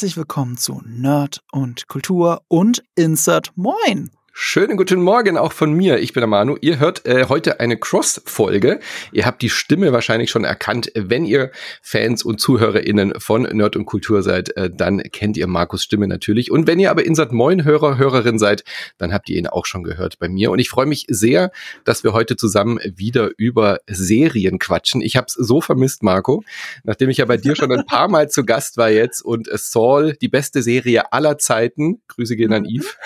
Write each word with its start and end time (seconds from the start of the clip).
Herzlich 0.00 0.16
willkommen 0.16 0.56
zu 0.56 0.80
Nerd 0.86 1.42
und 1.52 1.86
Kultur 1.86 2.40
und 2.48 2.82
Insert 2.94 3.52
Moin. 3.54 4.10
Schönen 4.42 4.78
guten 4.78 5.02
Morgen 5.02 5.36
auch 5.36 5.52
von 5.52 5.74
mir. 5.74 5.98
Ich 5.98 6.14
bin 6.14 6.22
der 6.22 6.26
Manu. 6.26 6.56
Ihr 6.62 6.78
hört 6.78 7.04
äh, 7.04 7.26
heute 7.28 7.60
eine 7.60 7.76
Cross-Folge. 7.76 8.80
Ihr 9.12 9.26
habt 9.26 9.42
die 9.42 9.50
Stimme 9.50 9.92
wahrscheinlich 9.92 10.30
schon 10.30 10.44
erkannt. 10.44 10.90
Wenn 10.94 11.26
ihr 11.26 11.50
Fans 11.82 12.24
und 12.24 12.40
ZuhörerInnen 12.40 13.20
von 13.20 13.42
Nerd 13.42 13.76
und 13.76 13.84
Kultur 13.84 14.22
seid, 14.22 14.56
äh, 14.56 14.70
dann 14.74 15.02
kennt 15.12 15.36
ihr 15.36 15.46
Markus 15.46 15.84
Stimme 15.84 16.08
natürlich. 16.08 16.50
Und 16.50 16.66
wenn 16.66 16.80
ihr 16.80 16.90
aber 16.90 17.04
Insert 17.04 17.32
Moin 17.32 17.64
Hörer, 17.64 17.98
Hörerin 17.98 18.38
seid, 18.38 18.64
dann 18.96 19.12
habt 19.12 19.28
ihr 19.28 19.36
ihn 19.36 19.46
auch 19.46 19.66
schon 19.66 19.84
gehört 19.84 20.18
bei 20.18 20.30
mir. 20.30 20.50
Und 20.50 20.58
ich 20.58 20.70
freue 20.70 20.86
mich 20.86 21.04
sehr, 21.08 21.52
dass 21.84 22.02
wir 22.02 22.14
heute 22.14 22.34
zusammen 22.34 22.80
wieder 22.82 23.32
über 23.36 23.80
Serien 23.88 24.58
quatschen. 24.58 25.02
Ich 25.02 25.16
habe 25.18 25.26
es 25.28 25.34
so 25.34 25.60
vermisst, 25.60 26.02
Marco, 26.02 26.42
nachdem 26.82 27.10
ich 27.10 27.18
ja 27.18 27.26
bei 27.26 27.36
dir 27.36 27.56
schon 27.56 27.70
ein 27.72 27.84
paar 27.84 28.08
Mal 28.08 28.30
zu 28.30 28.46
Gast 28.46 28.78
war 28.78 28.90
jetzt 28.90 29.20
und 29.20 29.50
Saul, 29.52 30.16
die 30.18 30.28
beste 30.28 30.62
Serie 30.62 31.12
aller 31.12 31.36
Zeiten, 31.36 32.00
Grüße 32.08 32.36
gehen 32.36 32.54
an 32.54 32.64
Yves, 32.64 32.96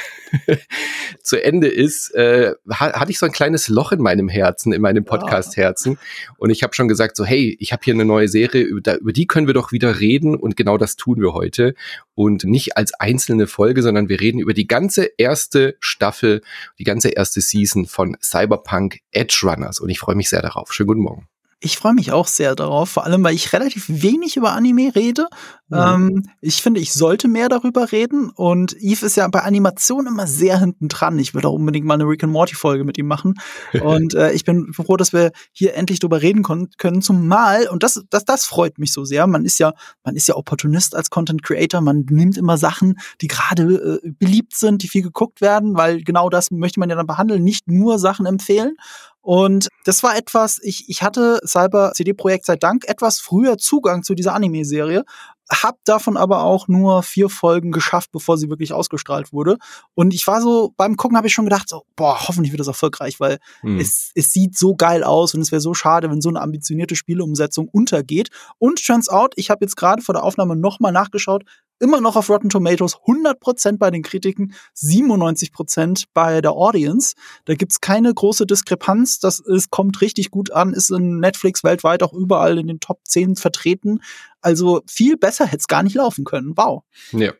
zu 1.24 1.42
Ende 1.42 1.68
ist, 1.68 2.14
äh, 2.14 2.52
hatte 2.70 3.10
ich 3.10 3.18
so 3.18 3.26
ein 3.26 3.32
kleines 3.32 3.68
Loch 3.68 3.92
in 3.92 4.00
meinem 4.00 4.28
Herzen, 4.28 4.72
in 4.72 4.82
meinem 4.82 5.04
Podcast-Herzen. 5.04 5.98
Und 6.36 6.50
ich 6.50 6.62
habe 6.62 6.74
schon 6.74 6.86
gesagt, 6.86 7.16
so, 7.16 7.24
hey, 7.24 7.56
ich 7.58 7.72
habe 7.72 7.82
hier 7.82 7.94
eine 7.94 8.04
neue 8.04 8.28
Serie, 8.28 8.62
über, 8.62 9.00
über 9.00 9.12
die 9.12 9.26
können 9.26 9.46
wir 9.46 9.54
doch 9.54 9.72
wieder 9.72 10.00
reden. 10.00 10.36
Und 10.36 10.56
genau 10.56 10.76
das 10.76 10.96
tun 10.96 11.20
wir 11.20 11.32
heute. 11.32 11.74
Und 12.14 12.44
nicht 12.44 12.76
als 12.76 12.92
einzelne 12.94 13.46
Folge, 13.46 13.82
sondern 13.82 14.08
wir 14.08 14.20
reden 14.20 14.38
über 14.38 14.52
die 14.52 14.66
ganze 14.66 15.10
erste 15.16 15.76
Staffel, 15.80 16.42
die 16.78 16.84
ganze 16.84 17.08
erste 17.08 17.40
Season 17.40 17.86
von 17.86 18.16
Cyberpunk 18.22 19.00
Edge 19.10 19.40
Runners. 19.44 19.80
Und 19.80 19.88
ich 19.88 19.98
freue 19.98 20.16
mich 20.16 20.28
sehr 20.28 20.42
darauf. 20.42 20.72
Schönen 20.72 20.88
guten 20.88 21.00
Morgen. 21.00 21.33
Ich 21.64 21.78
freue 21.78 21.94
mich 21.94 22.12
auch 22.12 22.26
sehr 22.26 22.54
darauf, 22.54 22.90
vor 22.90 23.04
allem 23.04 23.24
weil 23.24 23.34
ich 23.34 23.54
relativ 23.54 23.86
wenig 23.88 24.36
über 24.36 24.52
Anime 24.52 24.94
rede. 24.94 25.28
Mhm. 25.68 25.78
Ähm, 25.78 26.22
ich 26.42 26.60
finde, 26.60 26.78
ich 26.78 26.92
sollte 26.92 27.26
mehr 27.26 27.48
darüber 27.48 27.90
reden 27.90 28.28
und 28.28 28.76
Eve 28.78 29.06
ist 29.06 29.16
ja 29.16 29.26
bei 29.28 29.40
Animation 29.40 30.06
immer 30.06 30.26
sehr 30.26 30.60
hinten 30.60 30.88
dran. 30.88 31.18
Ich 31.18 31.32
würde 31.32 31.48
auch 31.48 31.54
unbedingt 31.54 31.86
mal 31.86 31.94
eine 31.94 32.04
Rick 32.04 32.22
and 32.22 32.34
Morty 32.34 32.54
Folge 32.54 32.84
mit 32.84 32.98
ihm 32.98 33.06
machen 33.06 33.34
und 33.82 34.12
äh, 34.12 34.32
ich 34.32 34.44
bin 34.44 34.74
froh, 34.74 34.98
dass 34.98 35.14
wir 35.14 35.32
hier 35.52 35.74
endlich 35.74 36.00
drüber 36.00 36.20
reden 36.20 36.42
können. 36.42 37.00
Zumal 37.00 37.66
und 37.68 37.82
das, 37.82 38.04
das, 38.10 38.26
das 38.26 38.44
freut 38.44 38.78
mich 38.78 38.92
so 38.92 39.06
sehr. 39.06 39.26
Man 39.26 39.46
ist 39.46 39.58
ja, 39.58 39.72
man 40.04 40.16
ist 40.16 40.28
ja 40.28 40.36
Opportunist 40.36 40.94
als 40.94 41.08
Content 41.08 41.42
Creator. 41.42 41.80
Man 41.80 42.04
nimmt 42.10 42.36
immer 42.36 42.58
Sachen, 42.58 42.98
die 43.22 43.28
gerade 43.28 44.00
äh, 44.04 44.10
beliebt 44.10 44.54
sind, 44.54 44.82
die 44.82 44.88
viel 44.88 45.02
geguckt 45.02 45.40
werden, 45.40 45.78
weil 45.78 46.02
genau 46.02 46.28
das 46.28 46.50
möchte 46.50 46.78
man 46.78 46.90
ja 46.90 46.96
dann 46.96 47.06
behandeln, 47.06 47.42
nicht 47.42 47.68
nur 47.68 47.98
Sachen 47.98 48.26
empfehlen. 48.26 48.76
Und 49.24 49.68
das 49.86 50.02
war 50.02 50.18
etwas, 50.18 50.60
ich, 50.62 50.90
ich 50.90 51.02
hatte 51.02 51.40
Cyber 51.46 51.92
CD 51.94 52.12
Projekt 52.12 52.44
sei 52.44 52.56
Dank 52.56 52.84
etwas 52.86 53.20
früher 53.20 53.56
Zugang 53.56 54.02
zu 54.02 54.14
dieser 54.14 54.34
Anime-Serie, 54.34 55.02
hab 55.50 55.82
davon 55.84 56.18
aber 56.18 56.42
auch 56.42 56.68
nur 56.68 57.02
vier 57.02 57.30
Folgen 57.30 57.72
geschafft, 57.72 58.12
bevor 58.12 58.36
sie 58.36 58.50
wirklich 58.50 58.74
ausgestrahlt 58.74 59.32
wurde. 59.32 59.56
Und 59.94 60.12
ich 60.12 60.26
war 60.26 60.42
so, 60.42 60.74
beim 60.76 60.96
Gucken 60.96 61.16
habe 61.16 61.26
ich 61.26 61.32
schon 61.32 61.46
gedacht, 61.46 61.70
so, 61.70 61.84
boah, 61.96 62.28
hoffentlich 62.28 62.52
wird 62.52 62.60
das 62.60 62.66
erfolgreich, 62.66 63.18
weil 63.18 63.38
hm. 63.60 63.78
es, 63.78 64.10
es 64.14 64.30
sieht 64.30 64.58
so 64.58 64.76
geil 64.76 65.02
aus 65.02 65.32
und 65.32 65.40
es 65.40 65.52
wäre 65.52 65.60
so 65.60 65.72
schade, 65.72 66.10
wenn 66.10 66.20
so 66.20 66.28
eine 66.28 66.42
ambitionierte 66.42 66.94
Spieleumsetzung 66.94 67.68
untergeht. 67.68 68.28
Und 68.58 68.84
turns 68.84 69.08
out, 69.08 69.32
ich 69.36 69.48
habe 69.48 69.64
jetzt 69.64 69.76
gerade 69.76 70.02
vor 70.02 70.12
der 70.12 70.22
Aufnahme 70.22 70.54
nochmal 70.54 70.92
nachgeschaut, 70.92 71.44
immer 71.78 72.00
noch 72.00 72.16
auf 72.16 72.28
Rotten 72.30 72.48
Tomatoes, 72.48 72.96
100% 72.96 73.78
bei 73.78 73.90
den 73.90 74.02
Kritiken, 74.02 74.54
97% 74.76 76.04
bei 76.14 76.40
der 76.40 76.52
Audience. 76.52 77.14
Da 77.44 77.54
gibt's 77.54 77.80
keine 77.80 78.12
große 78.12 78.46
Diskrepanz. 78.46 79.18
Das 79.18 79.40
ist, 79.40 79.70
kommt 79.70 80.00
richtig 80.00 80.30
gut 80.30 80.52
an, 80.52 80.72
ist 80.72 80.90
in 80.90 81.20
Netflix 81.20 81.64
weltweit 81.64 82.02
auch 82.02 82.12
überall 82.12 82.58
in 82.58 82.66
den 82.66 82.80
Top 82.80 83.00
10 83.04 83.36
vertreten. 83.36 84.00
Also 84.44 84.82
viel 84.86 85.16
besser 85.16 85.46
hätte 85.46 85.56
es 85.60 85.68
gar 85.68 85.82
nicht 85.82 85.96
laufen 85.96 86.24
können. 86.24 86.52
Wow. 86.54 86.82
Ja. 87.12 87.32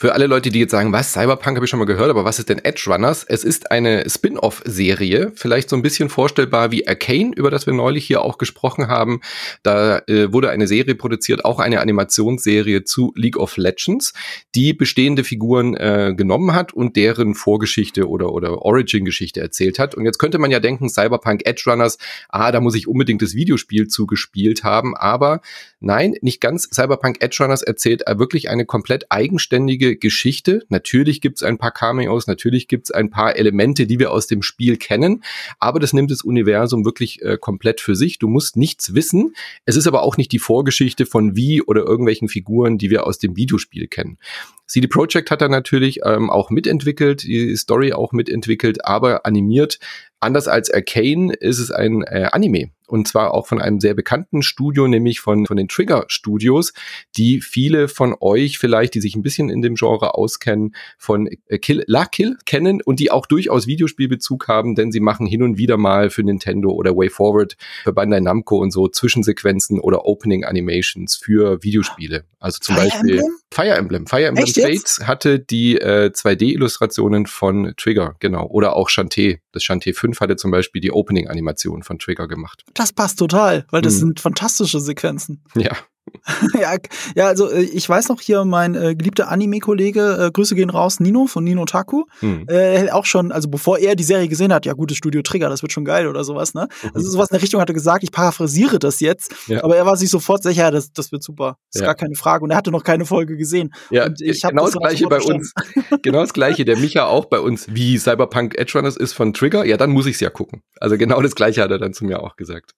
Für 0.00 0.12
alle 0.12 0.28
Leute, 0.28 0.50
die 0.50 0.60
jetzt 0.60 0.70
sagen, 0.70 0.92
was, 0.92 1.12
Cyberpunk 1.12 1.56
habe 1.56 1.64
ich 1.64 1.70
schon 1.70 1.80
mal 1.80 1.84
gehört, 1.84 2.10
aber 2.10 2.24
was 2.24 2.38
ist 2.38 2.48
denn 2.48 2.64
Edge 2.64 2.84
Runners? 2.86 3.24
Es 3.24 3.42
ist 3.42 3.72
eine 3.72 4.08
Spin-off-Serie, 4.08 5.32
vielleicht 5.34 5.68
so 5.68 5.74
ein 5.74 5.82
bisschen 5.82 6.08
vorstellbar 6.08 6.70
wie 6.70 6.86
Arcane, 6.86 7.32
über 7.34 7.50
das 7.50 7.66
wir 7.66 7.72
neulich 7.72 8.06
hier 8.06 8.22
auch 8.22 8.38
gesprochen 8.38 8.86
haben. 8.86 9.20
Da 9.64 9.98
äh, 10.06 10.32
wurde 10.32 10.50
eine 10.50 10.68
Serie 10.68 10.94
produziert, 10.94 11.44
auch 11.44 11.58
eine 11.58 11.80
Animationsserie 11.80 12.84
zu 12.84 13.12
League 13.16 13.36
of 13.36 13.56
Legends, 13.56 14.14
die 14.54 14.72
bestehende 14.72 15.24
Figuren 15.24 15.74
äh, 15.74 16.14
genommen 16.16 16.54
hat 16.54 16.72
und 16.72 16.94
deren 16.94 17.34
Vorgeschichte 17.34 18.08
oder, 18.08 18.32
oder 18.32 18.62
Origin-Geschichte 18.62 19.40
erzählt 19.40 19.80
hat. 19.80 19.96
Und 19.96 20.04
jetzt 20.04 20.18
könnte 20.18 20.38
man 20.38 20.52
ja 20.52 20.60
denken, 20.60 20.88
Cyberpunk 20.88 21.42
Edge 21.44 21.64
Runners, 21.66 21.98
ah, 22.28 22.52
da 22.52 22.60
muss 22.60 22.76
ich 22.76 22.86
unbedingt 22.86 23.20
das 23.20 23.34
Videospiel 23.34 23.88
zugespielt 23.88 24.62
haben, 24.62 24.96
aber 24.96 25.40
nein, 25.80 26.14
nicht 26.28 26.42
ganz. 26.42 26.68
Cyberpunk 26.70 27.22
Edge 27.22 27.38
Runners 27.40 27.62
erzählt 27.62 28.02
wirklich 28.06 28.50
eine 28.50 28.66
komplett 28.66 29.10
eigenständige 29.10 29.96
Geschichte. 29.96 30.62
Natürlich 30.68 31.22
gibt 31.22 31.38
es 31.38 31.42
ein 31.42 31.56
paar 31.56 31.70
Cameos, 31.70 32.26
natürlich 32.26 32.68
gibt 32.68 32.88
es 32.88 32.90
ein 32.90 33.08
paar 33.08 33.36
Elemente, 33.36 33.86
die 33.86 33.98
wir 33.98 34.12
aus 34.12 34.26
dem 34.26 34.42
Spiel 34.42 34.76
kennen, 34.76 35.24
aber 35.58 35.80
das 35.80 35.94
nimmt 35.94 36.10
das 36.10 36.20
Universum 36.20 36.84
wirklich 36.84 37.22
äh, 37.22 37.38
komplett 37.40 37.80
für 37.80 37.96
sich. 37.96 38.18
Du 38.18 38.28
musst 38.28 38.58
nichts 38.58 38.92
wissen. 38.94 39.34
Es 39.64 39.76
ist 39.76 39.86
aber 39.86 40.02
auch 40.02 40.18
nicht 40.18 40.30
die 40.32 40.38
Vorgeschichte 40.38 41.06
von 41.06 41.34
wie 41.34 41.62
oder 41.62 41.82
irgendwelchen 41.84 42.28
Figuren, 42.28 42.76
die 42.76 42.90
wir 42.90 43.06
aus 43.06 43.18
dem 43.18 43.34
Videospiel 43.34 43.86
kennen. 43.86 44.18
CD 44.68 44.86
Projekt 44.86 45.30
hat 45.30 45.40
da 45.40 45.48
natürlich 45.48 46.00
ähm, 46.04 46.30
auch 46.30 46.50
mitentwickelt, 46.50 47.22
die 47.22 47.56
Story 47.56 47.92
auch 47.92 48.12
mitentwickelt, 48.12 48.84
aber 48.84 49.26
animiert. 49.26 49.78
Anders 50.20 50.46
als 50.46 50.70
Arcane 50.70 51.32
ist 51.32 51.58
es 51.58 51.70
ein 51.70 52.02
äh, 52.02 52.28
Anime 52.30 52.70
und 52.88 53.06
zwar 53.06 53.34
auch 53.34 53.46
von 53.46 53.60
einem 53.60 53.80
sehr 53.80 53.94
bekannten 53.94 54.42
Studio, 54.42 54.88
nämlich 54.88 55.20
von, 55.20 55.46
von 55.46 55.56
den 55.56 55.68
Trigger 55.68 56.04
Studios, 56.08 56.72
die 57.16 57.40
viele 57.40 57.88
von 57.88 58.16
euch 58.20 58.58
vielleicht, 58.58 58.94
die 58.94 59.00
sich 59.00 59.14
ein 59.14 59.22
bisschen 59.22 59.50
in 59.50 59.62
dem 59.62 59.74
Genre 59.74 60.14
auskennen, 60.14 60.74
von 60.96 61.28
äh, 61.46 61.58
Kill 61.58 61.84
La 61.86 62.06
Kill 62.06 62.36
kennen 62.46 62.80
und 62.82 62.98
die 62.98 63.10
auch 63.10 63.26
durchaus 63.26 63.66
Videospielbezug 63.66 64.48
haben, 64.48 64.74
denn 64.74 64.90
sie 64.90 65.00
machen 65.00 65.26
hin 65.26 65.42
und 65.42 65.58
wieder 65.58 65.76
mal 65.76 66.10
für 66.10 66.22
Nintendo 66.22 66.70
oder 66.70 66.96
Way 66.96 67.10
Forward, 67.10 67.56
für 67.84 67.92
Bandai 67.92 68.20
Namco 68.20 68.58
und 68.58 68.70
so 68.70 68.88
Zwischensequenzen 68.88 69.78
oder 69.78 70.06
Opening 70.06 70.44
Animations 70.44 71.16
für 71.16 71.62
Videospiele. 71.62 72.24
Also 72.40 72.58
zum 72.60 72.76
Fire 72.76 72.88
Beispiel 72.88 73.18
Emblem? 73.18 73.36
Fire 73.50 73.74
Emblem. 73.74 74.06
Fire 74.06 74.24
Emblem 74.24 74.46
Fates 74.62 75.00
hatte 75.06 75.38
die 75.38 75.76
äh, 75.78 76.10
2D-Illustrationen 76.14 77.26
von 77.26 77.74
Trigger, 77.76 78.16
genau. 78.18 78.46
Oder 78.46 78.76
auch 78.76 78.88
Shantae. 78.88 79.40
Das 79.52 79.62
Shantae 79.62 79.92
5 79.92 80.20
hatte 80.20 80.36
zum 80.36 80.50
Beispiel 80.50 80.80
die 80.80 80.92
Opening-Animation 80.92 81.82
von 81.82 81.98
Trigger 81.98 82.28
gemacht. 82.28 82.64
Das 82.74 82.92
passt 82.92 83.18
total, 83.18 83.66
weil 83.70 83.82
das 83.82 83.94
hm. 83.94 84.00
sind 84.00 84.20
fantastische 84.20 84.80
Sequenzen. 84.80 85.42
Ja. 85.54 85.76
ja, 86.60 86.76
ja, 87.14 87.26
also 87.26 87.50
äh, 87.50 87.62
ich 87.62 87.88
weiß 87.88 88.08
noch 88.08 88.20
hier, 88.20 88.44
mein 88.44 88.74
äh, 88.74 88.94
geliebter 88.94 89.28
Anime-Kollege, 89.28 90.26
äh, 90.26 90.30
Grüße 90.30 90.54
gehen 90.54 90.70
raus, 90.70 91.00
Nino 91.00 91.26
von 91.26 91.44
Nino 91.44 91.64
Taku, 91.64 92.04
hm. 92.20 92.46
äh, 92.48 92.90
auch 92.90 93.04
schon, 93.04 93.32
also 93.32 93.48
bevor 93.48 93.78
er 93.78 93.96
die 93.96 94.04
Serie 94.04 94.28
gesehen 94.28 94.52
hat, 94.52 94.66
ja 94.66 94.72
gutes 94.72 94.96
Studio 94.96 95.22
Trigger, 95.22 95.48
das 95.48 95.62
wird 95.62 95.72
schon 95.72 95.84
geil 95.84 96.06
oder 96.06 96.24
sowas, 96.24 96.54
ne? 96.54 96.68
Mhm. 96.82 96.90
Also 96.94 97.10
sowas 97.10 97.30
in 97.30 97.34
der 97.34 97.42
Richtung 97.42 97.60
hat 97.60 97.70
er 97.70 97.74
gesagt, 97.74 98.02
ich 98.02 98.12
paraphrasiere 98.12 98.78
das 98.78 99.00
jetzt, 99.00 99.34
ja. 99.46 99.62
aber 99.64 99.76
er 99.76 99.86
war 99.86 99.96
sich 99.96 100.10
sofort 100.10 100.42
sicher, 100.42 100.62
ja, 100.62 100.70
das, 100.70 100.92
das 100.92 101.12
wird 101.12 101.22
super, 101.22 101.56
ist 101.72 101.80
ja. 101.80 101.86
gar 101.86 101.94
keine 101.94 102.14
Frage 102.14 102.44
und 102.44 102.50
er 102.50 102.56
hatte 102.56 102.70
noch 102.70 102.84
keine 102.84 103.04
Folge 103.04 103.36
gesehen. 103.36 103.72
Ja, 103.90 104.06
und 104.06 104.20
ich 104.20 104.42
genau 104.42 104.64
das, 104.64 104.72
das 104.72 104.80
gleiche 104.80 105.06
bei 105.06 105.20
uns, 105.20 105.52
genau 106.02 106.20
das 106.20 106.32
gleiche, 106.32 106.64
der 106.64 106.76
Micha 106.78 107.06
auch 107.06 107.26
bei 107.26 107.40
uns, 107.40 107.66
wie 107.70 107.98
Cyberpunk 107.98 108.58
Edge 108.58 108.72
Runners 108.74 108.96
ist 108.96 109.12
von 109.12 109.32
Trigger, 109.32 109.64
ja, 109.64 109.76
dann 109.76 109.90
muss 109.90 110.06
ich's 110.06 110.20
ja 110.20 110.30
gucken. 110.30 110.62
Also 110.80 110.96
genau 110.96 111.20
das 111.20 111.34
gleiche 111.34 111.62
hat 111.62 111.70
er 111.70 111.78
dann 111.78 111.92
zu 111.92 112.04
mir 112.04 112.22
auch 112.22 112.36
gesagt. 112.36 112.72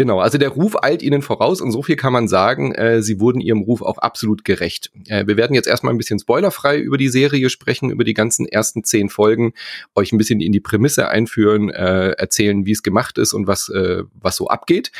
Genau, 0.00 0.18
also 0.18 0.38
der 0.38 0.48
Ruf 0.48 0.82
eilt 0.82 1.02
ihnen 1.02 1.20
voraus 1.20 1.60
und 1.60 1.72
so 1.72 1.82
viel 1.82 1.94
kann 1.94 2.14
man 2.14 2.26
sagen, 2.26 2.72
äh, 2.72 3.02
sie 3.02 3.20
wurden 3.20 3.38
ihrem 3.38 3.60
Ruf 3.60 3.82
auch 3.82 3.98
absolut 3.98 4.46
gerecht. 4.46 4.90
Äh, 5.08 5.26
wir 5.26 5.36
werden 5.36 5.52
jetzt 5.52 5.68
erstmal 5.68 5.92
ein 5.92 5.98
bisschen 5.98 6.18
spoilerfrei 6.18 6.78
über 6.78 6.96
die 6.96 7.10
Serie 7.10 7.50
sprechen, 7.50 7.90
über 7.90 8.02
die 8.02 8.14
ganzen 8.14 8.46
ersten 8.46 8.82
zehn 8.82 9.10
Folgen, 9.10 9.52
euch 9.94 10.10
ein 10.12 10.16
bisschen 10.16 10.40
in 10.40 10.52
die 10.52 10.60
Prämisse 10.60 11.10
einführen, 11.10 11.68
äh, 11.68 12.12
erzählen, 12.12 12.64
wie 12.64 12.70
es 12.70 12.82
gemacht 12.82 13.18
ist 13.18 13.34
und 13.34 13.46
was, 13.46 13.68
äh, 13.68 14.04
was 14.14 14.36
so 14.36 14.48
abgeht 14.48 14.90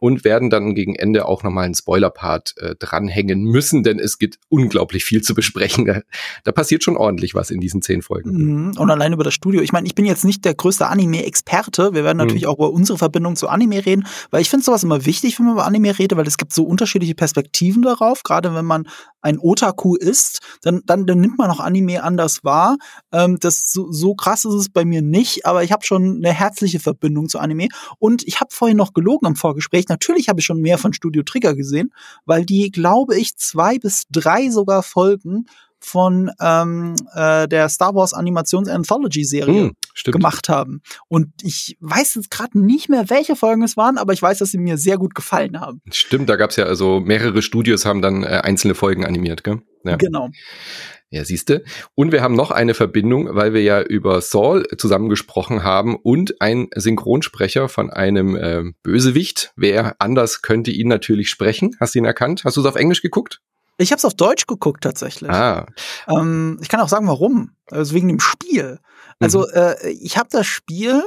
und 0.00 0.24
werden 0.24 0.50
dann 0.50 0.74
gegen 0.74 0.96
Ende 0.96 1.26
auch 1.26 1.44
nochmal 1.44 1.66
einen 1.66 1.76
Spoiler-Part 1.76 2.56
äh, 2.56 2.74
dranhängen 2.76 3.44
müssen, 3.44 3.84
denn 3.84 4.00
es 4.00 4.18
gibt 4.18 4.40
unglaublich 4.48 5.04
viel 5.04 5.22
zu 5.22 5.36
besprechen. 5.36 5.84
Da, 5.84 6.00
da 6.42 6.50
passiert 6.50 6.82
schon 6.82 6.96
ordentlich 6.96 7.36
was 7.36 7.52
in 7.52 7.60
diesen 7.60 7.80
zehn 7.80 8.02
Folgen. 8.02 8.30
Mhm. 8.32 8.76
Und 8.76 8.90
allein 8.90 9.12
über 9.12 9.22
das 9.22 9.34
Studio. 9.34 9.60
Ich 9.60 9.70
meine, 9.70 9.86
ich 9.86 9.94
bin 9.94 10.04
jetzt 10.04 10.24
nicht 10.24 10.44
der 10.44 10.54
größte 10.54 10.88
Anime-Experte. 10.88 11.94
Wir 11.94 12.02
werden 12.02 12.18
natürlich 12.18 12.42
mhm. 12.42 12.48
auch 12.48 12.56
über 12.56 12.72
unsere 12.72 12.98
Verbindung 12.98 13.36
zu 13.36 13.48
Anime 13.48 13.86
reden, 13.86 14.04
weil 14.32 14.40
ich 14.40 14.47
finde 14.50 14.64
sowas 14.64 14.82
immer 14.82 15.04
wichtig, 15.04 15.38
wenn 15.38 15.46
man 15.46 15.54
über 15.54 15.66
Anime 15.66 15.98
redet, 15.98 16.16
weil 16.16 16.26
es 16.26 16.38
gibt 16.38 16.52
so 16.52 16.64
unterschiedliche 16.64 17.14
Perspektiven 17.14 17.82
darauf. 17.82 18.22
Gerade 18.22 18.54
wenn 18.54 18.64
man 18.64 18.88
ein 19.20 19.38
Otaku 19.38 19.96
ist, 19.96 20.40
dann, 20.62 20.82
dann, 20.86 21.06
dann 21.06 21.20
nimmt 21.20 21.38
man 21.38 21.50
auch 21.50 21.60
Anime 21.60 22.02
anders 22.02 22.44
wahr. 22.44 22.76
Ähm, 23.12 23.38
das 23.40 23.72
so, 23.72 23.90
so 23.90 24.14
krass 24.14 24.44
ist 24.44 24.54
es 24.54 24.68
bei 24.68 24.84
mir 24.84 25.02
nicht, 25.02 25.46
aber 25.46 25.64
ich 25.64 25.72
habe 25.72 25.84
schon 25.84 26.16
eine 26.16 26.32
herzliche 26.32 26.80
Verbindung 26.80 27.28
zu 27.28 27.38
Anime. 27.38 27.68
Und 27.98 28.26
ich 28.26 28.40
habe 28.40 28.54
vorhin 28.54 28.76
noch 28.76 28.92
gelogen 28.92 29.26
im 29.26 29.36
Vorgespräch. 29.36 29.88
Natürlich 29.88 30.28
habe 30.28 30.40
ich 30.40 30.46
schon 30.46 30.60
mehr 30.60 30.78
von 30.78 30.92
Studio 30.92 31.22
Trigger 31.22 31.54
gesehen, 31.54 31.92
weil 32.24 32.44
die, 32.44 32.70
glaube 32.70 33.18
ich, 33.18 33.36
zwei 33.36 33.78
bis 33.78 34.04
drei 34.10 34.50
sogar 34.50 34.82
Folgen 34.82 35.46
von 35.80 36.30
ähm, 36.40 36.94
äh, 37.14 37.48
der 37.48 37.68
Star 37.68 37.94
Wars 37.94 38.12
Animations 38.12 38.68
Anthology 38.68 39.24
Serie 39.24 39.70
hm, 39.70 40.12
gemacht 40.12 40.48
haben. 40.48 40.82
Und 41.08 41.28
ich 41.42 41.76
weiß 41.80 42.16
jetzt 42.16 42.30
gerade 42.30 42.58
nicht 42.58 42.88
mehr, 42.88 43.10
welche 43.10 43.36
Folgen 43.36 43.62
es 43.62 43.76
waren, 43.76 43.98
aber 43.98 44.12
ich 44.12 44.22
weiß, 44.22 44.38
dass 44.38 44.50
sie 44.50 44.58
mir 44.58 44.78
sehr 44.78 44.98
gut 44.98 45.14
gefallen 45.14 45.60
haben. 45.60 45.80
Stimmt, 45.90 46.28
da 46.28 46.36
gab 46.36 46.50
es 46.50 46.56
ja 46.56 46.64
also 46.64 47.00
mehrere 47.00 47.42
Studios 47.42 47.84
haben 47.84 48.02
dann 48.02 48.22
äh, 48.22 48.40
einzelne 48.42 48.74
Folgen 48.74 49.04
animiert, 49.04 49.44
gell? 49.44 49.62
Ja. 49.84 49.96
Genau. 49.96 50.30
Ja, 51.10 51.24
siehste. 51.24 51.64
Und 51.94 52.12
wir 52.12 52.20
haben 52.20 52.34
noch 52.34 52.50
eine 52.50 52.74
Verbindung, 52.74 53.34
weil 53.34 53.54
wir 53.54 53.62
ja 53.62 53.80
über 53.80 54.20
Saul 54.20 54.66
zusammengesprochen 54.76 55.62
haben 55.62 55.96
und 55.96 56.42
ein 56.42 56.68
Synchronsprecher 56.74 57.70
von 57.70 57.88
einem 57.88 58.36
äh, 58.36 58.64
Bösewicht. 58.82 59.52
Wer 59.56 59.96
anders 60.00 60.42
könnte 60.42 60.70
ihn 60.70 60.88
natürlich 60.88 61.30
sprechen? 61.30 61.76
Hast 61.80 61.94
du 61.94 62.00
ihn 62.00 62.04
erkannt? 62.04 62.44
Hast 62.44 62.58
du 62.58 62.60
es 62.60 62.66
auf 62.66 62.76
Englisch 62.76 63.00
geguckt? 63.00 63.40
Ich 63.78 63.92
habe 63.92 63.98
es 63.98 64.04
auf 64.04 64.14
Deutsch 64.14 64.46
geguckt 64.46 64.82
tatsächlich. 64.82 65.30
Ah. 65.30 65.66
Ähm, 66.08 66.58
ich 66.60 66.68
kann 66.68 66.80
auch 66.80 66.88
sagen, 66.88 67.06
warum. 67.06 67.52
Also 67.70 67.94
wegen 67.94 68.08
dem 68.08 68.20
Spiel. 68.20 68.80
Also 69.20 69.40
mhm. 69.40 69.54
äh, 69.54 69.90
ich 69.90 70.18
habe 70.18 70.28
das 70.30 70.46
Spiel 70.46 71.02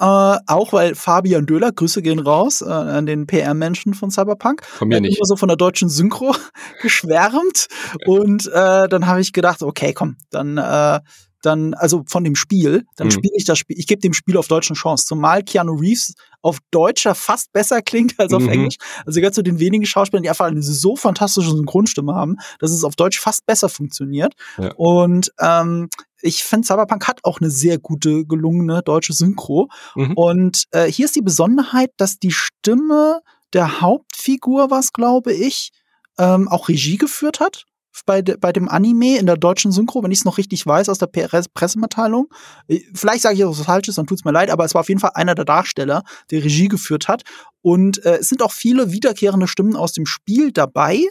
äh, 0.00 0.38
auch 0.46 0.72
weil 0.72 0.94
Fabian 0.94 1.44
Döhler, 1.44 1.72
Grüße 1.72 2.00
gehen 2.00 2.20
raus 2.20 2.62
äh, 2.62 2.70
an 2.70 3.04
den 3.04 3.26
PR-Menschen 3.26 3.92
von 3.92 4.10
Cyberpunk. 4.10 4.64
Von 4.64 4.88
mir 4.88 4.98
nicht. 4.98 5.18
Immer 5.18 5.26
so 5.26 5.36
von 5.36 5.48
der 5.48 5.58
deutschen 5.58 5.90
Synchro 5.90 6.34
geschwärmt. 6.82 7.68
Und 8.06 8.46
äh, 8.46 8.88
dann 8.88 9.06
habe 9.06 9.20
ich 9.20 9.34
gedacht, 9.34 9.62
okay, 9.62 9.92
komm, 9.92 10.16
dann 10.30 10.56
äh, 10.56 11.00
dann, 11.42 11.74
also 11.74 12.02
von 12.06 12.24
dem 12.24 12.34
Spiel, 12.34 12.86
dann 12.96 13.08
mhm. 13.08 13.12
spiele 13.12 13.34
ich 13.36 13.44
das 13.44 13.58
Spiel, 13.58 13.78
ich 13.78 13.86
gebe 13.86 14.00
dem 14.00 14.12
Spiel 14.12 14.36
auf 14.36 14.48
Deutsch 14.48 14.70
eine 14.70 14.76
Chance. 14.76 15.06
Zumal 15.06 15.42
Keanu 15.42 15.74
Reeves 15.74 16.14
auf 16.42 16.58
Deutscher 16.70 17.14
fast 17.14 17.52
besser 17.52 17.82
klingt 17.82 18.18
als 18.18 18.32
auf 18.32 18.42
mhm. 18.42 18.50
Englisch. 18.50 18.76
Also 19.06 19.20
gehört 19.20 19.34
zu 19.34 19.42
den 19.42 19.58
wenigen 19.58 19.86
Schauspielern, 19.86 20.22
die 20.22 20.30
einfach 20.30 20.46
eine 20.46 20.62
so 20.62 20.96
fantastische 20.96 21.50
Synchronstimme 21.50 22.14
haben, 22.14 22.36
dass 22.58 22.70
es 22.70 22.84
auf 22.84 22.96
Deutsch 22.96 23.18
fast 23.18 23.46
besser 23.46 23.68
funktioniert. 23.68 24.34
Ja. 24.58 24.72
Und 24.76 25.32
ähm, 25.40 25.88
ich 26.22 26.44
finde, 26.44 26.66
Cyberpunk 26.66 27.08
hat 27.08 27.20
auch 27.24 27.40
eine 27.40 27.50
sehr 27.50 27.78
gute, 27.78 28.24
gelungene 28.26 28.82
deutsche 28.82 29.12
Synchro. 29.12 29.68
Mhm. 29.94 30.12
Und 30.14 30.64
äh, 30.72 30.90
hier 30.90 31.06
ist 31.06 31.16
die 31.16 31.22
Besonderheit, 31.22 31.90
dass 31.96 32.18
die 32.18 32.32
Stimme 32.32 33.20
der 33.52 33.80
Hauptfigur, 33.80 34.70
was 34.70 34.92
glaube 34.92 35.32
ich, 35.32 35.70
ähm, 36.18 36.48
auch 36.48 36.68
Regie 36.68 36.98
geführt 36.98 37.40
hat 37.40 37.64
bei, 38.06 38.22
de, 38.22 38.36
bei 38.36 38.52
dem 38.52 38.68
Anime 38.68 39.18
in 39.18 39.26
der 39.26 39.36
deutschen 39.36 39.72
Synchro, 39.72 40.02
wenn 40.02 40.10
ich 40.10 40.20
es 40.20 40.24
noch 40.24 40.38
richtig 40.38 40.66
weiß 40.66 40.88
aus 40.88 40.98
der 40.98 41.06
Pressemitteilung. 41.06 42.28
Äh, 42.68 42.80
vielleicht 42.94 43.22
sage 43.22 43.34
ich 43.34 43.40
etwas 43.40 43.60
Falsches, 43.62 43.96
dann 43.96 44.06
tut's 44.06 44.24
mir 44.24 44.32
leid, 44.32 44.50
aber 44.50 44.64
es 44.64 44.74
war 44.74 44.80
auf 44.80 44.88
jeden 44.88 45.00
Fall 45.00 45.12
einer 45.14 45.34
der 45.34 45.44
Darsteller, 45.44 46.02
der 46.30 46.44
Regie 46.44 46.68
geführt 46.68 47.08
hat. 47.08 47.22
Und 47.62 48.04
äh, 48.04 48.18
es 48.18 48.28
sind 48.28 48.42
auch 48.42 48.52
viele 48.52 48.92
wiederkehrende 48.92 49.48
Stimmen 49.48 49.76
aus 49.76 49.92
dem 49.92 50.06
Spiel 50.06 50.52
dabei. 50.52 51.06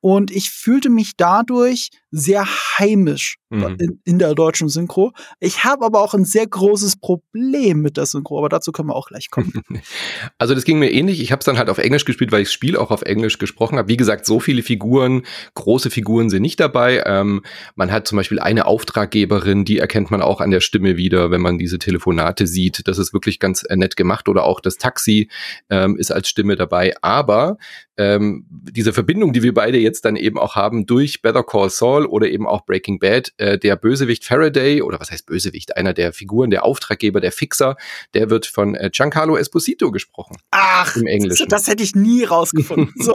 Und 0.00 0.30
ich 0.30 0.50
fühlte 0.50 0.90
mich 0.90 1.16
dadurch 1.16 1.90
sehr 2.10 2.46
heimisch 2.78 3.36
mhm. 3.50 3.76
in, 3.78 4.00
in, 4.04 4.18
der 4.18 4.34
deutschen 4.34 4.68
Synchro. 4.68 5.12
Ich 5.40 5.64
habe 5.64 5.84
aber 5.84 6.00
auch 6.00 6.14
ein 6.14 6.24
sehr 6.24 6.46
großes 6.46 6.96
Problem 6.96 7.82
mit 7.82 7.96
der 7.96 8.06
Synchro, 8.06 8.38
aber 8.38 8.48
dazu 8.48 8.72
können 8.72 8.88
wir 8.88 8.96
auch 8.96 9.08
gleich 9.08 9.30
kommen. 9.30 9.52
Also 10.38 10.54
das 10.54 10.64
ging 10.64 10.78
mir 10.78 10.90
ähnlich. 10.92 11.20
Ich 11.20 11.32
habe 11.32 11.40
es 11.40 11.46
dann 11.46 11.58
halt 11.58 11.68
auf 11.68 11.78
Englisch 11.78 12.04
gespielt, 12.04 12.32
weil 12.32 12.42
ich 12.42 12.48
das 12.48 12.52
Spiel 12.52 12.76
auch 12.76 12.90
auf 12.90 13.02
Englisch 13.02 13.38
gesprochen 13.38 13.78
habe. 13.78 13.88
Wie 13.88 13.96
gesagt, 13.96 14.26
so 14.26 14.40
viele 14.40 14.62
Figuren, 14.62 15.22
große 15.54 15.90
Figuren 15.90 16.30
sind 16.30 16.42
nicht 16.42 16.60
dabei. 16.60 17.02
Ähm, 17.06 17.42
man 17.74 17.90
hat 17.90 18.06
zum 18.06 18.16
Beispiel 18.16 18.38
eine 18.38 18.66
Auftraggeberin, 18.66 19.64
die 19.64 19.78
erkennt 19.78 20.10
man 20.10 20.22
auch 20.22 20.40
an 20.40 20.50
der 20.50 20.60
Stimme 20.60 20.96
wieder, 20.96 21.30
wenn 21.30 21.40
man 21.40 21.58
diese 21.58 21.78
Telefonate 21.78 22.46
sieht. 22.46 22.86
Das 22.86 22.98
ist 22.98 23.12
wirklich 23.12 23.40
ganz 23.40 23.64
äh, 23.64 23.76
nett 23.76 23.96
gemacht. 23.96 24.28
Oder 24.28 24.44
auch 24.44 24.60
das 24.60 24.76
Taxi 24.76 25.28
ähm, 25.70 25.96
ist 25.96 26.12
als 26.12 26.28
Stimme 26.28 26.56
dabei. 26.56 26.94
Aber 27.02 27.58
ähm, 27.96 28.46
diese 28.48 28.92
Verbindung, 28.92 29.32
die 29.32 29.42
wir 29.42 29.52
beide 29.52 29.78
jetzt 29.78 30.04
dann 30.04 30.16
eben 30.16 30.38
auch 30.38 30.54
haben 30.54 30.86
durch 30.86 31.20
Better 31.20 31.42
Call 31.42 31.68
Saul 31.68 31.97
oder 32.06 32.28
eben 32.28 32.46
auch 32.46 32.64
Breaking 32.64 32.98
Bad, 32.98 33.32
äh, 33.36 33.58
der 33.58 33.76
Bösewicht 33.76 34.24
Faraday, 34.24 34.82
oder 34.82 35.00
was 35.00 35.10
heißt 35.10 35.26
Bösewicht, 35.26 35.76
einer 35.76 35.92
der 35.92 36.12
Figuren, 36.12 36.50
der 36.50 36.64
Auftraggeber, 36.64 37.20
der 37.20 37.32
Fixer, 37.32 37.76
der 38.14 38.30
wird 38.30 38.46
von 38.46 38.74
äh, 38.74 38.90
Giancarlo 38.92 39.36
Esposito 39.36 39.90
gesprochen. 39.90 40.36
Ach, 40.50 40.96
im 40.96 41.06
Englischen. 41.06 41.48
Das, 41.48 41.64
das 41.64 41.72
hätte 41.72 41.82
ich 41.82 41.94
nie 41.94 42.24
rausgefunden. 42.24 42.94
so. 42.96 43.14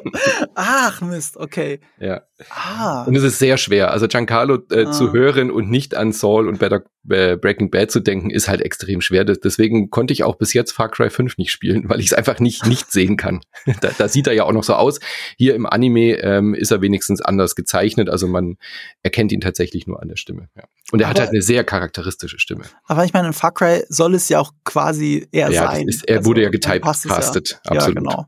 Ach, 0.56 1.02
Mist, 1.02 1.38
okay. 1.38 1.80
Ja. 2.00 2.22
Ah. 2.50 3.04
Und 3.04 3.16
es 3.16 3.24
ist 3.24 3.40
sehr 3.40 3.58
schwer. 3.58 3.92
Also 3.92 4.08
Giancarlo 4.08 4.60
äh, 4.72 4.86
ah. 4.86 4.92
zu 4.92 5.14
hören 5.14 5.52
und 5.52 5.70
nicht 5.70 5.96
an 5.96 6.12
Saul 6.12 6.48
und 6.48 6.60
Better 6.60 6.84
äh, 7.10 7.36
Breaking 7.36 7.70
Bad 7.70 7.92
zu 7.92 8.00
denken, 8.00 8.30
ist 8.30 8.48
halt 8.48 8.62
extrem 8.62 9.02
schwer. 9.02 9.26
Deswegen 9.26 9.90
konnte 9.90 10.14
ich 10.14 10.24
auch 10.24 10.36
bis 10.36 10.54
jetzt 10.54 10.72
Far 10.72 10.90
Cry 10.90 11.10
5 11.10 11.38
nicht 11.38 11.52
spielen, 11.52 11.90
weil 11.90 12.00
ich 12.00 12.08
es 12.08 12.14
einfach 12.14 12.40
nicht, 12.40 12.66
nicht 12.66 12.92
sehen 12.92 13.18
kann. 13.18 13.42
da, 13.82 13.92
da 13.98 14.08
sieht 14.08 14.28
er 14.28 14.34
ja 14.34 14.44
auch 14.46 14.54
noch 14.54 14.64
so 14.64 14.74
aus. 14.74 15.00
Hier 15.38 15.56
im 15.56 15.66
Anime 15.66 16.18
ähm, 16.20 16.54
ist 16.54 16.72
er 16.72 16.82
wenigstens 16.82 17.22
anders 17.22 17.56
gezeichnet. 17.56 18.10
Also 18.10 18.28
man 18.28 18.58
erkennt 19.02 19.32
ihn 19.32 19.42
tatsächlich 19.42 19.88
nur 19.88 20.02
an 20.02 20.08
der 20.08 20.16
Stimme. 20.16 20.50
Ja. 20.56 20.64
Und 20.92 21.00
er 21.00 21.08
aber, 21.08 21.12
hat 21.12 21.20
halt 21.20 21.30
eine 21.30 21.42
sehr 21.42 21.64
charakteristische 21.64 22.40
Stimme. 22.40 22.64
Aber 22.86 23.06
ich 23.06 23.14
meine, 23.14 23.28
in 23.28 23.34
Far 23.34 23.54
Cry 23.54 23.84
soll 23.90 24.16
es 24.16 24.30
ja 24.30 24.40
auch 24.40 24.52
quasi 24.64 25.28
er 25.32 25.52
ja, 25.52 25.68
sein. 25.68 25.88
Ist, 25.88 26.08
er 26.08 26.18
also, 26.18 26.30
wurde 26.30 26.44
ja 26.44 26.50
getypecastet. 26.50 27.60
Ja. 27.66 27.72
Absolut. 27.72 27.96
Ja, 27.96 28.02
genau. 28.02 28.26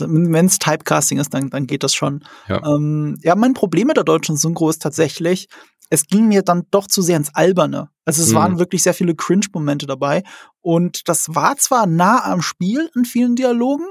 Wenn 0.00 0.46
es 0.46 0.58
Typecasting 0.58 1.18
ist, 1.18 1.34
dann, 1.34 1.50
dann 1.50 1.66
geht 1.66 1.82
das 1.82 1.94
schon. 1.94 2.24
Ja. 2.48 2.64
Ähm, 2.64 3.18
ja, 3.22 3.34
mein 3.34 3.54
Problem 3.54 3.88
mit 3.88 3.96
der 3.96 4.04
deutschen 4.04 4.36
Synchro 4.36 4.70
ist 4.70 4.80
tatsächlich, 4.80 5.48
es 5.90 6.06
ging 6.06 6.28
mir 6.28 6.42
dann 6.42 6.64
doch 6.70 6.86
zu 6.86 7.02
sehr 7.02 7.16
ins 7.16 7.34
Alberne. 7.34 7.90
Also 8.04 8.22
es 8.22 8.30
mhm. 8.30 8.34
waren 8.34 8.58
wirklich 8.58 8.82
sehr 8.82 8.94
viele 8.94 9.14
Cringe-Momente 9.14 9.86
dabei. 9.86 10.22
Und 10.60 11.08
das 11.08 11.34
war 11.34 11.56
zwar 11.56 11.86
nah 11.86 12.24
am 12.24 12.42
Spiel 12.42 12.88
in 12.94 13.04
vielen 13.04 13.36
Dialogen, 13.36 13.86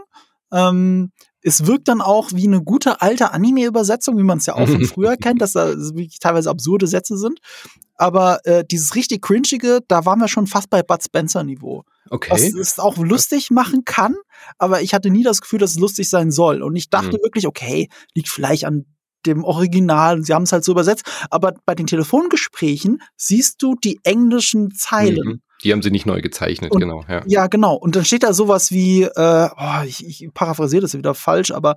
ähm, 0.51 1.11
es 1.41 1.65
wirkt 1.65 1.87
dann 1.87 2.01
auch 2.01 2.31
wie 2.33 2.47
eine 2.47 2.61
gute 2.61 3.01
alte 3.01 3.31
Anime-Übersetzung, 3.31 4.17
wie 4.17 4.23
man 4.23 4.39
es 4.39 4.47
ja 4.47 4.55
auch 4.55 4.67
von 4.67 4.85
früher 4.85 5.17
kennt, 5.17 5.41
dass 5.41 5.53
da 5.53 5.75
wirklich 5.77 6.19
teilweise 6.19 6.49
absurde 6.49 6.87
Sätze 6.87 7.17
sind. 7.17 7.39
Aber 7.95 8.45
äh, 8.45 8.63
dieses 8.69 8.95
richtig 8.95 9.21
cringige, 9.21 9.81
da 9.87 10.05
waren 10.05 10.19
wir 10.19 10.27
schon 10.27 10.47
fast 10.47 10.69
bei 10.69 10.83
Bud 10.83 11.03
Spencer-Niveau. 11.03 11.83
Okay. 12.09 12.31
Was 12.31 12.41
es 12.53 12.79
auch 12.79 12.97
lustig 12.97 13.51
machen 13.51 13.83
kann, 13.85 14.15
aber 14.57 14.81
ich 14.81 14.93
hatte 14.93 15.09
nie 15.09 15.23
das 15.23 15.41
Gefühl, 15.41 15.59
dass 15.59 15.71
es 15.71 15.79
lustig 15.79 16.09
sein 16.09 16.31
soll. 16.31 16.63
Und 16.63 16.75
ich 16.75 16.89
dachte 16.89 17.17
mhm. 17.17 17.23
wirklich, 17.23 17.47
okay, 17.47 17.89
liegt 18.13 18.29
vielleicht 18.29 18.65
an 18.65 18.85
dem 19.25 19.43
Original. 19.43 20.23
Sie 20.23 20.33
haben 20.33 20.43
es 20.43 20.51
halt 20.51 20.63
so 20.63 20.71
übersetzt. 20.71 21.03
Aber 21.29 21.53
bei 21.65 21.75
den 21.75 21.87
Telefongesprächen 21.87 23.01
siehst 23.15 23.61
du 23.61 23.75
die 23.75 23.99
englischen 24.03 24.71
Zeilen. 24.71 25.25
Mhm. 25.25 25.41
Die 25.63 25.71
haben 25.73 25.81
sie 25.81 25.91
nicht 25.91 26.05
neu 26.05 26.21
gezeichnet, 26.21 26.71
und, 26.71 26.79
genau. 26.79 27.03
Ja. 27.07 27.23
ja, 27.25 27.47
genau. 27.47 27.75
Und 27.75 27.95
dann 27.95 28.05
steht 28.05 28.23
da 28.23 28.33
sowas 28.33 28.71
wie, 28.71 29.03
äh, 29.03 29.49
oh, 29.57 29.83
ich, 29.85 30.05
ich 30.05 30.29
paraphrasiere 30.33 30.81
das 30.81 30.93
wieder 30.93 31.15
falsch, 31.15 31.51
aber 31.51 31.75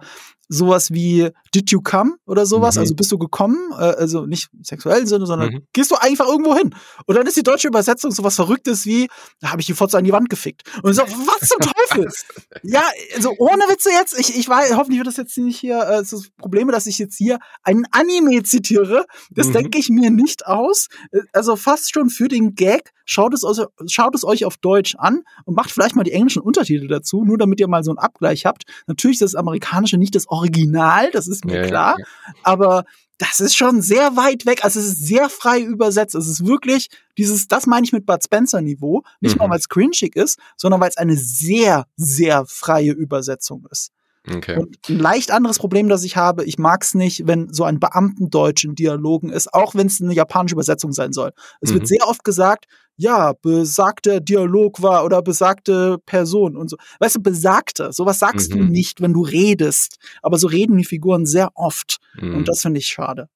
sowas 0.50 0.90
wie 0.90 1.30
Did 1.54 1.70
you 1.70 1.80
come 1.80 2.16
oder 2.26 2.44
sowas? 2.44 2.74
Mhm. 2.74 2.80
Also 2.80 2.94
bist 2.94 3.10
du 3.12 3.18
gekommen? 3.18 3.56
Äh, 3.72 3.94
also 3.96 4.26
nicht 4.26 4.50
sexuell 4.62 5.06
Sinne, 5.06 5.24
sondern 5.24 5.52
mhm. 5.52 5.66
gehst 5.72 5.90
du 5.90 5.94
einfach 5.94 6.26
irgendwo 6.26 6.54
hin? 6.54 6.74
Und 7.06 7.16
dann 7.16 7.26
ist 7.26 7.36
die 7.36 7.42
deutsche 7.42 7.68
Übersetzung 7.68 8.10
sowas 8.10 8.34
Verrücktes 8.34 8.84
wie, 8.84 9.08
da 9.40 9.52
habe 9.52 9.60
ich 9.60 9.66
die 9.66 9.74
Fotze 9.74 9.96
an 9.96 10.04
die 10.04 10.12
Wand 10.12 10.28
gefickt. 10.28 10.62
Und 10.82 10.92
so, 10.92 11.02
was 11.02 11.48
zum 11.48 11.60
Teufel? 11.60 12.10
ja, 12.62 12.82
also 13.14 13.32
ohne 13.38 13.62
Witze 13.68 13.90
jetzt, 13.90 14.18
ich, 14.18 14.36
ich 14.36 14.48
weiß, 14.48 14.74
hoffentlich 14.76 14.98
wird 14.98 15.06
das 15.06 15.16
jetzt 15.16 15.38
nicht 15.38 15.58
hier, 15.58 15.80
äh, 15.80 15.98
das 15.98 16.28
Probleme, 16.36 16.72
dass 16.72 16.86
ich 16.86 16.98
jetzt 16.98 17.16
hier 17.16 17.38
einen 17.62 17.86
Anime 17.92 18.42
zitiere. 18.42 19.06
Das 19.30 19.48
mhm. 19.48 19.52
denke 19.52 19.78
ich 19.78 19.88
mir 19.88 20.10
nicht 20.10 20.46
aus. 20.46 20.88
Also 21.32 21.54
fast 21.54 21.92
schon 21.94 22.10
für 22.10 22.28
den 22.28 22.54
Gag. 22.54 22.90
Schaut 23.04 23.34
es, 23.34 23.44
also, 23.44 23.66
schaut 23.88 24.14
es 24.14 24.24
euch 24.24 24.44
auf 24.44 24.56
Deutsch 24.56 24.94
an 24.96 25.22
und 25.44 25.56
macht 25.56 25.72
vielleicht 25.72 25.96
mal 25.96 26.04
die 26.04 26.12
englischen 26.12 26.42
Untertitel 26.42 26.86
dazu, 26.86 27.24
nur 27.24 27.38
damit 27.38 27.58
ihr 27.58 27.66
mal 27.66 27.82
so 27.82 27.90
einen 27.90 27.98
Abgleich 27.98 28.46
habt. 28.46 28.64
Natürlich 28.86 29.16
ist 29.16 29.22
das 29.22 29.34
Amerikanische 29.34 29.98
nicht 29.98 30.14
das 30.14 30.28
Original, 30.28 30.39
das 31.12 31.28
ist 31.28 31.44
mir 31.44 31.62
ja, 31.62 31.66
klar. 31.66 31.96
Ja. 31.98 32.04
Aber 32.42 32.84
das 33.18 33.38
ist 33.40 33.54
schon 33.54 33.82
sehr 33.82 34.16
weit 34.16 34.46
weg. 34.46 34.64
Also 34.64 34.80
es 34.80 34.86
ist 34.86 35.06
sehr 35.06 35.28
frei 35.28 35.60
übersetzt. 35.60 36.14
Es 36.14 36.26
ist 36.26 36.46
wirklich 36.46 36.88
dieses, 37.18 37.48
das 37.48 37.66
meine 37.66 37.84
ich 37.84 37.92
mit 37.92 38.06
Bud 38.06 38.24
Spencer 38.24 38.62
Niveau. 38.62 39.02
Nicht 39.20 39.34
mhm. 39.34 39.40
mal, 39.40 39.50
weil 39.50 39.58
es 39.58 39.68
cringig 39.68 40.16
ist, 40.16 40.38
sondern 40.56 40.80
weil 40.80 40.88
es 40.88 40.96
eine 40.96 41.16
sehr, 41.16 41.86
sehr 41.96 42.46
freie 42.46 42.92
Übersetzung 42.92 43.66
ist. 43.70 43.92
Okay. 44.28 44.58
Und 44.58 44.76
ein 44.88 44.98
leicht 44.98 45.30
anderes 45.30 45.58
Problem, 45.58 45.88
das 45.88 46.04
ich 46.04 46.16
habe, 46.16 46.44
ich 46.44 46.58
mag 46.58 46.82
es 46.82 46.94
nicht, 46.94 47.26
wenn 47.26 47.52
so 47.52 47.64
ein 47.64 47.80
Beamtendeutsch 47.80 48.64
in 48.64 48.74
Dialogen 48.74 49.30
ist, 49.30 49.52
auch 49.54 49.74
wenn 49.74 49.86
es 49.86 50.00
eine 50.00 50.12
japanische 50.12 50.54
Übersetzung 50.54 50.92
sein 50.92 51.12
soll. 51.12 51.32
Es 51.60 51.70
mhm. 51.70 51.74
wird 51.74 51.88
sehr 51.88 52.06
oft 52.06 52.22
gesagt, 52.22 52.66
ja, 52.96 53.32
besagter 53.32 54.20
Dialog 54.20 54.82
war 54.82 55.06
oder 55.06 55.22
besagte 55.22 55.96
Person 56.04 56.54
und 56.54 56.68
so. 56.68 56.76
Weißt 56.98 57.16
du, 57.16 57.22
besagte, 57.22 57.92
sowas 57.92 58.18
sagst 58.18 58.54
mhm. 58.54 58.58
du 58.58 58.64
nicht, 58.64 59.00
wenn 59.00 59.14
du 59.14 59.22
redest. 59.22 59.96
Aber 60.20 60.38
so 60.38 60.48
reden 60.48 60.76
die 60.76 60.84
Figuren 60.84 61.24
sehr 61.24 61.48
oft. 61.54 61.96
Mhm. 62.20 62.36
Und 62.36 62.48
das 62.48 62.60
finde 62.60 62.78
ich 62.78 62.88
schade. 62.88 63.28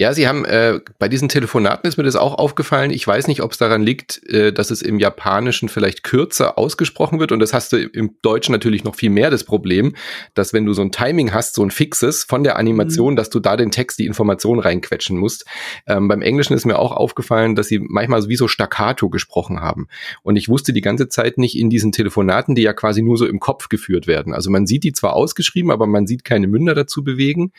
Ja, 0.00 0.12
Sie 0.12 0.26
haben 0.26 0.44
äh, 0.44 0.80
bei 0.98 1.08
diesen 1.08 1.28
Telefonaten 1.28 1.86
ist 1.86 1.96
mir 1.96 2.02
das 2.02 2.16
auch 2.16 2.34
aufgefallen. 2.34 2.90
Ich 2.90 3.06
weiß 3.06 3.28
nicht, 3.28 3.42
ob 3.42 3.52
es 3.52 3.58
daran 3.58 3.80
liegt, 3.84 4.28
äh, 4.28 4.52
dass 4.52 4.72
es 4.72 4.82
im 4.82 4.98
Japanischen 4.98 5.68
vielleicht 5.68 6.02
kürzer 6.02 6.58
ausgesprochen 6.58 7.20
wird. 7.20 7.30
Und 7.30 7.38
das 7.38 7.54
hast 7.54 7.72
du 7.72 7.76
im 7.76 8.16
Deutschen 8.20 8.50
natürlich 8.50 8.82
noch 8.82 8.96
viel 8.96 9.10
mehr 9.10 9.30
das 9.30 9.44
Problem, 9.44 9.94
dass 10.34 10.52
wenn 10.52 10.66
du 10.66 10.72
so 10.72 10.82
ein 10.82 10.90
Timing 10.90 11.32
hast, 11.32 11.54
so 11.54 11.62
ein 11.62 11.70
fixes 11.70 12.24
von 12.24 12.42
der 12.42 12.56
Animation, 12.56 13.12
mhm. 13.12 13.16
dass 13.16 13.30
du 13.30 13.38
da 13.38 13.56
den 13.56 13.70
Text, 13.70 14.00
die 14.00 14.06
Information 14.06 14.58
reinquetschen 14.58 15.16
musst. 15.16 15.44
Ähm, 15.86 16.08
beim 16.08 16.22
Englischen 16.22 16.54
ist 16.54 16.64
mir 16.64 16.80
auch 16.80 16.90
aufgefallen, 16.90 17.54
dass 17.54 17.68
sie 17.68 17.78
manchmal 17.78 18.28
wie 18.28 18.36
so 18.36 18.48
staccato 18.48 19.10
gesprochen 19.10 19.60
haben. 19.60 19.86
Und 20.24 20.34
ich 20.34 20.48
wusste 20.48 20.72
die 20.72 20.80
ganze 20.80 21.08
Zeit 21.08 21.38
nicht 21.38 21.56
in 21.56 21.70
diesen 21.70 21.92
Telefonaten, 21.92 22.56
die 22.56 22.62
ja 22.62 22.72
quasi 22.72 23.00
nur 23.00 23.16
so 23.16 23.26
im 23.26 23.38
Kopf 23.38 23.68
geführt 23.68 24.08
werden. 24.08 24.34
Also 24.34 24.50
man 24.50 24.66
sieht 24.66 24.82
die 24.82 24.92
zwar 24.92 25.12
ausgeschrieben, 25.12 25.70
aber 25.70 25.86
man 25.86 26.08
sieht 26.08 26.24
keine 26.24 26.48
Münder 26.48 26.74
dazu 26.74 27.04
bewegen. 27.04 27.52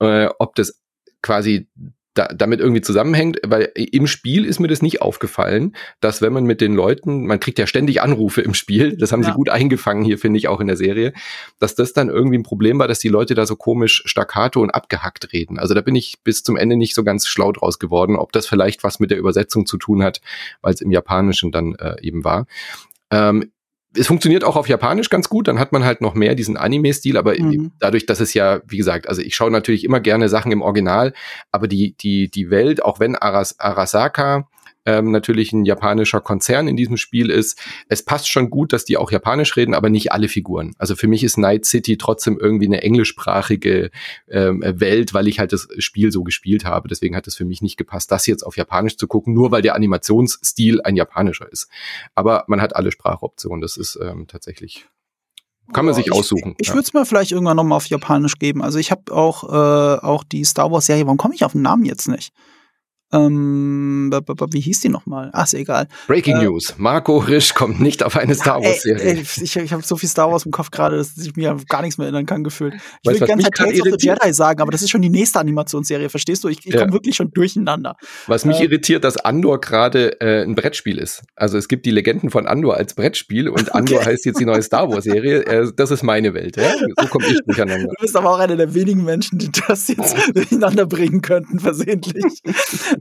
Äh, 0.00 0.28
ob 0.38 0.54
das 0.54 0.80
quasi 1.24 1.66
da, 2.14 2.28
damit 2.28 2.60
irgendwie 2.60 2.80
zusammenhängt, 2.80 3.40
weil 3.44 3.72
im 3.74 4.06
Spiel 4.06 4.44
ist 4.44 4.60
mir 4.60 4.68
das 4.68 4.82
nicht 4.82 5.02
aufgefallen, 5.02 5.74
dass 6.00 6.22
wenn 6.22 6.32
man 6.32 6.44
mit 6.44 6.60
den 6.60 6.74
Leuten, 6.74 7.26
man 7.26 7.40
kriegt 7.40 7.58
ja 7.58 7.66
ständig 7.66 8.00
Anrufe 8.00 8.40
im 8.40 8.54
Spiel, 8.54 8.96
das 8.96 9.10
haben 9.10 9.22
ja. 9.22 9.30
sie 9.30 9.34
gut 9.34 9.48
eingefangen 9.48 10.04
hier, 10.04 10.16
finde 10.16 10.38
ich, 10.38 10.46
auch 10.46 10.60
in 10.60 10.68
der 10.68 10.76
Serie, 10.76 11.12
dass 11.58 11.74
das 11.74 11.92
dann 11.92 12.08
irgendwie 12.08 12.38
ein 12.38 12.44
Problem 12.44 12.78
war, 12.78 12.86
dass 12.86 13.00
die 13.00 13.08
Leute 13.08 13.34
da 13.34 13.46
so 13.46 13.56
komisch 13.56 14.02
staccato 14.06 14.60
und 14.60 14.70
abgehackt 14.70 15.32
reden. 15.32 15.58
Also 15.58 15.74
da 15.74 15.80
bin 15.80 15.96
ich 15.96 16.18
bis 16.22 16.44
zum 16.44 16.56
Ende 16.56 16.76
nicht 16.76 16.94
so 16.94 17.02
ganz 17.02 17.26
schlau 17.26 17.50
draus 17.50 17.80
geworden, 17.80 18.14
ob 18.16 18.30
das 18.30 18.46
vielleicht 18.46 18.84
was 18.84 19.00
mit 19.00 19.10
der 19.10 19.18
Übersetzung 19.18 19.66
zu 19.66 19.76
tun 19.76 20.02
hat, 20.04 20.20
weil 20.62 20.72
es 20.72 20.80
im 20.80 20.92
Japanischen 20.92 21.50
dann 21.50 21.74
äh, 21.74 21.96
eben 22.00 22.22
war. 22.22 22.46
Ähm, 23.10 23.50
es 23.96 24.06
funktioniert 24.06 24.44
auch 24.44 24.56
auf 24.56 24.68
Japanisch 24.68 25.10
ganz 25.10 25.28
gut, 25.28 25.48
dann 25.48 25.58
hat 25.58 25.72
man 25.72 25.84
halt 25.84 26.00
noch 26.00 26.14
mehr 26.14 26.34
diesen 26.34 26.56
Anime-Stil, 26.56 27.16
aber 27.16 27.34
mhm. 27.38 27.72
dadurch, 27.78 28.06
dass 28.06 28.20
es 28.20 28.34
ja, 28.34 28.60
wie 28.66 28.76
gesagt, 28.76 29.08
also 29.08 29.22
ich 29.22 29.34
schaue 29.34 29.50
natürlich 29.50 29.84
immer 29.84 30.00
gerne 30.00 30.28
Sachen 30.28 30.52
im 30.52 30.62
Original, 30.62 31.12
aber 31.52 31.68
die, 31.68 31.96
die, 31.96 32.30
die 32.30 32.50
Welt, 32.50 32.82
auch 32.82 33.00
wenn 33.00 33.16
Aras, 33.16 33.58
Arasaka 33.60 34.48
ähm, 34.86 35.10
natürlich 35.10 35.52
ein 35.52 35.64
japanischer 35.64 36.20
Konzern 36.20 36.68
in 36.68 36.76
diesem 36.76 36.96
Spiel 36.96 37.30
ist. 37.30 37.58
Es 37.88 38.04
passt 38.04 38.28
schon 38.28 38.50
gut, 38.50 38.72
dass 38.72 38.84
die 38.84 38.96
auch 38.96 39.10
Japanisch 39.10 39.56
reden, 39.56 39.74
aber 39.74 39.90
nicht 39.90 40.12
alle 40.12 40.28
Figuren. 40.28 40.74
Also 40.78 40.96
für 40.96 41.08
mich 41.08 41.24
ist 41.24 41.38
Night 41.38 41.64
City 41.64 41.96
trotzdem 41.96 42.38
irgendwie 42.38 42.66
eine 42.66 42.82
englischsprachige 42.82 43.90
ähm, 44.28 44.62
Welt, 44.64 45.14
weil 45.14 45.28
ich 45.28 45.38
halt 45.38 45.52
das 45.52 45.68
Spiel 45.78 46.12
so 46.12 46.22
gespielt 46.22 46.64
habe. 46.64 46.88
Deswegen 46.88 47.16
hat 47.16 47.26
es 47.26 47.36
für 47.36 47.44
mich 47.44 47.62
nicht 47.62 47.76
gepasst, 47.76 48.10
das 48.10 48.26
jetzt 48.26 48.42
auf 48.42 48.56
Japanisch 48.56 48.96
zu 48.96 49.06
gucken, 49.06 49.34
nur 49.34 49.50
weil 49.50 49.62
der 49.62 49.74
Animationsstil 49.74 50.80
ein 50.82 50.96
japanischer 50.96 51.50
ist. 51.50 51.68
Aber 52.14 52.44
man 52.46 52.60
hat 52.60 52.76
alle 52.76 52.92
Sprachoptionen. 52.92 53.60
Das 53.60 53.76
ist 53.76 53.98
ähm, 54.02 54.26
tatsächlich 54.26 54.86
kann 55.72 55.86
man 55.86 55.94
sich 55.94 56.12
aussuchen. 56.12 56.54
Ich, 56.58 56.68
ich 56.68 56.74
würde 56.74 56.82
es 56.82 56.92
mir 56.92 57.06
vielleicht 57.06 57.32
irgendwann 57.32 57.56
noch 57.56 57.64
mal 57.64 57.76
auf 57.76 57.86
Japanisch 57.86 58.38
geben. 58.38 58.62
Also 58.62 58.78
ich 58.78 58.90
habe 58.90 59.12
auch 59.12 59.44
äh, 59.44 59.98
auch 60.04 60.22
die 60.22 60.44
Star 60.44 60.70
Wars 60.70 60.86
Serie. 60.86 61.06
Warum 61.06 61.16
komme 61.16 61.34
ich 61.34 61.44
auf 61.44 61.52
den 61.52 61.62
Namen 61.62 61.86
jetzt 61.86 62.06
nicht? 62.06 62.32
Ähm, 63.14 64.10
wie 64.50 64.60
hieß 64.60 64.80
die 64.80 64.88
nochmal? 64.88 65.30
Ach, 65.32 65.44
ist 65.44 65.54
egal. 65.54 65.86
Breaking 66.08 66.36
äh, 66.36 66.44
News. 66.44 66.74
Marco 66.78 67.18
Risch 67.18 67.54
kommt 67.54 67.80
nicht 67.80 68.02
auf 68.02 68.16
eine 68.16 68.34
Star 68.34 68.60
Wars-Serie. 68.60 69.20
Ich, 69.20 69.56
ich 69.56 69.72
habe 69.72 69.82
so 69.84 69.96
viel 69.96 70.08
Star 70.08 70.30
Wars 70.32 70.44
im 70.44 70.50
Kopf 70.50 70.72
gerade, 70.72 70.96
dass 70.96 71.16
ich 71.16 71.36
mir 71.36 71.56
gar 71.68 71.82
nichts 71.82 71.96
mehr 71.96 72.06
erinnern 72.06 72.26
kann, 72.26 72.42
gefühlt. 72.42 72.74
Ich 72.74 73.10
weißt, 73.10 73.20
will 73.20 73.26
gerne 73.26 73.42
Tales 73.44 73.80
of 73.80 73.88
the 73.98 74.06
Jedi 74.06 74.32
sagen, 74.32 74.60
aber 74.60 74.72
das 74.72 74.82
ist 74.82 74.90
schon 74.90 75.02
die 75.02 75.10
nächste 75.10 75.38
Animationsserie, 75.38 76.08
verstehst 76.08 76.42
du? 76.42 76.48
Ich, 76.48 76.66
ich 76.66 76.74
ja. 76.74 76.80
komme 76.80 76.92
wirklich 76.92 77.14
schon 77.14 77.30
durcheinander. 77.30 77.96
Was 78.26 78.44
mich 78.44 78.58
äh, 78.58 78.64
irritiert, 78.64 79.04
dass 79.04 79.16
Andor 79.16 79.60
gerade 79.60 80.20
äh, 80.20 80.42
ein 80.42 80.56
Brettspiel 80.56 80.98
ist. 80.98 81.22
Also 81.36 81.56
es 81.56 81.68
gibt 81.68 81.86
die 81.86 81.92
Legenden 81.92 82.30
von 82.30 82.48
Andor 82.48 82.76
als 82.76 82.94
Brettspiel 82.94 83.48
und 83.48 83.74
Andor 83.74 83.98
okay. 84.00 84.10
heißt 84.10 84.24
jetzt 84.24 84.40
die 84.40 84.44
neue 84.44 84.62
Star 84.62 84.90
Wars-Serie. 84.90 85.46
Äh, 85.46 85.72
das 85.76 85.92
ist 85.92 86.02
meine 86.02 86.34
Welt. 86.34 86.56
Ja? 86.56 86.72
So 87.00 87.06
komme 87.06 87.26
ich 87.26 87.38
durcheinander. 87.46 87.86
Du 87.86 88.02
bist 88.02 88.16
aber 88.16 88.30
auch 88.30 88.38
einer 88.40 88.56
der 88.56 88.74
wenigen 88.74 89.04
Menschen, 89.04 89.38
die 89.38 89.50
das 89.68 89.86
jetzt 89.88 90.16
durcheinander 90.34 90.86
bringen 90.86 91.22
könnten, 91.22 91.60
versehentlich 91.60 92.42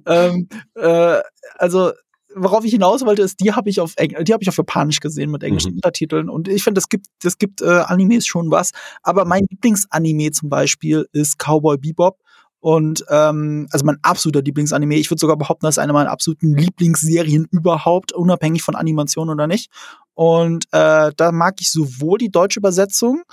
ähm, 0.06 0.48
äh, 0.76 1.20
also 1.58 1.92
worauf 2.36 2.64
ich 2.66 2.72
hinaus 2.72 3.06
wollte, 3.06 3.22
ist, 3.22 3.40
die 3.40 3.54
habe 3.54 3.70
ich 3.70 3.80
auf 3.80 3.94
Eng 3.98 4.16
die 4.24 4.34
habe 4.34 4.44
ich 4.44 4.50
auf 4.50 4.58
Japanisch 4.58 5.00
gesehen 5.00 5.32
mit 5.32 5.44
englischen 5.44 5.72
mhm. 5.72 5.78
Untertiteln 5.78 6.30
und 6.30 6.48
ich 6.48 6.64
finde, 6.64 6.80
das 6.80 6.90
gibt 6.90 7.08
das 7.22 7.38
gibt 7.38 7.62
äh, 7.62 7.84
Animes 7.86 8.26
schon 8.26 8.52
was. 8.52 8.72
Aber 9.02 9.26
mein 9.26 9.46
Lieblingsanime 9.50 10.32
zum 10.32 10.50
Beispiel 10.50 11.08
ist 11.12 11.38
Cowboy 11.38 11.78
Bebop 11.78 12.20
und 12.60 13.04
ähm, 13.10 13.68
also 13.72 13.86
mein 13.86 13.98
absoluter 14.04 14.42
Lieblingsanime. 14.42 14.96
Ich 14.96 15.12
würde 15.12 15.20
sogar 15.20 15.38
behaupten, 15.38 15.66
das 15.66 15.76
ist 15.76 15.84
eine 15.84 15.94
meiner 15.94 16.12
absoluten 16.12 16.56
Lieblingsserien 16.56 17.48
überhaupt, 17.52 18.14
unabhängig 18.14 18.64
von 18.64 18.76
Animation 18.76 19.30
oder 19.30 19.48
nicht. 19.48 19.70
Und 20.14 20.66
äh, 20.72 21.12
da 21.16 21.32
mag 21.32 21.56
ich 21.60 21.72
sowohl 21.72 22.20
die 22.20 22.32
deutsche 22.32 22.60
Übersetzung 22.60 23.24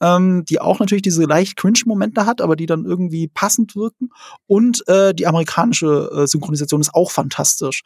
ähm, 0.00 0.44
die 0.44 0.60
auch 0.60 0.78
natürlich 0.78 1.02
diese 1.02 1.24
leicht 1.24 1.56
Cringe-Momente 1.56 2.26
hat, 2.26 2.40
aber 2.40 2.56
die 2.56 2.66
dann 2.66 2.84
irgendwie 2.84 3.28
passend 3.28 3.76
wirken. 3.76 4.10
Und 4.46 4.86
äh, 4.88 5.14
die 5.14 5.26
amerikanische 5.26 6.10
äh, 6.14 6.26
Synchronisation 6.26 6.80
ist 6.80 6.94
auch 6.94 7.10
fantastisch. 7.10 7.82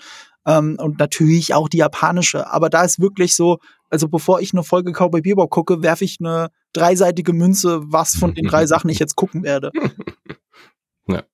Ähm, 0.47 0.77
und 0.81 0.99
natürlich 0.99 1.55
auch 1.55 1.69
die 1.69 1.79
japanische. 1.79 2.51
Aber 2.51 2.71
da 2.71 2.83
ist 2.83 3.01
wirklich 3.01 3.35
so, 3.35 3.59
also 3.91 4.09
bevor 4.09 4.41
ich 4.41 4.53
eine 4.53 4.65
Folge 4.65 4.93
Cowboy 4.93 5.21
Bebop 5.21 5.51
gucke, 5.51 5.83
werfe 5.83 6.05
ich 6.05 6.19
eine 6.21 6.51
dreiseitige 6.73 7.33
Münze, 7.33 7.81
was 7.85 8.17
von 8.17 8.35
den 8.35 8.47
drei 8.47 8.67
Sachen 8.67 8.91
ich 8.91 8.99
jetzt 8.99 9.17
gucken 9.17 9.43
werde. 9.43 9.71
Ja. 11.09 11.25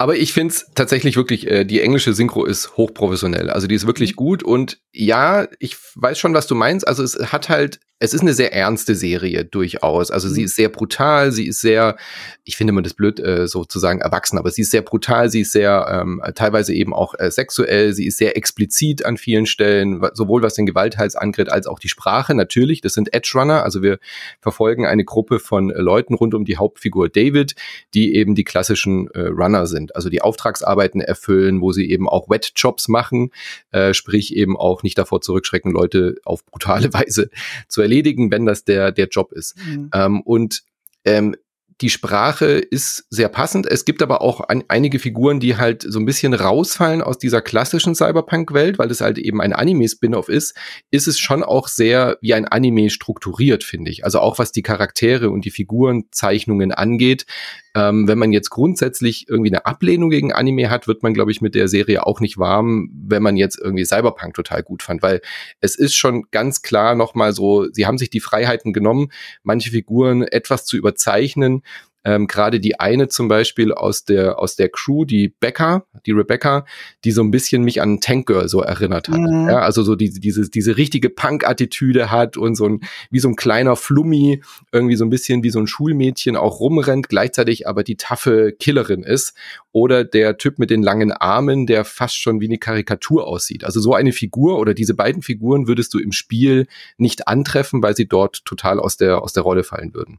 Aber 0.00 0.16
ich 0.16 0.32
finde 0.32 0.54
es 0.54 0.64
tatsächlich 0.74 1.16
wirklich, 1.16 1.46
äh, 1.46 1.66
die 1.66 1.82
englische 1.82 2.14
Synchro 2.14 2.46
ist 2.46 2.74
hochprofessionell. 2.78 3.50
Also 3.50 3.66
die 3.66 3.74
ist 3.74 3.86
wirklich 3.86 4.12
mhm. 4.12 4.16
gut 4.16 4.42
und 4.42 4.80
ja, 4.92 5.46
ich 5.58 5.76
weiß 5.94 6.18
schon, 6.18 6.32
was 6.32 6.46
du 6.46 6.54
meinst. 6.54 6.88
Also 6.88 7.02
es 7.02 7.16
hat 7.16 7.50
halt 7.50 7.80
es 8.02 8.14
ist 8.14 8.22
eine 8.22 8.32
sehr 8.32 8.54
ernste 8.54 8.94
Serie 8.94 9.44
durchaus. 9.44 10.10
Also 10.10 10.28
sie 10.30 10.40
mhm. 10.40 10.46
ist 10.46 10.56
sehr 10.56 10.70
brutal, 10.70 11.32
sie 11.32 11.46
ist 11.46 11.60
sehr, 11.60 11.96
ich 12.44 12.56
finde 12.56 12.72
man 12.72 12.82
das 12.82 12.94
blöd 12.94 13.20
äh, 13.20 13.46
sozusagen 13.46 14.00
erwachsen, 14.00 14.38
aber 14.38 14.50
sie 14.50 14.62
ist 14.62 14.70
sehr 14.70 14.80
brutal, 14.80 15.30
sie 15.30 15.42
ist 15.42 15.52
sehr 15.52 15.86
ähm, 15.90 16.22
teilweise 16.34 16.72
eben 16.72 16.94
auch 16.94 17.14
äh, 17.18 17.30
sexuell, 17.30 17.92
sie 17.92 18.06
ist 18.06 18.16
sehr 18.16 18.38
explizit 18.38 19.04
an 19.04 19.18
vielen 19.18 19.44
Stellen, 19.44 20.02
sowohl 20.14 20.42
was 20.42 20.54
den 20.54 20.64
Gewalthals 20.64 21.14
angeht, 21.14 21.52
als 21.52 21.66
auch 21.66 21.78
die 21.78 21.90
Sprache. 21.90 22.34
Natürlich, 22.34 22.80
das 22.80 22.94
sind 22.94 23.12
Edge 23.12 23.32
Runner, 23.34 23.62
also 23.62 23.82
wir 23.82 23.98
verfolgen 24.40 24.86
eine 24.86 25.04
Gruppe 25.04 25.38
von 25.38 25.70
äh, 25.70 25.78
Leuten 25.78 26.14
rund 26.14 26.32
um 26.32 26.46
die 26.46 26.56
Hauptfigur 26.56 27.10
David, 27.10 27.54
die 27.92 28.14
eben 28.14 28.34
die 28.34 28.44
klassischen 28.44 29.10
äh, 29.10 29.26
Runner 29.26 29.66
sind, 29.66 29.89
also 29.94 30.08
die 30.08 30.22
Auftragsarbeiten 30.22 31.00
erfüllen, 31.00 31.60
wo 31.60 31.72
sie 31.72 31.90
eben 31.90 32.08
auch 32.08 32.28
Wet-Jobs 32.28 32.88
machen, 32.88 33.30
äh, 33.72 33.94
sprich 33.94 34.34
eben 34.34 34.56
auch 34.56 34.82
nicht 34.82 34.98
davor 34.98 35.20
zurückschrecken, 35.20 35.72
Leute 35.72 36.16
auf 36.24 36.44
brutale 36.44 36.92
Weise 36.92 37.30
zu 37.68 37.82
erledigen, 37.82 38.30
wenn 38.30 38.46
das 38.46 38.64
der, 38.64 38.92
der 38.92 39.08
Job 39.08 39.32
ist. 39.32 39.56
Mhm. 39.66 39.90
Ähm, 39.92 40.20
und 40.22 40.62
ähm, 41.04 41.34
die 41.80 41.90
Sprache 41.90 42.58
ist 42.58 43.06
sehr 43.08 43.28
passend. 43.28 43.66
Es 43.66 43.84
gibt 43.84 44.02
aber 44.02 44.20
auch 44.20 44.40
ein, 44.40 44.64
einige 44.68 44.98
Figuren, 44.98 45.40
die 45.40 45.56
halt 45.56 45.82
so 45.82 45.98
ein 45.98 46.04
bisschen 46.04 46.34
rausfallen 46.34 47.00
aus 47.00 47.18
dieser 47.18 47.40
klassischen 47.40 47.94
Cyberpunk-Welt, 47.94 48.78
weil 48.78 48.90
es 48.90 49.00
halt 49.00 49.18
eben 49.18 49.40
ein 49.40 49.54
Anime-Spin-off 49.54 50.28
ist, 50.28 50.54
ist 50.90 51.08
es 51.08 51.18
schon 51.18 51.42
auch 51.42 51.68
sehr 51.68 52.18
wie 52.20 52.34
ein 52.34 52.46
Anime 52.46 52.90
strukturiert, 52.90 53.64
finde 53.64 53.90
ich. 53.90 54.04
Also 54.04 54.20
auch 54.20 54.38
was 54.38 54.52
die 54.52 54.62
Charaktere 54.62 55.30
und 55.30 55.44
die 55.44 55.50
Figurenzeichnungen 55.50 56.72
angeht, 56.72 57.24
ähm, 57.74 58.08
wenn 58.08 58.18
man 58.18 58.32
jetzt 58.32 58.50
grundsätzlich 58.50 59.28
irgendwie 59.28 59.50
eine 59.50 59.64
Ablehnung 59.66 60.10
gegen 60.10 60.32
Anime 60.32 60.70
hat, 60.70 60.88
wird 60.88 61.02
man, 61.02 61.14
glaube 61.14 61.30
ich, 61.30 61.40
mit 61.40 61.54
der 61.54 61.68
Serie 61.68 62.06
auch 62.06 62.20
nicht 62.20 62.36
warm, 62.36 62.90
wenn 62.92 63.22
man 63.22 63.36
jetzt 63.36 63.58
irgendwie 63.60 63.84
Cyberpunk 63.84 64.34
total 64.34 64.62
gut 64.62 64.82
fand, 64.82 65.02
weil 65.02 65.20
es 65.60 65.76
ist 65.76 65.94
schon 65.94 66.24
ganz 66.30 66.62
klar 66.62 66.94
nochmal 66.94 67.32
so, 67.32 67.68
sie 67.70 67.86
haben 67.86 67.98
sich 67.98 68.10
die 68.10 68.20
Freiheiten 68.20 68.72
genommen, 68.72 69.12
manche 69.42 69.70
Figuren 69.70 70.22
etwas 70.22 70.64
zu 70.64 70.76
überzeichnen, 70.76 71.62
ähm, 72.02 72.26
Gerade 72.26 72.60
die 72.60 72.80
eine 72.80 73.08
zum 73.08 73.28
Beispiel 73.28 73.72
aus 73.72 74.04
der, 74.04 74.38
aus 74.38 74.56
der 74.56 74.70
Crew, 74.70 75.04
die 75.04 75.28
Becca, 75.28 75.84
die 76.06 76.12
Rebecca, 76.12 76.64
die 77.04 77.10
so 77.10 77.22
ein 77.22 77.30
bisschen 77.30 77.62
mich 77.62 77.82
an 77.82 78.00
Tank 78.00 78.26
Girl 78.26 78.48
so 78.48 78.62
erinnert 78.62 79.08
hat. 79.08 79.18
Mhm. 79.18 79.48
Ja, 79.48 79.58
also 79.60 79.82
so 79.82 79.96
diese, 79.96 80.18
diese, 80.18 80.48
diese 80.48 80.78
richtige 80.78 81.10
Punk-Attitüde 81.10 82.10
hat 82.10 82.38
und 82.38 82.54
so 82.54 82.66
ein, 82.66 82.80
wie 83.10 83.18
so 83.18 83.28
ein 83.28 83.36
kleiner 83.36 83.76
Flummi, 83.76 84.42
irgendwie 84.72 84.96
so 84.96 85.04
ein 85.04 85.10
bisschen 85.10 85.42
wie 85.42 85.50
so 85.50 85.58
ein 85.58 85.66
Schulmädchen 85.66 86.36
auch 86.36 86.60
rumrennt, 86.60 87.10
gleichzeitig 87.10 87.68
aber 87.68 87.84
die 87.84 87.96
taffe 87.96 88.52
Killerin 88.58 89.02
ist. 89.02 89.34
Oder 89.72 90.02
der 90.02 90.38
Typ 90.38 90.58
mit 90.58 90.70
den 90.70 90.82
langen 90.82 91.12
Armen, 91.12 91.66
der 91.66 91.84
fast 91.84 92.16
schon 92.16 92.40
wie 92.40 92.46
eine 92.46 92.58
Karikatur 92.58 93.26
aussieht. 93.26 93.62
Also 93.62 93.80
so 93.80 93.94
eine 93.94 94.12
Figur 94.12 94.58
oder 94.58 94.74
diese 94.74 94.94
beiden 94.94 95.22
Figuren 95.22 95.68
würdest 95.68 95.92
du 95.94 95.98
im 95.98 96.12
Spiel 96.12 96.66
nicht 96.96 97.28
antreffen, 97.28 97.82
weil 97.82 97.94
sie 97.94 98.08
dort 98.08 98.44
total 98.44 98.80
aus 98.80 98.96
der, 98.96 99.22
aus 99.22 99.32
der 99.32 99.42
Rolle 99.42 99.64
fallen 99.64 99.94
würden. 99.94 100.18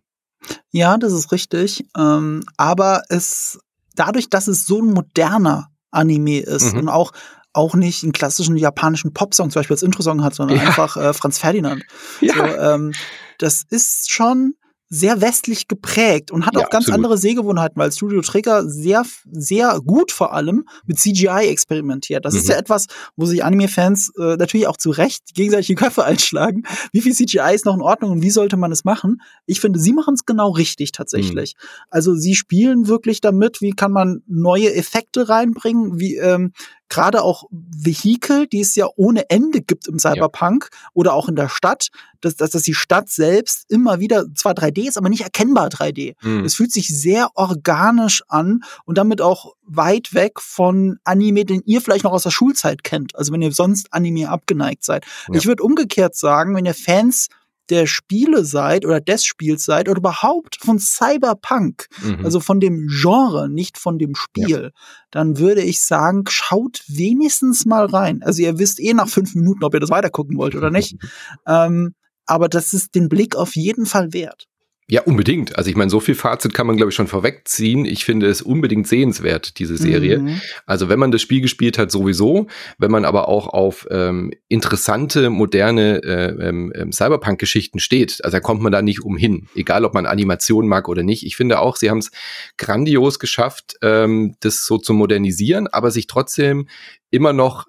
Ja, 0.71 0.97
das 0.97 1.13
ist 1.13 1.31
richtig. 1.31 1.85
Ähm, 1.97 2.43
aber 2.57 3.03
es, 3.09 3.59
dadurch, 3.95 4.29
dass 4.29 4.47
es 4.47 4.65
so 4.65 4.81
ein 4.81 4.93
moderner 4.93 5.69
Anime 5.91 6.39
ist 6.39 6.73
mhm. 6.73 6.79
und 6.79 6.89
auch 6.89 7.11
auch 7.53 7.75
nicht 7.75 8.03
einen 8.03 8.13
klassischen 8.13 8.55
japanischen 8.55 9.13
Popsong 9.13 9.49
zum 9.49 9.59
Beispiel 9.59 9.73
als 9.73 9.83
Intro-Song 9.83 10.23
hat, 10.23 10.33
sondern 10.33 10.57
ja. 10.57 10.63
einfach 10.63 10.95
äh, 10.95 11.13
Franz 11.13 11.37
Ferdinand. 11.37 11.83
Ja. 12.21 12.33
So, 12.33 12.43
ähm, 12.43 12.93
das 13.39 13.63
ist 13.69 14.11
schon 14.11 14.55
sehr 14.93 15.21
westlich 15.21 15.69
geprägt 15.69 16.31
und 16.31 16.45
hat 16.45 16.53
ja, 16.53 16.59
auch 16.59 16.69
ganz 16.69 16.83
absolut. 16.83 16.97
andere 16.97 17.17
Sehgewohnheiten, 17.17 17.79
weil 17.79 17.93
Studio 17.93 18.19
Trigger 18.21 18.67
sehr, 18.67 19.05
sehr 19.31 19.79
gut 19.79 20.11
vor 20.11 20.33
allem 20.33 20.65
mit 20.85 20.99
CGI 20.99 21.47
experimentiert. 21.47 22.25
Das 22.25 22.33
mhm. 22.33 22.39
ist 22.41 22.49
ja 22.49 22.57
etwas, 22.57 22.87
wo 23.15 23.25
sich 23.25 23.41
Anime-Fans 23.41 24.11
äh, 24.19 24.35
natürlich 24.35 24.67
auch 24.67 24.75
zu 24.75 24.89
Recht 24.91 25.33
gegenseitig 25.33 25.67
die 25.67 25.75
Köpfe 25.75 26.03
einschlagen. 26.05 26.63
Wie 26.91 26.99
viel 26.99 27.13
CGI 27.13 27.55
ist 27.55 27.65
noch 27.65 27.75
in 27.75 27.81
Ordnung 27.81 28.11
und 28.11 28.21
wie 28.21 28.29
sollte 28.29 28.57
man 28.57 28.73
es 28.73 28.83
machen? 28.83 29.21
Ich 29.45 29.61
finde, 29.61 29.79
sie 29.79 29.93
machen 29.93 30.15
es 30.15 30.25
genau 30.25 30.49
richtig 30.49 30.91
tatsächlich. 30.91 31.55
Mhm. 31.55 31.85
Also 31.89 32.13
sie 32.13 32.35
spielen 32.35 32.89
wirklich 32.89 33.21
damit, 33.21 33.61
wie 33.61 33.71
kann 33.71 33.93
man 33.93 34.23
neue 34.27 34.73
Effekte 34.75 35.29
reinbringen, 35.29 36.01
wie 36.01 36.17
ähm, 36.17 36.51
gerade 36.91 37.23
auch 37.23 37.45
Vehikel, 37.49 38.47
die 38.47 38.59
es 38.59 38.75
ja 38.75 38.87
ohne 38.97 39.29
Ende 39.29 39.61
gibt 39.61 39.87
im 39.87 39.97
Cyberpunk 39.97 40.69
ja. 40.71 40.89
oder 40.93 41.13
auch 41.13 41.29
in 41.29 41.37
der 41.37 41.47
Stadt, 41.47 41.87
dass, 42.19 42.35
dass, 42.35 42.51
dass 42.51 42.63
die 42.63 42.73
Stadt 42.73 43.09
selbst 43.09 43.65
immer 43.69 43.99
wieder 43.99 44.25
zwar 44.35 44.53
3D 44.53 44.89
ist, 44.89 44.97
aber 44.97 45.09
nicht 45.09 45.21
erkennbar 45.23 45.69
3D. 45.69 46.15
Mhm. 46.21 46.43
Es 46.43 46.55
fühlt 46.55 46.71
sich 46.71 46.89
sehr 46.89 47.29
organisch 47.35 48.23
an 48.27 48.63
und 48.83 48.97
damit 48.97 49.21
auch 49.21 49.53
weit 49.63 50.13
weg 50.13 50.41
von 50.41 50.99
Anime, 51.05 51.45
den 51.45 51.61
ihr 51.65 51.81
vielleicht 51.81 52.03
noch 52.03 52.11
aus 52.11 52.23
der 52.23 52.31
Schulzeit 52.31 52.83
kennt. 52.83 53.15
Also 53.15 53.31
wenn 53.31 53.41
ihr 53.41 53.53
sonst 53.53 53.93
Anime 53.93 54.29
abgeneigt 54.29 54.83
seid. 54.83 55.05
Ja. 55.29 55.35
Ich 55.35 55.47
würde 55.47 55.63
umgekehrt 55.63 56.15
sagen, 56.15 56.55
wenn 56.55 56.65
ihr 56.65 56.75
Fans 56.75 57.29
der 57.69 57.87
Spiele 57.87 58.43
seid 58.43 58.85
oder 58.85 58.99
des 58.99 59.23
Spiels 59.23 59.63
seid 59.63 59.87
oder 59.87 59.99
überhaupt 59.99 60.57
von 60.61 60.79
Cyberpunk, 60.79 61.87
mhm. 62.03 62.25
also 62.25 62.39
von 62.39 62.59
dem 62.59 62.87
Genre, 62.87 63.49
nicht 63.49 63.77
von 63.77 63.97
dem 63.97 64.15
Spiel, 64.15 64.63
ja. 64.63 64.69
dann 65.11 65.37
würde 65.37 65.61
ich 65.61 65.81
sagen, 65.81 66.23
schaut 66.27 66.83
wenigstens 66.87 67.65
mal 67.65 67.85
rein. 67.85 68.21
Also 68.23 68.41
ihr 68.41 68.59
wisst 68.59 68.79
eh 68.79 68.93
nach 68.93 69.07
fünf 69.07 69.35
Minuten, 69.35 69.63
ob 69.63 69.73
ihr 69.73 69.79
das 69.79 69.89
weitergucken 69.89 70.37
wollt 70.37 70.55
oder 70.55 70.69
nicht. 70.69 70.95
ähm, 71.47 71.93
aber 72.25 72.49
das 72.49 72.73
ist 72.73 72.95
den 72.95 73.09
Blick 73.09 73.35
auf 73.35 73.55
jeden 73.55 73.85
Fall 73.85 74.13
wert. 74.13 74.47
Ja, 74.91 75.03
unbedingt. 75.03 75.57
Also 75.57 75.69
ich 75.69 75.77
meine, 75.77 75.89
so 75.89 76.01
viel 76.01 76.15
Fazit 76.15 76.53
kann 76.53 76.67
man, 76.67 76.75
glaube 76.75 76.89
ich, 76.89 76.95
schon 76.95 77.07
vorwegziehen. 77.07 77.85
Ich 77.85 78.03
finde 78.03 78.27
es 78.27 78.41
unbedingt 78.41 78.89
sehenswert, 78.89 79.57
diese 79.57 79.77
Serie. 79.77 80.19
Mhm. 80.19 80.41
Also 80.65 80.89
wenn 80.89 80.99
man 80.99 81.11
das 81.11 81.21
Spiel 81.21 81.39
gespielt 81.39 81.77
hat, 81.77 81.89
sowieso. 81.91 82.47
Wenn 82.77 82.91
man 82.91 83.05
aber 83.05 83.29
auch 83.29 83.47
auf 83.47 83.87
ähm, 83.89 84.33
interessante, 84.49 85.29
moderne 85.29 86.03
äh, 86.03 86.49
ähm, 86.49 86.73
ähm, 86.75 86.91
Cyberpunk-Geschichten 86.91 87.79
steht, 87.79 88.19
also 88.25 88.35
da 88.35 88.41
kommt 88.41 88.61
man 88.61 88.73
da 88.73 88.81
nicht 88.81 89.01
umhin. 89.01 89.47
Egal, 89.55 89.85
ob 89.85 89.93
man 89.93 90.05
Animationen 90.05 90.67
mag 90.67 90.89
oder 90.89 91.03
nicht. 91.03 91.25
Ich 91.25 91.37
finde 91.37 91.59
auch, 91.59 91.77
sie 91.77 91.89
haben 91.89 91.99
es 91.99 92.11
grandios 92.57 93.17
geschafft, 93.19 93.75
ähm, 93.81 94.35
das 94.41 94.65
so 94.65 94.77
zu 94.77 94.91
modernisieren, 94.93 95.69
aber 95.69 95.91
sich 95.91 96.07
trotzdem 96.07 96.67
immer 97.11 97.31
noch 97.31 97.65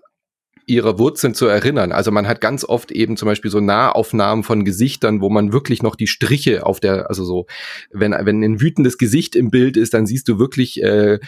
ihre 0.66 0.99
Wurzeln 0.99 1.35
zu 1.35 1.47
erinnern. 1.47 1.92
Also 1.92 2.11
man 2.11 2.26
hat 2.28 2.40
ganz 2.40 2.64
oft 2.64 2.92
eben 2.92 3.16
zum 3.16 3.26
Beispiel 3.26 3.50
so 3.50 3.61
Nahaufnahmen 3.61 4.45
von 4.45 4.64
Gesichtern, 4.64 5.21
wo 5.21 5.28
man 5.28 5.52
wirklich 5.52 5.83
noch 5.83 5.97
die 5.97 6.07
Striche 6.07 6.64
auf 6.64 6.81
der, 6.81 7.09
also 7.09 7.25
so, 7.25 7.47
wenn, 7.90 8.12
wenn 8.12 8.42
ein 8.42 8.61
wütendes 8.61 8.99
Gesicht 8.99 9.37
im 9.37 9.50
Bild 9.50 9.76
ist, 9.76 9.95
dann 9.95 10.07
siehst 10.07 10.28
du 10.28 10.38
wirklich 10.38 10.83
äh, 10.83 11.19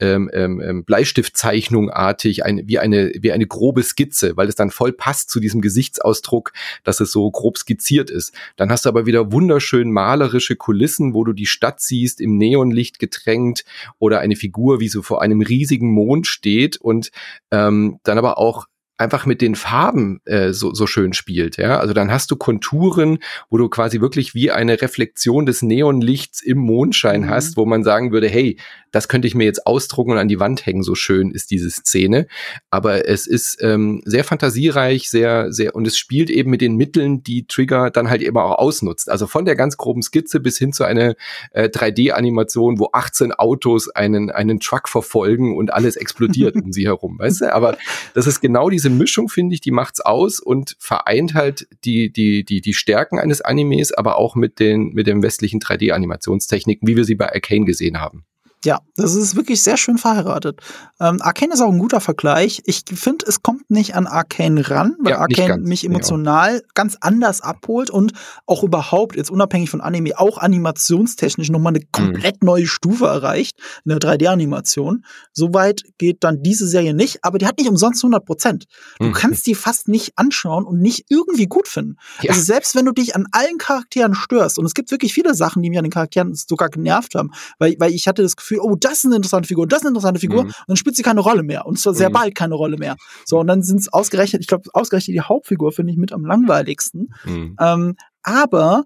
ähm, 0.00 0.30
ähm, 0.32 0.60
ähm 0.60 0.84
Bleistiftzeichnungartig 0.84 2.44
ein, 2.44 2.62
wie 2.66 2.78
eine 2.78 3.12
wie 3.20 3.32
eine 3.32 3.46
grobe 3.46 3.82
Skizze, 3.82 4.36
weil 4.36 4.48
es 4.48 4.54
dann 4.54 4.70
voll 4.70 4.92
passt 4.92 5.30
zu 5.30 5.40
diesem 5.40 5.60
Gesichtsausdruck, 5.60 6.52
dass 6.84 7.00
es 7.00 7.12
so 7.12 7.30
grob 7.30 7.58
skizziert 7.58 8.10
ist. 8.10 8.32
Dann 8.56 8.70
hast 8.70 8.84
du 8.84 8.88
aber 8.88 9.06
wieder 9.06 9.32
wunderschön 9.32 9.90
malerische 9.90 10.56
Kulissen, 10.56 11.14
wo 11.14 11.24
du 11.24 11.32
die 11.32 11.46
Stadt 11.46 11.80
siehst, 11.80 12.20
im 12.20 12.36
Neonlicht 12.36 12.98
getränkt 12.98 13.64
oder 13.98 14.20
eine 14.20 14.36
Figur, 14.36 14.80
wie 14.80 14.88
so 14.88 15.02
vor 15.02 15.22
einem 15.22 15.40
riesigen 15.40 15.90
Mond 15.90 16.26
steht 16.26 16.76
und 16.76 17.10
ähm, 17.50 17.98
dann 18.04 18.18
aber 18.18 18.38
auch 18.38 18.66
einfach 18.96 19.26
mit 19.26 19.40
den 19.40 19.56
Farben 19.56 20.20
äh, 20.24 20.52
so, 20.52 20.72
so 20.72 20.86
schön 20.86 21.12
spielt. 21.12 21.56
Ja? 21.56 21.78
Also 21.78 21.94
dann 21.94 22.10
hast 22.10 22.30
du 22.30 22.36
Konturen, 22.36 23.18
wo 23.50 23.56
du 23.56 23.68
quasi 23.68 24.00
wirklich 24.00 24.34
wie 24.34 24.50
eine 24.50 24.80
Reflexion 24.80 25.46
des 25.46 25.62
Neonlichts 25.62 26.40
im 26.40 26.58
Mondschein 26.58 27.22
mhm. 27.22 27.30
hast, 27.30 27.56
wo 27.56 27.66
man 27.66 27.82
sagen 27.82 28.12
würde, 28.12 28.28
hey, 28.28 28.56
das 28.94 29.08
könnte 29.08 29.26
ich 29.26 29.34
mir 29.34 29.44
jetzt 29.44 29.66
ausdrucken 29.66 30.12
und 30.12 30.18
an 30.18 30.28
die 30.28 30.38
Wand 30.38 30.66
hängen, 30.66 30.84
so 30.84 30.94
schön 30.94 31.32
ist 31.32 31.50
diese 31.50 31.68
Szene. 31.68 32.28
Aber 32.70 33.08
es 33.08 33.26
ist 33.26 33.58
ähm, 33.60 34.02
sehr 34.04 34.22
fantasiereich, 34.22 35.10
sehr, 35.10 35.52
sehr, 35.52 35.74
und 35.74 35.84
es 35.84 35.98
spielt 35.98 36.30
eben 36.30 36.50
mit 36.50 36.60
den 36.60 36.76
Mitteln, 36.76 37.24
die 37.24 37.46
Trigger 37.46 37.90
dann 37.90 38.08
halt 38.08 38.22
immer 38.22 38.44
auch 38.44 38.58
ausnutzt. 38.58 39.10
Also 39.10 39.26
von 39.26 39.46
der 39.46 39.56
ganz 39.56 39.76
groben 39.76 40.02
Skizze 40.02 40.38
bis 40.38 40.58
hin 40.58 40.72
zu 40.72 40.84
einer 40.84 41.16
äh, 41.50 41.68
3D-Animation, 41.68 42.78
wo 42.78 42.90
18 42.92 43.32
Autos 43.32 43.90
einen, 43.90 44.30
einen 44.30 44.60
Truck 44.60 44.88
verfolgen 44.88 45.56
und 45.56 45.72
alles 45.72 45.96
explodiert 45.96 46.54
um 46.62 46.72
sie 46.72 46.86
herum, 46.86 47.18
weißt 47.18 47.40
du? 47.40 47.52
Aber 47.52 47.76
das 48.14 48.28
ist 48.28 48.40
genau 48.40 48.70
diese 48.70 48.90
Mischung, 48.90 49.28
finde 49.28 49.54
ich, 49.54 49.60
die 49.60 49.72
macht's 49.72 50.00
aus 50.00 50.38
und 50.38 50.76
vereint 50.78 51.34
halt 51.34 51.66
die, 51.84 52.12
die, 52.12 52.44
die, 52.44 52.60
die 52.60 52.74
Stärken 52.74 53.18
eines 53.18 53.40
Animes, 53.40 53.92
aber 53.92 54.18
auch 54.18 54.36
mit 54.36 54.60
den, 54.60 54.90
mit 54.90 55.08
den 55.08 55.20
westlichen 55.24 55.58
3D-Animationstechniken, 55.58 56.86
wie 56.86 56.96
wir 56.96 57.04
sie 57.04 57.16
bei 57.16 57.32
Arcane 57.32 57.64
gesehen 57.64 58.00
haben. 58.00 58.24
Ja, 58.64 58.80
das 58.96 59.14
ist 59.14 59.36
wirklich 59.36 59.62
sehr 59.62 59.76
schön 59.76 59.98
verheiratet. 59.98 60.60
Ähm, 60.98 61.20
Arcane 61.20 61.52
ist 61.52 61.60
auch 61.60 61.70
ein 61.70 61.78
guter 61.78 62.00
Vergleich. 62.00 62.62
Ich 62.64 62.84
finde, 62.94 63.26
es 63.28 63.42
kommt 63.42 63.70
nicht 63.70 63.94
an 63.94 64.06
Arcane 64.06 64.68
ran, 64.68 64.96
weil 65.00 65.12
ja, 65.12 65.18
Arcane 65.18 65.48
ganz, 65.48 65.68
mich 65.68 65.84
emotional 65.84 66.62
ganz 66.74 66.96
anders 67.00 67.42
abholt 67.42 67.90
und 67.90 68.12
auch 68.46 68.62
überhaupt, 68.62 69.16
jetzt 69.16 69.30
unabhängig 69.30 69.70
von 69.70 69.80
Anime, 69.80 70.18
auch 70.18 70.38
animationstechnisch 70.38 71.50
nochmal 71.50 71.74
eine 71.74 71.80
mhm. 71.80 71.92
komplett 71.92 72.42
mhm. 72.42 72.46
neue 72.46 72.66
Stufe 72.66 73.06
erreicht, 73.06 73.58
eine 73.84 73.98
3D-Animation. 73.98 75.04
Soweit 75.32 75.82
geht 75.98 76.24
dann 76.24 76.42
diese 76.42 76.66
Serie 76.66 76.94
nicht, 76.94 77.22
aber 77.22 77.38
die 77.38 77.46
hat 77.46 77.58
nicht 77.58 77.68
umsonst 77.68 78.02
100 78.02 78.24
Prozent. 78.24 78.64
Du 78.98 79.06
mhm. 79.06 79.12
kannst 79.12 79.46
die 79.46 79.54
fast 79.54 79.88
nicht 79.88 80.12
anschauen 80.16 80.64
und 80.64 80.80
nicht 80.80 81.06
irgendwie 81.10 81.46
gut 81.46 81.68
finden. 81.68 81.96
Ja. 82.22 82.30
Also 82.30 82.42
selbst 82.42 82.74
wenn 82.74 82.86
du 82.86 82.92
dich 82.92 83.14
an 83.14 83.26
allen 83.32 83.58
Charakteren 83.58 84.14
störst, 84.14 84.58
und 84.58 84.64
es 84.64 84.74
gibt 84.74 84.90
wirklich 84.90 85.12
viele 85.12 85.34
Sachen, 85.34 85.62
die 85.62 85.70
mich 85.70 85.78
an 85.78 85.84
den 85.84 85.92
Charakteren 85.92 86.34
sogar 86.34 86.70
genervt 86.70 87.14
haben, 87.14 87.30
weil, 87.58 87.74
weil 87.78 87.92
ich 87.92 88.08
hatte 88.08 88.22
das 88.22 88.36
Gefühl, 88.36 88.53
Gefühl, 88.54 88.70
oh, 88.70 88.76
das 88.76 88.98
ist 88.98 89.06
eine 89.06 89.16
interessante 89.16 89.48
Figur, 89.48 89.66
das 89.66 89.80
ist 89.80 89.82
eine 89.84 89.90
interessante 89.90 90.20
Figur, 90.20 90.44
mhm. 90.44 90.48
und 90.48 90.64
dann 90.68 90.76
spielt 90.76 90.96
sie 90.96 91.02
keine 91.02 91.20
Rolle 91.20 91.42
mehr. 91.42 91.66
Und 91.66 91.78
zwar 91.78 91.94
sehr 91.94 92.08
mhm. 92.08 92.14
bald 92.14 92.34
keine 92.34 92.54
Rolle 92.54 92.76
mehr. 92.76 92.96
So, 93.24 93.38
und 93.38 93.46
dann 93.46 93.62
sind 93.62 93.80
es 93.80 93.92
ausgerechnet, 93.92 94.42
ich 94.42 94.48
glaube, 94.48 94.68
ausgerechnet 94.72 95.14
die 95.14 95.20
Hauptfigur 95.20 95.72
finde 95.72 95.92
ich 95.92 95.98
mit 95.98 96.12
am 96.12 96.24
langweiligsten. 96.24 97.12
Mhm. 97.24 97.56
Ähm, 97.60 97.96
aber 98.22 98.84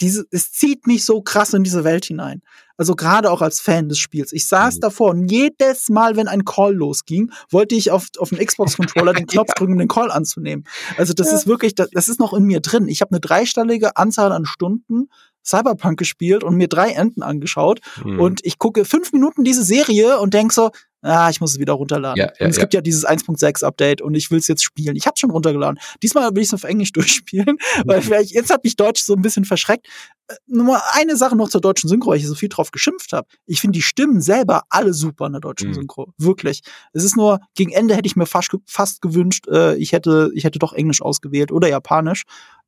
diese, 0.00 0.24
es 0.30 0.50
zieht 0.52 0.86
mich 0.86 1.04
so 1.04 1.22
krass 1.22 1.54
in 1.54 1.62
diese 1.62 1.84
Welt 1.84 2.04
hinein. 2.04 2.42
Also 2.76 2.96
gerade 2.96 3.30
auch 3.30 3.42
als 3.42 3.60
Fan 3.60 3.88
des 3.88 3.98
Spiels. 3.98 4.32
Ich 4.32 4.46
saß 4.46 4.76
mhm. 4.76 4.80
davor 4.80 5.10
und 5.10 5.30
jedes 5.30 5.88
Mal, 5.88 6.16
wenn 6.16 6.26
ein 6.26 6.44
Call 6.44 6.74
losging, 6.74 7.30
wollte 7.50 7.74
ich 7.74 7.90
auf, 7.90 8.08
auf 8.18 8.30
den 8.30 8.44
Xbox-Controller 8.44 9.12
den 9.12 9.26
Knopf 9.26 9.50
ja. 9.50 9.54
drücken, 9.54 9.74
um 9.74 9.78
den 9.78 9.88
Call 9.88 10.10
anzunehmen. 10.10 10.64
Also 10.96 11.12
das 11.12 11.30
ja. 11.30 11.36
ist 11.36 11.46
wirklich, 11.46 11.74
das, 11.74 11.90
das 11.90 12.08
ist 12.08 12.18
noch 12.18 12.32
in 12.32 12.44
mir 12.44 12.60
drin. 12.60 12.88
Ich 12.88 13.00
habe 13.02 13.12
eine 13.12 13.20
dreistellige 13.20 13.96
Anzahl 13.96 14.32
an 14.32 14.46
Stunden 14.46 15.08
Cyberpunk 15.44 15.98
gespielt 15.98 16.44
und 16.44 16.56
mir 16.56 16.68
drei 16.68 16.90
Enden 16.90 17.22
angeschaut. 17.22 17.80
Mhm. 18.04 18.20
Und 18.20 18.40
ich 18.44 18.58
gucke 18.58 18.84
fünf 18.84 19.12
Minuten 19.12 19.44
diese 19.44 19.64
Serie 19.64 20.18
und 20.20 20.34
denk 20.34 20.52
so, 20.52 20.70
ah, 21.02 21.28
ich 21.30 21.40
muss 21.40 21.52
es 21.52 21.58
wieder 21.58 21.74
runterladen. 21.74 22.18
Ja, 22.18 22.32
ja, 22.38 22.46
und 22.46 22.50
es 22.50 22.56
ja. 22.56 22.62
gibt 22.62 22.74
ja 22.74 22.80
dieses 22.80 23.06
1.6 23.06 23.64
Update 23.64 24.00
und 24.00 24.14
ich 24.14 24.30
will 24.30 24.38
es 24.38 24.48
jetzt 24.48 24.62
spielen. 24.62 24.96
Ich 24.96 25.06
habe 25.06 25.18
schon 25.18 25.30
runtergeladen. 25.30 25.78
Diesmal 26.02 26.30
will 26.34 26.42
ich 26.42 26.48
es 26.48 26.54
auf 26.54 26.64
Englisch 26.64 26.92
durchspielen, 26.92 27.58
weil 27.84 28.02
vielleicht, 28.02 28.30
jetzt 28.32 28.50
hat 28.50 28.64
mich 28.64 28.76
Deutsch 28.76 29.02
so 29.02 29.14
ein 29.14 29.22
bisschen 29.22 29.44
verschreckt. 29.44 29.88
Äh, 30.28 30.34
nur 30.46 30.80
eine 30.94 31.16
Sache 31.16 31.36
noch 31.36 31.48
zur 31.48 31.60
deutschen 31.60 31.88
Synchro, 31.88 32.10
weil 32.10 32.18
ich 32.18 32.26
so 32.26 32.34
viel 32.34 32.48
drauf 32.48 32.70
geschimpft 32.70 33.12
habe. 33.12 33.26
Ich 33.46 33.60
finde 33.60 33.76
die 33.76 33.82
Stimmen 33.82 34.20
selber 34.20 34.62
alle 34.68 34.94
super 34.94 35.26
in 35.26 35.32
der 35.32 35.40
deutschen 35.40 35.70
mhm. 35.70 35.74
Synchro. 35.74 36.12
Wirklich. 36.18 36.62
Es 36.92 37.04
ist 37.04 37.16
nur, 37.16 37.40
gegen 37.54 37.72
Ende 37.72 37.96
hätte 37.96 38.06
ich 38.06 38.16
mir 38.16 38.26
fast, 38.26 38.50
fast 38.66 39.02
gewünscht, 39.02 39.46
äh, 39.48 39.76
ich 39.76 39.92
hätte, 39.92 40.30
ich 40.34 40.44
hätte 40.44 40.58
doch 40.58 40.72
Englisch 40.72 41.02
ausgewählt 41.02 41.52
oder 41.52 41.68
Japanisch 41.68 42.22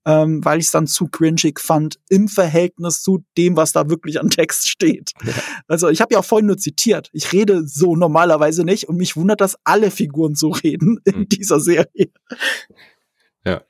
ähm, 0.05 0.45
weil 0.45 0.59
ich 0.59 0.67
es 0.67 0.71
dann 0.71 0.87
zu 0.87 1.09
cringig 1.09 1.61
fand 1.61 1.99
im 2.09 2.29
Verhältnis 2.29 3.03
zu 3.03 3.25
dem, 3.37 3.57
was 3.57 3.73
da 3.73 3.88
wirklich 3.88 4.21
an 4.21 4.31
Text 4.31 4.69
steht. 4.69 5.12
Ja. 5.25 5.33
Also 5.69 5.88
ich 5.88 6.01
habe 6.01 6.14
ja 6.14 6.21
auch 6.21 6.25
vorhin 6.25 6.47
nur 6.47 6.59
zitiert. 6.59 7.11
Ich 7.12 7.33
rede 7.33 7.67
so 7.67 7.97
normalerweise 7.97 8.64
nicht 8.64 8.88
und 8.88 8.97
mich 8.97 9.17
wundert, 9.17 9.40
dass 9.40 9.57
alle 9.64 9.90
Figuren 9.90 10.35
so 10.35 10.51
reden 10.51 11.01
in 11.05 11.21
mhm. 11.21 11.29
dieser 11.29 11.61
Serie. 11.61 12.11
Ja 13.45 13.62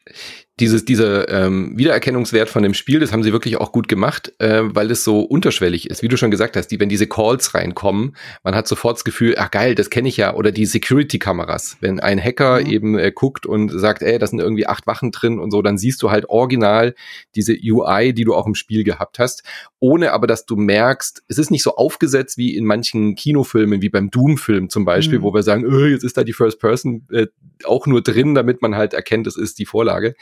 dieses, 0.61 0.85
dieser 0.85 1.29
ähm, 1.29 1.77
Wiedererkennungswert 1.77 2.49
von 2.49 2.63
dem 2.63 2.75
Spiel, 2.75 3.01
das 3.01 3.13
haben 3.13 3.25
sie 3.25 3.33
wirklich 3.33 3.57
auch 3.57 3.73
gut 3.73 3.89
gemacht, 3.89 4.33
äh, 4.39 4.61
weil 4.63 4.89
es 4.93 5.03
so 5.03 5.21
unterschwellig 5.21 5.91
ist. 5.91 6.03
Wie 6.03 6.09
du 6.09 6.17
schon 6.17 6.31
gesagt 6.31 6.57
hast, 6.57 6.69
die, 6.69 6.79
wenn 6.79 6.89
diese 6.89 7.09
Calls 7.09 7.55
reinkommen, 7.55 8.17
man 8.45 8.55
hat 8.55 8.69
sofort 8.69 8.97
das 8.97 9.05
Gefühl, 9.05 9.35
ach 9.37 9.51
geil, 9.51 9.75
das 9.75 9.91
kenne 9.91 10.09
ich 10.09 10.17
ja. 10.17 10.35
Oder 10.35 10.53
die 10.53 10.67
Security-Kameras. 10.67 11.79
Wenn 11.81 11.99
ein 11.99 12.23
Hacker 12.23 12.61
mhm. 12.61 12.67
eben 12.67 12.99
äh, 12.99 13.11
guckt 13.13 13.47
und 13.47 13.71
sagt, 13.71 14.03
ey, 14.03 14.17
da 14.19 14.29
sind 14.29 14.39
irgendwie 14.39 14.69
acht 14.69 14.87
Wachen 14.87 15.11
drin 15.11 15.41
und 15.41 15.51
so, 15.51 15.61
dann 15.61 15.77
siehst 15.77 16.01
du 16.03 16.13
halt 16.13 16.29
original 16.29 16.95
diese 17.35 17.55
UI, 17.55 18.13
die 18.13 18.25
du 18.25 18.35
auch 18.35 18.47
im 18.47 18.55
Spiel 18.55 18.85
gehabt 18.85 19.19
hast, 19.19 19.43
ohne 19.81 20.13
aber, 20.13 20.29
dass 20.29 20.47
du 20.47 20.55
merkst, 20.55 21.25
es 21.27 21.39
ist 21.39 21.51
nicht 21.51 21.65
so 21.65 21.75
aufgesetzt 21.75 22.39
wie 22.39 22.57
in 22.57 22.65
manchen 22.65 23.17
Kinofilmen, 23.17 23.83
wie 23.83 23.89
beim 23.89 24.11
Doom-Film 24.11 24.71
zum 24.71 24.85
Beispiel, 24.85 25.19
mhm. 25.19 25.25
wo 25.25 25.35
wir 25.35 25.43
sagen, 25.43 25.65
öh, 25.65 25.91
jetzt 25.91 26.05
ist 26.05 26.17
da 26.17 26.23
die 26.23 26.33
First 26.33 26.61
Person 26.61 27.09
äh, 27.11 27.27
auch 27.65 27.87
nur 27.87 28.03
drin, 28.03 28.37
damit 28.37 28.63
man 28.63 28.77
halt 28.77 28.95
erkennt, 28.95 29.27
es 29.27 29.37
ist 29.37 29.59
die 29.59 29.67
Vorlage 29.67 30.15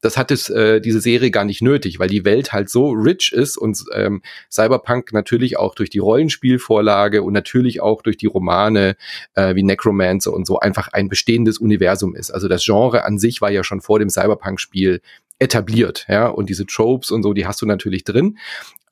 das 0.00 0.16
hat 0.16 0.30
es 0.30 0.50
äh, 0.50 0.80
diese 0.80 1.00
Serie 1.00 1.30
gar 1.30 1.44
nicht 1.44 1.62
nötig, 1.62 1.98
weil 1.98 2.08
die 2.08 2.24
Welt 2.24 2.52
halt 2.52 2.68
so 2.68 2.90
rich 2.90 3.32
ist 3.32 3.56
und 3.56 3.82
ähm, 3.94 4.22
Cyberpunk 4.50 5.12
natürlich 5.12 5.56
auch 5.56 5.74
durch 5.74 5.88
die 5.88 5.98
Rollenspielvorlage 5.98 7.22
und 7.22 7.32
natürlich 7.32 7.80
auch 7.80 8.02
durch 8.02 8.16
die 8.16 8.26
Romane 8.26 8.96
äh, 9.34 9.54
wie 9.54 9.62
Necromancer 9.62 10.32
und 10.32 10.46
so 10.46 10.58
einfach 10.58 10.88
ein 10.88 11.08
bestehendes 11.08 11.58
Universum 11.58 12.14
ist. 12.14 12.30
Also 12.30 12.48
das 12.48 12.64
Genre 12.64 13.04
an 13.04 13.18
sich 13.18 13.40
war 13.40 13.50
ja 13.50 13.64
schon 13.64 13.80
vor 13.80 13.98
dem 13.98 14.10
Cyberpunk-Spiel 14.10 15.00
etabliert, 15.38 16.06
ja, 16.08 16.28
und 16.28 16.48
diese 16.48 16.66
Tropes 16.66 17.10
und 17.10 17.22
so, 17.22 17.32
die 17.32 17.46
hast 17.46 17.60
du 17.60 17.66
natürlich 17.66 18.04
drin. 18.04 18.38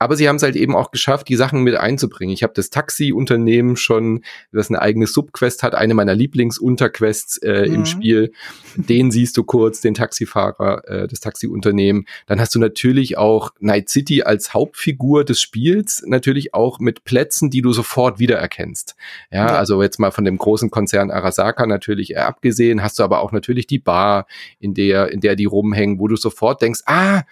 Aber 0.02 0.16
sie 0.16 0.28
haben 0.28 0.36
es 0.36 0.42
halt 0.42 0.56
eben 0.56 0.74
auch 0.74 0.90
geschafft, 0.90 1.28
die 1.28 1.36
Sachen 1.36 1.62
mit 1.62 1.76
einzubringen. 1.76 2.34
Ich 2.34 2.42
habe 2.42 2.52
das 2.56 2.70
Taxi-Unternehmen 2.70 3.76
schon, 3.76 4.24
das 4.50 4.68
eine 4.68 4.82
eigene 4.82 5.06
Subquest 5.06 5.62
hat, 5.62 5.76
eine 5.76 5.94
meiner 5.94 6.16
Lieblingsunterquests 6.16 7.38
äh, 7.38 7.68
mhm. 7.68 7.74
im 7.74 7.86
Spiel. 7.86 8.32
Den 8.74 9.12
siehst 9.12 9.36
du 9.36 9.44
kurz, 9.44 9.80
den 9.80 9.94
Taxifahrer, 9.94 10.88
äh, 10.88 11.08
das 11.08 11.20
Taxi-Unternehmen. 11.20 12.06
Dann 12.26 12.40
hast 12.40 12.52
du 12.54 12.58
natürlich 12.58 13.16
auch 13.16 13.50
Night 13.60 13.90
City 13.90 14.22
als 14.22 14.52
Hauptfigur 14.52 15.24
des 15.24 15.40
Spiels, 15.40 16.02
natürlich 16.04 16.52
auch 16.52 16.80
mit 16.80 17.04
Plätzen, 17.04 17.50
die 17.50 17.62
du 17.62 17.72
sofort 17.72 18.18
wiedererkennst. 18.18 18.96
Ja, 19.30 19.46
ja. 19.46 19.56
also 19.56 19.82
jetzt 19.82 20.00
mal 20.00 20.10
von 20.10 20.24
dem 20.24 20.36
großen 20.36 20.70
Konzern 20.70 21.12
Arasaka 21.12 21.66
natürlich 21.66 22.18
abgesehen, 22.18 22.82
hast 22.82 22.98
du 22.98 23.04
aber 23.04 23.20
auch 23.20 23.30
natürlich 23.30 23.68
die 23.68 23.78
Bar, 23.78 24.26
in 24.58 24.74
der, 24.74 25.12
in 25.12 25.20
der 25.20 25.36
die 25.36 25.44
rumhängen, 25.44 26.00
wo 26.00 26.08
du 26.08 26.16
sofort 26.16 26.60
denkst, 26.60 26.80
ah, 26.86 27.22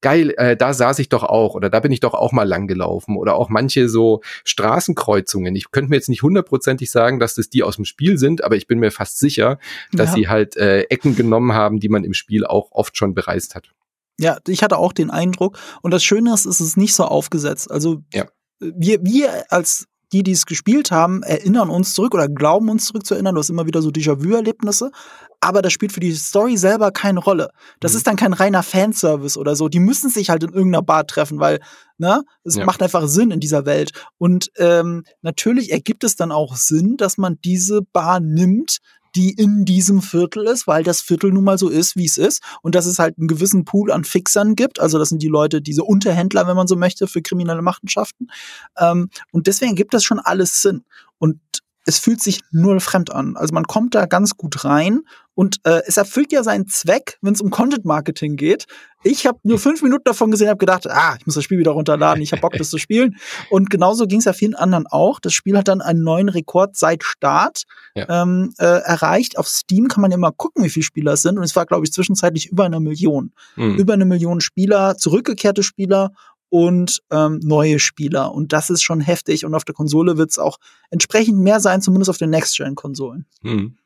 geil, 0.00 0.34
äh, 0.36 0.56
da 0.56 0.72
saß 0.72 0.98
ich 0.98 1.08
doch 1.08 1.22
auch 1.22 1.54
oder 1.54 1.70
da 1.70 1.80
bin 1.80 1.92
ich 1.92 2.00
doch 2.00 2.14
auch 2.14 2.32
mal 2.32 2.48
lang 2.48 2.66
gelaufen 2.66 3.16
oder 3.16 3.34
auch 3.34 3.48
manche 3.48 3.88
so 3.88 4.20
Straßenkreuzungen. 4.44 5.54
Ich 5.56 5.70
könnte 5.70 5.90
mir 5.90 5.96
jetzt 5.96 6.08
nicht 6.08 6.22
hundertprozentig 6.22 6.90
sagen, 6.90 7.18
dass 7.18 7.34
das 7.34 7.50
die 7.50 7.62
aus 7.62 7.76
dem 7.76 7.84
Spiel 7.84 8.18
sind, 8.18 8.42
aber 8.44 8.56
ich 8.56 8.66
bin 8.66 8.78
mir 8.78 8.90
fast 8.90 9.18
sicher, 9.18 9.58
dass 9.92 10.10
ja. 10.10 10.14
sie 10.14 10.28
halt 10.28 10.56
äh, 10.56 10.82
Ecken 10.84 11.16
genommen 11.16 11.52
haben, 11.52 11.80
die 11.80 11.88
man 11.88 12.04
im 12.04 12.14
Spiel 12.14 12.46
auch 12.46 12.72
oft 12.72 12.96
schon 12.96 13.14
bereist 13.14 13.54
hat. 13.54 13.70
Ja, 14.18 14.38
ich 14.46 14.62
hatte 14.62 14.76
auch 14.76 14.92
den 14.92 15.10
Eindruck. 15.10 15.58
Und 15.80 15.92
das 15.92 16.04
Schöne 16.04 16.34
ist, 16.34 16.44
es 16.44 16.60
ist 16.60 16.76
nicht 16.76 16.94
so 16.94 17.04
aufgesetzt. 17.04 17.70
Also 17.70 18.02
ja. 18.12 18.26
wir, 18.58 19.02
wir 19.02 19.50
als 19.50 19.86
die, 20.12 20.22
die 20.22 20.32
es 20.32 20.46
gespielt 20.46 20.90
haben, 20.90 21.22
erinnern 21.22 21.70
uns 21.70 21.94
zurück 21.94 22.14
oder 22.14 22.28
glauben 22.28 22.68
uns 22.68 22.86
zurück 22.86 23.06
zu 23.06 23.14
erinnern. 23.14 23.34
Du 23.34 23.40
hast 23.40 23.50
immer 23.50 23.66
wieder 23.66 23.82
so 23.82 23.90
Déjà-vu-Erlebnisse. 23.90 24.90
Aber 25.42 25.62
das 25.62 25.72
spielt 25.72 25.92
für 25.92 26.00
die 26.00 26.12
Story 26.12 26.58
selber 26.58 26.90
keine 26.90 27.20
Rolle. 27.20 27.50
Das 27.80 27.92
mhm. 27.92 27.96
ist 27.96 28.06
dann 28.06 28.16
kein 28.16 28.34
reiner 28.34 28.62
Fanservice 28.62 29.38
oder 29.38 29.56
so. 29.56 29.68
Die 29.68 29.80
müssen 29.80 30.10
sich 30.10 30.28
halt 30.28 30.42
in 30.42 30.52
irgendeiner 30.52 30.82
Bar 30.82 31.06
treffen, 31.06 31.40
weil, 31.40 31.60
ne, 31.96 32.22
es 32.44 32.56
ja. 32.56 32.64
macht 32.66 32.82
einfach 32.82 33.06
Sinn 33.06 33.30
in 33.30 33.40
dieser 33.40 33.64
Welt. 33.64 33.92
Und 34.18 34.50
ähm, 34.58 35.04
natürlich 35.22 35.72
ergibt 35.72 36.04
es 36.04 36.16
dann 36.16 36.30
auch 36.30 36.56
Sinn, 36.56 36.98
dass 36.98 37.16
man 37.16 37.38
diese 37.42 37.80
Bar 37.80 38.20
nimmt, 38.20 38.78
die 39.14 39.30
in 39.30 39.64
diesem 39.64 40.02
Viertel 40.02 40.46
ist, 40.46 40.66
weil 40.66 40.82
das 40.82 41.00
Viertel 41.00 41.32
nun 41.32 41.44
mal 41.44 41.58
so 41.58 41.68
ist, 41.68 41.96
wie 41.96 42.04
es 42.04 42.18
ist 42.18 42.42
und 42.62 42.74
dass 42.74 42.86
es 42.86 42.98
halt 42.98 43.18
einen 43.18 43.28
gewissen 43.28 43.64
Pool 43.64 43.90
an 43.90 44.04
Fixern 44.04 44.54
gibt. 44.54 44.80
Also 44.80 44.98
das 44.98 45.08
sind 45.08 45.22
die 45.22 45.28
Leute, 45.28 45.60
diese 45.60 45.84
Unterhändler, 45.84 46.46
wenn 46.46 46.56
man 46.56 46.66
so 46.66 46.76
möchte, 46.76 47.06
für 47.06 47.22
kriminelle 47.22 47.62
Machenschaften. 47.62 48.28
Ähm, 48.78 49.10
und 49.32 49.46
deswegen 49.46 49.74
gibt 49.74 49.94
das 49.94 50.04
schon 50.04 50.18
alles 50.18 50.62
Sinn. 50.62 50.84
Und 51.18 51.38
es 51.90 51.98
fühlt 51.98 52.22
sich 52.22 52.40
null 52.52 52.78
fremd 52.78 53.12
an. 53.12 53.36
Also 53.36 53.52
man 53.52 53.64
kommt 53.64 53.96
da 53.96 54.06
ganz 54.06 54.36
gut 54.36 54.64
rein 54.64 55.00
und 55.34 55.56
äh, 55.64 55.80
es 55.86 55.96
erfüllt 55.96 56.30
ja 56.32 56.44
seinen 56.44 56.68
Zweck, 56.68 57.18
wenn 57.20 57.34
es 57.34 57.40
um 57.40 57.50
Content 57.50 57.84
Marketing 57.84 58.36
geht. 58.36 58.66
Ich 59.02 59.26
habe 59.26 59.40
nur 59.42 59.58
fünf 59.58 59.82
Minuten 59.82 60.04
davon 60.04 60.30
gesehen, 60.30 60.48
habe 60.48 60.58
gedacht, 60.58 60.88
ah, 60.88 61.16
ich 61.18 61.26
muss 61.26 61.34
das 61.34 61.42
Spiel 61.42 61.58
wieder 61.58 61.72
runterladen, 61.72 62.22
ich 62.22 62.30
habe 62.30 62.42
Bock, 62.42 62.52
das 62.56 62.70
zu 62.70 62.78
spielen. 62.78 63.16
Und 63.48 63.70
genauso 63.70 64.06
ging 64.06 64.20
es 64.20 64.26
ja 64.26 64.32
vielen 64.32 64.54
anderen 64.54 64.86
auch. 64.86 65.18
Das 65.18 65.32
Spiel 65.32 65.58
hat 65.58 65.66
dann 65.66 65.80
einen 65.80 66.04
neuen 66.04 66.28
Rekord 66.28 66.76
seit 66.76 67.02
Start 67.02 67.64
ja. 67.96 68.22
ähm, 68.22 68.54
äh, 68.58 68.64
erreicht. 68.64 69.36
Auf 69.36 69.48
Steam 69.48 69.88
kann 69.88 70.02
man 70.02 70.12
immer 70.12 70.30
gucken, 70.30 70.62
wie 70.62 70.70
viele 70.70 70.84
Spieler 70.84 71.14
es 71.14 71.22
sind. 71.22 71.38
Und 71.38 71.44
es 71.44 71.56
war, 71.56 71.66
glaube 71.66 71.84
ich, 71.84 71.92
zwischenzeitlich 71.92 72.46
über 72.50 72.66
eine 72.66 72.78
Million. 72.78 73.32
Mhm. 73.56 73.74
Über 73.76 73.94
eine 73.94 74.04
Million 74.04 74.40
Spieler, 74.40 74.96
zurückgekehrte 74.96 75.64
Spieler 75.64 76.12
und 76.50 77.00
ähm, 77.10 77.40
neue 77.42 77.78
Spieler. 77.78 78.34
Und 78.34 78.52
das 78.52 78.70
ist 78.70 78.82
schon 78.82 79.00
heftig. 79.00 79.44
Und 79.44 79.54
auf 79.54 79.64
der 79.64 79.74
Konsole 79.74 80.18
wird 80.18 80.30
es 80.30 80.38
auch 80.38 80.58
entsprechend 80.90 81.38
mehr 81.38 81.60
sein, 81.60 81.80
zumindest 81.80 82.10
auf 82.10 82.18
den 82.18 82.30
Next-Gen-Konsolen. 82.30 83.24
Mhm. 83.42 83.76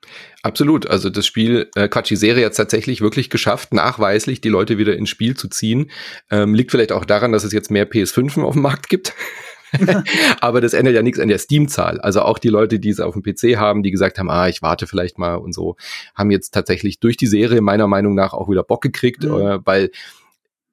Absolut. 0.42 0.86
Also 0.86 1.10
das 1.10 1.26
Spiel, 1.26 1.70
äh, 1.74 1.88
Quatsch, 1.88 2.10
die 2.10 2.16
Serie 2.16 2.46
hat 2.46 2.56
tatsächlich 2.56 3.02
wirklich 3.02 3.28
geschafft, 3.28 3.74
nachweislich 3.74 4.40
die 4.40 4.48
Leute 4.48 4.78
wieder 4.78 4.96
ins 4.96 5.10
Spiel 5.10 5.36
zu 5.36 5.48
ziehen. 5.48 5.90
Ähm, 6.30 6.54
liegt 6.54 6.70
vielleicht 6.70 6.92
auch 6.92 7.04
daran, 7.04 7.32
dass 7.32 7.44
es 7.44 7.52
jetzt 7.52 7.70
mehr 7.70 7.88
PS5 7.88 8.42
auf 8.42 8.54
dem 8.54 8.62
Markt 8.62 8.88
gibt. 8.88 9.12
Aber 10.40 10.60
das 10.60 10.72
ändert 10.72 10.94
ja 10.94 11.02
nichts 11.02 11.20
an 11.20 11.28
der 11.28 11.38
Steam-Zahl. 11.38 12.00
Also 12.00 12.22
auch 12.22 12.38
die 12.38 12.48
Leute, 12.48 12.78
die 12.78 12.88
es 12.88 13.00
auf 13.00 13.14
dem 13.14 13.22
PC 13.22 13.58
haben, 13.58 13.82
die 13.82 13.90
gesagt 13.90 14.18
haben, 14.18 14.30
ah, 14.30 14.48
ich 14.48 14.62
warte 14.62 14.86
vielleicht 14.86 15.18
mal 15.18 15.34
und 15.34 15.52
so, 15.52 15.76
haben 16.14 16.30
jetzt 16.30 16.54
tatsächlich 16.54 17.00
durch 17.00 17.16
die 17.16 17.26
Serie 17.26 17.60
meiner 17.60 17.88
Meinung 17.88 18.14
nach 18.14 18.32
auch 18.32 18.48
wieder 18.48 18.62
Bock 18.62 18.82
gekriegt, 18.82 19.24
mhm. 19.24 19.34
äh, 19.34 19.66
weil 19.66 19.90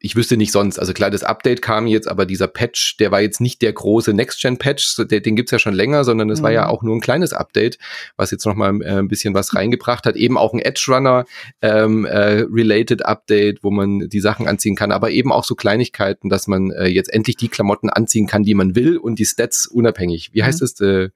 ich 0.02 0.16
wüsste 0.16 0.36
nicht 0.36 0.52
sonst. 0.52 0.80
Also 0.80 0.94
klar, 0.94 1.12
das 1.12 1.24
Update 1.24 1.62
kam 1.62 1.86
jetzt, 1.86 2.08
aber 2.08 2.26
dieser 2.26 2.48
Patch, 2.48 2.98
der 2.98 3.12
war 3.12 3.22
jetzt 3.22 3.40
nicht 3.40 3.62
der 3.62 3.72
große 3.72 4.14
Next-Gen-Patch, 4.14 4.96
den 5.08 5.36
gibt's 5.36 5.52
ja 5.52 5.60
schon 5.60 5.76
länger, 5.76 6.04
sondern 6.04 6.32
es 6.32 6.40
mhm. 6.40 6.44
war 6.44 6.52
ja 6.52 6.64
mhm. 6.64 6.70
auch 6.70 6.82
nur 6.82 6.96
ein 6.96 7.02
kleines 7.02 7.34
Update, 7.34 7.78
was 8.18 8.32
jetzt 8.32 8.46
nochmal 8.46 8.82
äh, 8.82 8.98
ein 8.98 9.08
bisschen 9.08 9.36
was 9.36 9.56
reingebracht 9.56 10.06
hat. 10.06 10.16
Eben 10.16 10.38
auch 10.38 10.54
ein 10.54 10.60
Edge-Runner-related 10.60 11.62
ähm, 11.62 13.06
äh, 13.06 13.08
Update, 13.08 13.64
wo 13.64 13.70
man 13.70 14.10
die 14.10 14.20
Sachen 14.20 14.48
anziehen 14.48 14.76
kann, 14.76 14.92
aber 14.92 15.12
eben 15.12 15.32
auch 15.32 15.44
so 15.44 15.54
Kleinigkeiten, 15.56 16.30
dass 16.30 16.48
man 16.48 16.72
äh, 16.72 16.88
jetzt 16.88 17.14
endlich 17.14 17.38
die 17.38 17.50
Klamotten 17.50 17.90
anziehen 17.90 18.26
kann, 18.26 18.44
die 18.44 18.56
man 18.56 18.76
will 18.76 18.98
und 18.98 19.20
die 19.20 19.26
Stats 19.26 19.68
unabhängig. 19.68 20.32
Wie 20.34 20.44
heißt 20.44 20.62
mhm. 20.62 20.66
es? 20.66 20.82
Äh, 20.82 21.10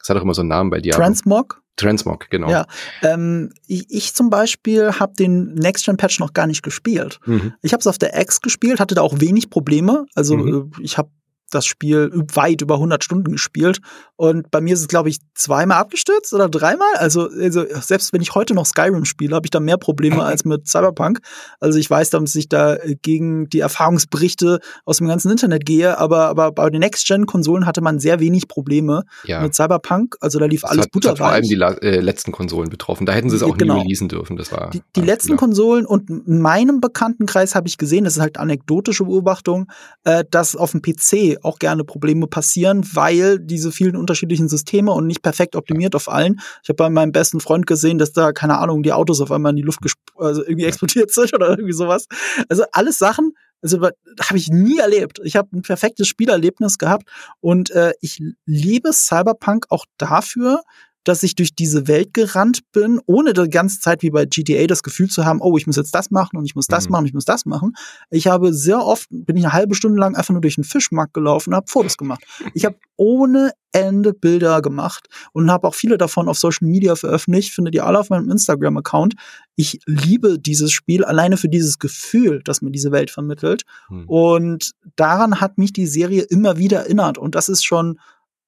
das 0.00 0.08
hat 0.08 0.16
doch 0.16 0.22
immer 0.22 0.34
so 0.34 0.42
einen 0.42 0.48
Namen 0.48 0.70
bei 0.70 0.80
dir. 0.80 0.92
Transmog? 0.92 1.62
Transmog, 1.78 2.28
genau. 2.28 2.50
Ja, 2.50 2.66
ähm, 3.02 3.52
ich, 3.66 4.12
zum 4.14 4.30
Beispiel 4.30 4.92
habe 4.98 5.14
den 5.14 5.54
Next-Gen-Patch 5.54 6.18
noch 6.18 6.32
gar 6.32 6.46
nicht 6.46 6.62
gespielt. 6.62 7.20
Mhm. 7.24 7.54
Ich 7.62 7.72
habe 7.72 7.80
es 7.80 7.86
auf 7.86 7.98
der 7.98 8.20
X 8.20 8.40
gespielt, 8.40 8.80
hatte 8.80 8.96
da 8.96 9.02
auch 9.02 9.20
wenig 9.20 9.48
Probleme. 9.48 10.06
Also 10.14 10.36
mhm. 10.36 10.72
Äh, 10.78 10.82
ich 10.82 10.98
habe 10.98 11.10
das 11.50 11.66
Spiel 11.66 12.10
weit 12.34 12.62
über 12.62 12.74
100 12.74 13.02
Stunden 13.02 13.32
gespielt. 13.32 13.80
Und 14.16 14.50
bei 14.50 14.60
mir 14.60 14.74
ist 14.74 14.80
es, 14.80 14.88
glaube 14.88 15.08
ich, 15.08 15.18
zweimal 15.34 15.78
abgestürzt 15.78 16.34
oder 16.34 16.48
dreimal. 16.48 16.94
Also, 16.96 17.28
also 17.28 17.64
selbst 17.80 18.12
wenn 18.12 18.20
ich 18.20 18.34
heute 18.34 18.54
noch 18.54 18.66
Skyrim 18.66 19.04
spiele, 19.04 19.36
habe 19.36 19.46
ich 19.46 19.50
da 19.50 19.60
mehr 19.60 19.78
Probleme 19.78 20.22
als 20.24 20.44
mit 20.44 20.66
Cyberpunk. 20.66 21.20
Also 21.60 21.78
ich 21.78 21.88
weiß, 21.88 22.10
dass 22.10 22.34
ich 22.34 22.48
da 22.48 22.76
gegen 23.02 23.48
die 23.48 23.60
Erfahrungsberichte 23.60 24.58
aus 24.84 24.98
dem 24.98 25.06
ganzen 25.06 25.30
Internet 25.30 25.64
gehe, 25.64 25.98
aber, 25.98 26.26
aber 26.26 26.52
bei 26.52 26.68
den 26.70 26.80
Next-Gen-Konsolen 26.80 27.66
hatte 27.66 27.80
man 27.80 27.98
sehr 27.98 28.20
wenig 28.20 28.48
Probleme 28.48 29.04
ja. 29.24 29.40
mit 29.40 29.54
Cyberpunk. 29.54 30.16
Also 30.20 30.38
da 30.38 30.46
lief 30.46 30.62
das 30.62 30.70
alles 30.70 30.84
hat, 30.86 30.92
butterweich. 30.92 31.18
Das 31.18 31.20
hat 31.20 31.54
vor 31.54 31.66
allem 31.66 31.80
die 31.80 31.86
äh, 31.86 32.00
letzten 32.00 32.32
Konsolen 32.32 32.70
betroffen. 32.70 33.06
Da 33.06 33.12
hätten 33.12 33.30
sie 33.30 33.36
es 33.36 33.42
auch 33.42 33.56
genau. 33.56 33.74
nie 33.74 33.82
releasen 33.82 34.08
dürfen. 34.08 34.36
Das 34.36 34.50
war 34.52 34.70
die, 34.70 34.82
die 34.96 35.00
letzten 35.00 35.36
klar. 35.36 35.38
Konsolen 35.38 35.86
und 35.86 36.10
in 36.10 36.40
meinem 36.40 36.80
Bekanntenkreis 36.80 37.54
habe 37.54 37.68
ich 37.68 37.78
gesehen, 37.78 38.04
das 38.04 38.16
ist 38.16 38.20
halt 38.20 38.38
anekdotische 38.38 39.04
Beobachtung, 39.04 39.70
äh, 40.04 40.24
dass 40.30 40.56
auf 40.56 40.72
dem 40.72 40.82
PC 40.82 41.37
auch 41.42 41.58
gerne 41.58 41.84
Probleme 41.84 42.26
passieren, 42.26 42.84
weil 42.92 43.38
diese 43.38 43.72
vielen 43.72 43.96
unterschiedlichen 43.96 44.48
Systeme 44.48 44.92
und 44.92 45.06
nicht 45.06 45.22
perfekt 45.22 45.56
optimiert 45.56 45.94
auf 45.94 46.08
allen. 46.08 46.40
Ich 46.62 46.68
habe 46.68 46.76
bei 46.76 46.90
meinem 46.90 47.12
besten 47.12 47.40
Freund 47.40 47.66
gesehen, 47.66 47.98
dass 47.98 48.12
da, 48.12 48.32
keine 48.32 48.58
Ahnung, 48.58 48.82
die 48.82 48.92
Autos 48.92 49.20
auf 49.20 49.30
einmal 49.30 49.50
in 49.50 49.56
die 49.56 49.62
Luft 49.62 49.80
also 50.16 50.42
irgendwie 50.42 50.64
explodiert 50.66 51.12
sind 51.12 51.34
oder 51.34 51.50
irgendwie 51.50 51.72
sowas. 51.72 52.06
Also 52.48 52.64
alles 52.72 52.98
Sachen, 52.98 53.32
also 53.62 53.80
habe 53.82 54.36
ich 54.36 54.48
nie 54.48 54.78
erlebt. 54.78 55.20
Ich 55.24 55.36
habe 55.36 55.48
ein 55.56 55.62
perfektes 55.62 56.06
Spielerlebnis 56.06 56.78
gehabt 56.78 57.08
und 57.40 57.70
äh, 57.70 57.92
ich 58.00 58.22
liebe 58.46 58.92
Cyberpunk 58.92 59.66
auch 59.68 59.84
dafür, 59.96 60.62
dass 61.04 61.22
ich 61.22 61.34
durch 61.34 61.54
diese 61.54 61.88
Welt 61.88 62.12
gerannt 62.12 62.60
bin, 62.72 63.00
ohne 63.06 63.32
die 63.32 63.48
ganze 63.48 63.80
Zeit 63.80 64.02
wie 64.02 64.10
bei 64.10 64.26
GTA 64.26 64.66
das 64.66 64.82
Gefühl 64.82 65.08
zu 65.08 65.24
haben, 65.24 65.40
oh, 65.40 65.56
ich 65.56 65.66
muss 65.66 65.76
jetzt 65.76 65.94
das 65.94 66.10
machen 66.10 66.36
und 66.36 66.44
ich 66.44 66.54
muss 66.54 66.66
das 66.66 66.86
mhm. 66.86 66.92
machen, 66.92 67.06
ich 67.06 67.14
muss 67.14 67.24
das 67.24 67.46
machen. 67.46 67.74
Ich 68.10 68.26
habe 68.26 68.52
sehr 68.52 68.84
oft, 68.84 69.08
bin 69.10 69.36
ich 69.36 69.44
eine 69.44 69.52
halbe 69.52 69.74
Stunde 69.74 69.98
lang 69.98 70.16
einfach 70.16 70.32
nur 70.32 70.40
durch 70.40 70.56
den 70.56 70.64
Fischmarkt 70.64 71.14
gelaufen 71.14 71.50
und 71.50 71.56
habe 71.56 71.70
Fotos 71.70 71.96
gemacht. 71.96 72.24
Ich 72.54 72.64
habe 72.64 72.76
ohne 72.96 73.52
Ende 73.72 74.12
Bilder 74.12 74.62
gemacht 74.62 75.08
und 75.32 75.50
habe 75.50 75.68
auch 75.68 75.74
viele 75.74 75.98
davon 75.98 76.28
auf 76.28 76.38
Social 76.38 76.68
Media 76.68 76.96
veröffentlicht, 76.96 77.52
findet 77.52 77.74
ihr 77.74 77.86
alle 77.86 77.98
auf 77.98 78.10
meinem 78.10 78.30
Instagram-Account. 78.30 79.14
Ich 79.56 79.80
liebe 79.86 80.38
dieses 80.38 80.72
Spiel 80.72 81.04
alleine 81.04 81.36
für 81.36 81.48
dieses 81.48 81.78
Gefühl, 81.78 82.40
das 82.44 82.62
mir 82.62 82.70
diese 82.70 82.92
Welt 82.92 83.10
vermittelt. 83.10 83.62
Mhm. 83.88 84.08
Und 84.08 84.72
daran 84.96 85.40
hat 85.40 85.58
mich 85.58 85.72
die 85.72 85.86
Serie 85.86 86.22
immer 86.22 86.56
wieder 86.56 86.80
erinnert. 86.80 87.18
Und 87.18 87.34
das 87.34 87.48
ist 87.48 87.64
schon 87.64 87.98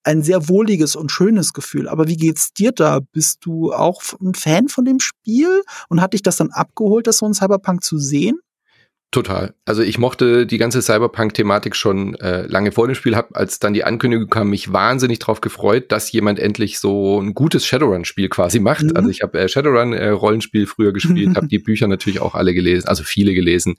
ein 0.04 0.22
sehr 0.22 0.48
wohliges 0.48 0.96
und 0.96 1.10
schönes 1.12 1.52
Gefühl. 1.52 1.88
Aber 1.88 2.08
wie 2.08 2.16
geht's 2.16 2.52
dir 2.52 2.72
da? 2.72 3.00
Bist 3.12 3.38
du 3.44 3.72
auch 3.72 4.02
ein 4.20 4.34
Fan 4.34 4.68
von 4.68 4.84
dem 4.84 5.00
Spiel 5.00 5.62
und 5.88 6.00
hat 6.00 6.12
dich 6.14 6.22
das 6.22 6.36
dann 6.36 6.50
abgeholt, 6.50 7.06
das 7.06 7.18
so 7.18 7.26
ein 7.26 7.34
Cyberpunk 7.34 7.84
zu 7.84 7.98
sehen? 7.98 8.40
Total. 9.12 9.54
Also 9.64 9.82
ich 9.82 9.98
mochte 9.98 10.46
die 10.46 10.56
ganze 10.56 10.80
Cyberpunk-Thematik 10.82 11.74
schon 11.74 12.14
äh, 12.20 12.46
lange 12.46 12.70
vor 12.70 12.86
dem 12.86 12.94
Spiel, 12.94 13.16
habe 13.16 13.34
als 13.34 13.58
dann 13.58 13.74
die 13.74 13.82
Ankündigung 13.82 14.28
kam, 14.30 14.50
mich 14.50 14.72
wahnsinnig 14.72 15.18
drauf 15.18 15.40
gefreut, 15.40 15.90
dass 15.90 16.12
jemand 16.12 16.38
endlich 16.38 16.78
so 16.78 17.20
ein 17.20 17.34
gutes 17.34 17.66
Shadowrun-Spiel 17.66 18.28
quasi 18.28 18.60
macht. 18.60 18.84
Mhm. 18.84 18.92
Also 18.94 19.08
ich 19.08 19.22
habe 19.22 19.40
äh, 19.40 19.48
Shadowrun-Rollenspiel 19.48 20.62
äh, 20.62 20.66
früher 20.66 20.92
gespielt, 20.92 21.30
habe 21.36 21.48
die 21.48 21.58
Bücher 21.58 21.88
natürlich 21.88 22.20
auch 22.20 22.36
alle 22.36 22.54
gelesen, 22.54 22.86
also 22.86 23.02
viele 23.02 23.34
gelesen, 23.34 23.78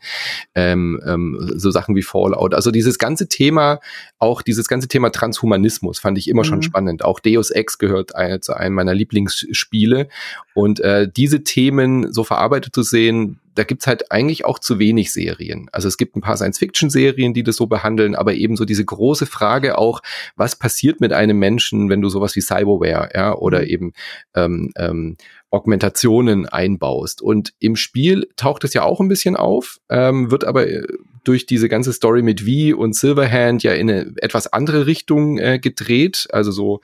ähm, 0.54 1.00
ähm, 1.08 1.54
so 1.56 1.72
Sachen 1.72 1.96
wie 1.96 2.04
Fallout. 2.04 2.54
Also 2.54 2.70
dieses 2.70 3.00
ganze 3.00 3.30
Thema, 3.30 3.80
auch 4.20 4.42
dieses 4.42 4.68
ganze 4.68 4.90
Thema 4.90 5.12
Transhumanismus 5.12 6.00
fand 6.00 6.18
ich 6.18 6.28
immer 6.28 6.42
mhm. 6.42 6.48
schon 6.48 6.62
spannend. 6.62 7.06
Auch 7.06 7.22
Deus 7.22 7.52
Ex 7.52 7.78
gehört 7.78 8.16
ein, 8.16 8.42
zu 8.42 8.54
einem 8.54 8.76
meiner 8.76 8.94
Lieblingsspiele 8.94 10.10
und 10.56 10.82
äh, 10.82 11.10
diese 11.10 11.46
Themen 11.46 12.12
so 12.12 12.26
verarbeitet 12.26 12.76
zu 12.76 12.84
sehen, 12.84 13.40
da 13.56 13.64
gibt's 13.64 13.88
halt 13.88 14.12
eigentlich 14.12 14.46
auch 14.46 14.60
zu 14.60 14.80
wenig 14.80 15.12
Serien. 15.12 15.68
Also 15.72 15.88
es 15.88 15.98
gibt 15.98 16.16
ein 16.16 16.22
paar 16.22 16.38
Science-Fiction-Serien, 16.38 17.34
die 17.34 17.44
das 17.44 17.56
so 17.56 17.68
behandeln, 17.68 18.16
aber 18.16 18.34
eben 18.34 18.56
so 18.56 18.66
diese 18.66 18.86
große 18.86 19.26
Frage 19.26 19.78
auch, 19.78 20.02
was 20.36 20.56
passiert 20.56 21.02
mit 21.02 21.14
einem 21.14 21.38
Menschen, 21.40 21.90
wenn 21.90 22.02
du 22.02 22.10
sowas 22.10 22.36
wie 22.36 22.42
Cyberware, 22.42 23.10
ja, 23.14 23.36
oder 23.36 23.60
mhm. 23.62 23.68
eben 23.68 23.94
ähm, 24.36 24.72
ähm, 24.78 25.18
Augmentationen 25.50 26.48
einbaust. 26.48 27.22
Und 27.22 27.54
im 27.60 27.76
Spiel 27.76 28.30
taucht 28.38 28.64
es 28.64 28.74
ja 28.74 28.84
auch 28.84 29.00
ein 29.00 29.10
bisschen 29.10 29.36
auf, 29.36 29.80
ähm, 29.90 30.32
wird 30.32 30.46
aber 30.46 30.68
äh, 30.68 30.88
durch 31.24 31.46
diese 31.46 31.70
ganze 31.70 31.94
Story 31.94 32.22
mit 32.22 32.42
V 32.42 32.78
und 32.78 32.96
Silverhand 32.96 33.64
ja 33.64 33.74
in 33.74 33.90
eine 33.90 34.14
etwas 34.18 34.52
andere 34.52 34.86
Richtung 34.86 35.38
äh, 35.38 35.60
gedreht. 35.60 36.28
Also 36.32 36.52
so 36.52 36.82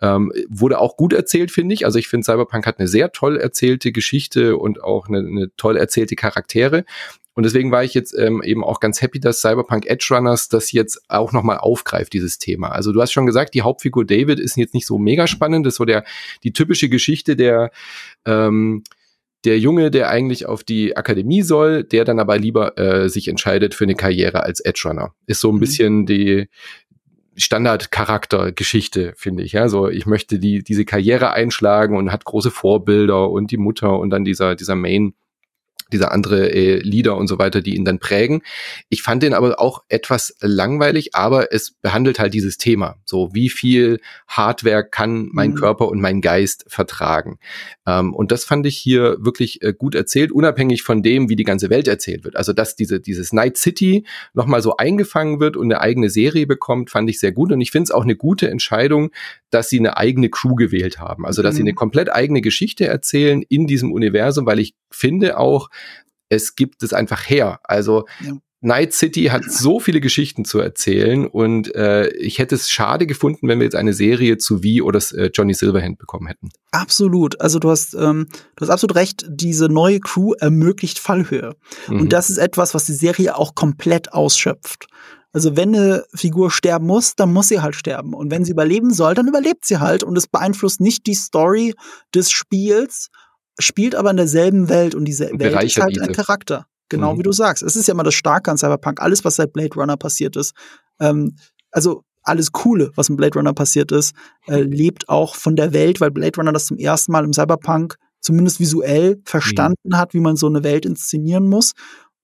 ähm, 0.00 0.32
wurde 0.48 0.78
auch 0.78 0.96
gut 0.96 1.12
erzählt, 1.12 1.50
finde 1.50 1.74
ich. 1.74 1.84
Also 1.84 1.98
ich 1.98 2.08
finde, 2.08 2.24
Cyberpunk 2.24 2.66
hat 2.66 2.78
eine 2.78 2.88
sehr 2.88 3.12
toll 3.12 3.36
erzählte 3.36 3.92
Geschichte 3.92 4.56
und 4.56 4.82
auch 4.82 5.08
eine, 5.08 5.18
eine 5.18 5.50
toll 5.56 5.76
erzählte 5.76 6.16
Charaktere. 6.16 6.84
Und 7.38 7.44
deswegen 7.44 7.70
war 7.70 7.84
ich 7.84 7.94
jetzt 7.94 8.18
ähm, 8.18 8.42
eben 8.42 8.64
auch 8.64 8.80
ganz 8.80 9.00
happy, 9.00 9.20
dass 9.20 9.40
Cyberpunk 9.40 9.86
Edge 9.86 10.08
Runners 10.10 10.48
das 10.48 10.72
jetzt 10.72 11.00
auch 11.06 11.32
nochmal 11.32 11.58
aufgreift, 11.58 12.12
dieses 12.12 12.38
Thema. 12.38 12.70
Also 12.70 12.90
du 12.90 13.00
hast 13.00 13.12
schon 13.12 13.26
gesagt, 13.26 13.54
die 13.54 13.62
Hauptfigur 13.62 14.04
David 14.04 14.40
ist 14.40 14.56
jetzt 14.56 14.74
nicht 14.74 14.88
so 14.88 14.98
mega 14.98 15.28
spannend. 15.28 15.64
Das 15.64 15.74
ist 15.74 15.78
so 15.78 15.84
der, 15.84 16.02
die 16.42 16.52
typische 16.52 16.88
Geschichte 16.88 17.36
der, 17.36 17.70
ähm, 18.24 18.82
der 19.44 19.58
Junge, 19.58 19.90
der 19.90 20.10
eigentlich 20.10 20.46
auf 20.46 20.64
die 20.64 20.96
Akademie 20.96 21.42
soll, 21.42 21.84
der 21.84 22.04
dann 22.04 22.18
aber 22.18 22.38
lieber 22.38 22.76
äh, 22.78 23.08
sich 23.08 23.28
entscheidet 23.28 23.74
für 23.74 23.84
eine 23.84 23.94
Karriere 23.94 24.42
als 24.42 24.60
Edge 24.60 24.82
Runner. 24.84 25.14
Ist 25.26 25.40
so 25.40 25.50
ein 25.50 25.56
mhm. 25.56 25.60
bisschen 25.60 26.06
die 26.06 26.48
Standardcharaktergeschichte, 27.36 29.12
finde 29.16 29.44
ich. 29.44 29.52
Ja, 29.52 29.68
so 29.68 29.88
ich 29.88 30.06
möchte 30.06 30.38
die 30.40 30.64
diese 30.64 30.84
Karriere 30.84 31.32
einschlagen 31.32 31.96
und 31.96 32.10
hat 32.10 32.24
große 32.24 32.50
Vorbilder 32.50 33.30
und 33.30 33.52
die 33.52 33.58
Mutter 33.58 33.98
und 33.98 34.10
dann 34.10 34.24
dieser 34.24 34.56
dieser 34.56 34.74
Main 34.74 35.14
dieser 35.92 36.12
andere 36.12 36.50
äh, 36.50 36.78
Lieder 36.78 37.16
und 37.16 37.28
so 37.28 37.38
weiter, 37.38 37.60
die 37.62 37.74
ihn 37.74 37.84
dann 37.84 37.98
prägen. 37.98 38.42
Ich 38.88 39.02
fand 39.02 39.22
den 39.22 39.34
aber 39.34 39.58
auch 39.60 39.82
etwas 39.88 40.34
langweilig, 40.40 41.14
aber 41.14 41.52
es 41.52 41.72
behandelt 41.72 42.18
halt 42.18 42.34
dieses 42.34 42.58
Thema. 42.58 42.96
So, 43.04 43.30
wie 43.32 43.48
viel 43.48 44.00
Hardware 44.26 44.84
kann 44.84 45.28
mein 45.32 45.50
mhm. 45.50 45.56
Körper 45.56 45.88
und 45.88 46.00
mein 46.00 46.20
Geist 46.20 46.64
vertragen? 46.68 47.38
Ähm, 47.86 48.14
und 48.14 48.32
das 48.32 48.44
fand 48.44 48.66
ich 48.66 48.76
hier 48.76 49.16
wirklich 49.20 49.62
äh, 49.62 49.72
gut 49.76 49.94
erzählt, 49.94 50.32
unabhängig 50.32 50.82
von 50.82 51.02
dem, 51.02 51.28
wie 51.28 51.36
die 51.36 51.44
ganze 51.44 51.70
Welt 51.70 51.88
erzählt 51.88 52.24
wird. 52.24 52.36
Also, 52.36 52.52
dass 52.52 52.76
diese, 52.76 53.00
dieses 53.00 53.32
Night 53.32 53.56
City 53.56 54.04
nochmal 54.34 54.62
so 54.62 54.76
eingefangen 54.76 55.40
wird 55.40 55.56
und 55.56 55.66
eine 55.66 55.80
eigene 55.80 56.10
Serie 56.10 56.46
bekommt, 56.46 56.90
fand 56.90 57.08
ich 57.08 57.18
sehr 57.18 57.32
gut. 57.32 57.52
Und 57.52 57.60
ich 57.60 57.70
finde 57.70 57.84
es 57.84 57.90
auch 57.90 58.04
eine 58.04 58.16
gute 58.16 58.50
Entscheidung, 58.50 59.10
dass 59.50 59.68
sie 59.68 59.78
eine 59.78 59.96
eigene 59.96 60.28
Crew 60.28 60.54
gewählt 60.54 60.98
haben. 60.98 61.24
Also, 61.24 61.42
dass 61.42 61.54
mhm. 61.54 61.56
sie 61.56 61.62
eine 61.62 61.74
komplett 61.74 62.12
eigene 62.12 62.40
Geschichte 62.40 62.86
erzählen 62.86 63.42
in 63.48 63.66
diesem 63.66 63.92
Universum, 63.92 64.46
weil 64.46 64.58
ich 64.58 64.74
finde 64.90 65.38
auch, 65.38 65.70
es 66.28 66.56
gibt 66.56 66.82
es 66.82 66.92
einfach 66.92 67.28
her. 67.28 67.60
Also 67.64 68.06
ja. 68.20 68.34
Night 68.60 68.92
City 68.92 69.24
hat 69.24 69.44
so 69.48 69.80
viele 69.80 70.00
Geschichten 70.00 70.44
zu 70.44 70.58
erzählen 70.58 71.26
und 71.26 71.74
äh, 71.74 72.08
ich 72.08 72.38
hätte 72.38 72.54
es 72.54 72.70
schade 72.70 73.06
gefunden, 73.06 73.48
wenn 73.48 73.58
wir 73.58 73.64
jetzt 73.64 73.76
eine 73.76 73.92
Serie 73.92 74.38
zu 74.38 74.62
Wie 74.62 74.82
oder 74.82 75.00
äh, 75.14 75.30
Johnny 75.32 75.54
Silverhand 75.54 75.98
bekommen 75.98 76.26
hätten. 76.26 76.50
Absolut. 76.72 77.40
Also 77.40 77.58
du 77.58 77.70
hast, 77.70 77.94
ähm, 77.94 78.26
du 78.56 78.62
hast 78.62 78.70
absolut 78.70 78.96
recht, 78.96 79.26
diese 79.28 79.68
neue 79.68 80.00
Crew 80.00 80.32
ermöglicht 80.34 80.98
Fallhöhe. 80.98 81.54
Mhm. 81.88 82.00
Und 82.00 82.12
das 82.12 82.30
ist 82.30 82.38
etwas, 82.38 82.74
was 82.74 82.84
die 82.84 82.94
Serie 82.94 83.36
auch 83.36 83.54
komplett 83.54 84.12
ausschöpft. 84.12 84.86
Also 85.32 85.56
wenn 85.56 85.74
eine 85.76 86.04
Figur 86.14 86.50
sterben 86.50 86.86
muss, 86.86 87.14
dann 87.14 87.32
muss 87.32 87.48
sie 87.48 87.60
halt 87.60 87.76
sterben. 87.76 88.14
Und 88.14 88.30
wenn 88.30 88.44
sie 88.44 88.52
überleben 88.52 88.92
soll, 88.92 89.14
dann 89.14 89.28
überlebt 89.28 89.66
sie 89.66 89.78
halt. 89.78 90.02
Und 90.02 90.16
es 90.16 90.26
beeinflusst 90.26 90.80
nicht 90.80 91.06
die 91.06 91.14
Story 91.14 91.74
des 92.14 92.30
Spiels, 92.30 93.10
spielt 93.58 93.94
aber 93.94 94.10
in 94.10 94.16
derselben 94.16 94.68
Welt 94.68 94.94
und 94.94 95.04
diese 95.04 95.30
und 95.30 95.40
Welt 95.40 95.62
ist 95.62 95.76
halt 95.76 95.94
diese. 95.94 96.04
ein 96.04 96.12
Charakter. 96.12 96.66
Genau 96.88 97.14
mhm. 97.14 97.18
wie 97.18 97.22
du 97.22 97.32
sagst. 97.32 97.62
Es 97.62 97.76
ist 97.76 97.86
ja 97.86 97.94
immer 97.94 98.02
das 98.02 98.14
Starke 98.14 98.50
an 98.50 98.56
Cyberpunk. 98.56 99.00
Alles, 99.00 99.24
was 99.24 99.36
seit 99.36 99.52
Blade 99.52 99.74
Runner 99.74 99.96
passiert 99.96 100.36
ist, 100.36 100.54
ähm, 101.00 101.36
also 101.70 102.02
alles 102.22 102.52
Coole, 102.52 102.90
was 102.94 103.08
in 103.08 103.16
Blade 103.16 103.38
Runner 103.38 103.52
passiert 103.54 103.92
ist, 103.92 104.14
äh, 104.46 104.60
lebt 104.60 105.08
auch 105.08 105.34
von 105.34 105.56
der 105.56 105.72
Welt, 105.72 106.00
weil 106.00 106.10
Blade 106.10 106.36
Runner 106.36 106.52
das 106.52 106.66
zum 106.66 106.76
ersten 106.78 107.12
Mal 107.12 107.24
im 107.24 107.32
Cyberpunk 107.32 107.96
zumindest 108.20 108.60
visuell 108.60 109.20
verstanden 109.24 109.90
mhm. 109.90 109.96
hat, 109.96 110.14
wie 110.14 110.20
man 110.20 110.36
so 110.36 110.46
eine 110.46 110.62
Welt 110.64 110.84
inszenieren 110.84 111.48
muss. 111.48 111.72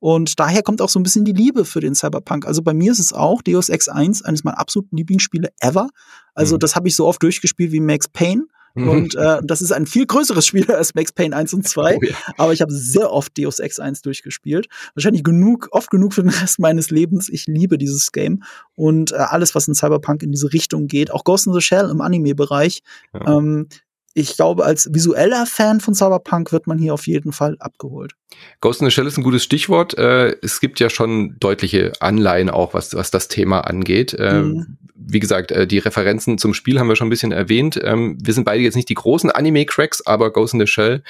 Und 0.01 0.39
daher 0.39 0.63
kommt 0.63 0.83
auch 0.83 0.91
so 0.91 0.99
ein 0.99 1.03
bisschen 1.03 1.25
die 1.25 1.33
Liebe 1.33 1.65
für 1.65 1.81
den 1.81 1.95
Cyberpunk. 1.95 2.47
Also 2.47 2.63
bei 2.63 2.75
mir 2.75 2.93
ist 2.93 2.99
es 2.99 3.15
auch 3.15 3.41
Deus 3.41 3.71
Ex 3.71 3.89
1, 3.89 4.23
eines 4.23 4.45
meiner 4.45 4.59
absoluten 4.59 4.97
Lieblingsspiele 4.97 5.49
ever. 5.61 5.89
Also 6.35 6.57
mhm. 6.57 6.61
das 6.61 6.77
habe 6.77 6.89
ich 6.89 6.97
so 6.97 7.07
oft 7.07 7.23
durchgespielt 7.23 7.73
wie 7.73 7.81
Max 7.81 8.09
Payne. 8.09 8.45
Mhm. 8.75 8.89
Und 8.89 9.15
äh, 9.17 9.41
das 9.43 9.63
ist 9.63 9.73
ein 9.73 9.87
viel 9.87 10.07
größeres 10.07 10.47
Spiel 10.47 10.71
als 10.71 10.95
Max 10.95 11.13
Payne 11.13 11.35
1 11.35 11.55
und 11.55 11.67
2. 11.67 11.97
Oh, 11.97 12.05
ja. 12.05 12.15
Aber 12.37 12.53
ich 12.53 12.61
habe 12.61 12.73
sehr 12.73 13.11
oft 13.11 13.37
Deus 13.39 13.59
Ex 13.59 13.79
1 13.79 14.03
durchgespielt. 14.03 14.69
Wahrscheinlich 14.95 15.25
genug, 15.25 15.69
oft 15.71 15.91
genug 15.91 16.15
für 16.15 16.23
den 16.23 16.31
Rest 16.31 16.59
meines 16.59 16.91
Lebens. 16.91 17.29
Ich 17.29 17.47
liebe 17.47 17.79
dieses 17.79 18.13
Game. 18.13 18.43
Und 18.75 19.13
äh, 19.13 19.17
alles, 19.17 19.55
was 19.55 19.69
in 19.69 19.75
Cyberpunk 19.75 20.23
in 20.23 20.33
diese 20.33 20.53
Richtung 20.53 20.89
geht, 20.89 21.11
auch 21.11 21.25
Ghost 21.25 21.47
in 21.47 21.53
the 21.53 21.61
Shell 21.61 21.91
im 21.91 22.01
Anime-Bereich, 22.01 22.83
ja. 23.13 23.39
ähm, 23.39 23.69
ich 24.15 24.37
glaube, 24.37 24.65
als 24.65 24.89
visueller 24.93 25.45
Fan 25.45 25.81
von 25.81 25.93
Cyberpunk 25.93 26.53
wird 26.53 26.69
man 26.69 26.79
hier 26.79 26.95
auf 26.95 27.07
jeden 27.09 27.33
Fall 27.33 27.57
abgeholt. 27.59 28.13
Ghost 28.61 28.81
in 28.81 28.87
the 28.87 28.93
Shell 28.93 29.07
ist 29.07 29.19
ein 29.19 29.25
gutes 29.25 29.43
Stichwort. 29.43 29.99
Äh, 29.99 30.37
es 30.41 30.61
gibt 30.61 30.79
ja 30.79 30.89
schon 30.89 31.37
deutliche 31.41 31.93
Anleihen 32.01 32.49
auch, 32.49 32.75
was, 32.75 32.95
was 32.95 33.11
das 33.11 33.27
Thema 33.27 33.63
angeht. 33.63 34.15
Äh, 34.15 34.43
mhm. 34.43 34.79
Wie 34.95 35.19
gesagt, 35.19 35.51
äh, 35.51 35.67
die 35.67 35.79
Referenzen 35.79 36.39
zum 36.39 36.55
Spiel 36.55 36.79
haben 36.79 36.89
wir 36.89 36.95
schon 36.95 37.09
ein 37.09 37.11
bisschen 37.11 37.33
erwähnt. 37.33 37.79
Ähm, 37.83 38.17
wir 38.23 38.33
sind 38.33 38.45
beide 38.45 38.63
jetzt 38.63 38.77
nicht 38.77 38.89
die 38.89 38.95
großen 38.95 39.33
Anime-Cracks, 39.33 40.07
aber 40.07 40.33
Ghost 40.33 40.55
in 40.55 40.61
the 40.61 40.67
Shell, 40.69 41.03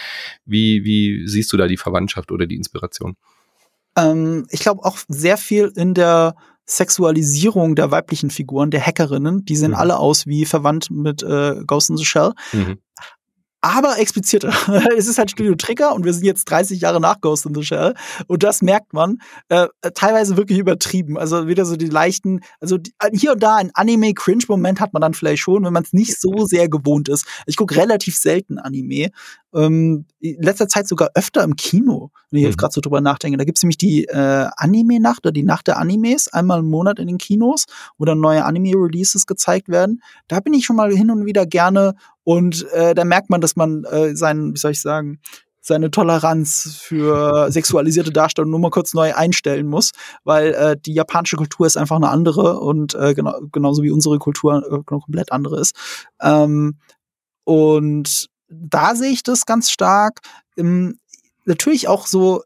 wie, 0.47 0.85
wie 0.85 1.29
siehst 1.29 1.53
du 1.53 1.59
da 1.59 1.67
die 1.67 1.77
Verwandtschaft 1.77 2.33
oder 2.33 2.47
die 2.47 2.57
Inspiration? 2.57 3.17
Ähm, 3.97 4.47
ich 4.49 4.61
glaube 4.61 4.83
auch 4.83 4.99
sehr 5.09 5.37
viel 5.37 5.73
in 5.77 5.93
der 5.93 6.37
Sexualisierung 6.67 7.75
der 7.75 7.91
weiblichen 7.91 8.31
Figuren, 8.31 8.71
der 8.71 8.85
Hackerinnen, 8.85 9.45
die 9.45 9.57
sehen 9.57 9.73
mhm. 9.73 9.77
alle 9.77 9.99
aus 9.99 10.27
wie 10.27 10.45
verwandt 10.45 10.91
mit 10.91 11.23
äh, 11.23 11.57
Ghost 11.67 11.91
in 11.91 11.97
the 11.97 12.05
Shell. 12.05 12.33
Mhm 12.53 12.79
aber 13.65 13.99
explizierter. 13.99 14.53
es 14.97 15.07
ist 15.07 15.17
halt 15.17 15.31
Studio 15.31 15.55
Trigger 15.55 15.95
und 15.95 16.05
wir 16.05 16.13
sind 16.13 16.25
jetzt 16.25 16.45
30 16.45 16.83
Jahre 16.83 17.01
nach 17.01 17.23
Ghost 17.23 17.47
in 17.47 17.55
the 17.55 17.63
Shell 17.63 17.95
und 18.27 18.43
das 18.43 18.61
merkt 18.61 18.93
man 18.93 19.23
äh, 19.49 19.69
teilweise 19.95 20.37
wirklich 20.37 20.59
übertrieben. 20.59 21.17
Also 21.17 21.49
wieder 21.49 21.65
so 21.65 21.77
die 21.77 21.87
leichten, 21.87 22.41
also 22.61 22.77
die, 22.77 22.93
äh, 22.99 23.09
hier 23.17 23.33
und 23.33 23.43
da 23.43 23.57
ein 23.57 23.71
Anime-Cringe-Moment 23.73 24.81
hat 24.81 24.93
man 24.93 25.01
dann 25.01 25.15
vielleicht 25.15 25.43
schon, 25.43 25.65
wenn 25.65 25.73
man 25.73 25.83
es 25.83 25.95
nicht 25.95 26.21
so 26.21 26.45
sehr 26.45 26.69
gewohnt 26.69 27.09
ist. 27.09 27.27
Ich 27.47 27.57
gucke 27.57 27.77
relativ 27.77 28.19
selten 28.19 28.59
Anime. 28.59 29.09
Ähm, 29.55 30.07
in 30.21 30.43
letzter 30.43 30.69
Zeit 30.69 30.89
sogar 30.89 31.11
öfter 31.15 31.45
im 31.45 31.57
Kino, 31.57 32.11
wenn 32.31 32.39
ich 32.39 32.45
jetzt 32.45 32.57
mhm. 32.57 32.59
gerade 32.59 32.75
so 32.75 32.81
drüber 32.81 33.01
nachdenke. 33.01 33.39
Da 33.39 33.45
gibt's 33.45 33.63
nämlich 33.63 33.79
die 33.79 34.05
äh, 34.05 34.49
Anime-Nacht 34.57 35.25
oder 35.25 35.33
die 35.33 35.43
Nacht 35.43 35.67
der 35.67 35.79
Animes, 35.79 36.29
einmal 36.33 36.61
im 36.61 36.71
Monat 36.71 36.99
in 36.99 37.07
den 37.07 37.19
Kinos, 37.19 37.67
wo 37.99 38.05
dann 38.05 38.21
neue 38.21 38.45
Anime-Releases 38.45 39.27
gezeigt 39.27 39.69
werden. 39.69 40.03
Da 40.29 40.41
bin 40.41 40.55
ich 40.55 40.65
schon 40.65 40.77
mal 40.77 40.93
hin 40.93 41.11
und 41.11 41.27
wieder 41.27 41.47
gerne 41.47 41.95
und 42.25 42.71
äh, 42.73 42.95
da 42.95 43.05
merkt 43.05 43.31
man, 43.31 43.41
dass 43.41 43.57
man 43.57 43.85
äh, 43.85 44.17
seinen, 44.17 44.55
wie 44.55 44.59
soll 44.59 44.73
ich 44.73 44.81
sagen, 44.81 45.21
seine 45.65 45.91
Toleranz 45.91 46.79
für 46.81 47.51
sexualisierte 47.51 48.13
Darstellung 48.13 48.51
nur 48.51 48.61
mal 48.61 48.71
kurz 48.71 48.95
neu 48.95 49.15
einstellen 49.15 49.67
muss, 49.67 49.93
weil 50.23 50.53
äh, 50.55 50.77
die 50.79 50.95
japanische 50.95 51.37
Kultur 51.37 51.67
ist 51.67 51.77
einfach 51.77 51.97
eine 51.97 52.11
andere 52.11 52.61
und 52.61 52.95
äh, 52.95 53.15
genau, 53.15 53.41
genauso 53.51 53.83
wie 53.83 53.91
unsere 53.91 54.19
Kultur 54.19 54.63
äh, 54.71 54.83
komplett 54.85 55.33
andere 55.33 55.61
ist. 55.61 55.75
Ähm, 56.21 56.79
und 57.45 58.29
da 58.61 58.95
sehe 58.95 59.11
ich 59.11 59.23
das 59.23 59.47
ganz 59.47 59.71
stark. 59.71 60.21
Ähm, 60.57 60.99
natürlich 61.45 61.89
auch 61.89 62.07
so 62.07 62.43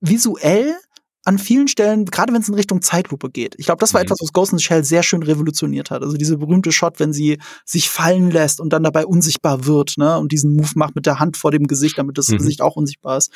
visuell 0.00 0.76
an 1.24 1.38
vielen 1.38 1.68
Stellen, 1.68 2.04
gerade 2.06 2.32
wenn 2.32 2.40
es 2.42 2.48
in 2.48 2.54
Richtung 2.54 2.82
Zeitlupe 2.82 3.30
geht. 3.30 3.54
Ich 3.58 3.66
glaube, 3.66 3.78
das 3.78 3.94
war 3.94 4.00
mhm. 4.00 4.06
etwas, 4.06 4.18
was 4.20 4.32
Ghost 4.32 4.52
in 4.52 4.58
the 4.58 4.64
Shell 4.64 4.84
sehr 4.84 5.02
schön 5.02 5.22
revolutioniert 5.22 5.90
hat. 5.90 6.02
Also 6.02 6.16
diese 6.16 6.36
berühmte 6.36 6.72
Shot, 6.72 6.98
wenn 6.98 7.12
sie 7.12 7.38
sich 7.64 7.88
fallen 7.90 8.30
lässt 8.30 8.60
und 8.60 8.72
dann 8.72 8.82
dabei 8.82 9.06
unsichtbar 9.06 9.64
wird, 9.66 9.94
ne, 9.98 10.18
und 10.18 10.32
diesen 10.32 10.56
Move 10.56 10.72
macht 10.74 10.96
mit 10.96 11.06
der 11.06 11.20
Hand 11.20 11.36
vor 11.36 11.52
dem 11.52 11.68
Gesicht, 11.68 11.96
damit 11.96 12.18
das 12.18 12.28
mhm. 12.28 12.38
Gesicht 12.38 12.60
auch 12.60 12.74
unsichtbar 12.74 13.18
ist. 13.18 13.30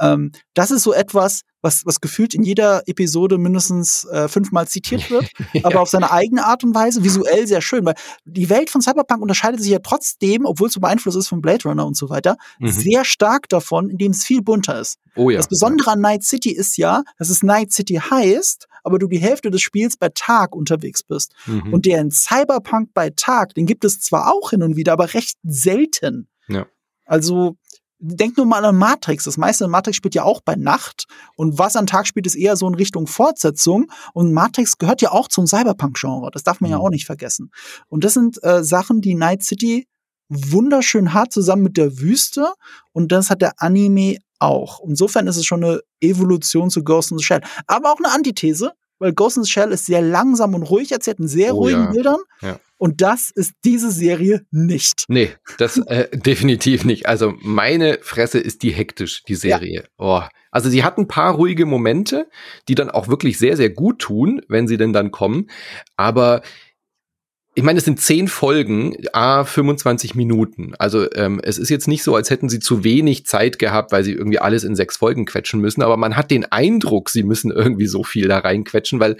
Ähm, 0.00 0.32
das 0.54 0.72
ist 0.72 0.82
so 0.82 0.92
etwas, 0.92 1.42
was, 1.62 1.82
was 1.84 2.00
gefühlt 2.00 2.34
in 2.34 2.42
jeder 2.42 2.82
Episode 2.86 3.38
mindestens 3.38 4.04
äh, 4.04 4.28
fünfmal 4.28 4.68
zitiert 4.68 5.10
wird, 5.10 5.30
ja. 5.52 5.64
aber 5.64 5.80
auf 5.80 5.88
seine 5.88 6.10
eigene 6.10 6.44
Art 6.44 6.64
und 6.64 6.74
Weise, 6.74 7.02
visuell 7.02 7.46
sehr 7.46 7.60
schön, 7.60 7.84
weil 7.84 7.94
die 8.24 8.48
Welt 8.48 8.70
von 8.70 8.80
Cyberpunk 8.80 9.22
unterscheidet 9.22 9.60
sich 9.60 9.70
ja 9.70 9.80
trotzdem, 9.80 10.44
obwohl 10.44 10.68
es 10.68 10.74
so 10.74 10.80
beeinflusst 10.80 11.18
ist 11.18 11.28
von 11.28 11.40
Blade 11.40 11.68
Runner 11.68 11.86
und 11.86 11.96
so 11.96 12.08
weiter, 12.10 12.36
mhm. 12.58 12.68
sehr 12.68 13.04
stark 13.04 13.48
davon, 13.48 13.90
indem 13.90 14.12
es 14.12 14.24
viel 14.24 14.42
bunter 14.42 14.80
ist. 14.80 14.98
Oh 15.16 15.30
ja. 15.30 15.38
Das 15.38 15.48
Besondere 15.48 15.92
an 15.92 16.00
Night 16.00 16.22
City 16.22 16.50
ist 16.50 16.76
ja, 16.76 17.02
dass 17.18 17.30
es 17.30 17.42
Night 17.42 17.72
City 17.72 17.94
heißt, 17.94 18.68
aber 18.84 18.98
du 18.98 19.08
die 19.08 19.18
Hälfte 19.18 19.50
des 19.50 19.60
Spiels 19.60 19.96
bei 19.96 20.08
Tag 20.14 20.54
unterwegs 20.54 21.02
bist. 21.02 21.34
Mhm. 21.46 21.74
Und 21.74 21.86
der 21.86 22.00
in 22.00 22.10
Cyberpunk 22.10 22.90
bei 22.94 23.10
Tag, 23.10 23.54
den 23.54 23.66
gibt 23.66 23.84
es 23.84 24.00
zwar 24.00 24.32
auch 24.32 24.50
hin 24.50 24.62
und 24.62 24.76
wieder, 24.76 24.92
aber 24.92 25.12
recht 25.12 25.36
selten. 25.42 26.28
Ja. 26.48 26.66
Also 27.04 27.57
denk 27.98 28.36
nur 28.36 28.46
mal 28.46 28.64
an 28.64 28.76
Matrix. 28.76 29.24
Das 29.24 29.36
meiste 29.36 29.64
in 29.64 29.70
Matrix 29.70 29.96
spielt 29.96 30.14
ja 30.14 30.22
auch 30.22 30.40
bei 30.40 30.54
Nacht. 30.54 31.06
Und 31.36 31.58
was 31.58 31.76
an 31.76 31.86
Tag 31.86 32.06
spielt, 32.06 32.26
ist 32.26 32.36
eher 32.36 32.56
so 32.56 32.68
in 32.68 32.74
Richtung 32.74 33.06
Fortsetzung. 33.06 33.90
Und 34.14 34.32
Matrix 34.32 34.78
gehört 34.78 35.02
ja 35.02 35.10
auch 35.10 35.28
zum 35.28 35.46
Cyberpunk-Genre. 35.46 36.30
Das 36.32 36.42
darf 36.42 36.60
man 36.60 36.70
mhm. 36.70 36.76
ja 36.76 36.78
auch 36.78 36.90
nicht 36.90 37.06
vergessen. 37.06 37.50
Und 37.88 38.04
das 38.04 38.14
sind 38.14 38.42
äh, 38.44 38.62
Sachen, 38.62 39.00
die 39.00 39.14
Night 39.14 39.42
City 39.42 39.86
wunderschön 40.28 41.14
hat, 41.14 41.32
zusammen 41.32 41.62
mit 41.62 41.76
der 41.76 41.98
Wüste. 41.98 42.52
Und 42.92 43.12
das 43.12 43.30
hat 43.30 43.42
der 43.42 43.54
Anime 43.58 44.18
auch. 44.38 44.80
Insofern 44.86 45.26
ist 45.26 45.36
es 45.36 45.46
schon 45.46 45.64
eine 45.64 45.80
Evolution 46.00 46.70
zu 46.70 46.84
Ghost 46.84 47.10
in 47.10 47.18
the 47.18 47.24
Shell. 47.24 47.42
Aber 47.66 47.92
auch 47.92 47.98
eine 47.98 48.12
Antithese, 48.12 48.72
weil 48.98 49.12
Ghost 49.12 49.36
in 49.36 49.44
the 49.44 49.50
Shell 49.50 49.72
ist 49.72 49.86
sehr 49.86 50.02
langsam 50.02 50.54
und 50.54 50.62
ruhig 50.62 50.92
erzählt, 50.92 51.18
in 51.18 51.28
sehr 51.28 51.54
oh, 51.54 51.60
ruhigen 51.60 51.84
ja. 51.84 51.90
Bildern. 51.90 52.20
Ja. 52.42 52.60
Und 52.78 53.02
das 53.02 53.30
ist 53.30 53.54
diese 53.64 53.90
Serie 53.90 54.46
nicht. 54.50 55.04
Nee, 55.08 55.32
das 55.58 55.78
äh, 55.78 56.08
definitiv 56.16 56.84
nicht. 56.84 57.06
Also 57.06 57.34
meine 57.40 57.98
Fresse 58.00 58.38
ist 58.38 58.62
die 58.62 58.70
hektisch, 58.70 59.24
die 59.24 59.34
Serie. 59.34 59.82
Ja. 59.82 59.88
Oh. 59.98 60.22
Also 60.50 60.70
sie 60.70 60.84
hat 60.84 60.96
ein 60.96 61.08
paar 61.08 61.34
ruhige 61.34 61.66
Momente, 61.66 62.28
die 62.68 62.74
dann 62.74 62.90
auch 62.90 63.08
wirklich 63.08 63.38
sehr, 63.38 63.56
sehr 63.56 63.70
gut 63.70 63.98
tun, 63.98 64.40
wenn 64.48 64.68
sie 64.68 64.76
denn 64.76 64.92
dann 64.92 65.10
kommen. 65.10 65.50
Aber 65.96 66.42
ich 67.58 67.64
meine, 67.64 67.78
es 67.80 67.84
sind 67.84 68.00
zehn 68.00 68.28
Folgen, 68.28 68.96
a 69.12 69.42
25 69.42 70.14
Minuten. 70.14 70.74
Also 70.78 71.12
ähm, 71.14 71.40
es 71.42 71.58
ist 71.58 71.70
jetzt 71.70 71.88
nicht 71.88 72.04
so, 72.04 72.14
als 72.14 72.30
hätten 72.30 72.48
sie 72.48 72.60
zu 72.60 72.84
wenig 72.84 73.26
Zeit 73.26 73.58
gehabt, 73.58 73.90
weil 73.90 74.04
sie 74.04 74.12
irgendwie 74.12 74.38
alles 74.38 74.62
in 74.62 74.76
sechs 74.76 74.98
Folgen 74.98 75.26
quetschen 75.26 75.60
müssen. 75.60 75.82
Aber 75.82 75.96
man 75.96 76.16
hat 76.16 76.30
den 76.30 76.44
Eindruck, 76.44 77.10
sie 77.10 77.24
müssen 77.24 77.50
irgendwie 77.50 77.88
so 77.88 78.04
viel 78.04 78.28
da 78.28 78.38
reinquetschen, 78.38 79.00
weil 79.00 79.16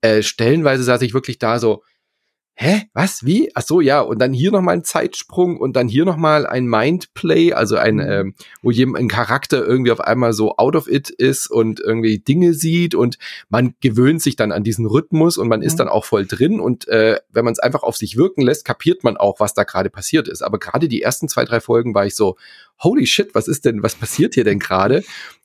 äh, 0.00 0.22
stellenweise 0.22 0.82
saß 0.82 1.02
ich 1.02 1.12
wirklich 1.12 1.38
da 1.38 1.58
so, 1.58 1.82
hä, 2.56 2.82
was, 2.92 3.24
wie? 3.24 3.50
Ach 3.54 3.62
so, 3.62 3.80
ja, 3.80 4.00
und 4.00 4.20
dann 4.20 4.32
hier 4.32 4.52
nochmal 4.52 4.76
ein 4.76 4.84
Zeitsprung 4.84 5.56
und 5.58 5.74
dann 5.74 5.88
hier 5.88 6.04
nochmal 6.04 6.46
ein 6.46 6.66
Mindplay, 6.66 7.52
also 7.52 7.76
ein, 7.76 7.96
mhm. 7.96 8.00
ähm, 8.08 8.34
wo 8.62 8.70
jemand, 8.70 9.04
ein 9.04 9.08
Charakter 9.08 9.64
irgendwie 9.64 9.90
auf 9.90 10.00
einmal 10.00 10.32
so 10.32 10.56
out 10.56 10.76
of 10.76 10.88
it 10.88 11.10
ist 11.10 11.50
und 11.50 11.80
irgendwie 11.80 12.18
Dinge 12.18 12.54
sieht 12.54 12.94
und 12.94 13.18
man 13.48 13.74
gewöhnt 13.80 14.22
sich 14.22 14.36
dann 14.36 14.52
an 14.52 14.62
diesen 14.62 14.86
Rhythmus 14.86 15.36
und 15.36 15.48
man 15.48 15.60
mhm. 15.60 15.66
ist 15.66 15.76
dann 15.76 15.88
auch 15.88 16.04
voll 16.04 16.26
drin 16.26 16.60
und 16.60 16.86
äh, 16.88 17.18
wenn 17.32 17.44
man 17.44 17.52
es 17.52 17.58
einfach 17.58 17.82
auf 17.82 17.96
sich 17.96 18.16
wirken 18.16 18.42
lässt, 18.42 18.64
kapiert 18.64 19.02
man 19.02 19.16
auch, 19.16 19.40
was 19.40 19.54
da 19.54 19.64
gerade 19.64 19.90
passiert 19.90 20.28
ist. 20.28 20.42
Aber 20.42 20.58
gerade 20.58 20.88
die 20.88 21.02
ersten 21.02 21.28
zwei, 21.28 21.44
drei 21.44 21.60
Folgen 21.60 21.94
war 21.94 22.06
ich 22.06 22.14
so, 22.14 22.36
holy 22.82 23.06
shit, 23.06 23.34
was 23.34 23.48
ist 23.48 23.64
denn, 23.64 23.82
was 23.82 23.96
passiert 23.96 24.34
hier 24.34 24.44
denn 24.44 24.60
gerade? 24.60 25.02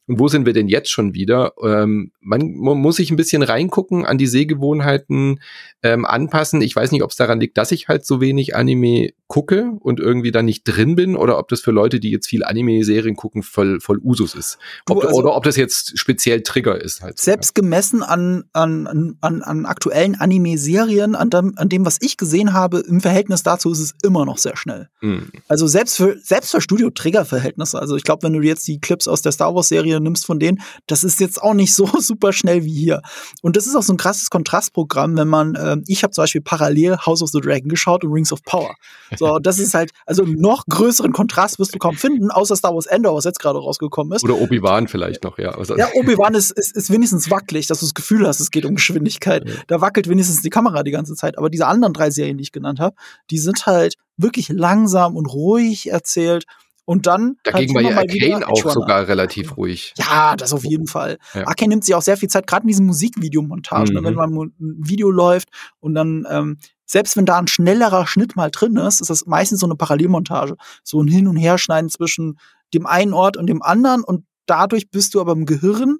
Und 0.09 0.17
wo 0.17 0.27
sind 0.27 0.47
wir 0.47 0.53
denn 0.53 0.67
jetzt 0.67 0.89
schon 0.89 1.13
wieder? 1.13 1.53
Ähm, 1.63 2.11
man, 2.19 2.55
man 2.55 2.79
muss 2.79 2.95
sich 2.95 3.11
ein 3.11 3.15
bisschen 3.15 3.43
reingucken, 3.43 4.07
an 4.07 4.17
die 4.17 4.25
Sehgewohnheiten 4.25 5.39
ähm, 5.83 6.03
anpassen. 6.03 6.63
Ich 6.63 6.75
weiß 6.75 6.91
nicht, 6.91 7.03
ob 7.03 7.11
es 7.11 7.15
daran 7.15 7.39
liegt, 7.39 7.59
dass 7.59 7.71
ich 7.71 7.87
halt 7.87 8.07
so 8.07 8.19
wenig 8.19 8.55
Anime 8.55 9.11
gucke 9.29 9.73
und 9.79 9.99
irgendwie 9.99 10.31
da 10.31 10.41
nicht 10.41 10.63
drin 10.63 10.95
bin 10.95 11.15
oder 11.15 11.37
ob 11.37 11.49
das 11.49 11.61
für 11.61 11.69
Leute, 11.69 11.99
die 11.99 12.09
jetzt 12.09 12.27
viel 12.27 12.43
Anime-Serien 12.43 13.15
gucken, 13.15 13.43
voll, 13.43 13.79
voll 13.79 13.99
Usus 14.03 14.33
ist. 14.33 14.57
Ob, 14.89 15.05
also, 15.05 15.15
oder 15.15 15.35
ob 15.35 15.43
das 15.43 15.55
jetzt 15.55 15.99
speziell 15.99 16.41
Trigger 16.41 16.81
ist 16.81 17.01
halt. 17.01 17.19
Selbst 17.19 17.53
gemessen 17.53 18.01
an, 18.01 18.45
an, 18.53 19.17
an, 19.21 19.43
an 19.43 19.65
aktuellen 19.67 20.19
Anime-Serien, 20.19 21.13
an 21.13 21.29
dem, 21.29 21.53
an 21.57 21.69
dem, 21.69 21.85
was 21.85 21.97
ich 22.01 22.17
gesehen 22.17 22.53
habe, 22.53 22.79
im 22.79 23.01
Verhältnis 23.01 23.43
dazu 23.43 23.71
ist 23.71 23.79
es 23.79 23.93
immer 24.01 24.25
noch 24.25 24.39
sehr 24.39 24.57
schnell. 24.57 24.89
Mhm. 25.01 25.31
Also 25.47 25.67
selbst 25.67 25.97
für, 25.97 26.17
selbst 26.23 26.49
für 26.49 26.59
Studio-Trigger-Verhältnisse, 26.59 27.79
also 27.79 27.95
ich 27.97 28.03
glaube, 28.03 28.23
wenn 28.23 28.33
du 28.33 28.41
jetzt 28.41 28.67
die 28.67 28.79
Clips 28.79 29.07
aus 29.07 29.21
der 29.21 29.31
Star 29.31 29.53
Wars-Serie 29.53 30.01
nimmst 30.01 30.25
von 30.25 30.39
denen, 30.39 30.59
das 30.87 31.03
ist 31.03 31.19
jetzt 31.19 31.39
auch 31.39 31.53
nicht 31.53 31.73
so 31.75 31.85
super 31.99 32.33
schnell 32.33 32.65
wie 32.65 32.73
hier. 32.73 33.03
Und 33.43 33.57
das 33.57 33.67
ist 33.67 33.75
auch 33.75 33.83
so 33.83 33.93
ein 33.93 33.97
krasses 33.97 34.31
Kontrastprogramm, 34.31 35.15
wenn 35.17 35.27
man, 35.27 35.53
äh, 35.53 35.77
ich 35.85 36.01
habe 36.01 36.13
zum 36.13 36.23
Beispiel 36.23 36.41
parallel 36.41 36.97
House 37.05 37.21
of 37.21 37.29
the 37.29 37.39
Dragon 37.39 37.69
geschaut 37.69 38.03
und 38.03 38.11
Rings 38.11 38.33
of 38.33 38.41
Power. 38.43 38.73
So, 39.19 39.37
das 39.39 39.59
ist 39.59 39.73
halt, 39.73 39.91
also 40.05 40.23
noch 40.23 40.65
größeren 40.67 41.11
Kontrast 41.11 41.59
wirst 41.59 41.75
du 41.75 41.77
kaum 41.77 41.95
finden, 41.95 42.31
außer 42.31 42.55
Star 42.55 42.73
Wars 42.73 42.85
Endor, 42.85 43.15
was 43.15 43.25
jetzt 43.25 43.39
gerade 43.39 43.59
rausgekommen 43.59 44.13
ist. 44.13 44.23
Oder 44.23 44.39
Obi-Wan 44.39 44.87
vielleicht 44.87 45.23
noch, 45.23 45.37
ja. 45.37 45.51
Also 45.51 45.75
ja, 45.75 45.89
Obi-Wan 45.93 46.33
ist, 46.33 46.51
ist, 46.51 46.75
ist 46.75 46.89
wenigstens 46.89 47.29
wackelig, 47.29 47.67
dass 47.67 47.81
du 47.81 47.85
das 47.85 47.93
Gefühl 47.93 48.25
hast, 48.25 48.39
es 48.39 48.49
geht 48.49 48.65
um 48.65 48.75
Geschwindigkeit. 48.75 49.47
Ja. 49.47 49.55
Da 49.67 49.81
wackelt 49.81 50.07
wenigstens 50.07 50.41
die 50.41 50.49
Kamera 50.49 50.83
die 50.83 50.91
ganze 50.91 51.15
Zeit. 51.15 51.37
Aber 51.37 51.49
diese 51.49 51.67
anderen 51.67 51.93
drei 51.93 52.09
Serien, 52.11 52.37
die 52.37 52.43
ich 52.43 52.51
genannt 52.51 52.79
habe, 52.79 52.95
die 53.29 53.37
sind 53.37 53.65
halt 53.65 53.95
wirklich 54.15 54.49
langsam 54.49 55.15
und 55.15 55.25
ruhig 55.25 55.91
erzählt. 55.91 56.45
Und 56.85 57.05
dann. 57.05 57.35
Dagegen 57.43 57.75
halt 57.75 57.85
war 57.85 57.91
ja 57.91 57.97
Arcane 57.99 58.47
auch 58.47 58.71
sogar 58.71 59.07
relativ 59.07 59.57
ruhig. 59.57 59.93
Ja, 59.97 60.35
das 60.35 60.53
auf 60.53 60.65
jeden 60.65 60.87
Fall. 60.87 61.19
Ja. 61.35 61.45
Arcane 61.45 61.69
nimmt 61.69 61.85
sich 61.85 61.93
auch 61.93 62.01
sehr 62.01 62.17
viel 62.17 62.29
Zeit, 62.29 62.47
gerade 62.47 62.63
in 62.63 62.69
diesen 62.69 62.87
Musikvideomontagen, 62.87 63.93
mhm. 63.93 64.03
wenn 64.03 64.15
man 64.15 64.33
ein 64.33 64.53
Video 64.59 65.11
läuft 65.11 65.49
und 65.79 65.93
dann 65.93 66.25
ähm, 66.27 66.57
selbst 66.89 67.15
wenn 67.15 67.25
da 67.25 67.37
ein 67.37 67.47
schnellerer 67.47 68.07
Schnitt 68.07 68.35
mal 68.35 68.49
drin 68.49 68.75
ist, 68.75 68.99
ist 68.99 69.11
das 69.11 69.27
meistens 69.27 69.59
so 69.59 69.67
eine 69.67 69.75
Parallelmontage. 69.75 70.55
So 70.83 71.01
ein 71.01 71.07
Hin- 71.07 71.27
und 71.27 71.37
Herschneiden 71.37 71.89
zwischen 71.89 72.39
dem 72.73 72.87
einen 72.87 73.13
Ort 73.13 73.37
und 73.37 73.47
dem 73.47 73.61
anderen 73.61 74.03
und 74.03 74.25
dadurch 74.47 74.89
bist 74.89 75.13
du 75.13 75.21
aber 75.21 75.33
im 75.33 75.45
Gehirn, 75.45 75.99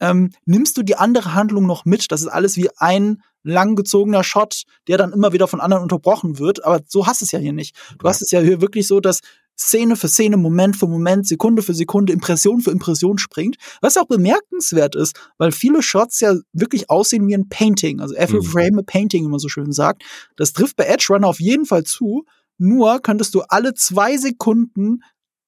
ähm, 0.00 0.30
nimmst 0.44 0.76
du 0.76 0.84
die 0.84 0.94
andere 0.94 1.34
Handlung 1.34 1.66
noch 1.66 1.84
mit. 1.84 2.12
Das 2.12 2.20
ist 2.20 2.28
alles 2.28 2.56
wie 2.56 2.68
ein 2.76 3.22
langgezogener 3.42 4.22
Shot, 4.22 4.62
der 4.86 4.96
dann 4.96 5.12
immer 5.12 5.32
wieder 5.32 5.48
von 5.48 5.60
anderen 5.60 5.82
unterbrochen 5.82 6.38
wird. 6.38 6.64
Aber 6.64 6.80
so 6.86 7.08
hast 7.08 7.22
es 7.22 7.32
ja 7.32 7.40
hier 7.40 7.52
nicht. 7.52 7.74
Du 7.98 8.06
ja. 8.06 8.10
hast 8.10 8.22
es 8.22 8.30
ja 8.30 8.40
hier 8.40 8.60
wirklich 8.60 8.86
so, 8.86 9.00
dass 9.00 9.20
Szene 9.68 9.96
für 9.96 10.08
Szene, 10.08 10.36
Moment 10.36 10.76
für 10.76 10.86
Moment, 10.86 11.26
Sekunde 11.26 11.62
für 11.62 11.74
Sekunde, 11.74 12.12
Impression 12.12 12.60
für 12.60 12.70
Impression 12.70 13.18
springt. 13.18 13.56
Was 13.80 13.96
auch 13.96 14.06
bemerkenswert 14.06 14.94
ist, 14.96 15.18
weil 15.38 15.52
viele 15.52 15.82
Shots 15.82 16.20
ja 16.20 16.34
wirklich 16.52 16.90
aussehen 16.90 17.26
wie 17.28 17.34
ein 17.34 17.48
Painting. 17.48 18.00
Also 18.00 18.14
every 18.14 18.40
mhm. 18.40 18.44
frame 18.44 18.78
a 18.78 18.82
painting, 18.82 19.24
wie 19.24 19.28
man 19.28 19.38
so 19.38 19.48
schön 19.48 19.72
sagt. 19.72 20.02
Das 20.36 20.52
trifft 20.52 20.76
bei 20.76 20.84
Edge 20.84 21.06
Runner 21.10 21.26
auf 21.26 21.40
jeden 21.40 21.66
Fall 21.66 21.84
zu. 21.84 22.24
Nur 22.58 23.00
könntest 23.00 23.34
du 23.34 23.42
alle 23.48 23.74
zwei 23.74 24.16
Sekunden 24.16 25.00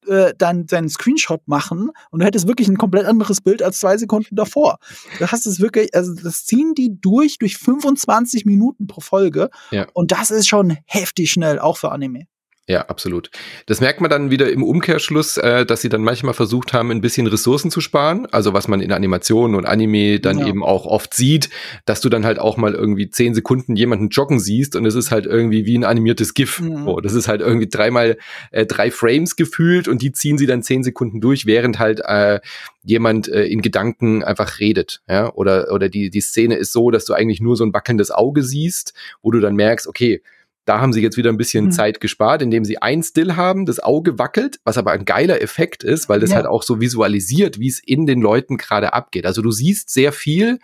äh, 0.06 0.34
deinen, 0.36 0.66
deinen 0.66 0.88
Screenshot 0.88 1.46
machen 1.46 1.90
und 2.10 2.20
du 2.20 2.26
hättest 2.26 2.46
wirklich 2.46 2.68
ein 2.68 2.76
komplett 2.76 3.06
anderes 3.06 3.40
Bild 3.40 3.62
als 3.62 3.78
zwei 3.78 3.96
Sekunden 3.96 4.36
davor. 4.36 4.78
Du 5.18 5.26
hast 5.26 5.46
es 5.46 5.60
wirklich, 5.60 5.94
also 5.94 6.14
das 6.14 6.44
ziehen 6.44 6.74
die 6.74 7.00
durch, 7.00 7.38
durch 7.38 7.56
25 7.56 8.44
Minuten 8.44 8.86
pro 8.86 9.00
Folge. 9.00 9.50
Ja. 9.70 9.86
Und 9.94 10.12
das 10.12 10.30
ist 10.30 10.46
schon 10.46 10.76
heftig 10.86 11.30
schnell, 11.30 11.58
auch 11.58 11.78
für 11.78 11.90
Anime. 11.90 12.26
Ja, 12.66 12.86
absolut. 12.86 13.30
Das 13.66 13.82
merkt 13.82 14.00
man 14.00 14.08
dann 14.08 14.30
wieder 14.30 14.50
im 14.50 14.62
Umkehrschluss, 14.62 15.36
äh, 15.36 15.66
dass 15.66 15.82
sie 15.82 15.90
dann 15.90 16.02
manchmal 16.02 16.32
versucht 16.32 16.72
haben, 16.72 16.90
ein 16.90 17.02
bisschen 17.02 17.26
Ressourcen 17.26 17.70
zu 17.70 17.82
sparen. 17.82 18.26
Also 18.32 18.54
was 18.54 18.68
man 18.68 18.80
in 18.80 18.90
Animationen 18.90 19.54
und 19.54 19.66
Anime 19.66 20.18
dann 20.18 20.38
ja. 20.38 20.46
eben 20.46 20.64
auch 20.64 20.86
oft 20.86 21.12
sieht, 21.12 21.50
dass 21.84 22.00
du 22.00 22.08
dann 22.08 22.24
halt 22.24 22.38
auch 22.38 22.56
mal 22.56 22.74
irgendwie 22.74 23.10
zehn 23.10 23.34
Sekunden 23.34 23.76
jemanden 23.76 24.08
joggen 24.08 24.40
siehst 24.40 24.76
und 24.76 24.86
es 24.86 24.94
ist 24.94 25.10
halt 25.10 25.26
irgendwie 25.26 25.66
wie 25.66 25.76
ein 25.76 25.84
animiertes 25.84 26.32
GIF. 26.32 26.60
Mhm. 26.60 26.88
Oh, 26.88 27.00
das 27.02 27.12
ist 27.12 27.28
halt 27.28 27.42
irgendwie 27.42 27.68
dreimal 27.68 28.16
äh, 28.50 28.64
drei 28.64 28.90
Frames 28.90 29.36
gefühlt 29.36 29.86
und 29.86 30.00
die 30.00 30.12
ziehen 30.12 30.38
sie 30.38 30.46
dann 30.46 30.62
zehn 30.62 30.82
Sekunden 30.82 31.20
durch, 31.20 31.44
während 31.44 31.78
halt 31.78 32.00
äh, 32.00 32.40
jemand 32.82 33.28
äh, 33.28 33.44
in 33.44 33.60
Gedanken 33.60 34.24
einfach 34.24 34.58
redet. 34.58 35.02
Ja? 35.06 35.30
Oder, 35.34 35.70
oder 35.70 35.90
die, 35.90 36.08
die 36.08 36.20
Szene 36.22 36.56
ist 36.56 36.72
so, 36.72 36.90
dass 36.90 37.04
du 37.04 37.12
eigentlich 37.12 37.40
nur 37.40 37.56
so 37.56 37.64
ein 37.64 37.74
wackelndes 37.74 38.10
Auge 38.10 38.42
siehst, 38.42 38.94
wo 39.20 39.30
du 39.30 39.40
dann 39.40 39.54
merkst, 39.54 39.86
okay, 39.86 40.22
da 40.64 40.80
haben 40.80 40.92
sie 40.92 41.02
jetzt 41.02 41.16
wieder 41.16 41.30
ein 41.30 41.36
bisschen 41.36 41.66
mhm. 41.66 41.70
Zeit 41.72 42.00
gespart, 42.00 42.42
indem 42.42 42.64
sie 42.64 42.78
ein 42.78 43.02
Still 43.02 43.36
haben, 43.36 43.66
das 43.66 43.80
Auge 43.80 44.18
wackelt, 44.18 44.60
was 44.64 44.78
aber 44.78 44.92
ein 44.92 45.04
geiler 45.04 45.42
Effekt 45.42 45.84
ist, 45.84 46.08
weil 46.08 46.20
das 46.20 46.30
ja. 46.30 46.36
halt 46.36 46.46
auch 46.46 46.62
so 46.62 46.80
visualisiert, 46.80 47.58
wie 47.58 47.68
es 47.68 47.80
in 47.80 48.06
den 48.06 48.20
Leuten 48.20 48.56
gerade 48.56 48.92
abgeht. 48.92 49.26
Also 49.26 49.42
du 49.42 49.50
siehst 49.50 49.90
sehr 49.90 50.12
viel, 50.12 50.58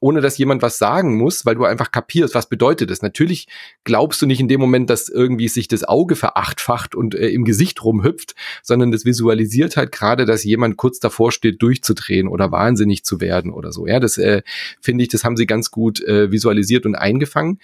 ohne 0.00 0.20
dass 0.20 0.38
jemand 0.38 0.62
was 0.62 0.78
sagen 0.78 1.16
muss, 1.16 1.44
weil 1.44 1.54
du 1.54 1.64
einfach 1.64 1.90
kapierst, 1.90 2.34
was 2.34 2.48
bedeutet 2.48 2.90
das. 2.90 3.02
Natürlich 3.02 3.48
glaubst 3.84 4.20
du 4.22 4.26
nicht 4.26 4.40
in 4.40 4.48
dem 4.48 4.60
Moment, 4.60 4.90
dass 4.90 5.08
irgendwie 5.08 5.48
sich 5.48 5.68
das 5.68 5.84
Auge 5.84 6.16
verachtfacht 6.16 6.94
und 6.94 7.14
äh, 7.14 7.28
im 7.28 7.44
Gesicht 7.44 7.82
rumhüpft, 7.82 8.34
sondern 8.62 8.92
das 8.92 9.04
visualisiert 9.04 9.76
halt 9.76 9.92
gerade, 9.92 10.24
dass 10.24 10.44
jemand 10.44 10.76
kurz 10.76 11.00
davor 11.00 11.32
steht, 11.32 11.62
durchzudrehen 11.62 12.28
oder 12.28 12.52
wahnsinnig 12.52 13.04
zu 13.04 13.20
werden 13.20 13.52
oder 13.52 13.72
so. 13.72 13.86
Ja, 13.86 14.00
das 14.00 14.18
äh, 14.18 14.42
finde 14.80 15.02
ich, 15.02 15.08
das 15.08 15.24
haben 15.24 15.36
sie 15.36 15.46
ganz 15.46 15.70
gut 15.70 16.00
äh, 16.02 16.30
visualisiert 16.30 16.86
und 16.86 16.94
eingefangen. 16.94 17.58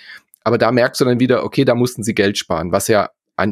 Aber 0.45 0.59
da 0.59 0.71
merkst 0.71 1.01
du 1.01 1.05
dann 1.05 1.21
wieder, 1.21 1.45
okay, 1.45 1.65
da 1.65 1.75
mussten 1.75 2.05
sie 2.05 2.15
Geld 2.15 2.39
sparen, 2.39 2.71
was 2.71 2.89
ja 2.89 3.11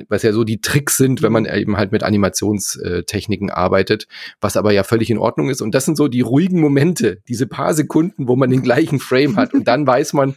was 0.09 0.22
ja 0.22 0.33
so 0.33 0.44
die 0.44 0.61
Tricks 0.61 0.96
sind, 0.96 1.22
wenn 1.22 1.33
man 1.33 1.44
eben 1.44 1.76
halt 1.76 1.90
mit 1.90 2.05
Animationstechniken 2.05 3.50
arbeitet, 3.50 4.07
was 4.40 4.57
aber 4.57 4.72
ja 4.72 4.85
völlig 4.85 5.11
in 5.11 5.18
Ordnung 5.18 5.50
ist. 5.50 5.61
Und 5.61 5.74
das 5.74 5.85
sind 5.85 5.96
so 5.96 6.07
die 6.07 6.20
ruhigen 6.20 6.61
Momente, 6.61 7.18
diese 7.26 7.48
paar 7.48 7.74
Sekunden, 7.74 8.28
wo 8.28 8.37
man 8.37 8.50
den 8.50 8.62
gleichen 8.62 9.00
Frame 9.00 9.37
hat. 9.37 9.52
Und 9.52 9.66
dann 9.66 9.85
weiß 9.85 10.12
man, 10.12 10.37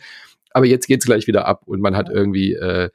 aber 0.56 0.66
jetzt 0.66 0.88
geht's 0.88 1.06
gleich 1.06 1.28
wieder 1.28 1.46
ab 1.48 1.64
und 1.66 1.82
man 1.82 1.98
hat 1.98 2.08
irgendwie 2.10 2.54
äh, 2.54 2.90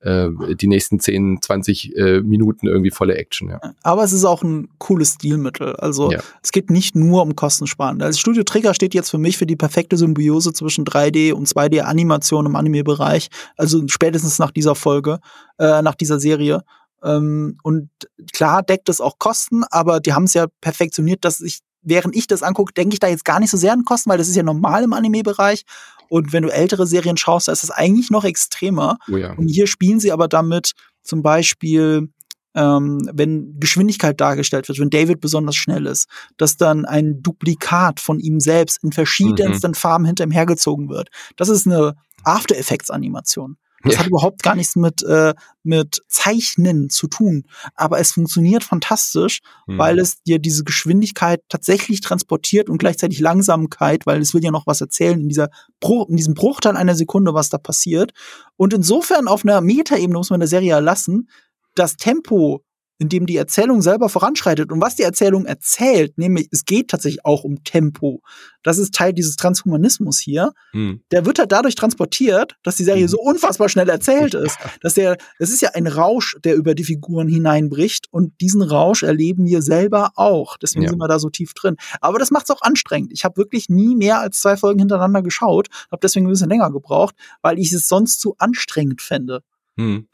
äh, 0.00 0.30
die 0.54 0.66
nächsten 0.66 0.98
10, 0.98 1.42
20 1.42 1.94
äh, 1.94 2.20
Minuten 2.22 2.66
irgendwie 2.66 2.90
volle 2.90 3.16
Action. 3.16 3.50
Ja. 3.50 3.60
Aber 3.82 4.02
es 4.02 4.14
ist 4.14 4.24
auch 4.24 4.42
ein 4.42 4.70
cooles 4.78 5.14
Stilmittel. 5.14 5.76
Also 5.76 6.10
ja. 6.10 6.20
es 6.42 6.52
geht 6.52 6.70
nicht 6.70 6.96
nur 6.96 7.20
um 7.20 7.36
Kostensparen. 7.36 8.00
Also 8.00 8.18
Studio 8.18 8.44
Trigger 8.44 8.72
steht 8.72 8.94
jetzt 8.94 9.10
für 9.10 9.18
mich 9.18 9.36
für 9.36 9.44
die 9.44 9.56
perfekte 9.56 9.98
Symbiose 9.98 10.54
zwischen 10.54 10.86
3D 10.86 11.34
und 11.34 11.46
2D-Animation 11.46 12.46
im 12.46 12.56
Anime-Bereich. 12.56 13.28
Also 13.58 13.82
spätestens 13.88 14.38
nach 14.38 14.50
dieser 14.50 14.74
Folge, 14.74 15.18
äh, 15.58 15.82
nach 15.82 15.96
dieser 15.96 16.18
Serie. 16.18 16.62
Ähm, 17.04 17.58
und 17.62 17.90
klar 18.32 18.62
deckt 18.62 18.88
es 18.88 19.02
auch 19.02 19.18
Kosten, 19.18 19.64
aber 19.70 20.00
die 20.00 20.14
haben 20.14 20.24
es 20.24 20.32
ja 20.32 20.46
perfektioniert, 20.62 21.26
dass 21.26 21.42
ich 21.42 21.58
während 21.86 22.14
ich 22.14 22.26
das 22.26 22.42
angucke, 22.42 22.74
denke 22.74 22.94
ich 22.94 23.00
da 23.00 23.08
jetzt 23.08 23.24
gar 23.24 23.40
nicht 23.40 23.50
so 23.50 23.56
sehr 23.56 23.72
an 23.72 23.84
Kosten, 23.84 24.10
weil 24.10 24.18
das 24.18 24.28
ist 24.28 24.36
ja 24.36 24.42
normal 24.42 24.82
im 24.82 24.92
Anime-Bereich. 24.92 25.62
Und 26.08 26.32
wenn 26.32 26.42
du 26.42 26.52
ältere 26.52 26.86
Serien 26.86 27.16
schaust, 27.16 27.48
da 27.48 27.52
ist 27.52 27.64
es 27.64 27.70
eigentlich 27.70 28.10
noch 28.10 28.24
extremer. 28.24 28.98
Oh 29.10 29.16
ja. 29.16 29.32
Und 29.32 29.48
hier 29.48 29.66
spielen 29.66 30.00
sie 30.00 30.12
aber 30.12 30.28
damit 30.28 30.72
zum 31.02 31.22
Beispiel, 31.22 32.08
ähm, 32.54 33.08
wenn 33.12 33.58
Geschwindigkeit 33.58 34.20
dargestellt 34.20 34.68
wird, 34.68 34.78
wenn 34.78 34.90
David 34.90 35.20
besonders 35.20 35.56
schnell 35.56 35.86
ist, 35.86 36.08
dass 36.36 36.56
dann 36.56 36.84
ein 36.84 37.22
Duplikat 37.22 38.00
von 38.00 38.18
ihm 38.18 38.40
selbst 38.40 38.82
in 38.82 38.92
verschiedensten 38.92 39.70
mhm. 39.70 39.74
Farben 39.74 40.04
hinter 40.04 40.24
ihm 40.24 40.30
hergezogen 40.30 40.88
wird. 40.88 41.08
Das 41.36 41.48
ist 41.48 41.66
eine 41.66 41.94
After 42.24 42.56
Effects 42.56 42.90
Animation. 42.90 43.56
Das 43.82 43.94
ja. 43.94 44.00
hat 44.00 44.06
überhaupt 44.06 44.42
gar 44.42 44.54
nichts 44.54 44.76
mit, 44.76 45.02
äh, 45.02 45.34
mit 45.62 46.02
Zeichnen 46.08 46.90
zu 46.90 47.06
tun. 47.06 47.44
Aber 47.74 47.98
es 47.98 48.12
funktioniert 48.12 48.64
fantastisch, 48.64 49.40
mhm. 49.66 49.78
weil 49.78 49.98
es 49.98 50.22
dir 50.22 50.38
diese 50.38 50.64
Geschwindigkeit 50.64 51.42
tatsächlich 51.48 52.00
transportiert 52.00 52.68
und 52.68 52.78
gleichzeitig 52.78 53.20
Langsamkeit, 53.20 54.06
weil 54.06 54.20
es 54.20 54.34
will 54.34 54.42
ja 54.42 54.50
noch 54.50 54.66
was 54.66 54.80
erzählen 54.80 55.20
in 55.20 55.28
dieser 55.28 55.50
Bruch, 55.80 56.08
in 56.08 56.16
diesem 56.16 56.34
Bruchteil 56.34 56.76
einer 56.76 56.94
Sekunde, 56.94 57.34
was 57.34 57.48
da 57.48 57.58
passiert. 57.58 58.12
Und 58.56 58.72
insofern 58.74 59.28
auf 59.28 59.44
einer 59.44 59.60
Metaebene 59.60 60.18
muss 60.18 60.30
man 60.30 60.40
der 60.40 60.48
Serie 60.48 60.72
erlassen, 60.72 61.28
das 61.74 61.96
Tempo 61.96 62.65
in 62.98 63.08
dem 63.08 63.26
die 63.26 63.36
Erzählung 63.36 63.82
selber 63.82 64.08
voranschreitet. 64.08 64.72
Und 64.72 64.80
was 64.80 64.96
die 64.96 65.02
Erzählung 65.02 65.44
erzählt, 65.44 66.16
nämlich 66.18 66.48
es 66.50 66.64
geht 66.64 66.88
tatsächlich 66.88 67.24
auch 67.24 67.44
um 67.44 67.62
Tempo. 67.64 68.22
Das 68.62 68.78
ist 68.78 68.94
Teil 68.94 69.12
dieses 69.12 69.36
Transhumanismus 69.36 70.18
hier. 70.18 70.52
Hm. 70.72 71.02
Der 71.10 71.24
wird 71.26 71.38
halt 71.38 71.52
dadurch 71.52 71.74
transportiert, 71.74 72.56
dass 72.62 72.76
die 72.76 72.84
Serie 72.84 73.02
hm. 73.02 73.08
so 73.08 73.18
unfassbar 73.20 73.68
schnell 73.68 73.88
erzählt 73.88 74.34
ist. 74.34 74.58
Dass 74.80 74.94
der, 74.94 75.16
es 75.38 75.50
ist 75.50 75.60
ja 75.60 75.70
ein 75.74 75.86
Rausch, 75.86 76.36
der 76.42 76.56
über 76.56 76.74
die 76.74 76.84
Figuren 76.84 77.28
hineinbricht. 77.28 78.06
Und 78.10 78.40
diesen 78.40 78.62
Rausch 78.62 79.02
erleben 79.02 79.46
wir 79.46 79.62
selber 79.62 80.12
auch. 80.16 80.56
Deswegen 80.56 80.84
ja. 80.84 80.90
sind 80.90 80.98
wir 80.98 81.08
da 81.08 81.18
so 81.18 81.30
tief 81.30 81.54
drin. 81.54 81.76
Aber 82.00 82.18
das 82.18 82.30
macht 82.30 82.44
es 82.44 82.56
auch 82.56 82.62
anstrengend. 82.62 83.12
Ich 83.12 83.24
habe 83.24 83.36
wirklich 83.36 83.68
nie 83.68 83.94
mehr 83.94 84.20
als 84.20 84.40
zwei 84.40 84.56
Folgen 84.56 84.80
hintereinander 84.80 85.22
geschaut, 85.22 85.68
habe 85.90 86.00
deswegen 86.02 86.26
ein 86.26 86.30
bisschen 86.30 86.48
länger 86.48 86.70
gebraucht, 86.70 87.14
weil 87.42 87.58
ich 87.58 87.72
es 87.72 87.88
sonst 87.88 88.20
zu 88.20 88.34
anstrengend 88.38 89.02
fände. 89.02 89.42
Hm. 89.76 90.08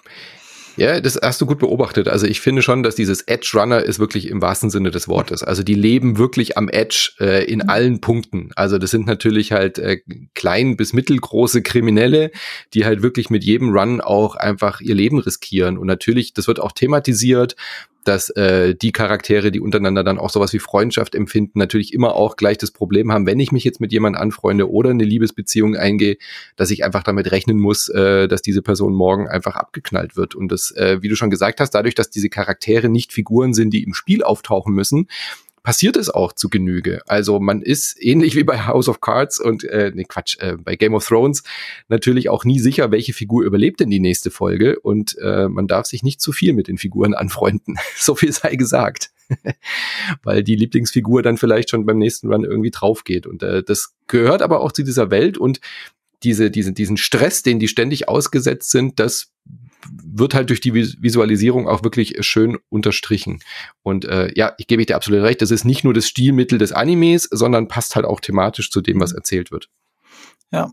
Ja, 0.76 1.00
das 1.00 1.18
hast 1.20 1.40
du 1.40 1.46
gut 1.46 1.58
beobachtet. 1.58 2.08
Also 2.08 2.26
ich 2.26 2.40
finde 2.40 2.62
schon, 2.62 2.82
dass 2.82 2.94
dieses 2.94 3.22
Edge 3.22 3.50
Runner 3.54 3.82
ist 3.82 3.98
wirklich 3.98 4.28
im 4.28 4.40
wahrsten 4.40 4.70
Sinne 4.70 4.90
des 4.90 5.06
Wortes. 5.06 5.42
Also 5.42 5.62
die 5.62 5.74
leben 5.74 6.16
wirklich 6.16 6.56
am 6.56 6.68
Edge 6.68 7.12
äh, 7.20 7.44
in 7.44 7.60
mhm. 7.60 7.68
allen 7.68 8.00
Punkten. 8.00 8.50
Also 8.56 8.78
das 8.78 8.90
sind 8.90 9.06
natürlich 9.06 9.52
halt 9.52 9.78
äh, 9.78 10.00
klein 10.34 10.76
bis 10.76 10.92
mittelgroße 10.92 11.62
Kriminelle, 11.62 12.30
die 12.72 12.84
halt 12.86 13.02
wirklich 13.02 13.28
mit 13.28 13.44
jedem 13.44 13.70
Run 13.70 14.00
auch 14.00 14.34
einfach 14.34 14.80
ihr 14.80 14.94
Leben 14.94 15.18
riskieren. 15.18 15.76
Und 15.76 15.86
natürlich, 15.86 16.32
das 16.32 16.48
wird 16.48 16.58
auch 16.58 16.72
thematisiert, 16.72 17.54
dass 18.04 18.30
äh, 18.30 18.74
die 18.74 18.92
Charaktere, 18.92 19.50
die 19.50 19.60
untereinander 19.60 20.04
dann 20.04 20.18
auch 20.18 20.30
sowas 20.30 20.52
wie 20.52 20.58
Freundschaft 20.58 21.14
empfinden, 21.14 21.58
natürlich 21.58 21.92
immer 21.92 22.14
auch 22.14 22.36
gleich 22.36 22.58
das 22.58 22.70
Problem 22.70 23.12
haben, 23.12 23.26
wenn 23.26 23.40
ich 23.40 23.52
mich 23.52 23.64
jetzt 23.64 23.80
mit 23.80 23.92
jemand 23.92 24.16
anfreunde 24.16 24.70
oder 24.70 24.90
eine 24.90 25.04
Liebesbeziehung 25.04 25.76
eingehe, 25.76 26.16
dass 26.56 26.70
ich 26.70 26.84
einfach 26.84 27.02
damit 27.02 27.30
rechnen 27.30 27.58
muss, 27.58 27.88
äh, 27.88 28.28
dass 28.28 28.42
diese 28.42 28.62
Person 28.62 28.94
morgen 28.94 29.28
einfach 29.28 29.56
abgeknallt 29.56 30.16
wird. 30.16 30.34
Und 30.34 30.50
das, 30.50 30.70
äh, 30.72 30.98
wie 31.00 31.08
du 31.08 31.16
schon 31.16 31.30
gesagt 31.30 31.60
hast, 31.60 31.70
dadurch, 31.70 31.94
dass 31.94 32.10
diese 32.10 32.28
Charaktere 32.28 32.88
nicht 32.88 33.12
Figuren 33.12 33.54
sind, 33.54 33.70
die 33.70 33.82
im 33.82 33.94
Spiel 33.94 34.22
auftauchen 34.22 34.74
müssen, 34.74 35.08
passiert 35.62 35.96
es 35.96 36.10
auch 36.10 36.32
zu 36.32 36.48
Genüge. 36.48 37.02
Also 37.06 37.40
man 37.40 37.62
ist 37.62 37.96
ähnlich 38.02 38.34
wie 38.34 38.44
bei 38.44 38.66
House 38.66 38.88
of 38.88 39.00
Cards 39.00 39.38
und 39.38 39.64
äh, 39.64 39.92
nee, 39.94 40.04
Quatsch, 40.04 40.38
äh, 40.40 40.56
bei 40.56 40.76
Game 40.76 40.94
of 40.94 41.06
Thrones 41.06 41.42
natürlich 41.88 42.28
auch 42.28 42.44
nie 42.44 42.58
sicher, 42.58 42.90
welche 42.90 43.12
Figur 43.12 43.44
überlebt 43.44 43.80
denn 43.80 43.90
die 43.90 44.00
nächste 44.00 44.30
Folge 44.30 44.78
und 44.80 45.16
äh, 45.18 45.48
man 45.48 45.66
darf 45.66 45.86
sich 45.86 46.02
nicht 46.02 46.20
zu 46.20 46.32
viel 46.32 46.52
mit 46.52 46.68
den 46.68 46.78
Figuren 46.78 47.14
anfreunden. 47.22 47.76
so 47.96 48.14
viel 48.14 48.32
sei 48.32 48.56
gesagt. 48.56 49.10
Weil 50.22 50.42
die 50.42 50.56
Lieblingsfigur 50.56 51.22
dann 51.22 51.38
vielleicht 51.38 51.70
schon 51.70 51.86
beim 51.86 51.98
nächsten 51.98 52.30
Run 52.30 52.44
irgendwie 52.44 52.70
drauf 52.70 53.04
geht. 53.04 53.26
Und 53.26 53.42
äh, 53.42 53.62
das 53.62 53.94
gehört 54.06 54.42
aber 54.42 54.60
auch 54.60 54.72
zu 54.72 54.82
dieser 54.82 55.10
Welt 55.10 55.38
und 55.38 55.60
diese, 56.22 56.50
diese, 56.50 56.72
diesen 56.72 56.96
Stress, 56.96 57.42
den 57.42 57.58
die 57.58 57.68
ständig 57.68 58.08
ausgesetzt 58.08 58.70
sind, 58.70 59.00
das 59.00 59.31
wird 59.90 60.34
halt 60.34 60.50
durch 60.50 60.60
die 60.60 60.74
Visualisierung 60.74 61.68
auch 61.68 61.82
wirklich 61.82 62.16
schön 62.20 62.58
unterstrichen. 62.68 63.40
Und 63.82 64.04
äh, 64.04 64.32
ja, 64.34 64.52
ich 64.58 64.66
gebe 64.66 64.84
dir 64.84 64.96
absolut 64.96 65.22
recht, 65.22 65.42
das 65.42 65.50
ist 65.50 65.64
nicht 65.64 65.84
nur 65.84 65.94
das 65.94 66.08
Stilmittel 66.08 66.58
des 66.58 66.72
Animes, 66.72 67.28
sondern 67.30 67.68
passt 67.68 67.96
halt 67.96 68.06
auch 68.06 68.20
thematisch 68.20 68.70
zu 68.70 68.80
dem, 68.80 69.00
was 69.00 69.12
mhm. 69.12 69.18
erzählt 69.18 69.50
wird. 69.50 69.68
Ja. 70.50 70.70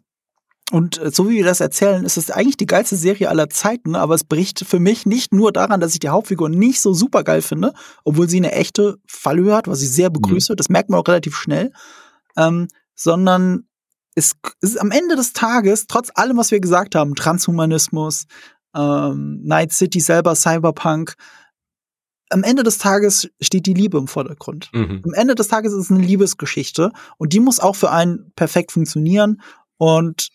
Und 0.72 0.99
äh, 0.99 1.12
so 1.12 1.30
wie 1.30 1.38
wir 1.38 1.45
das 1.45 1.62
erzählen, 1.62 2.05
ist 2.05 2.18
es 2.18 2.30
eigentlich 2.30 2.57
die 2.57 2.68
geilste 2.68 2.95
Serie 2.95 3.30
aller 3.30 3.49
Zeiten, 3.49 3.95
aber 3.95 4.14
es 4.14 4.24
bricht 4.24 4.66
für 4.66 4.80
mich 4.80 5.05
nicht 5.05 5.34
nur 5.34 5.51
daran, 5.51 5.80
dass 5.80 5.93
ich 5.93 5.99
die 5.99 6.10
Hauptfigur 6.10 6.49
nicht 6.49 6.82
so 6.82 6.93
super 6.93 7.24
geil 7.24 7.41
finde, 7.41 7.74
obwohl 8.03 8.30
sie 8.30 8.38
eine 8.38 8.51
echte 8.51 8.97
Fallhöhe 9.07 9.55
hat, 9.55 9.68
was 9.68 9.82
ich 9.82 9.91
sehr 9.91 10.10
begrüße, 10.10 10.53
mhm. 10.53 10.57
das 10.57 10.70
merkt 10.70 10.89
man 10.89 10.99
auch 10.99 11.07
relativ 11.07 11.36
schnell, 11.36 11.72
ähm, 12.38 12.68
sondern 12.93 13.64
es 14.16 14.36
ist 14.62 14.80
am 14.80 14.91
Ende 14.91 15.16
des 15.16 15.34
Tages, 15.34 15.88
trotz 15.88 16.12
allem, 16.14 16.38
was 16.38 16.51
wir 16.51 16.60
gesagt 16.60 16.95
haben, 16.95 17.16
Transhumanismus, 17.16 18.26
ähm, 18.76 19.41
Night 19.43 19.72
City 19.72 19.99
selber, 19.99 20.36
Cyberpunk. 20.36 21.15
Am 22.30 22.43
Ende 22.43 22.63
des 22.63 22.78
Tages 22.78 23.30
steht 23.41 23.65
die 23.65 23.74
Liebe 23.74 23.97
im 23.97 24.07
Vordergrund. 24.07 24.70
Mhm. 24.74 25.01
Am 25.03 25.13
Ende 25.13 25.36
des 25.36 25.47
Tages 25.47 25.74
ist 25.74 25.86
es 25.86 25.91
eine 25.91 26.05
Liebesgeschichte 26.05 26.91
und 27.17 27.34
die 27.34 27.39
muss 27.39 27.59
auch 27.59 27.76
für 27.76 27.91
einen 27.91 28.32
perfekt 28.36 28.72
funktionieren. 28.72 29.41
Und 29.78 30.30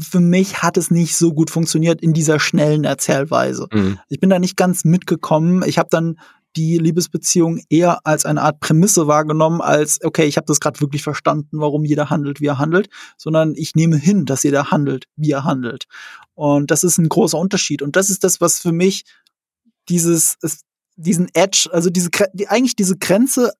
für 0.00 0.20
mich 0.20 0.62
hat 0.62 0.76
es 0.76 0.90
nicht 0.90 1.16
so 1.16 1.32
gut 1.32 1.50
funktioniert 1.50 2.00
in 2.00 2.12
dieser 2.12 2.40
schnellen 2.40 2.84
Erzählweise. 2.84 3.68
Mhm. 3.72 4.00
Ich 4.08 4.18
bin 4.18 4.30
da 4.30 4.38
nicht 4.38 4.56
ganz 4.56 4.84
mitgekommen. 4.84 5.62
Ich 5.66 5.78
habe 5.78 5.88
dann 5.90 6.18
die 6.56 6.78
Liebesbeziehung 6.78 7.60
eher 7.68 8.04
als 8.06 8.24
eine 8.24 8.42
Art 8.42 8.60
Prämisse 8.60 9.06
wahrgenommen, 9.06 9.60
als, 9.60 10.02
okay, 10.02 10.24
ich 10.24 10.36
habe 10.36 10.46
das 10.46 10.60
gerade 10.60 10.80
wirklich 10.80 11.02
verstanden, 11.02 11.60
warum 11.60 11.84
jeder 11.84 12.08
handelt, 12.10 12.40
wie 12.40 12.46
er 12.46 12.58
handelt, 12.58 12.88
sondern 13.18 13.54
ich 13.54 13.74
nehme 13.74 13.96
hin, 13.96 14.24
dass 14.24 14.42
jeder 14.42 14.70
handelt, 14.70 15.06
wie 15.16 15.30
er 15.30 15.44
handelt. 15.44 15.84
Und 16.34 16.70
das 16.70 16.84
ist 16.84 16.98
ein 16.98 17.08
großer 17.08 17.38
Unterschied. 17.38 17.82
Und 17.82 17.96
das 17.96 18.10
ist 18.10 18.24
das, 18.24 18.40
was 18.40 18.58
für 18.58 18.72
mich 18.72 19.04
dieses, 19.88 20.38
diesen 20.96 21.28
Edge, 21.34 21.68
also 21.72 21.90
diese, 21.90 22.10
die, 22.32 22.48
eigentlich 22.48 22.76
diese 22.76 22.96
Grenze, 22.96 23.52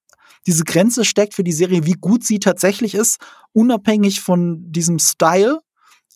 diese 0.46 0.64
Grenze 0.64 1.04
steckt 1.04 1.34
für 1.34 1.44
die 1.44 1.52
Serie, 1.52 1.86
wie 1.86 1.94
gut 2.00 2.24
sie 2.24 2.38
tatsächlich 2.38 2.94
ist, 2.94 3.18
unabhängig 3.52 4.20
von 4.20 4.72
diesem 4.72 4.98
Style. 4.98 5.60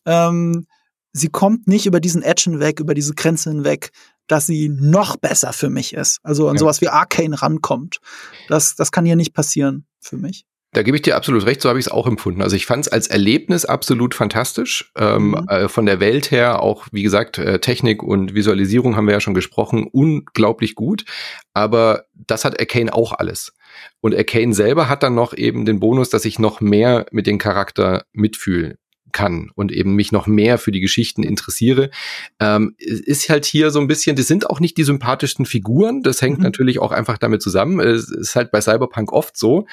Ähm, 0.07 0.66
sie 1.12 1.28
kommt 1.28 1.66
nicht 1.66 1.87
über 1.87 2.01
diesen 2.01 2.22
Edge 2.22 2.45
hinweg, 2.45 2.81
über 2.81 2.95
diese 2.95 3.14
Grenze 3.14 3.51
hinweg, 3.51 3.91
dass 4.31 4.47
sie 4.47 4.68
noch 4.68 5.16
besser 5.16 5.53
für 5.53 5.70
mich 5.70 5.95
ist. 5.95 6.18
Also 6.22 6.49
an 6.49 6.55
ja. 6.55 6.61
sowas 6.61 6.81
wie 6.81 6.89
Arcane 6.89 7.41
rankommt. 7.41 7.99
Das, 8.49 8.76
das 8.76 8.93
kann 8.93 9.05
hier 9.05 9.16
nicht 9.16 9.35
passieren 9.35 9.87
für 10.01 10.16
mich. 10.16 10.45
Da 10.72 10.85
gebe 10.85 10.97
ich 10.97 11.03
dir 11.03 11.16
absolut 11.16 11.47
recht, 11.47 11.61
so 11.61 11.68
habe 11.68 11.81
ich 11.81 11.87
es 11.87 11.93
auch 11.93 12.07
empfunden. 12.07 12.43
Also 12.43 12.55
ich 12.55 12.64
fand 12.64 12.87
es 12.87 12.93
als 12.93 13.09
Erlebnis 13.09 13.64
absolut 13.64 14.14
fantastisch. 14.14 14.93
Ähm, 14.97 15.31
mhm. 15.31 15.49
äh, 15.49 15.68
von 15.68 15.85
der 15.85 15.99
Welt 15.99 16.31
her, 16.31 16.62
auch 16.62 16.87
wie 16.93 17.03
gesagt, 17.03 17.39
äh, 17.39 17.59
Technik 17.59 18.05
und 18.05 18.35
Visualisierung 18.35 18.95
haben 18.95 19.07
wir 19.07 19.14
ja 19.14 19.20
schon 19.20 19.35
gesprochen, 19.35 19.89
unglaublich 19.91 20.76
gut. 20.76 21.05
Aber 21.55 22.05
das 22.14 22.45
hat 22.45 22.61
Arcane 22.61 22.95
auch 22.95 23.12
alles. 23.12 23.53
Und 24.01 24.14
Arcane 24.14 24.55
selber 24.55 24.89
hat 24.89 25.03
dann 25.03 25.16
noch 25.16 25.35
eben 25.35 25.64
den 25.64 25.81
Bonus, 25.81 26.09
dass 26.09 26.24
ich 26.24 26.39
noch 26.39 26.61
mehr 26.61 27.07
mit 27.11 27.26
dem 27.26 27.39
Charakter 27.39 28.05
mitfühle 28.12 28.76
kann 29.12 29.50
und 29.54 29.72
eben 29.72 29.94
mich 29.94 30.12
noch 30.12 30.26
mehr 30.26 30.58
für 30.58 30.72
die 30.72 30.80
Geschichten 30.80 31.22
interessiere, 31.22 31.90
ähm, 32.38 32.74
ist 32.78 33.28
halt 33.28 33.44
hier 33.44 33.70
so 33.70 33.80
ein 33.80 33.86
bisschen, 33.86 34.16
das 34.16 34.26
sind 34.26 34.48
auch 34.48 34.61
nicht 34.61 34.76
die 34.76 34.84
sympathischsten 34.84 35.46
Figuren, 35.46 36.02
das 36.02 36.22
hängt 36.22 36.38
mhm. 36.38 36.44
natürlich 36.44 36.78
auch 36.78 36.92
einfach 36.92 37.18
damit 37.18 37.42
zusammen, 37.42 37.80
es 37.80 38.11
ist 38.11 38.36
halt 38.36 38.50
bei 38.50 38.61
Cyberpunk 38.61 39.12
oft 39.12 39.36
so, 39.36 39.66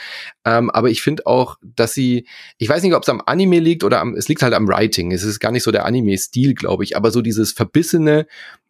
ähm, 0.45 0.69
aber 0.69 0.89
ich 0.89 1.01
finde 1.01 1.25
auch, 1.25 1.57
dass 1.61 1.93
sie, 1.93 2.27
ich 2.57 2.69
weiß 2.69 2.83
nicht, 2.83 2.93
ob 2.93 3.03
es 3.03 3.09
am 3.09 3.21
Anime 3.25 3.59
liegt 3.59 3.83
oder 3.83 3.99
am, 3.99 4.15
es 4.15 4.27
liegt 4.27 4.41
halt 4.41 4.53
am 4.53 4.67
Writing, 4.67 5.11
es 5.11 5.23
ist 5.23 5.39
gar 5.39 5.51
nicht 5.51 5.63
so 5.63 5.71
der 5.71 5.85
Anime-Stil, 5.85 6.53
glaube 6.53 6.83
ich, 6.83 6.95
aber 6.97 7.11
so 7.11 7.21
dieses 7.21 7.51
verbissene, 7.51 8.27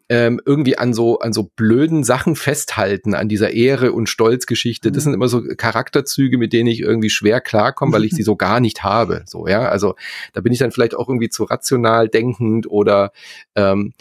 ähm, 0.10 0.39
irgendwie 0.45 0.78
an 0.78 0.93
so 0.93 1.20
an 1.20 1.34
so 1.34 1.43
blöden 1.55 2.03
Sachen 2.03 2.36
festhalten, 2.36 3.14
an 3.14 3.28
dieser 3.28 3.51
Ehre 3.51 3.91
und 3.91 4.08
Stolzgeschichte. 4.08 4.91
Das 4.91 5.03
mhm. 5.03 5.05
sind 5.05 5.14
immer 5.16 5.28
so 5.28 5.43
Charakterzüge, 5.43 6.38
mit 6.38 6.53
denen 6.53 6.68
ich 6.68 6.80
irgendwie 6.80 7.10
schwer 7.10 7.41
klarkomme, 7.41 7.93
weil 7.93 8.05
ich 8.05 8.14
sie 8.14 8.24
so 8.24 8.36
gar 8.36 8.60
nicht 8.60 8.84
habe. 8.84 9.24
So 9.26 9.47
ja, 9.47 9.68
also 9.68 9.95
da 10.34 10.41
bin 10.41 10.53
ich 10.53 10.60
dann 10.60 10.72
vielleicht 10.72 10.95
auch 10.95 11.10
irgendwie 11.10 11.30
zu 11.30 11.43
rational 11.43 12.08
denkend 12.08 12.70
oder 12.70 13.12
ähm, 13.55 13.93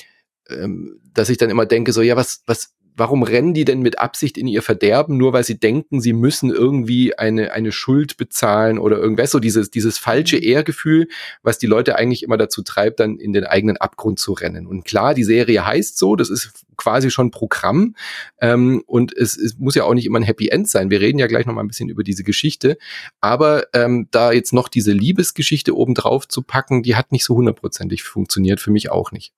ähm, 0.48 1.00
dass 1.12 1.28
ich 1.28 1.38
dann 1.38 1.50
immer 1.50 1.66
denke 1.66 1.92
so 1.92 2.02
ja 2.02 2.16
was 2.16 2.42
was 2.46 2.75
warum 2.96 3.22
rennen 3.22 3.54
die 3.54 3.64
denn 3.64 3.80
mit 3.80 3.98
Absicht 3.98 4.38
in 4.38 4.48
ihr 4.48 4.62
Verderben, 4.62 5.16
nur 5.16 5.32
weil 5.32 5.44
sie 5.44 5.60
denken, 5.60 6.00
sie 6.00 6.14
müssen 6.14 6.50
irgendwie 6.50 7.16
eine, 7.16 7.52
eine 7.52 7.70
Schuld 7.70 8.16
bezahlen 8.16 8.78
oder 8.78 8.96
irgendwas, 8.96 9.30
so 9.30 9.38
dieses, 9.38 9.70
dieses 9.70 9.98
falsche 9.98 10.36
mhm. 10.36 10.42
Ehrgefühl, 10.42 11.08
was 11.42 11.58
die 11.58 11.66
Leute 11.66 11.96
eigentlich 11.96 12.22
immer 12.22 12.38
dazu 12.38 12.62
treibt, 12.62 13.00
dann 13.00 13.18
in 13.18 13.32
den 13.32 13.44
eigenen 13.44 13.76
Abgrund 13.76 14.18
zu 14.18 14.32
rennen. 14.32 14.66
Und 14.66 14.84
klar, 14.84 15.14
die 15.14 15.24
Serie 15.24 15.66
heißt 15.66 15.98
so, 15.98 16.16
das 16.16 16.30
ist 16.30 16.64
quasi 16.76 17.10
schon 17.10 17.30
Programm 17.30 17.94
ähm, 18.40 18.82
und 18.86 19.16
es, 19.16 19.36
es 19.36 19.58
muss 19.58 19.74
ja 19.74 19.84
auch 19.84 19.94
nicht 19.94 20.06
immer 20.06 20.18
ein 20.18 20.24
Happy 20.24 20.48
End 20.48 20.68
sein. 20.68 20.90
Wir 20.90 21.00
reden 21.00 21.18
ja 21.18 21.26
gleich 21.26 21.46
noch 21.46 21.54
mal 21.54 21.62
ein 21.62 21.68
bisschen 21.68 21.88
über 21.88 22.02
diese 22.02 22.24
Geschichte, 22.24 22.78
aber 23.20 23.66
ähm, 23.74 24.08
da 24.10 24.32
jetzt 24.32 24.52
noch 24.52 24.68
diese 24.68 24.92
Liebesgeschichte 24.92 25.76
obendrauf 25.76 26.28
zu 26.28 26.42
packen, 26.42 26.82
die 26.82 26.96
hat 26.96 27.12
nicht 27.12 27.24
so 27.24 27.36
hundertprozentig 27.36 28.02
funktioniert, 28.02 28.60
für 28.60 28.70
mich 28.70 28.90
auch 28.90 29.12
nicht. 29.12 29.32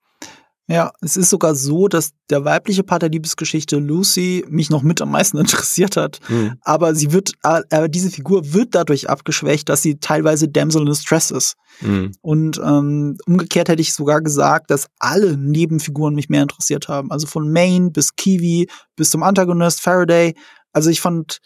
Ja, 0.71 0.91
es 1.01 1.17
ist 1.17 1.31
sogar 1.31 1.55
so, 1.55 1.87
dass 1.87 2.11
der 2.29 2.45
weibliche 2.45 2.83
Part 2.83 3.01
der 3.01 3.09
Liebesgeschichte 3.09 3.77
Lucy 3.77 4.45
mich 4.49 4.69
noch 4.69 4.83
mit 4.83 5.01
am 5.01 5.09
meisten 5.09 5.37
interessiert 5.39 5.97
hat. 5.97 6.19
Mhm. 6.29 6.57
Aber 6.61 6.93
sie 6.93 7.11
wird, 7.11 7.31
äh, 7.43 7.61
äh, 7.71 7.89
diese 7.89 8.11
Figur 8.11 8.53
wird 8.53 8.75
dadurch 8.75 9.09
abgeschwächt, 9.09 9.67
dass 9.67 9.81
sie 9.81 9.99
teilweise 9.99 10.47
Damsel 10.47 10.81
in 10.81 10.87
Distress 10.87 11.31
ist. 11.31 11.55
Mhm. 11.81 12.11
Und 12.21 12.61
ähm, 12.63 13.17
umgekehrt 13.25 13.67
hätte 13.67 13.81
ich 13.81 13.95
sogar 13.95 14.21
gesagt, 14.21 14.69
dass 14.69 14.89
alle 14.99 15.37
Nebenfiguren 15.37 16.13
mich 16.13 16.29
mehr 16.29 16.43
interessiert 16.43 16.87
haben. 16.87 17.09
Also 17.09 17.25
von 17.25 17.51
Maine 17.51 17.89
bis 17.89 18.15
Kiwi 18.15 18.69
bis 18.95 19.09
zum 19.09 19.23
Antagonist 19.23 19.81
Faraday. 19.81 20.35
Also 20.71 20.91
ich 20.91 21.01
fand 21.01 21.39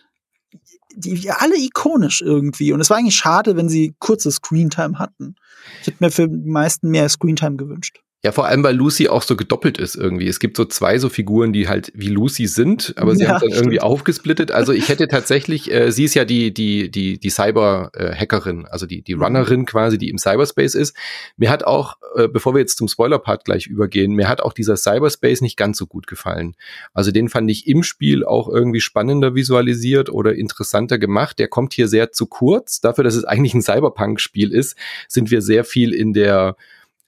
die 0.96 1.32
alle 1.32 1.58
ikonisch 1.58 2.22
irgendwie. 2.22 2.74
Und 2.74 2.82
es 2.82 2.90
war 2.90 2.98
eigentlich 2.98 3.16
schade, 3.16 3.56
wenn 3.56 3.70
sie 3.70 3.96
kurze 4.00 4.32
Screentime 4.32 5.00
hatten. 5.00 5.36
Ich 5.82 5.88
hätte 5.88 5.98
mir 6.02 6.12
für 6.12 6.28
die 6.28 6.50
meisten 6.50 6.90
mehr 6.90 7.08
Screentime 7.08 7.56
gewünscht. 7.56 8.03
Ja, 8.26 8.32
vor 8.32 8.46
allem, 8.48 8.64
weil 8.64 8.74
Lucy 8.74 9.10
auch 9.10 9.22
so 9.22 9.36
gedoppelt 9.36 9.78
ist 9.78 9.96
irgendwie. 9.96 10.30
Es 10.30 10.40
gibt 10.40 10.56
so 10.56 10.64
zwei 10.64 10.98
so 10.98 11.10
Figuren, 11.10 11.52
die 11.52 11.68
halt 11.68 11.92
wie 11.94 12.08
Lucy 12.08 12.48
sind, 12.48 12.94
aber 12.96 13.18
sie 13.18 13.24
ja, 13.24 13.32
haben 13.32 13.42
dann 13.42 13.50
stimmt. 13.50 13.64
irgendwie 13.64 13.82
aufgesplittet. 13.82 14.50
Also 14.50 14.72
ich 14.72 14.88
hätte 14.88 15.10
tatsächlich, 15.10 15.70
äh, 15.70 15.92
sie 15.92 16.06
ist 16.06 16.14
ja 16.14 16.24
die, 16.24 16.54
die, 16.54 16.90
die, 16.90 17.20
die 17.20 17.30
Cyber-Hackerin, 17.30 18.66
also 18.66 18.86
die, 18.86 19.02
die 19.02 19.16
mhm. 19.16 19.24
Runnerin 19.24 19.66
quasi, 19.66 19.98
die 19.98 20.08
im 20.08 20.18
Cyberspace 20.18 20.76
ist. 20.76 20.96
Mir 21.36 21.50
hat 21.50 21.66
auch, 21.66 21.98
äh, 22.16 22.30
bevor 22.30 22.56
wir 22.56 22.60
jetzt 22.60 22.78
zum 22.78 22.88
Spoiler-Part 22.88 23.44
gleich 23.44 23.68
übergehen, 23.68 24.14
mir 24.14 24.30
hat 24.30 24.40
auch 24.40 24.54
dieser 24.54 24.78
Cyberspace 24.78 25.42
nicht 25.42 25.58
ganz 25.58 25.78
so 25.78 25.86
gut 25.86 26.08
gefallen. 26.08 26.56
Also 26.94 27.12
den 27.12 27.28
fand 27.28 27.52
ich 27.52 27.68
im 27.68 27.84
Spiel 27.84 28.24
auch 28.24 28.48
irgendwie 28.48 28.80
spannender 28.80 29.36
visualisiert 29.36 30.10
oder 30.10 30.34
interessanter 30.34 30.98
gemacht. 30.98 31.40
Der 31.40 31.50
kommt 31.50 31.74
hier 31.74 31.90
sehr 31.90 32.14
zu 32.14 32.28
kurz. 32.28 32.80
Dafür, 32.80 33.04
dass 33.04 33.16
es 33.16 33.26
eigentlich 33.26 33.54
ein 33.54 33.62
Cyberpunk-Spiel 33.62 34.54
ist, 34.54 34.78
sind 35.10 35.30
wir 35.30 35.42
sehr 35.42 35.66
viel 35.66 35.94
in 35.94 36.14
der 36.14 36.56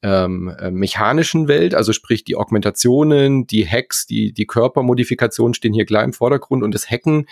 ähm, 0.01 0.53
äh, 0.59 0.71
mechanischen 0.71 1.47
Welt, 1.47 1.73
also 1.73 1.93
sprich 1.93 2.23
die 2.23 2.35
Augmentationen, 2.35 3.47
die 3.47 3.67
Hacks, 3.67 4.05
die, 4.05 4.33
die 4.33 4.45
Körpermodifikationen 4.45 5.53
stehen 5.53 5.73
hier 5.73 5.85
klar 5.85 6.03
im 6.03 6.13
Vordergrund 6.13 6.63
und 6.63 6.73
das 6.73 6.89
Hacken 6.89 7.27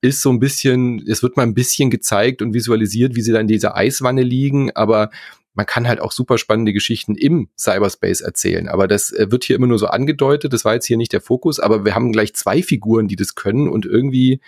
ist 0.00 0.20
so 0.20 0.30
ein 0.30 0.40
bisschen, 0.40 1.04
es 1.06 1.22
wird 1.22 1.36
mal 1.36 1.44
ein 1.44 1.54
bisschen 1.54 1.90
gezeigt 1.90 2.42
und 2.42 2.54
visualisiert, 2.54 3.14
wie 3.14 3.22
sie 3.22 3.32
da 3.32 3.40
in 3.40 3.46
dieser 3.46 3.76
Eiswanne 3.76 4.22
liegen, 4.22 4.70
aber 4.72 5.10
man 5.54 5.66
kann 5.66 5.86
halt 5.86 6.00
auch 6.00 6.12
super 6.12 6.38
spannende 6.38 6.72
Geschichten 6.72 7.14
im 7.14 7.48
Cyberspace 7.58 8.22
erzählen. 8.22 8.68
Aber 8.68 8.88
das 8.88 9.12
äh, 9.12 9.30
wird 9.30 9.44
hier 9.44 9.56
immer 9.56 9.66
nur 9.66 9.78
so 9.78 9.86
angedeutet. 9.86 10.52
Das 10.52 10.64
war 10.64 10.74
jetzt 10.74 10.86
hier 10.86 10.96
nicht 10.96 11.12
der 11.12 11.20
Fokus, 11.20 11.60
aber 11.60 11.84
wir 11.84 11.94
haben 11.94 12.12
gleich 12.12 12.34
zwei 12.34 12.62
Figuren, 12.62 13.06
die 13.06 13.16
das 13.16 13.34
können 13.34 13.68
und 13.68 13.84
irgendwie 13.84 14.40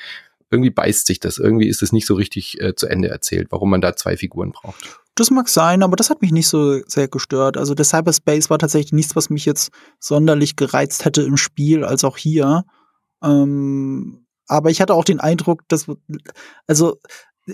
irgendwie 0.50 0.70
beißt 0.70 1.06
sich 1.06 1.20
das. 1.20 1.38
Irgendwie 1.38 1.68
ist 1.68 1.82
es 1.82 1.92
nicht 1.92 2.06
so 2.06 2.14
richtig 2.14 2.60
äh, 2.60 2.74
zu 2.74 2.86
Ende 2.86 3.08
erzählt, 3.08 3.48
warum 3.50 3.70
man 3.70 3.80
da 3.80 3.96
zwei 3.96 4.16
Figuren 4.16 4.52
braucht. 4.52 5.00
Das 5.16 5.30
mag 5.30 5.48
sein, 5.48 5.82
aber 5.82 5.94
das 5.96 6.10
hat 6.10 6.22
mich 6.22 6.32
nicht 6.32 6.48
so 6.48 6.80
sehr 6.86 7.08
gestört. 7.08 7.56
Also 7.56 7.74
der 7.74 7.84
Cyberspace 7.84 8.50
war 8.50 8.58
tatsächlich 8.58 8.92
nichts, 8.92 9.14
was 9.14 9.30
mich 9.30 9.44
jetzt 9.44 9.70
sonderlich 10.00 10.56
gereizt 10.56 11.04
hätte 11.04 11.22
im 11.22 11.36
Spiel, 11.36 11.84
als 11.84 12.02
auch 12.02 12.16
hier. 12.16 12.64
Ähm, 13.22 14.26
aber 14.48 14.70
ich 14.70 14.80
hatte 14.80 14.94
auch 14.94 15.04
den 15.04 15.20
Eindruck, 15.20 15.62
dass, 15.68 15.86
also, 16.66 16.98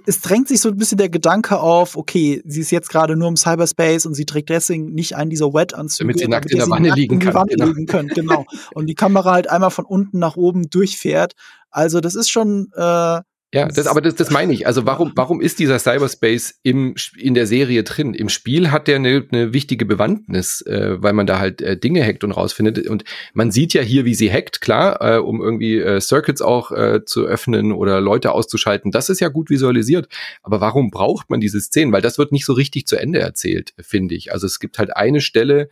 es 0.06 0.20
drängt 0.20 0.46
sich 0.46 0.60
so 0.60 0.68
ein 0.68 0.76
bisschen 0.76 0.98
der 0.98 1.08
Gedanke 1.08 1.58
auf, 1.58 1.96
okay, 1.96 2.42
sie 2.46 2.60
ist 2.60 2.70
jetzt 2.70 2.90
gerade 2.90 3.16
nur 3.16 3.28
im 3.28 3.36
Cyberspace 3.36 4.06
und 4.06 4.14
sie 4.14 4.24
trägt 4.24 4.48
deswegen 4.48 4.94
nicht 4.94 5.16
einen 5.16 5.30
dieser 5.30 5.52
Wet-Anzüge. 5.52 6.06
Damit 6.06 6.18
sie 6.20 6.28
nackt 6.28 6.50
in 6.50 6.58
der 6.58 6.70
Wanne 6.70 6.94
liegen 6.94 7.18
kann. 7.18 7.34
Wanne 7.34 7.50
genau. 7.50 7.66
liegen 7.66 7.86
können. 7.86 8.08
Genau. 8.08 8.46
Und 8.72 8.86
die 8.86 8.94
Kamera 8.94 9.32
halt 9.32 9.50
einmal 9.50 9.70
von 9.70 9.84
unten 9.84 10.20
nach 10.20 10.36
oben 10.36 10.70
durchfährt. 10.70 11.34
Also 11.70 12.00
das 12.00 12.14
ist 12.14 12.30
schon, 12.30 12.70
äh, 12.76 13.20
ja, 13.52 13.66
das, 13.66 13.88
aber 13.88 14.00
das, 14.00 14.14
das 14.14 14.30
meine 14.30 14.52
ich. 14.52 14.68
Also 14.68 14.86
warum, 14.86 15.10
warum 15.16 15.40
ist 15.40 15.58
dieser 15.58 15.80
Cyberspace 15.80 16.60
im, 16.62 16.94
in 17.16 17.34
der 17.34 17.48
Serie 17.48 17.82
drin? 17.82 18.14
Im 18.14 18.28
Spiel 18.28 18.70
hat 18.70 18.86
der 18.86 18.96
eine, 18.96 19.26
eine 19.32 19.52
wichtige 19.52 19.86
Bewandtnis, 19.86 20.60
äh, 20.62 21.02
weil 21.02 21.14
man 21.14 21.26
da 21.26 21.40
halt 21.40 21.60
äh, 21.60 21.76
Dinge 21.76 22.04
hackt 22.04 22.22
und 22.22 22.30
rausfindet. 22.30 22.86
Und 22.86 23.02
man 23.34 23.50
sieht 23.50 23.74
ja 23.74 23.82
hier, 23.82 24.04
wie 24.04 24.14
sie 24.14 24.30
hackt, 24.30 24.60
klar, 24.60 25.16
äh, 25.16 25.18
um 25.18 25.42
irgendwie 25.42 25.78
äh, 25.78 26.00
Circuits 26.00 26.42
auch 26.42 26.70
äh, 26.70 27.04
zu 27.04 27.24
öffnen 27.24 27.72
oder 27.72 28.00
Leute 28.00 28.30
auszuschalten. 28.30 28.92
Das 28.92 29.08
ist 29.08 29.20
ja 29.20 29.28
gut 29.28 29.50
visualisiert. 29.50 30.08
Aber 30.44 30.60
warum 30.60 30.92
braucht 30.92 31.28
man 31.28 31.40
diese 31.40 31.60
Szenen? 31.60 31.92
Weil 31.92 32.02
das 32.02 32.18
wird 32.18 32.30
nicht 32.30 32.44
so 32.44 32.52
richtig 32.52 32.86
zu 32.86 32.96
Ende 32.96 33.18
erzählt, 33.18 33.74
finde 33.80 34.14
ich. 34.14 34.32
Also 34.32 34.46
es 34.46 34.60
gibt 34.60 34.78
halt 34.78 34.96
eine 34.96 35.20
Stelle, 35.20 35.68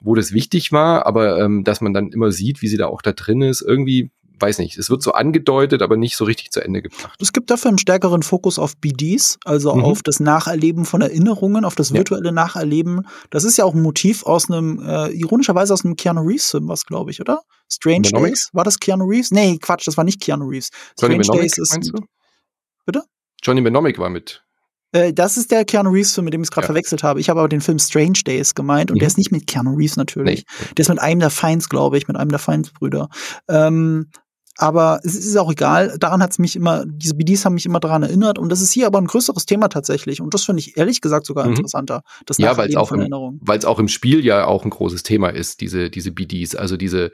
wo 0.00 0.14
das 0.14 0.32
wichtig 0.32 0.72
war, 0.72 1.06
aber 1.06 1.40
ähm, 1.40 1.64
dass 1.64 1.80
man 1.80 1.92
dann 1.92 2.12
immer 2.12 2.30
sieht, 2.30 2.62
wie 2.62 2.68
sie 2.68 2.76
da 2.76 2.86
auch 2.86 3.02
da 3.02 3.12
drin 3.12 3.42
ist, 3.42 3.62
irgendwie 3.62 4.10
weiß 4.40 4.58
nicht, 4.58 4.76
es 4.78 4.90
wird 4.90 5.02
so 5.02 5.12
angedeutet, 5.12 5.82
aber 5.82 5.96
nicht 5.96 6.16
so 6.16 6.24
richtig 6.24 6.50
zu 6.50 6.60
Ende 6.60 6.82
gebracht. 6.82 7.18
Es 7.20 7.32
gibt 7.32 7.50
dafür 7.50 7.68
einen 7.68 7.78
stärkeren 7.78 8.22
Fokus 8.22 8.58
auf 8.58 8.76
BDs, 8.76 9.38
also 9.44 9.74
mhm. 9.74 9.84
auf 9.84 10.02
das 10.02 10.20
Nacherleben 10.20 10.84
von 10.84 11.00
Erinnerungen, 11.00 11.64
auf 11.64 11.74
das 11.74 11.92
virtuelle 11.92 12.26
ja. 12.26 12.32
Nacherleben. 12.32 13.06
Das 13.30 13.44
ist 13.44 13.56
ja 13.56 13.64
auch 13.64 13.74
ein 13.74 13.82
Motiv 13.82 14.24
aus 14.24 14.50
einem, 14.50 14.80
äh, 14.80 15.08
ironischerweise 15.08 15.72
aus 15.72 15.84
einem 15.84 15.96
Keanu 15.96 16.22
Reeves-Film, 16.22 16.68
was 16.68 16.84
glaube 16.84 17.10
ich, 17.10 17.20
oder? 17.20 17.42
Strange 17.70 18.08
Days? 18.10 18.50
War 18.52 18.64
das 18.64 18.78
Keanu 18.78 19.04
Reeves? 19.04 19.30
Nee, 19.30 19.58
Quatsch, 19.58 19.86
das 19.86 19.96
war 19.96 20.04
nicht 20.04 20.20
Keanu 20.20 20.46
Reeves. 20.46 20.70
Strange 20.96 21.14
Johnny 21.14 21.18
Days 21.18 21.26
Benomic, 21.28 21.58
ist. 21.58 21.72
Meinst 21.72 21.92
du? 21.94 22.06
Bitte? 22.86 23.02
Johnny 23.42 23.60
Benomic 23.60 23.98
war 23.98 24.10
mit. 24.10 24.42
Äh, 24.92 25.12
das 25.12 25.36
ist 25.36 25.50
der 25.50 25.64
Keanu 25.64 25.90
Reeves-Film, 25.90 26.24
mit 26.24 26.34
dem 26.34 26.42
ich 26.42 26.46
es 26.46 26.50
gerade 26.50 26.64
ja. 26.64 26.68
verwechselt 26.68 27.02
habe. 27.02 27.20
Ich 27.20 27.28
habe 27.28 27.40
aber 27.40 27.48
den 27.48 27.60
Film 27.60 27.78
Strange 27.78 28.20
Days 28.26 28.54
gemeint 28.54 28.90
und 28.90 28.96
mhm. 28.96 29.00
der 29.00 29.08
ist 29.08 29.18
nicht 29.18 29.32
mit 29.32 29.46
Keanu 29.46 29.74
Reeves 29.74 29.96
natürlich. 29.96 30.44
Nee. 30.46 30.74
Der 30.76 30.82
ist 30.82 30.88
mit 30.88 31.00
einem 31.00 31.20
der 31.20 31.30
Feinds, 31.30 31.68
glaube 31.68 31.98
ich, 31.98 32.08
mit 32.08 32.16
einem 32.16 32.30
der 32.30 32.38
Feinds-Brüder. 32.38 33.08
Ähm, 33.48 34.10
aber 34.60 35.00
es 35.04 35.14
ist 35.14 35.36
auch 35.36 35.52
egal. 35.52 35.96
Daran 36.00 36.20
hat 36.20 36.32
es 36.32 36.40
mich 36.40 36.56
immer, 36.56 36.84
diese 36.84 37.14
BDs 37.14 37.44
haben 37.44 37.54
mich 37.54 37.64
immer 37.64 37.78
daran 37.78 38.02
erinnert. 38.02 38.40
Und 38.40 38.48
das 38.50 38.60
ist 38.60 38.72
hier 38.72 38.88
aber 38.88 38.98
ein 38.98 39.06
größeres 39.06 39.46
Thema 39.46 39.68
tatsächlich. 39.68 40.20
Und 40.20 40.34
das 40.34 40.44
finde 40.44 40.60
ich 40.60 40.76
ehrlich 40.76 41.00
gesagt 41.00 41.26
sogar 41.26 41.46
mhm. 41.46 41.52
interessanter. 41.52 42.02
Das 42.26 42.38
ja, 42.38 42.56
weil 42.56 42.68
es 42.68 42.74
auch, 42.74 42.90
im, 42.90 43.12
auch 43.12 43.78
im 43.78 43.86
Spiel 43.86 44.24
ja 44.24 44.46
auch 44.46 44.64
ein 44.64 44.70
großes 44.70 45.04
Thema 45.04 45.28
ist, 45.28 45.60
diese, 45.60 45.90
diese 45.90 46.10
BDs. 46.10 46.56
Also 46.56 46.76
diese, 46.76 47.12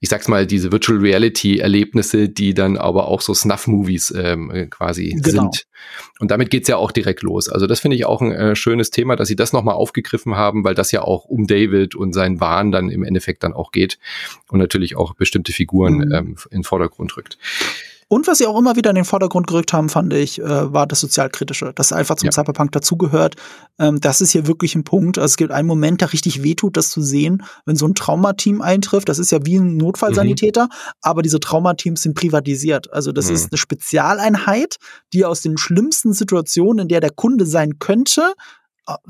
ich 0.00 0.08
sag's 0.08 0.28
mal, 0.28 0.46
diese 0.46 0.72
Virtual 0.72 0.98
Reality 0.98 1.58
Erlebnisse, 1.58 2.30
die 2.30 2.54
dann 2.54 2.78
aber 2.78 3.08
auch 3.08 3.20
so 3.20 3.34
Snuff-Movies 3.34 4.14
ähm, 4.16 4.68
quasi 4.70 5.10
genau. 5.22 5.42
sind. 5.42 5.64
Und 6.18 6.30
damit 6.30 6.50
geht's 6.50 6.68
ja 6.68 6.76
auch 6.76 6.92
direkt 6.92 7.22
los. 7.22 7.48
Also 7.48 7.66
das 7.66 7.80
finde 7.80 7.96
ich 7.96 8.04
auch 8.04 8.20
ein 8.20 8.32
äh, 8.32 8.56
schönes 8.56 8.90
Thema, 8.90 9.16
dass 9.16 9.28
sie 9.28 9.36
das 9.36 9.52
nochmal 9.52 9.74
aufgegriffen 9.74 10.36
haben, 10.36 10.64
weil 10.64 10.74
das 10.74 10.92
ja 10.92 11.02
auch 11.02 11.24
um 11.24 11.46
David 11.46 11.94
und 11.94 12.12
seinen 12.12 12.40
Wahn 12.40 12.72
dann 12.72 12.90
im 12.90 13.04
Endeffekt 13.04 13.42
dann 13.42 13.52
auch 13.52 13.72
geht. 13.72 13.98
Und 14.48 14.58
natürlich 14.58 14.96
auch 14.96 15.14
bestimmte 15.14 15.52
Figuren 15.52 15.98
mhm. 15.98 16.12
ähm, 16.12 16.36
in 16.50 16.64
Vordergrund 16.64 17.16
rückt. 17.16 17.38
Und 18.08 18.26
was 18.26 18.38
sie 18.38 18.46
auch 18.46 18.58
immer 18.58 18.74
wieder 18.74 18.88
in 18.88 18.96
den 18.96 19.04
Vordergrund 19.04 19.46
gerückt 19.46 19.74
haben, 19.74 19.90
fand 19.90 20.14
ich, 20.14 20.40
äh, 20.40 20.72
war 20.72 20.86
das 20.86 21.00
Sozialkritische, 21.00 21.72
das 21.74 21.92
einfach 21.92 22.16
zum 22.16 22.28
ja. 22.28 22.32
Cyberpunk 22.32 22.72
dazugehört. 22.72 23.36
Ähm, 23.78 24.00
das 24.00 24.22
ist 24.22 24.30
hier 24.30 24.46
wirklich 24.46 24.74
ein 24.74 24.84
Punkt. 24.84 25.18
Also 25.18 25.26
es 25.26 25.36
gibt 25.36 25.52
einen 25.52 25.68
Moment, 25.68 26.00
der 26.00 26.12
richtig 26.14 26.42
wehtut, 26.42 26.78
das 26.78 26.88
zu 26.88 27.02
sehen, 27.02 27.44
wenn 27.66 27.76
so 27.76 27.86
ein 27.86 27.94
Traumateam 27.94 28.62
eintrifft. 28.62 29.10
Das 29.10 29.18
ist 29.18 29.30
ja 29.30 29.44
wie 29.44 29.56
ein 29.56 29.76
Notfallsanitäter, 29.76 30.64
mhm. 30.64 30.92
aber 31.02 31.20
diese 31.20 31.38
Traumateams 31.38 32.00
sind 32.00 32.14
privatisiert. 32.14 32.90
Also 32.92 33.12
das 33.12 33.28
mhm. 33.28 33.34
ist 33.34 33.52
eine 33.52 33.58
Spezialeinheit, 33.58 34.76
die 35.12 35.26
aus 35.26 35.42
den 35.42 35.58
schlimmsten 35.58 36.14
Situationen, 36.14 36.84
in 36.84 36.88
der 36.88 37.00
der 37.00 37.10
Kunde 37.10 37.44
sein 37.44 37.78
könnte, 37.78 38.32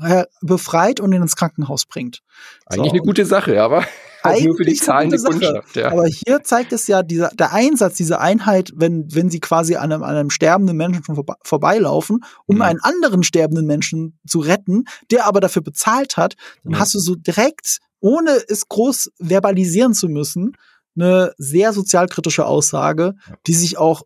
äh, 0.01 0.25
befreit 0.41 0.99
und 0.99 1.13
ihn 1.13 1.21
ins 1.21 1.37
Krankenhaus 1.37 1.85
bringt. 1.85 2.19
Eigentlich 2.65 2.89
so, 2.89 2.95
eine 2.97 3.01
gute 3.01 3.25
Sache, 3.25 3.63
aber 3.63 3.85
eigentlich 4.23 4.45
nur 4.45 4.57
für 4.57 4.65
die 4.65 4.75
zahlende 4.75 5.17
Kundschaft. 5.17 5.75
Ja. 5.75 5.91
Aber 5.91 6.05
hier 6.05 6.43
zeigt 6.43 6.73
es 6.73 6.87
ja 6.87 7.03
dieser, 7.03 7.29
der 7.29 7.53
Einsatz 7.53 7.95
dieser 7.95 8.19
Einheit, 8.21 8.71
wenn, 8.75 9.13
wenn 9.13 9.29
sie 9.29 9.39
quasi 9.39 9.75
an 9.75 9.91
einem, 9.91 10.03
an 10.03 10.15
einem 10.15 10.29
sterbenden 10.29 10.77
Menschen 10.77 11.03
vorbeilaufen, 11.43 12.23
um 12.45 12.57
mhm. 12.57 12.61
einen 12.61 12.79
anderen 12.81 13.23
sterbenden 13.23 13.65
Menschen 13.65 14.19
zu 14.27 14.39
retten, 14.39 14.85
der 15.11 15.25
aber 15.25 15.39
dafür 15.39 15.61
bezahlt 15.61 16.17
hat, 16.17 16.35
dann 16.63 16.73
mhm. 16.73 16.79
hast 16.79 16.93
du 16.93 16.99
so 16.99 17.15
direkt, 17.15 17.79
ohne 17.99 18.31
es 18.47 18.67
groß 18.67 19.11
verbalisieren 19.19 19.93
zu 19.93 20.07
müssen, 20.07 20.53
eine 20.95 21.33
sehr 21.37 21.71
sozialkritische 21.73 22.45
Aussage, 22.45 23.15
die 23.47 23.53
sich 23.53 23.77
auch 23.77 24.03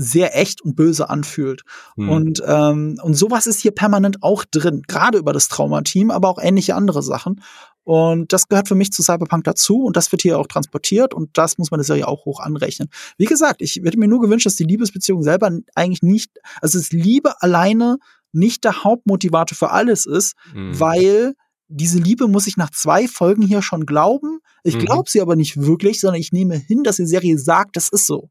sehr 0.00 0.36
echt 0.36 0.62
und 0.62 0.76
böse 0.76 1.10
anfühlt. 1.10 1.62
Hm. 1.96 2.08
Und, 2.08 2.42
ähm, 2.46 2.98
und 3.02 3.14
sowas 3.14 3.46
ist 3.46 3.60
hier 3.60 3.72
permanent 3.72 4.22
auch 4.22 4.44
drin, 4.44 4.82
gerade 4.88 5.18
über 5.18 5.32
das 5.32 5.48
Traumateam, 5.48 6.10
aber 6.10 6.28
auch 6.28 6.38
ähnliche 6.40 6.74
andere 6.74 7.02
Sachen. 7.02 7.42
Und 7.84 8.32
das 8.32 8.48
gehört 8.48 8.68
für 8.68 8.74
mich 8.74 8.92
zu 8.92 9.02
Cyberpunk 9.02 9.44
dazu 9.44 9.82
und 9.84 9.96
das 9.96 10.10
wird 10.12 10.22
hier 10.22 10.38
auch 10.38 10.46
transportiert 10.46 11.12
und 11.12 11.36
das 11.36 11.58
muss 11.58 11.70
man 11.70 11.78
der 11.78 11.84
Serie 11.84 12.08
auch 12.08 12.24
hoch 12.24 12.40
anrechnen. 12.40 12.88
Wie 13.18 13.26
gesagt, 13.26 13.62
ich 13.62 13.76
hätte 13.76 13.98
mir 13.98 14.08
nur 14.08 14.20
gewünscht, 14.20 14.46
dass 14.46 14.56
die 14.56 14.64
Liebesbeziehung 14.64 15.22
selber 15.22 15.50
eigentlich 15.74 16.02
nicht, 16.02 16.30
also 16.62 16.78
das 16.78 16.92
Liebe 16.92 17.42
alleine 17.42 17.98
nicht 18.32 18.64
der 18.64 18.84
Hauptmotivator 18.84 19.56
für 19.56 19.70
alles 19.70 20.06
ist, 20.06 20.34
mhm. 20.54 20.78
weil 20.78 21.34
diese 21.68 21.98
Liebe 21.98 22.26
muss 22.26 22.46
ich 22.46 22.56
nach 22.56 22.70
zwei 22.70 23.06
Folgen 23.06 23.42
hier 23.42 23.62
schon 23.62 23.86
glauben. 23.86 24.40
Ich 24.62 24.76
mhm. 24.76 24.80
glaube 24.80 25.10
sie 25.10 25.20
aber 25.20 25.36
nicht 25.36 25.60
wirklich, 25.60 26.00
sondern 26.00 26.20
ich 26.20 26.32
nehme 26.32 26.56
hin, 26.56 26.84
dass 26.84 26.96
die 26.96 27.06
Serie 27.06 27.38
sagt, 27.38 27.76
das 27.76 27.88
ist 27.88 28.06
so. 28.06 28.30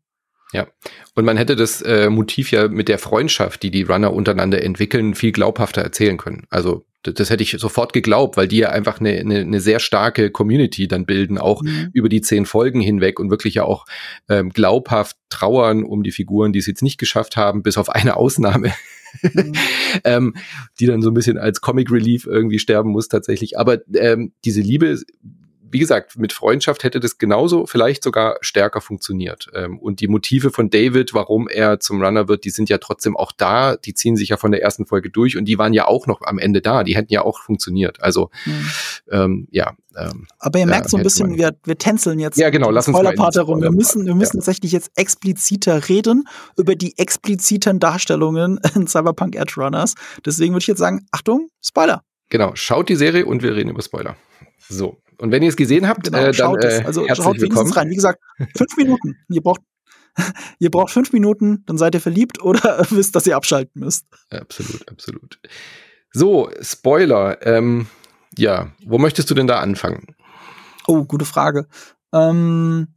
Ja, 0.51 0.67
und 1.13 1.25
man 1.25 1.37
hätte 1.37 1.55
das 1.55 1.81
äh, 1.81 2.09
Motiv 2.09 2.51
ja 2.51 2.67
mit 2.67 2.87
der 2.87 2.97
Freundschaft, 2.97 3.61
die 3.61 3.69
die 3.69 3.83
Runner 3.83 4.11
untereinander 4.11 4.63
entwickeln, 4.63 5.13
viel 5.13 5.31
glaubhafter 5.31 5.81
erzählen 5.81 6.17
können. 6.17 6.47
Also 6.49 6.85
das 7.03 7.29
hätte 7.29 7.43
ich 7.43 7.55
sofort 7.57 7.93
geglaubt, 7.93 8.35
weil 8.35 8.47
die 8.47 8.57
ja 8.57 8.69
einfach 8.69 8.99
eine, 8.99 9.11
eine, 9.11 9.39
eine 9.39 9.61
sehr 9.61 9.79
starke 9.79 10.31
Community 10.31 10.87
dann 10.87 11.05
bilden, 11.05 11.37
auch 11.37 11.61
mhm. 11.61 11.89
über 11.93 12.09
die 12.09 12.21
zehn 12.21 12.45
Folgen 12.45 12.81
hinweg 12.81 13.19
und 13.19 13.29
wirklich 13.29 13.53
ja 13.53 13.63
auch 13.63 13.85
ähm, 14.27 14.49
glaubhaft 14.49 15.15
trauern 15.29 15.83
um 15.83 16.03
die 16.03 16.11
Figuren, 16.11 16.51
die 16.51 16.59
es 16.59 16.67
jetzt 16.67 16.81
nicht 16.81 16.97
geschafft 16.97 17.37
haben, 17.37 17.63
bis 17.63 17.77
auf 17.77 17.89
eine 17.89 18.17
Ausnahme, 18.17 18.73
mhm. 19.21 19.53
ähm, 20.03 20.35
die 20.79 20.87
dann 20.87 21.01
so 21.01 21.09
ein 21.09 21.13
bisschen 21.13 21.37
als 21.37 21.61
Comic 21.61 21.89
Relief 21.89 22.25
irgendwie 22.25 22.59
sterben 22.59 22.91
muss 22.91 23.07
tatsächlich. 23.07 23.57
Aber 23.57 23.77
ähm, 23.95 24.33
diese 24.43 24.61
Liebe 24.61 24.99
wie 25.71 25.79
gesagt, 25.79 26.17
mit 26.17 26.33
Freundschaft 26.33 26.83
hätte 26.83 26.99
das 26.99 27.17
genauso, 27.17 27.65
vielleicht 27.65 28.03
sogar 28.03 28.37
stärker 28.41 28.81
funktioniert. 28.81 29.47
Ähm, 29.53 29.79
und 29.79 29.99
die 29.99 30.07
Motive 30.07 30.51
von 30.51 30.69
David, 30.69 31.13
warum 31.13 31.47
er 31.47 31.79
zum 31.79 32.01
Runner 32.01 32.27
wird, 32.27 32.45
die 32.45 32.49
sind 32.49 32.69
ja 32.69 32.77
trotzdem 32.77 33.15
auch 33.15 33.31
da. 33.31 33.75
Die 33.75 33.93
ziehen 33.93 34.15
sich 34.15 34.29
ja 34.29 34.37
von 34.37 34.51
der 34.51 34.61
ersten 34.61 34.85
Folge 34.85 35.09
durch 35.09 35.37
und 35.37 35.45
die 35.45 35.57
waren 35.57 35.73
ja 35.73 35.87
auch 35.87 36.07
noch 36.07 36.21
am 36.21 36.39
Ende 36.39 36.61
da. 36.61 36.83
Die 36.83 36.95
hätten 36.95 37.13
ja 37.13 37.21
auch 37.21 37.39
funktioniert. 37.39 38.01
Also, 38.01 38.29
mhm. 38.45 38.71
ähm, 39.11 39.47
ja. 39.51 39.75
Ähm, 39.97 40.27
Aber 40.39 40.59
ihr 40.59 40.65
merkt 40.65 40.89
so 40.89 40.97
ein 40.97 41.03
bisschen, 41.03 41.37
wir, 41.37 41.55
wir 41.63 41.77
tänzeln 41.77 42.19
jetzt. 42.19 42.37
Ja, 42.37 42.49
genau, 42.49 42.69
lass 42.69 42.87
uns 42.87 42.95
mal 43.01 43.13
herum. 43.15 43.61
Wir 43.61 43.71
müssen, 43.71 44.05
wir 44.05 44.15
müssen 44.15 44.37
ja. 44.37 44.41
tatsächlich 44.41 44.71
jetzt 44.71 44.91
expliziter 44.95 45.89
reden 45.89 46.27
über 46.57 46.75
die 46.75 46.97
expliziten 46.97 47.79
Darstellungen 47.79 48.59
in 48.75 48.87
Cyberpunk 48.87 49.35
Edge 49.35 49.53
Runners. 49.57 49.95
Deswegen 50.25 50.53
würde 50.53 50.61
ich 50.61 50.67
jetzt 50.67 50.79
sagen, 50.79 51.05
Achtung, 51.11 51.49
Spoiler. 51.61 52.03
Genau, 52.29 52.51
schaut 52.53 52.89
die 52.89 52.95
Serie 52.95 53.25
und 53.25 53.41
wir 53.41 53.55
reden 53.55 53.69
über 53.69 53.81
Spoiler. 53.81 54.15
So, 54.69 54.97
und 55.19 55.31
wenn 55.31 55.43
ihr 55.43 55.49
es 55.49 55.55
gesehen 55.55 55.87
habt, 55.87 56.03
genau, 56.03 56.17
äh, 56.17 56.31
dann 56.31 56.55
äh, 56.61 56.83
also 56.85 57.05
schaut 57.13 57.39
wenigstens 57.41 57.75
rein. 57.75 57.89
Wie 57.89 57.95
gesagt, 57.95 58.21
fünf 58.55 58.77
Minuten. 58.77 59.17
Ihr 59.29 59.41
braucht 59.41 59.61
ihr 60.59 60.71
braucht 60.71 60.91
fünf 60.91 61.13
Minuten, 61.13 61.63
dann 61.65 61.77
seid 61.77 61.93
ihr 61.93 62.01
verliebt 62.01 62.41
oder 62.41 62.85
wisst, 62.89 63.15
dass 63.15 63.27
ihr 63.27 63.35
abschalten 63.35 63.81
müsst. 63.81 64.05
Absolut, 64.29 64.89
absolut. 64.89 65.39
So, 66.11 66.49
Spoiler. 66.61 67.45
Ähm, 67.45 67.87
ja, 68.37 68.71
wo 68.85 68.97
möchtest 68.97 69.29
du 69.29 69.35
denn 69.35 69.47
da 69.47 69.59
anfangen? 69.59 70.15
Oh, 70.87 71.03
gute 71.03 71.25
Frage. 71.25 71.67
Ähm, 72.13 72.87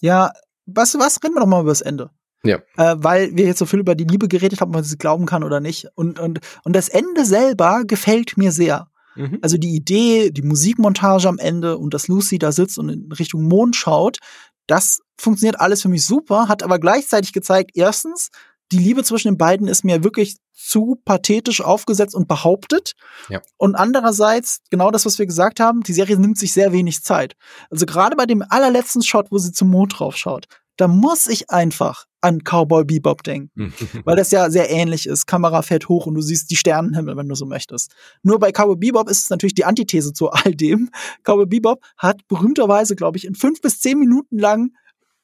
ja, 0.00 0.32
du 0.66 0.74
was? 0.74 1.22
Reden 1.22 1.34
wir 1.34 1.40
doch 1.40 1.46
mal 1.46 1.62
über 1.62 1.70
das 1.70 1.80
Ende. 1.80 2.10
Ja. 2.44 2.58
Äh, 2.76 2.96
weil 2.98 3.34
wir 3.34 3.46
jetzt 3.46 3.58
so 3.58 3.66
viel 3.66 3.80
über 3.80 3.94
die 3.94 4.04
Liebe 4.04 4.28
geredet 4.28 4.60
haben, 4.60 4.70
ob 4.70 4.74
man 4.74 4.84
sie 4.84 4.98
glauben 4.98 5.26
kann 5.26 5.42
oder 5.42 5.60
nicht. 5.60 5.88
Und, 5.94 6.20
und, 6.20 6.40
und 6.64 6.76
das 6.76 6.88
Ende 6.88 7.24
selber 7.24 7.82
gefällt 7.84 8.36
mir 8.36 8.52
sehr. 8.52 8.88
Mhm. 9.16 9.38
Also 9.42 9.58
die 9.58 9.74
Idee, 9.74 10.30
die 10.30 10.42
Musikmontage 10.42 11.28
am 11.28 11.38
Ende 11.38 11.78
und 11.78 11.94
dass 11.94 12.08
Lucy 12.08 12.38
da 12.38 12.52
sitzt 12.52 12.78
und 12.78 12.88
in 12.88 13.12
Richtung 13.12 13.44
Mond 13.44 13.76
schaut, 13.76 14.18
das 14.66 15.00
funktioniert 15.18 15.60
alles 15.60 15.82
für 15.82 15.88
mich 15.88 16.04
super, 16.04 16.48
hat 16.48 16.62
aber 16.62 16.78
gleichzeitig 16.78 17.32
gezeigt, 17.32 17.72
erstens, 17.74 18.30
die 18.72 18.78
Liebe 18.78 19.04
zwischen 19.04 19.28
den 19.28 19.38
beiden 19.38 19.68
ist 19.68 19.84
mir 19.84 20.02
wirklich 20.02 20.36
zu 20.52 21.00
pathetisch 21.04 21.60
aufgesetzt 21.60 22.14
und 22.14 22.26
behauptet. 22.26 22.92
Ja. 23.28 23.40
Und 23.56 23.76
andererseits, 23.76 24.60
genau 24.70 24.90
das, 24.90 25.06
was 25.06 25.18
wir 25.18 25.26
gesagt 25.26 25.60
haben, 25.60 25.82
die 25.82 25.92
Serie 25.92 26.18
nimmt 26.18 26.38
sich 26.38 26.52
sehr 26.52 26.72
wenig 26.72 27.04
Zeit. 27.04 27.34
Also 27.70 27.86
gerade 27.86 28.16
bei 28.16 28.26
dem 28.26 28.42
allerletzten 28.48 29.02
Shot, 29.02 29.30
wo 29.30 29.38
sie 29.38 29.52
zum 29.52 29.70
Mond 29.70 29.98
drauf 29.98 30.16
schaut, 30.16 30.46
da 30.76 30.88
muss 30.88 31.26
ich 31.26 31.50
einfach 31.50 32.06
an 32.20 32.40
Cowboy 32.42 32.84
Bebop 32.84 33.22
denken, 33.22 33.72
weil 34.04 34.16
das 34.16 34.30
ja 34.30 34.50
sehr 34.50 34.70
ähnlich 34.70 35.06
ist. 35.06 35.26
Kamera 35.26 35.62
fährt 35.62 35.88
hoch 35.88 36.06
und 36.06 36.14
du 36.14 36.20
siehst 36.20 36.50
die 36.50 36.56
Sternenhimmel, 36.56 37.16
wenn 37.16 37.28
du 37.28 37.34
so 37.34 37.46
möchtest. 37.46 37.94
Nur 38.22 38.38
bei 38.38 38.50
Cowboy 38.50 38.76
Bebop 38.76 39.08
ist 39.08 39.24
es 39.24 39.30
natürlich 39.30 39.54
die 39.54 39.64
Antithese 39.64 40.12
zu 40.12 40.30
all 40.30 40.54
dem. 40.54 40.90
Cowboy 41.22 41.46
Bebop 41.46 41.84
hat 41.96 42.26
berühmterweise, 42.28 42.96
glaube 42.96 43.18
ich, 43.18 43.26
in 43.26 43.34
fünf 43.34 43.60
bis 43.60 43.80
zehn 43.80 43.98
Minuten 43.98 44.38
lang 44.38 44.72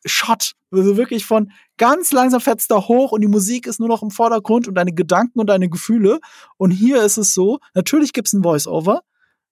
Shot. 0.05 0.53
Also 0.71 0.97
wirklich 0.97 1.25
von 1.25 1.53
ganz 1.77 2.13
langsam 2.13 2.41
fährt's 2.41 2.67
da 2.67 2.77
hoch 2.89 3.13
und 3.13 3.21
die 3.21 3.29
Musik 3.29 3.67
ist 3.67 3.79
nur 3.79 3.89
noch 3.89 4.03
im 4.03 4.11
Vordergrund 4.11 4.67
und 4.67 4.75
deine 4.75 4.93
Gedanken 4.93 5.39
und 5.39 5.47
deine 5.47 5.69
Gefühle. 5.69 6.19
Und 6.57 6.71
hier 6.71 7.03
ist 7.03 7.19
es 7.19 7.35
so, 7.35 7.59
natürlich 7.75 8.13
gibt's 8.13 8.33
ein 8.33 8.43
Voice-Over, 8.43 9.03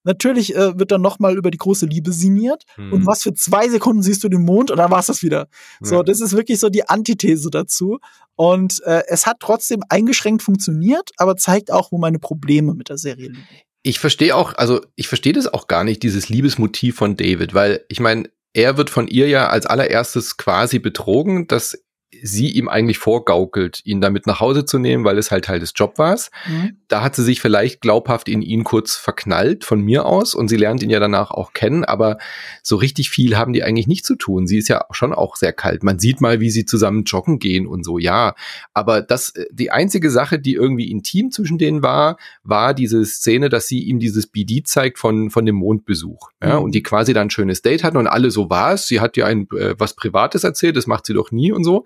Natürlich 0.05 0.55
äh, 0.55 0.78
wird 0.78 0.92
dann 0.92 1.03
nochmal 1.03 1.36
über 1.36 1.51
die 1.51 1.59
große 1.59 1.86
Liebe 1.86 2.12
sinniert 2.12 2.64
hm. 2.74 2.92
und 2.92 3.07
was 3.07 3.22
für 3.22 3.34
zwei 3.34 3.68
Sekunden 3.68 4.03
siehst 4.03 4.24
du 4.24 4.28
den 4.28 4.42
Mond 4.42 4.70
und 4.70 4.78
dann 4.78 4.90
war's 4.90 5.07
das 5.07 5.22
wieder. 5.22 5.48
Ja. 5.80 5.88
So, 5.88 6.03
das 6.03 6.20
ist 6.20 6.34
wirklich 6.34 6.59
so 6.59 6.68
die 6.68 6.88
Antithese 6.88 7.51
dazu. 7.51 7.98
Und 8.36 8.82
äh, 8.84 9.03
es 9.09 9.26
hat 9.26 9.36
trotzdem 9.40 9.82
eingeschränkt 9.88 10.42
funktioniert, 10.42 11.11
aber 11.18 11.36
zeigt 11.36 11.70
auch, 11.70 11.92
wo 11.92 11.98
meine 11.98 12.18
Probleme 12.18 12.74
mit 12.74 12.88
der 12.88 12.96
Serie 12.96 13.28
liegen. 13.28 13.46
Ich 13.82 13.98
verstehe 13.98 14.34
auch, 14.34 14.55
also 14.55 14.80
ich 14.94 15.09
verstehe 15.09 15.32
das 15.32 15.46
auch 15.46 15.66
gar 15.66 15.84
nicht, 15.84 16.03
dieses 16.03 16.28
Liebesmotiv 16.28 16.96
von 16.96 17.16
David, 17.16 17.55
weil 17.55 17.84
ich 17.88 18.01
meine, 18.01 18.28
er 18.53 18.76
wird 18.76 18.90
von 18.90 19.09
ihr 19.09 19.28
ja 19.28 19.48
als 19.48 19.66
allererstes 19.66 20.36
quasi 20.36 20.78
betrogen, 20.78 21.46
dass 21.46 21.78
sie 22.23 22.51
ihm 22.51 22.68
eigentlich 22.68 22.99
vorgaukelt, 22.99 23.81
ihn 23.85 24.01
damit 24.01 24.27
nach 24.27 24.41
Hause 24.41 24.64
zu 24.64 24.79
nehmen, 24.79 25.05
weil 25.05 25.18
es 25.18 25.31
halt 25.31 25.45
Teil 25.45 25.61
des 25.61 25.73
Jobs 25.75 25.99
war. 25.99 26.11
Mhm. 26.49 26.79
Da 26.89 27.03
hat 27.03 27.14
sie 27.14 27.23
sich 27.23 27.41
vielleicht 27.41 27.81
glaubhaft 27.81 28.29
in 28.29 28.43
ihn 28.43 28.64
kurz 28.64 28.97
verknallt 28.97 29.64
von 29.64 29.81
mir 29.81 30.07
aus 30.07 30.35
und 30.35 30.49
sie 30.49 30.57
lernt 30.57 30.83
ihn 30.83 30.91
ja 30.91 30.99
danach 30.99 31.31
auch 31.31 31.53
kennen, 31.53 31.85
aber 31.85 32.18
so 32.62 32.77
richtig 32.77 33.11
viel 33.11 33.37
haben 33.37 33.53
die 33.53 33.62
eigentlich 33.62 33.87
nicht 33.87 34.05
zu 34.05 34.16
tun. 34.16 34.47
Sie 34.47 34.59
ist 34.59 34.68
ja 34.68 34.85
schon 34.91 35.12
auch 35.12 35.37
sehr 35.37 35.53
kalt. 35.53 35.83
Man 35.83 35.99
sieht 35.99 36.21
mal, 36.21 36.41
wie 36.41 36.51
sie 36.51 36.64
zusammen 36.64 37.05
joggen 37.05 37.39
gehen 37.39 37.66
und 37.66 37.85
so, 37.85 37.99
ja. 37.99 38.35
Aber 38.75 39.03
das, 39.03 39.35
äh, 39.37 39.47
die 39.53 39.71
einzige 39.71 40.11
Sache, 40.11 40.39
die 40.39 40.55
irgendwie 40.55 40.91
intim 40.91 41.31
zwischen 41.31 41.59
denen 41.59 41.83
war, 41.83 42.16
war 42.43 42.75
diese 42.75 43.05
Szene, 43.05 43.49
dass 43.49 43.68
sie 43.68 43.85
ihm 43.85 43.99
dieses 43.99 44.27
BD 44.27 44.62
zeigt 44.62 44.99
von, 44.99 45.31
von 45.31 45.47
dem 45.47 45.57
Mondbesuch. 45.57 46.31
Ja, 46.43 46.59
mhm. 46.59 46.64
und 46.64 46.75
die 46.75 46.83
quasi 46.83 47.12
dann 47.12 47.29
ein 47.29 47.31
schönes 47.31 47.62
Date 47.62 47.85
hatten 47.85 47.97
und 47.97 48.07
alle 48.07 48.31
so 48.31 48.51
war 48.51 48.73
es. 48.73 48.87
Sie 48.87 49.01
hat 49.01 49.16
ja 49.16 49.27
ein, 49.27 49.47
äh, 49.57 49.75
was 49.79 49.95
Privates 49.95 50.45
erzählt, 50.45 50.77
das 50.77 50.87
macht 50.87 51.07
sie 51.07 51.14
doch 51.14 51.31
nie 51.31 51.53
und 51.53 51.64
so. 51.64 51.85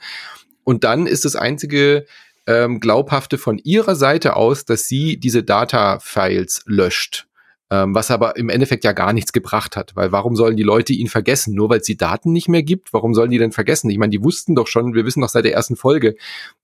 Und 0.64 0.84
dann 0.84 1.06
ist 1.06 1.24
das 1.24 1.36
einzige 1.36 2.06
ähm, 2.46 2.80
glaubhafte 2.80 3.38
von 3.38 3.58
ihrer 3.58 3.96
Seite 3.96 4.36
aus, 4.36 4.64
dass 4.64 4.86
sie 4.86 5.18
diese 5.18 5.42
Data-Files 5.42 6.62
löscht. 6.66 7.26
Ähm, 7.70 7.94
was 7.94 8.10
aber 8.10 8.36
im 8.36 8.50
Endeffekt 8.50 8.84
ja 8.84 8.92
gar 8.92 9.14
nichts 9.14 9.32
gebracht 9.32 9.74
hat, 9.74 9.96
weil 9.96 10.12
warum 10.12 10.36
sollen 10.36 10.56
die 10.56 10.62
Leute 10.62 10.92
ihn 10.92 11.08
vergessen? 11.08 11.54
Nur 11.54 11.70
weil 11.70 11.78
es 11.78 11.86
die 11.86 11.96
Daten 11.96 12.30
nicht 12.30 12.46
mehr 12.46 12.62
gibt, 12.62 12.92
warum 12.92 13.14
sollen 13.14 13.30
die 13.30 13.38
denn 13.38 13.52
vergessen? 13.52 13.88
Ich 13.88 13.96
meine, 13.96 14.10
die 14.10 14.22
wussten 14.22 14.54
doch 14.54 14.66
schon, 14.66 14.92
wir 14.92 15.06
wissen 15.06 15.22
doch 15.22 15.30
seit 15.30 15.46
der 15.46 15.54
ersten 15.54 15.74
Folge, 15.74 16.14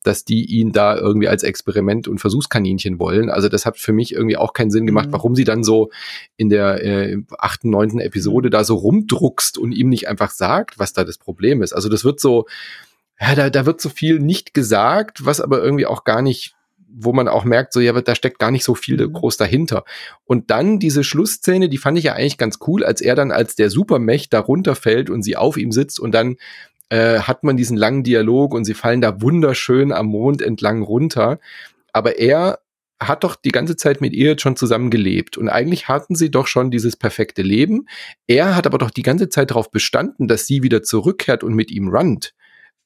dass 0.03 0.27
die 0.27 0.45
ihn 0.45 0.73
da 0.73 0.97
irgendwie 0.97 1.29
als 1.29 1.43
Experiment 1.43 2.07
und 2.07 2.19
Versuchskaninchen 2.19 2.99
wollen. 2.99 3.31
Also 3.31 3.49
das 3.49 3.65
hat 3.65 3.79
für 3.79 3.95
mich 3.95 4.13
irgendwie 4.13 4.37
auch 4.37 4.53
keinen 4.53 4.71
Sinn 4.71 4.85
gemacht, 4.85 5.09
mhm. 5.09 5.13
warum 5.13 5.35
sie 5.35 5.45
dann 5.45 5.65
so 5.65 5.91
in 6.37 6.51
der 6.51 6.85
äh, 6.85 7.17
achten, 7.39 7.71
neunten 7.71 7.99
Episode 7.99 8.51
da 8.51 8.63
so 8.63 8.75
rumdruckst 8.75 9.57
und 9.57 9.73
ihm 9.73 9.89
nicht 9.89 10.07
einfach 10.07 10.31
sagt, 10.31 10.79
was 10.79 10.93
da 10.93 11.05
das 11.05 11.17
Problem 11.17 11.63
ist. 11.63 11.73
Also 11.73 11.89
das 11.89 12.05
wird 12.05 12.21
so, 12.21 12.47
ja, 13.21 13.35
da, 13.35 13.51
da 13.51 13.67
wird 13.67 13.81
so 13.81 13.89
viel 13.89 14.19
nicht 14.19 14.55
gesagt, 14.55 15.25
was 15.25 15.41
aber 15.41 15.63
irgendwie 15.63 15.87
auch 15.87 16.05
gar 16.05 16.23
nicht 16.23 16.55
wo 16.93 17.13
man 17.13 17.29
auch 17.29 17.45
merkt, 17.45 17.73
so 17.73 17.81
ja, 17.81 17.93
da 17.93 18.15
steckt 18.15 18.39
gar 18.39 18.51
nicht 18.51 18.65
so 18.65 18.75
viel 18.75 18.97
mhm. 18.97 19.13
groß 19.13 19.37
dahinter. 19.37 19.85
Und 20.25 20.51
dann 20.51 20.79
diese 20.79 21.05
Schlussszene, 21.05 21.69
die 21.69 21.79
fand 21.79 21.99
ich 21.99 22.05
ja 22.05 22.15
eigentlich 22.15 22.39
ganz 22.39 22.59
cool, 22.67 22.85
als 22.85 23.01
er 23.01 23.15
dann 23.15 23.31
als 23.31 23.55
der 23.55 23.71
Supermech 23.71 24.29
da 24.29 24.41
runterfällt 24.41 25.11
und 25.11 25.23
sie 25.23 25.37
auf 25.37 25.57
ihm 25.57 25.73
sitzt 25.73 26.01
und 26.01 26.13
dann 26.13 26.37
äh, 26.89 27.21
hat 27.21 27.45
man 27.45 27.57
diesen 27.57 27.77
langen 27.77 28.03
Dialog 28.03 28.55
und 28.55 28.65
sie 28.65 28.75
fallen 28.75 29.01
da 29.01 29.23
wunderschön 29.23 29.93
am 29.93 30.07
Mond 30.07 30.43
entlang 30.43 30.83
runter. 30.83 31.39
Aber 31.93 32.19
er 32.19 32.59
hat 32.99 33.25
doch 33.25 33.37
die 33.37 33.53
ganze 33.53 33.77
Zeit 33.77 34.01
mit 34.01 34.13
ihr 34.13 34.31
jetzt 34.31 34.43
schon 34.43 34.57
zusammen 34.57 34.91
gelebt 34.91 35.39
und 35.39 35.49
eigentlich 35.49 35.89
hatten 35.89 36.15
sie 36.15 36.31
doch 36.31 36.47
schon 36.47 36.71
dieses 36.71 36.97
perfekte 36.97 37.43
Leben. 37.43 37.87
Er 38.27 38.57
hat 38.57 38.67
aber 38.67 38.79
doch 38.79 38.91
die 38.91 39.03
ganze 39.03 39.29
Zeit 39.29 39.51
darauf 39.51 39.71
bestanden, 39.71 40.29
dass 40.29 40.47
sie 40.47 40.63
wieder 40.63 40.83
zurückkehrt 40.83 41.43
und 41.43 41.55
mit 41.55 41.71
ihm 41.71 41.89
runnt. 41.89 42.35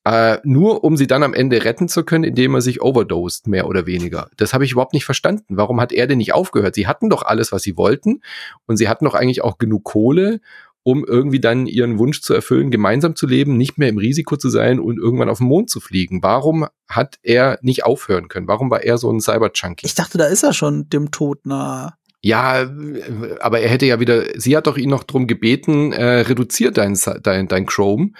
Äh, 0.04 0.38
nur 0.44 0.84
um 0.84 0.98
sie 0.98 1.06
dann 1.06 1.22
am 1.22 1.32
Ende 1.32 1.64
retten 1.64 1.88
zu 1.88 2.04
können, 2.04 2.24
indem 2.24 2.54
er 2.54 2.60
sich 2.60 2.82
overdosed, 2.82 3.46
mehr 3.46 3.66
oder 3.66 3.86
weniger. 3.86 4.28
Das 4.36 4.52
habe 4.52 4.64
ich 4.64 4.72
überhaupt 4.72 4.92
nicht 4.92 5.06
verstanden. 5.06 5.56
Warum 5.56 5.80
hat 5.80 5.92
er 5.92 6.06
denn 6.06 6.18
nicht 6.18 6.34
aufgehört? 6.34 6.74
Sie 6.74 6.86
hatten 6.86 7.08
doch 7.08 7.22
alles, 7.22 7.52
was 7.52 7.62
sie 7.62 7.78
wollten 7.78 8.20
und 8.66 8.76
sie 8.76 8.88
hatten 8.88 9.06
doch 9.06 9.14
eigentlich 9.14 9.42
auch 9.42 9.56
genug 9.56 9.84
Kohle, 9.84 10.40
um 10.82 11.06
irgendwie 11.06 11.40
dann 11.40 11.66
ihren 11.66 11.98
Wunsch 11.98 12.20
zu 12.20 12.34
erfüllen, 12.34 12.70
gemeinsam 12.70 13.16
zu 13.16 13.26
leben, 13.26 13.56
nicht 13.56 13.78
mehr 13.78 13.88
im 13.88 13.96
Risiko 13.96 14.36
zu 14.36 14.50
sein 14.50 14.78
und 14.78 14.98
irgendwann 14.98 15.30
auf 15.30 15.38
den 15.38 15.46
Mond 15.46 15.70
zu 15.70 15.80
fliegen. 15.80 16.22
Warum 16.22 16.66
hat 16.86 17.18
er 17.22 17.58
nicht 17.62 17.86
aufhören 17.86 18.28
können? 18.28 18.46
Warum 18.46 18.70
war 18.70 18.82
er 18.82 18.98
so 18.98 19.10
ein 19.10 19.20
Cyber-Junkie? 19.20 19.86
Ich 19.86 19.94
dachte, 19.94 20.18
da 20.18 20.26
ist 20.26 20.42
er 20.42 20.52
schon 20.52 20.90
dem 20.90 21.10
Tod 21.10 21.46
nah. 21.46 21.94
Ja, 22.20 22.70
aber 23.40 23.60
er 23.60 23.68
hätte 23.68 23.84
ja 23.84 24.00
wieder, 24.00 24.24
sie 24.38 24.56
hat 24.56 24.66
doch 24.66 24.78
ihn 24.78 24.88
noch 24.88 25.04
drum 25.04 25.26
gebeten, 25.26 25.92
äh, 25.92 26.20
reduziert 26.20 26.78
dein, 26.78 26.98
dein, 27.22 27.48
dein 27.48 27.66
Chrome 27.66 28.12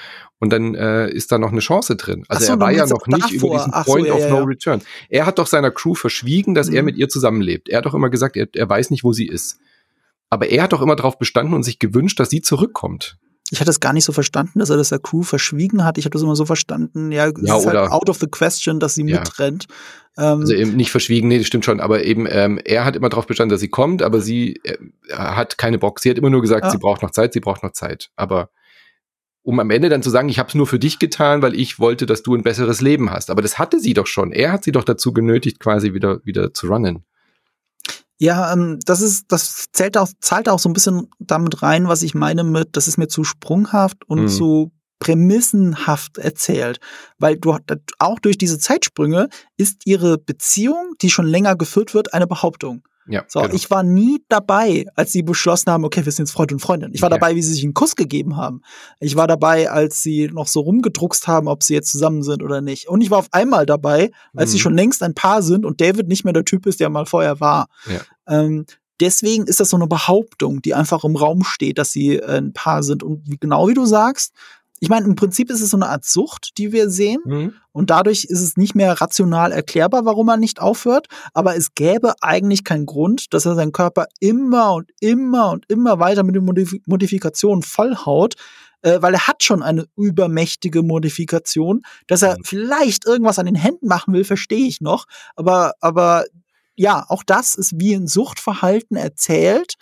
und 0.45 0.51
dann 0.51 0.75
äh, 0.75 1.09
ist 1.11 1.33
da 1.33 1.39
noch 1.39 1.53
eine 1.53 1.61
Chance 1.61 1.97
drin. 1.97 2.25
Also 2.29 2.45
so, 2.45 2.53
er 2.53 2.61
war 2.61 2.71
ja 2.71 2.87
noch 2.87 3.07
nicht 3.07 3.35
davor. 3.35 3.49
über 3.49 3.57
diesen 3.57 3.73
Point 3.73 4.07
so, 4.07 4.13
ja, 4.13 4.15
of 4.15 4.31
No 4.31 4.39
ja. 4.41 4.45
Return. 4.45 4.83
Er 5.09 5.25
hat 5.25 5.39
doch 5.39 5.47
seiner 5.47 5.71
Crew 5.71 5.95
verschwiegen, 5.95 6.55
dass 6.55 6.69
mhm. 6.69 6.77
er 6.77 6.83
mit 6.83 6.97
ihr 6.97 7.09
zusammenlebt. 7.09 7.71
Er 7.71 7.79
hat 7.79 7.87
doch 7.87 7.95
immer 7.95 8.11
gesagt, 8.11 8.37
er, 8.37 8.47
er 8.53 8.69
weiß 8.69 8.91
nicht, 8.91 9.05
wo 9.05 9.15
sie 9.15 9.27
ist. 9.27 9.59
Aber 10.29 10.51
er 10.51 10.65
hat 10.65 10.75
doch 10.75 10.83
immer 10.83 10.97
darauf 10.97 11.19
bestanden 11.19 11.55
und 11.55 11.63
sich 11.63 11.79
gewünscht, 11.79 12.21
dass 12.21 12.29
sie 12.29 12.43
zurückkommt. 12.43 13.17
Ich 13.51 13.61
hatte 13.61 13.71
es 13.71 13.81
gar 13.81 13.95
nicht 13.95 14.05
so 14.05 14.13
verstanden, 14.13 14.59
dass 14.59 14.69
er 14.69 14.77
das 14.77 14.91
der 14.91 14.99
Crew 14.99 15.23
verschwiegen 15.23 15.83
hat. 15.83 15.97
Ich 15.97 16.05
habe 16.05 16.13
das 16.13 16.23
immer 16.23 16.37
so 16.37 16.45
verstanden, 16.45 17.11
ja, 17.11 17.27
es 17.27 17.33
ja, 17.41 17.57
ist 17.57 17.67
halt 17.67 17.91
out 17.91 18.11
of 18.11 18.19
the 18.19 18.27
question, 18.27 18.81
dass 18.81 18.95
sie 18.95 19.07
ja. 19.07 19.21
mitrennt. 19.21 19.67
Ähm, 20.19 20.41
also 20.41 20.53
eben 20.53 20.77
nicht 20.77 20.91
verschwiegen, 20.91 21.29
nee, 21.29 21.39
das 21.39 21.47
stimmt 21.47 21.65
schon, 21.65 21.81
aber 21.81 22.05
eben 22.05 22.27
ähm, 22.29 22.59
er 22.63 22.85
hat 22.85 22.97
immer 22.97 23.09
darauf 23.09 23.27
bestanden, 23.27 23.51
dass 23.51 23.61
sie 23.61 23.69
kommt, 23.69 24.03
aber 24.03 24.21
sie 24.21 24.61
äh, 24.65 24.77
hat 25.11 25.57
keine 25.57 25.79
Bock. 25.79 26.01
Sie 26.01 26.11
hat 26.11 26.19
immer 26.19 26.31
nur 26.31 26.43
gesagt, 26.43 26.65
ah. 26.65 26.71
sie 26.71 26.79
braucht 26.79 27.03
noch 27.03 27.11
Zeit, 27.11 27.33
sie 27.33 27.41
braucht 27.41 27.63
noch 27.63 27.73
Zeit. 27.73 28.11
Aber 28.17 28.51
um 29.45 29.61
am 29.61 29.71
Ende 29.71 29.91
dann 29.91 30.03
zu 30.03 30.11
sagen, 30.11 30.29
ich 30.29 30.39
habe 30.39 30.49
es 30.49 30.55
nur 30.55 30.67
für 30.67 30.79
dich 30.79 30.99
getan, 30.99 31.43
weil 31.43 31.55
ich 31.55 31.79
wollte, 31.79 32.07
dass 32.07 32.23
du 32.23 32.35
ein 32.35 32.43
besseres 32.43 32.81
Leben 32.81 33.11
hast. 33.11 33.31
Aber 33.31 33.43
das 33.43 33.59
hatte 33.59 33.79
sie 33.79 33.95
doch 33.95 34.07
schon. 34.07 34.33
Er 34.33 34.51
hat 34.51 34.65
sie 34.65 34.73
doch 34.73 34.85
dazu 34.85 35.13
genötigt, 35.13 35.61
quasi 35.61 35.93
wieder 35.93 36.25
wieder 36.25 36.53
zu 36.55 36.67
runnen. 36.67 37.05
Ja, 38.19 38.53
ähm, 38.53 38.79
das 38.87 39.01
ist, 39.01 39.27
das 39.29 39.67
zählt 39.73 39.99
auch, 39.99 40.09
zahlt 40.21 40.49
auch 40.49 40.59
so 40.59 40.69
ein 40.69 40.73
bisschen 40.73 41.09
damit 41.19 41.63
rein, 41.63 41.89
was 41.89 42.03
ich 42.03 42.15
meine 42.15 42.43
mit, 42.43 42.77
das 42.77 42.89
ist 42.89 42.97
mir 42.97 43.09
zu 43.09 43.23
sprunghaft 43.23 44.05
und 44.07 44.23
mhm. 44.23 44.29
zu 44.29 44.73
prämissenhaft 44.99 46.17
erzählt, 46.17 46.79
weil 47.19 47.37
du 47.37 47.59
auch 47.99 48.19
durch 48.21 48.39
diese 48.39 48.59
Zeitsprünge 48.59 49.29
ist 49.59 49.83
ihre 49.85 50.17
Beziehung, 50.17 50.95
die 51.03 51.11
schon 51.11 51.27
länger 51.27 51.57
geführt 51.57 51.93
wird, 51.93 52.15
eine 52.15 52.27
Behauptung. 52.27 52.83
Ja, 53.07 53.25
so, 53.29 53.41
genau. 53.41 53.55
ich 53.55 53.71
war 53.71 53.83
nie 53.83 54.23
dabei, 54.29 54.87
als 54.95 55.13
sie 55.13 55.23
beschlossen 55.23 55.71
haben, 55.71 55.85
okay, 55.85 56.05
wir 56.05 56.13
sind 56.13 56.27
jetzt 56.27 56.33
Freund 56.33 56.53
und 56.53 56.61
Freundin. 56.61 56.91
Ich 56.95 57.03
war 57.03 57.11
okay. 57.11 57.21
dabei, 57.21 57.35
wie 57.35 57.43
sie 57.43 57.53
sich 57.53 57.65
einen 57.65 57.75
Kuss 57.75 57.97
gegeben 57.97 58.37
haben. 58.37 58.63
Ich 59.01 59.17
war 59.17 59.27
dabei, 59.27 59.71
als 59.71 60.03
sie 60.03 60.29
noch 60.33 60.49
so 60.49 60.61
rumgedruckst 60.61 61.27
haben, 61.27 61.49
ob 61.49 61.63
sie 61.63 61.75
jetzt 61.75 61.91
zusammen 61.93 62.23
sind 62.23 62.43
oder 62.43 62.61
nicht. 62.61 62.89
Und 62.89 63.01
ich 63.01 63.11
war 63.11 63.19
auf 63.19 63.29
einmal 63.33 63.67
dabei, 63.67 64.11
als 64.35 64.51
mhm. 64.51 64.53
sie 64.53 64.59
schon 64.61 64.75
längst 64.75 65.03
ein 65.03 65.15
Paar 65.15 65.43
sind 65.43 65.65
und 65.67 65.81
David 65.81 66.09
nicht 66.09 66.25
mehr 66.25 66.33
der 66.33 66.45
Typ 66.45 66.67
ist, 66.67 66.81
der 66.81 66.89
mal 66.89 67.07
vorher 67.07 67.41
war. 67.41 67.67
Ja. 67.87 68.01
Ähm, 68.27 68.65
deswegen 69.01 69.47
ist 69.47 69.61
das 69.61 69.71
so 69.71 69.77
eine 69.77 69.87
Behauptung, 69.87 70.63
die 70.63 70.75
einfach 70.75 71.05
im 71.05 71.17
Raum 71.17 71.45
steht, 71.45 71.79
dass 71.79 71.93
sie 71.93 72.17
äh, 72.17 72.39
ein 72.39 72.53
Paar 72.53 72.83
sind. 72.83 73.03
Und 73.03 73.41
genau 73.41 73.69
wie 73.69 73.75
du 73.75 73.85
sagst, 73.85 74.33
ich 74.81 74.89
meine, 74.89 75.07
im 75.07 75.15
Prinzip 75.15 75.51
ist 75.51 75.61
es 75.61 75.71
so 75.71 75.77
eine 75.77 75.89
Art 75.89 76.05
Sucht, 76.05 76.59
die 76.59 76.73
wir 76.73 76.91
sehen. 76.91 77.21
Mhm. 77.25 77.55
Und 77.73 77.91
dadurch 77.91 78.25
ist 78.25 78.43
es 78.43 78.57
nicht 78.57 78.75
mehr 78.75 79.01
rational 79.01 79.53
erklärbar, 79.53 80.05
warum 80.05 80.29
er 80.29 80.37
nicht 80.37 80.61
aufhört. 80.61 81.07
Aber 81.33 81.57
es 81.57 81.75
gäbe 81.75 82.15
eigentlich 82.21 82.65
keinen 82.65 82.87
Grund, 82.87 83.33
dass 83.33 83.47
er 83.47 83.55
seinen 83.55 83.73
Körper 83.73 84.07
immer 84.21 84.75
und 84.75 84.91
immer 85.01 85.51
und 85.51 85.65
immer 85.69 86.01
weiter 86.01 86.23
mit 86.23 86.35
den 86.35 86.45
Modif 86.45 86.75
Modifikationen 86.87 87.63
vollhaut, 87.63 88.35
äh, 88.83 89.01
weil 89.01 89.15
er 89.15 89.27
hat 89.27 89.43
schon 89.43 89.63
eine 89.63 89.87
übermächtige 89.97 90.83
Modifikation. 90.83 91.83
Dass 92.07 92.23
er 92.23 92.37
mhm. 92.37 92.45
vielleicht 92.45 93.07
irgendwas 93.07 93.39
an 93.39 93.47
den 93.47 93.55
Händen 93.55 93.87
machen 93.87 94.13
will, 94.13 94.25
verstehe 94.25 94.67
ich 94.67 94.81
noch. 94.81 95.07
Aber, 95.37 95.75
aber 95.81 96.25
ja, 96.75 97.05
auch 97.09 97.23
das 97.23 97.55
ist 97.55 97.81
wie 97.81 97.95
ein 97.95 98.09
Suchtverhalten 98.09 98.97
erzählt 98.97 99.77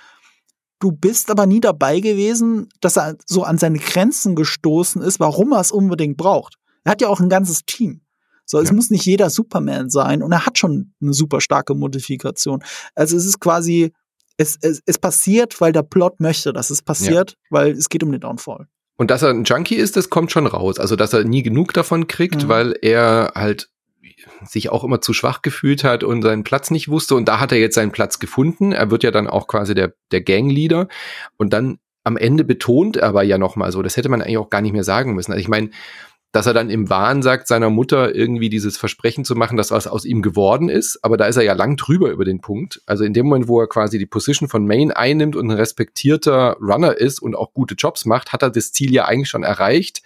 Du 0.83 0.91
bist 0.91 1.31
aber 1.31 1.47
nie 1.47 1.61
dabei 1.61 2.01
gewesen, 2.01 2.69
dass 2.81 2.97
er 2.97 3.17
so 3.25 3.45
an 3.45 3.57
seine 3.57 3.79
Grenzen 3.79 4.35
gestoßen 4.35 5.01
ist, 5.01 5.21
warum 5.21 5.53
er 5.53 5.61
es 5.61 5.71
unbedingt 5.71 6.17
braucht. 6.17 6.57
Er 6.83 6.91
hat 6.91 7.01
ja 7.01 7.07
auch 7.07 7.21
ein 7.21 7.29
ganzes 7.29 7.65
Team. 7.65 8.01
So, 8.47 8.59
es 8.59 8.71
ja. 8.71 8.75
muss 8.75 8.91
nicht 8.91 9.07
jeder 9.07 9.31
Superman 9.31 9.91
sein 9.91 10.25
und 10.25 10.33
er 10.33 10.45
hat 10.45 10.59
schon 10.59 10.93
eine 11.01 11.13
super 11.13 11.41
starke 11.41 11.77
Modifikation. 11.77 12.65
Also 12.97 13.17
es 13.17 13.27
ist 13.27 13.39
quasi, 13.39 13.93
es, 14.39 14.59
es, 14.61 14.83
es 14.85 14.99
passiert, 14.99 15.61
weil 15.61 15.71
der 15.71 15.85
Plot 15.85 16.19
möchte, 16.19 16.53
dass 16.53 16.71
es 16.71 16.83
passiert, 16.83 17.31
ja. 17.31 17.37
weil 17.51 17.71
es 17.71 17.89
geht 17.89 18.03
um 18.03 18.11
den 18.11 18.21
Downfall. 18.21 18.67
Und 18.97 19.13
dass 19.13 19.23
er 19.23 19.31
ein 19.31 19.45
Junkie 19.45 19.77
ist, 19.77 19.97
das 19.97 20.11
kommt 20.11 20.33
schon 20.33 20.49
raus. 20.49 20.81
Also, 20.81 20.97
dass 20.97 21.13
er 21.13 21.23
nie 21.23 21.45
genug 21.45 21.73
davon 21.75 22.09
kriegt, 22.09 22.43
mhm. 22.43 22.49
weil 22.49 22.75
er 22.83 23.31
halt 23.37 23.71
sich 24.45 24.71
auch 24.71 24.85
immer 24.85 25.01
zu 25.01 25.13
schwach 25.13 25.43
gefühlt 25.43 25.85
hat 25.85 26.05
und 26.05 26.23
seinen 26.23 26.45
Platz 26.45 26.71
nicht 26.71 26.89
wusste. 26.89 27.15
Und 27.15 27.27
da 27.27 27.41
hat 27.41 27.53
er 27.53 27.59
jetzt 27.59 27.75
seinen 27.75 27.93
Platz 27.93 28.19
gefunden. 28.19 28.73
Er 28.73 28.91
wird 28.91 29.03
ja 29.03 29.11
dann 29.11 29.29
auch 29.29 29.47
quasi 29.47 29.75
der, 29.75 29.95
der 30.11 30.23
Gangleader. 30.23 30.89
Und 31.37 31.53
dann 31.53 31.79
am 32.05 32.17
Ende 32.17 32.45
betont 32.45 32.97
er 32.97 33.09
aber 33.09 33.23
ja 33.23 33.39
nochmal 33.39 33.73
so, 33.73 33.83
das 33.83 33.97
hätte 33.97 34.09
man 34.09 34.23
eigentlich 34.23 34.39
auch 34.39 34.51
gar 34.51 34.61
nicht 34.61 34.73
mehr 34.73 34.85
sagen 34.85 35.15
müssen. 35.15 35.33
Also 35.33 35.41
ich 35.41 35.49
meine, 35.49 35.71
dass 36.33 36.47
er 36.47 36.55
dann 36.55 36.71
im 36.71 36.89
Wahn 36.89 37.23
sagt, 37.23 37.47
seiner 37.47 37.69
Mutter 37.69 38.15
irgendwie 38.15 38.49
dieses 38.49 38.79
Versprechen 38.79 39.25
zu 39.25 39.37
machen, 39.37 39.59
dass 39.59 39.71
was 39.71 39.87
aus 39.87 40.07
ihm 40.07 40.23
geworden 40.23 40.71
ist. 40.71 40.99
Aber 41.03 41.19
da 41.19 41.27
ist 41.27 41.37
er 41.37 41.43
ja 41.43 41.53
lang 41.53 41.77
drüber 41.77 42.11
über 42.11 42.25
den 42.25 42.41
Punkt. 42.41 42.81
Also 42.87 43.05
in 43.05 43.13
dem 43.13 43.27
Moment, 43.27 43.49
wo 43.49 43.61
er 43.61 43.69
quasi 43.69 43.99
die 43.99 44.07
Position 44.07 44.49
von 44.49 44.67
Main 44.67 44.91
einnimmt 44.91 45.37
und 45.37 45.51
ein 45.51 45.57
respektierter 45.57 46.57
Runner 46.59 46.97
ist 46.97 47.21
und 47.21 47.37
auch 47.37 47.53
gute 47.53 47.75
Jobs 47.75 48.07
macht, 48.07 48.33
hat 48.33 48.43
er 48.43 48.51
das 48.51 48.73
Ziel 48.73 48.93
ja 48.93 49.05
eigentlich 49.05 49.29
schon 49.29 49.43
erreicht 49.43 50.03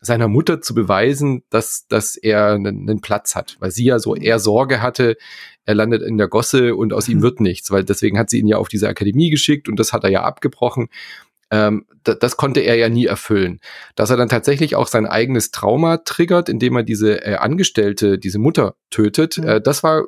seiner 0.00 0.28
Mutter 0.28 0.60
zu 0.60 0.74
beweisen, 0.74 1.42
dass, 1.50 1.86
dass 1.88 2.16
er 2.16 2.52
einen, 2.52 2.88
einen 2.88 3.00
Platz 3.00 3.34
hat, 3.34 3.56
weil 3.60 3.70
sie 3.70 3.84
ja 3.84 3.98
so 3.98 4.14
eher 4.14 4.38
Sorge 4.38 4.82
hatte, 4.82 5.16
er 5.64 5.74
landet 5.74 6.02
in 6.02 6.16
der 6.16 6.28
Gosse 6.28 6.74
und 6.74 6.92
aus 6.92 7.08
ihm 7.08 7.18
mhm. 7.18 7.22
wird 7.28 7.40
nichts, 7.40 7.70
weil 7.70 7.84
deswegen 7.84 8.18
hat 8.18 8.30
sie 8.30 8.38
ihn 8.38 8.48
ja 8.48 8.56
auf 8.56 8.68
diese 8.68 8.88
Akademie 8.88 9.30
geschickt 9.30 9.68
und 9.68 9.78
das 9.78 9.92
hat 9.92 10.04
er 10.04 10.10
ja 10.10 10.22
abgebrochen. 10.22 10.88
Ähm, 11.50 11.86
das 12.04 12.36
konnte 12.36 12.60
er 12.60 12.76
ja 12.76 12.88
nie 12.88 13.06
erfüllen. 13.06 13.60
Dass 13.94 14.10
er 14.10 14.16
dann 14.16 14.28
tatsächlich 14.28 14.76
auch 14.76 14.86
sein 14.86 15.06
eigenes 15.06 15.50
Trauma 15.50 15.98
triggert, 15.98 16.48
indem 16.48 16.76
er 16.76 16.82
diese 16.82 17.24
äh, 17.24 17.36
Angestellte, 17.36 18.18
diese 18.18 18.38
Mutter 18.38 18.76
tötet, 18.90 19.38
mhm. 19.38 19.48
äh, 19.48 19.60
das 19.60 19.82
war 19.82 20.04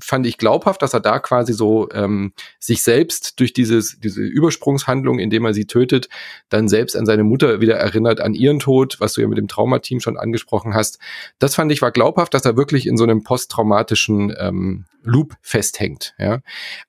fand 0.00 0.26
ich 0.26 0.38
glaubhaft, 0.38 0.82
dass 0.82 0.94
er 0.94 1.00
da 1.00 1.18
quasi 1.18 1.52
so 1.52 1.88
ähm, 1.90 2.32
sich 2.58 2.82
selbst 2.82 3.40
durch 3.40 3.52
dieses, 3.52 3.98
diese 3.98 4.22
Übersprungshandlung, 4.22 5.18
indem 5.18 5.44
er 5.44 5.54
sie 5.54 5.66
tötet, 5.66 6.08
dann 6.48 6.68
selbst 6.68 6.96
an 6.96 7.06
seine 7.06 7.24
Mutter 7.24 7.60
wieder 7.60 7.76
erinnert, 7.76 8.20
an 8.20 8.34
ihren 8.34 8.60
Tod, 8.60 8.96
was 9.00 9.14
du 9.14 9.20
ja 9.20 9.28
mit 9.28 9.38
dem 9.38 9.48
Traumateam 9.48 10.00
schon 10.00 10.16
angesprochen 10.16 10.74
hast. 10.74 10.98
Das 11.38 11.54
fand 11.54 11.72
ich 11.72 11.82
war 11.82 11.90
glaubhaft, 11.90 12.34
dass 12.34 12.44
er 12.44 12.56
wirklich 12.56 12.86
in 12.86 12.96
so 12.96 13.04
einem 13.04 13.24
posttraumatischen 13.24 14.34
ähm, 14.38 14.84
Loop 15.02 15.34
festhängt. 15.42 16.14
Ja, 16.18 16.40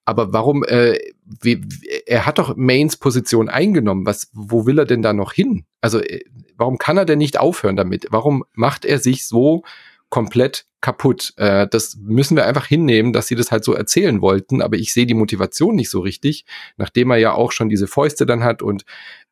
aber 0.06 0.32
warum? 0.32 0.64
Äh, 0.64 0.98
wie, 1.42 1.62
er 2.06 2.26
hat 2.26 2.38
doch 2.38 2.56
Mains 2.56 2.98
Position 2.98 3.50
eingenommen. 3.50 4.06
Was, 4.06 4.30
wo 4.34 4.66
will 4.66 4.80
er 4.80 4.86
denn 4.86 5.02
da 5.02 5.12
noch 5.12 5.34
hin? 5.34 5.66
Also 5.82 6.00
äh, 6.00 6.22
warum 6.56 6.78
kann 6.78 6.98
er 6.98 7.06
denn 7.06 7.18
nicht 7.18 7.40
aufhören 7.40 7.76
damit? 7.76 8.08
Warum 8.12 8.44
macht 8.54 8.86
er 8.86 9.00
sich 9.00 9.28
so 9.28 9.64
komplett 10.10 10.66
kaputt. 10.82 11.34
Äh, 11.38 11.68
das 11.68 11.97
müssen 11.99 12.38
wir 12.38 12.45
einfach 12.45 12.68
hinnehmen, 12.68 13.14
dass 13.14 13.28
sie 13.28 13.36
das 13.36 13.51
halt 13.51 13.64
so 13.64 13.74
erzählen 13.74 14.22
wollten, 14.22 14.62
aber 14.62 14.78
ich 14.78 14.93
sehe 14.93 15.06
die 15.06 15.14
Motivation 15.14 15.76
nicht 15.76 15.89
so 15.89 15.99
richtig, 15.99 16.45
nachdem 16.78 17.12
er 17.12 17.18
ja 17.18 17.34
auch 17.34 17.51
schon 17.51 17.70
diese 17.70 17.88
Fäuste 17.88 18.26
dann 18.26 18.43
hat 18.43 18.62
und 18.62 18.86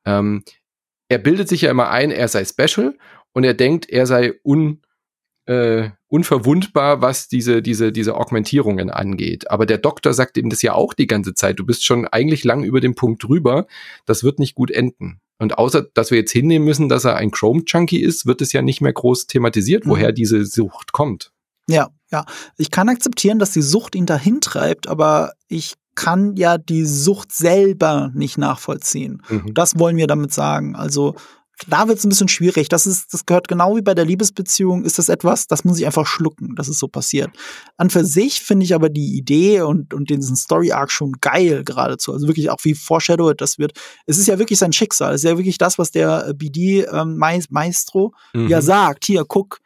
ähm, 0.06 0.44
er 1.10 1.20
bildet 1.20 1.48
sich 1.48 1.62
ja 1.62 1.72
immer 1.72 1.90
ein, 1.90 2.12
er 2.12 2.28
sei 2.28 2.44
special 2.44 2.98
und 3.34 3.44
er 3.44 3.54
denkt, 3.54 3.90
er 3.90 4.08
sei 4.08 4.34
un, 4.44 4.82
äh, 5.46 5.90
unverwundbar, 6.08 7.02
was 7.02 7.28
diese, 7.28 7.62
diese, 7.62 7.92
diese 7.92 8.16
Augmentierungen 8.16 8.90
angeht. 8.90 9.52
Aber 9.52 9.66
der 9.66 9.78
Doktor 9.78 10.14
sagt 10.14 10.38
ihm 10.38 10.50
das 10.50 10.62
ja 10.62 10.74
auch 10.74 10.94
die 10.94 11.08
ganze 11.08 11.34
Zeit. 11.34 11.60
Du 11.60 11.66
bist 11.66 11.86
schon 11.86 12.08
eigentlich 12.08 12.44
lang 12.44 12.64
über 12.64 12.82
dem 12.82 12.96
Punkt 12.96 13.24
drüber. 13.24 13.68
Das 14.06 14.24
wird 14.24 14.40
nicht 14.40 14.56
gut 14.56 14.72
enden. 14.72 15.20
Und 15.40 15.58
außer, 15.58 15.86
dass 15.94 16.12
wir 16.12 16.20
jetzt 16.20 16.32
hinnehmen 16.32 16.66
müssen, 16.66 16.90
dass 16.90 17.06
er 17.06 17.16
ein 17.16 17.32
Chrome-Junkie 17.32 18.02
ist, 18.02 18.26
wird 18.26 18.42
es 18.42 18.54
ja 18.54 18.62
nicht 18.62 18.82
mehr 18.82 18.94
groß 18.94 19.28
thematisiert, 19.28 19.84
woher 19.86 20.10
mhm. 20.10 20.16
diese 20.16 20.46
Sucht 20.46 20.92
kommt. 20.92 21.32
Ja, 21.68 21.90
ja. 22.12 22.26
Ich 22.58 22.72
kann 22.72 22.90
akzeptieren, 22.90 23.40
dass 23.40 23.52
die 23.52 23.62
Sucht 23.62 23.96
ihn 23.96 24.06
dahin 24.06 24.42
treibt, 24.42 24.88
aber 24.88 25.34
ich 25.48 25.76
kann 25.96 26.36
ja 26.36 26.58
die 26.58 26.86
Sucht 26.86 27.32
selber 27.32 28.12
nicht 28.14 28.38
nachvollziehen. 28.38 29.22
Mhm. 29.30 29.54
Das 29.54 29.78
wollen 29.78 29.98
wir 29.98 30.08
damit 30.08 30.34
sagen. 30.34 30.76
Also 30.76 31.16
da 31.68 31.88
wird 31.88 32.00
es 32.00 32.06
ein 32.06 32.10
bisschen 32.10 32.28
schwierig. 32.28 32.70
Das 32.70 32.88
ist, 32.88 33.14
das 33.14 33.26
gehört 33.26 33.48
genau 33.48 33.76
wie 33.76 33.82
bei 33.82 33.94
der 33.94 34.06
Liebesbeziehung, 34.06 34.84
ist 34.84 34.98
das 34.98 35.10
etwas, 35.10 35.48
das 35.48 35.64
muss 35.64 35.80
ich 35.80 35.86
einfach 35.86 36.06
schlucken, 36.06 36.56
dass 36.56 36.68
es 36.68 36.80
so 36.80 36.88
passiert. 36.88 37.30
An 37.78 37.90
für 37.90 38.06
sich 38.06 38.42
finde 38.42 38.66
ich 38.66 38.74
aber 38.74 38.90
die 38.90 39.16
Idee 39.18 39.62
und, 39.62 39.94
und 39.94 40.10
diesen 40.10 40.36
Story-Arc 40.36 40.92
schon 40.92 41.14
geil 41.22 41.64
geradezu. 41.64 42.12
Also 42.12 42.28
wirklich 42.28 42.50
auch 42.50 42.60
wie 42.64 42.74
foreshadowed 42.74 43.40
das 43.40 43.58
wird. 43.58 43.74
Es 44.06 44.18
ist 44.18 44.28
ja 44.28 44.40
wirklich 44.40 44.60
sein 44.60 44.74
Schicksal. 44.74 45.14
Es 45.14 45.24
ist 45.24 45.30
ja 45.30 45.38
wirklich 45.38 45.58
das, 45.58 45.78
was 45.78 45.92
der 45.92 46.34
BD 46.34 46.82
ähm, 46.82 47.18
Maestro 47.18 48.14
mhm. 48.34 48.48
ja 48.48 48.62
sagt. 48.62 49.06
Hier, 49.06 49.24
guck, 49.28 49.60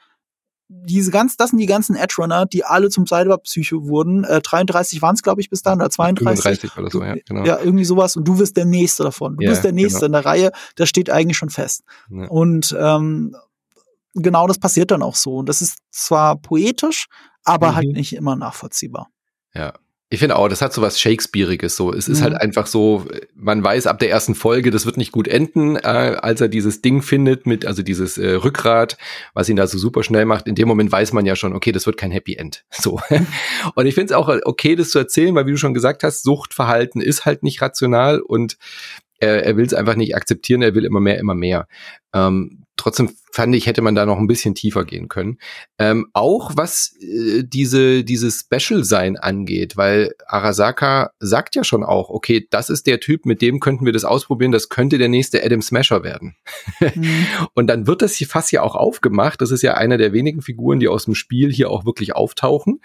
diese 0.70 1.12
ganz, 1.12 1.38
das 1.38 1.52
sind 1.52 1.60
die 1.60 1.66
ganzen 1.66 1.96
Edge-Runner, 1.96 2.46
die 2.46 2.66
alle 2.66 2.90
zum 2.90 3.08
Cyberpsycho 3.08 3.88
wurden. 3.88 4.24
Äh, 4.24 4.42
33 4.42 5.02
waren 5.02 5.16
es, 5.16 5.24
glaube 5.24 5.40
ich, 5.42 5.50
bis 5.50 5.62
dann, 5.62 5.80
oder 5.80 5.90
32. 5.90 6.44
35 6.44 6.78
oder 6.78 6.92
so, 6.92 7.04
ja, 7.04 7.16
genau. 7.26 7.46
Ja, 7.46 7.60
irgendwie 7.60 7.86
sowas. 7.86 8.16
Und 8.16 8.28
du 8.28 8.38
wirst 8.40 8.58
der 8.58 8.66
Nächste 8.66 9.04
davon. 9.04 9.38
Du 9.38 9.44
yeah, 9.44 9.52
bist 9.52 9.64
der 9.64 9.72
Nächste 9.72 10.02
genau. 10.02 10.06
in 10.08 10.12
der 10.14 10.26
Reihe. 10.26 10.52
Das 10.76 10.90
steht 10.90 11.10
eigentlich 11.10 11.38
schon 11.38 11.50
fest. 11.50 11.84
Ja. 12.10 12.28
Und 12.28 12.76
ähm, 12.78 13.36
genau 14.14 14.48
das 14.48 14.60
passiert 14.60 14.92
dann 14.92 15.04
auch 15.04 15.16
so. 15.16 15.38
Und 15.38 15.48
das 15.48 15.62
ist 15.62 15.78
zwar 15.92 16.36
poetisch, 16.36 17.08
aber 17.44 17.68
halt 17.68 17.86
mhm. 17.86 17.90
halt 17.90 17.98
nicht 17.98 18.14
immer 18.14 18.36
nachvollziehbar. 18.36 19.08
Ja, 19.54 19.74
ich 20.10 20.20
finde 20.20 20.38
auch, 20.38 20.48
das 20.48 20.62
hat 20.62 20.72
so 20.72 20.82
was 20.82 21.00
Shakespeareiges 21.02 21.76
so. 21.76 21.92
Es 21.92 22.08
ist 22.08 22.22
halt 22.22 22.32
mhm. 22.32 22.36
halt 22.36 22.44
einfach 22.44 22.68
so, 22.68 23.06
man 23.36 23.62
weiß 23.62 23.88
ab 23.88 24.00
der 24.00 24.10
ersten 24.10 24.36
Folge, 24.36 24.72
das 24.72 24.86
wird 24.86 24.96
nicht 24.96 25.12
gut 25.12 25.28
enden, 25.28 25.76
äh, 25.76 25.80
als 26.22 26.40
er 26.40 26.48
dieses 26.48 26.82
Ding 26.82 27.02
findet 27.02 27.46
mit, 27.46 27.66
also 27.66 27.84
dieses 27.84 28.18
äh, 28.18 28.36
Rückgrat, 28.36 28.98
was 29.34 29.50
ihn 29.50 29.58
da 29.58 29.68
so 29.68 29.78
super 29.78 30.04
schnell 30.04 30.24
macht. 30.24 30.48
In 30.48 30.56
dem 30.56 30.70
Moment 30.70 30.92
weiß 30.94 31.12
man 31.12 31.26
ja 31.26 31.36
schon, 31.36 31.54
okay, 31.54 31.74
das 31.74 31.86
wird 31.86 31.98
kein 31.98 32.12
Happy 32.12 32.36
End. 32.36 32.64
So. 32.88 33.02
und 33.76 33.86
ich 33.86 33.96
finde 33.96 34.14
es 34.14 34.18
auch 34.18 34.30
okay, 34.46 34.76
das 34.76 34.92
zu 34.92 35.00
erzählen, 35.00 35.36
weil 35.36 35.46
wie 35.46 35.52
du 35.52 35.58
schon 35.58 35.74
gesagt 35.74 36.04
hast, 36.04 36.24
Suchtverhalten 36.24 37.02
ist 37.02 37.26
halt 37.26 37.44
nicht 37.44 37.62
rational 37.62 38.22
und 38.22 38.58
er, 39.20 39.44
er 39.44 39.58
will 39.58 39.66
es 39.66 39.74
einfach 39.74 39.96
nicht 39.96 40.16
akzeptieren, 40.16 40.62
er 40.62 40.76
will 40.76 40.86
immer 40.86 41.00
mehr, 41.00 41.18
immer 41.18 41.36
mehr. 41.36 41.68
Ähm, 42.14 42.67
trotzdem 42.88 43.10
fand 43.34 43.54
ich, 43.54 43.68
hätte 43.68 43.82
man 43.82 43.96
da 43.96 44.06
noch 44.06 44.18
ein 44.18 44.28
bisschen 44.28 44.56
tiefer 44.56 44.86
gehen 44.86 45.10
können. 45.10 45.40
Ähm, 45.78 46.08
auch 46.14 46.52
was 46.56 46.96
äh, 47.02 47.44
diese, 47.44 48.06
dieses 48.06 48.40
Special-Sein 48.40 49.18
angeht, 49.18 49.76
weil 49.76 50.14
Arasaka 50.26 51.12
sagt 51.20 51.56
ja 51.56 51.66
schon 51.66 51.84
auch, 51.84 52.10
okay, 52.10 52.48
das 52.50 52.70
ist 52.70 52.88
der 52.88 53.02
Typ, 53.02 53.26
mit 53.26 53.42
dem 53.42 53.60
könnten 53.60 53.86
wir 53.86 53.92
das 53.92 54.06
ausprobieren, 54.06 54.54
das 54.54 54.70
könnte 54.70 54.98
der 54.98 55.10
nächste 55.10 55.44
Adam 55.44 55.62
Smasher 55.62 56.06
werden. 56.06 56.38
Mhm. 56.80 57.28
Und 57.54 57.68
dann 57.68 57.88
wird 57.88 58.02
das 58.02 58.16
hier 58.16 58.28
fast 58.28 58.54
ja 58.54 58.62
auch 58.62 58.76
aufgemacht. 58.76 59.42
Das 59.42 59.52
ist 59.52 59.64
ja 59.64 59.74
einer 59.74 59.98
der 59.98 60.14
wenigen 60.14 60.42
Figuren, 60.42 60.80
die 60.80 60.88
aus 60.88 61.06
dem 61.06 61.16
Spiel 61.16 61.52
hier 61.52 61.70
auch 61.70 61.86
wirklich 61.86 62.16
auftauchen. 62.16 62.80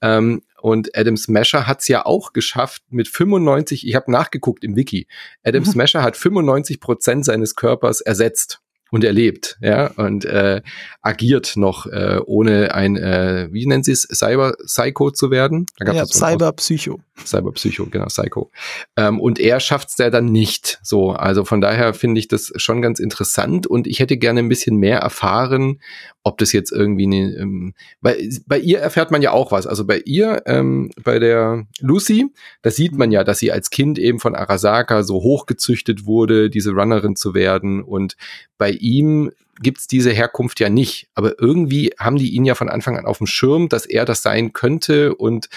Ähm, 0.00 0.42
und 0.60 0.96
Adam 0.96 1.16
Smasher 1.16 1.68
hat 1.68 1.80
es 1.80 1.88
ja 1.88 2.04
auch 2.04 2.32
geschafft 2.32 2.82
mit 2.90 3.06
95, 3.06 3.86
ich 3.86 3.94
habe 3.94 4.10
nachgeguckt 4.10 4.64
im 4.64 4.74
Wiki, 4.74 5.06
Adam. 5.44 5.64
Smasher 5.64 6.02
hat 6.02 6.16
95 6.16 6.80
Prozent 6.80 7.24
seines 7.24 7.54
Körpers 7.54 8.00
ersetzt 8.00 8.60
und 8.90 9.04
erlebt, 9.04 9.58
ja, 9.60 9.88
und 9.96 10.24
äh, 10.24 10.62
agiert 11.02 11.56
noch, 11.56 11.86
äh, 11.86 12.20
ohne 12.24 12.74
ein, 12.74 12.96
äh, 12.96 13.48
wie 13.50 13.66
nennen 13.66 13.82
Sie 13.82 13.92
es, 13.92 14.02
Cyber-Psycho 14.02 15.10
zu 15.10 15.30
werden? 15.30 15.66
Ja, 15.80 16.06
Cyber-Psycho. 16.06 17.00
Cyber-Psycho, 17.24 17.86
genau, 17.86 18.06
Psycho. 18.06 18.50
Ähm, 18.96 19.20
und 19.20 19.38
er 19.38 19.60
schafft 19.60 19.88
es 19.90 19.98
ja 19.98 20.10
dann 20.10 20.26
nicht 20.26 20.78
so. 20.82 21.10
Also 21.10 21.44
von 21.44 21.60
daher 21.60 21.94
finde 21.94 22.18
ich 22.18 22.28
das 22.28 22.52
schon 22.56 22.80
ganz 22.80 22.98
interessant 23.00 23.66
und 23.66 23.86
ich 23.86 24.00
hätte 24.00 24.16
gerne 24.16 24.40
ein 24.40 24.48
bisschen 24.48 24.76
mehr 24.76 24.98
erfahren, 25.00 25.80
ob 26.28 26.38
das 26.38 26.52
jetzt 26.52 26.70
irgendwie 26.70 27.06
ne, 27.06 27.34
ähm, 27.38 27.74
bei, 28.00 28.28
bei 28.46 28.58
ihr 28.58 28.78
erfährt 28.78 29.10
man 29.10 29.22
ja 29.22 29.32
auch 29.32 29.50
was. 29.50 29.66
Also 29.66 29.86
bei 29.86 30.02
ihr, 30.04 30.42
ähm, 30.46 30.90
bei 31.02 31.18
der 31.18 31.66
Lucy, 31.80 32.26
da 32.62 32.70
sieht 32.70 32.96
man 32.96 33.10
ja, 33.10 33.24
dass 33.24 33.38
sie 33.38 33.50
als 33.50 33.70
Kind 33.70 33.98
eben 33.98 34.20
von 34.20 34.34
Arasaka 34.34 35.02
so 35.02 35.14
hochgezüchtet 35.22 36.04
wurde, 36.04 36.50
diese 36.50 36.72
Runnerin 36.72 37.16
zu 37.16 37.32
werden. 37.34 37.82
Und 37.82 38.16
bei 38.58 38.70
ihm 38.70 39.30
gibt's 39.60 39.86
diese 39.86 40.12
Herkunft 40.12 40.60
ja 40.60 40.68
nicht. 40.68 41.08
Aber 41.14 41.40
irgendwie 41.40 41.92
haben 41.98 42.16
die 42.16 42.34
ihn 42.34 42.44
ja 42.44 42.54
von 42.54 42.68
Anfang 42.68 42.98
an 42.98 43.06
auf 43.06 43.18
dem 43.18 43.26
Schirm, 43.26 43.68
dass 43.68 43.86
er 43.86 44.04
das 44.04 44.22
sein 44.22 44.52
könnte. 44.52 45.14
Und 45.14 45.48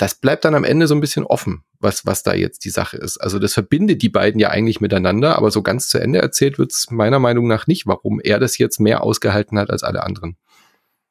das 0.00 0.14
bleibt 0.14 0.46
dann 0.46 0.54
am 0.54 0.64
Ende 0.64 0.86
so 0.86 0.94
ein 0.94 1.00
bisschen 1.00 1.24
offen, 1.24 1.62
was, 1.78 2.06
was 2.06 2.22
da 2.22 2.32
jetzt 2.32 2.64
die 2.64 2.70
Sache 2.70 2.96
ist. 2.96 3.18
Also 3.18 3.38
das 3.38 3.52
verbindet 3.52 4.00
die 4.00 4.08
beiden 4.08 4.40
ja 4.40 4.48
eigentlich 4.48 4.80
miteinander, 4.80 5.36
aber 5.36 5.50
so 5.50 5.60
ganz 5.60 5.90
zu 5.90 5.98
Ende 5.98 6.20
erzählt 6.20 6.58
wird's 6.58 6.90
meiner 6.90 7.18
Meinung 7.18 7.46
nach 7.46 7.66
nicht, 7.66 7.86
warum 7.86 8.18
er 8.18 8.38
das 8.38 8.56
jetzt 8.56 8.80
mehr 8.80 9.02
ausgehalten 9.02 9.58
hat 9.58 9.68
als 9.68 9.82
alle 9.82 10.02
anderen. 10.02 10.38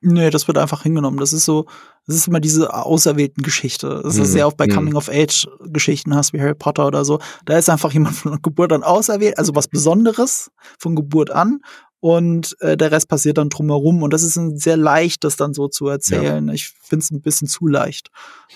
Nee, 0.02 0.32
das 0.32 0.48
wird 0.48 0.58
einfach 0.58 0.82
hingenommen. 0.82 1.20
Das 1.20 1.34
ist 1.34 1.46
so, 1.46 1.68
das 2.08 2.16
ist 2.16 2.28
immer 2.28 2.40
diese 2.40 2.74
auserwählten 2.74 3.44
Geschichte. 3.44 4.02
Das 4.02 4.16
ist 4.16 4.32
mhm. 4.32 4.38
ja 4.38 4.46
auch 4.48 4.54
bei 4.54 4.66
mhm. 4.66 4.72
Coming-of-Age-Geschichten 4.72 6.16
hast, 6.16 6.34
wie 6.34 6.40
Harry 6.40 6.56
Potter 6.56 6.88
oder 6.88 7.06
so. 7.06 7.20
Da 7.46 7.58
ist 7.60 7.70
einfach 7.70 7.92
jemand 7.92 8.16
von 8.16 8.42
Geburt 8.42 8.74
an 8.74 8.82
auserwählt, 8.82 9.38
also 9.38 9.54
was 9.54 9.68
Besonderes 9.68 10.50
von 10.80 10.96
Geburt 10.96 11.30
an 11.30 11.60
und 12.02 12.56
äh, 12.62 12.78
der 12.78 12.92
Rest 12.92 13.10
passiert 13.10 13.38
dann 13.38 13.50
drumherum. 13.50 14.04
Und 14.04 14.14
das 14.14 14.24
ist 14.24 14.38
ein 14.38 14.58
sehr 14.58 14.78
leicht, 14.78 15.24
das 15.24 15.36
dann 15.36 15.54
so 15.54 15.68
zu 15.68 15.88
erzählen. 15.88 16.48
Ja. 16.48 16.54
Ich 16.54 16.70
finde 16.82 17.04
es 17.04 17.12
ein 17.12 17.22
bisschen 17.22 17.48
zu 17.48 17.68
leicht. 17.68 18.10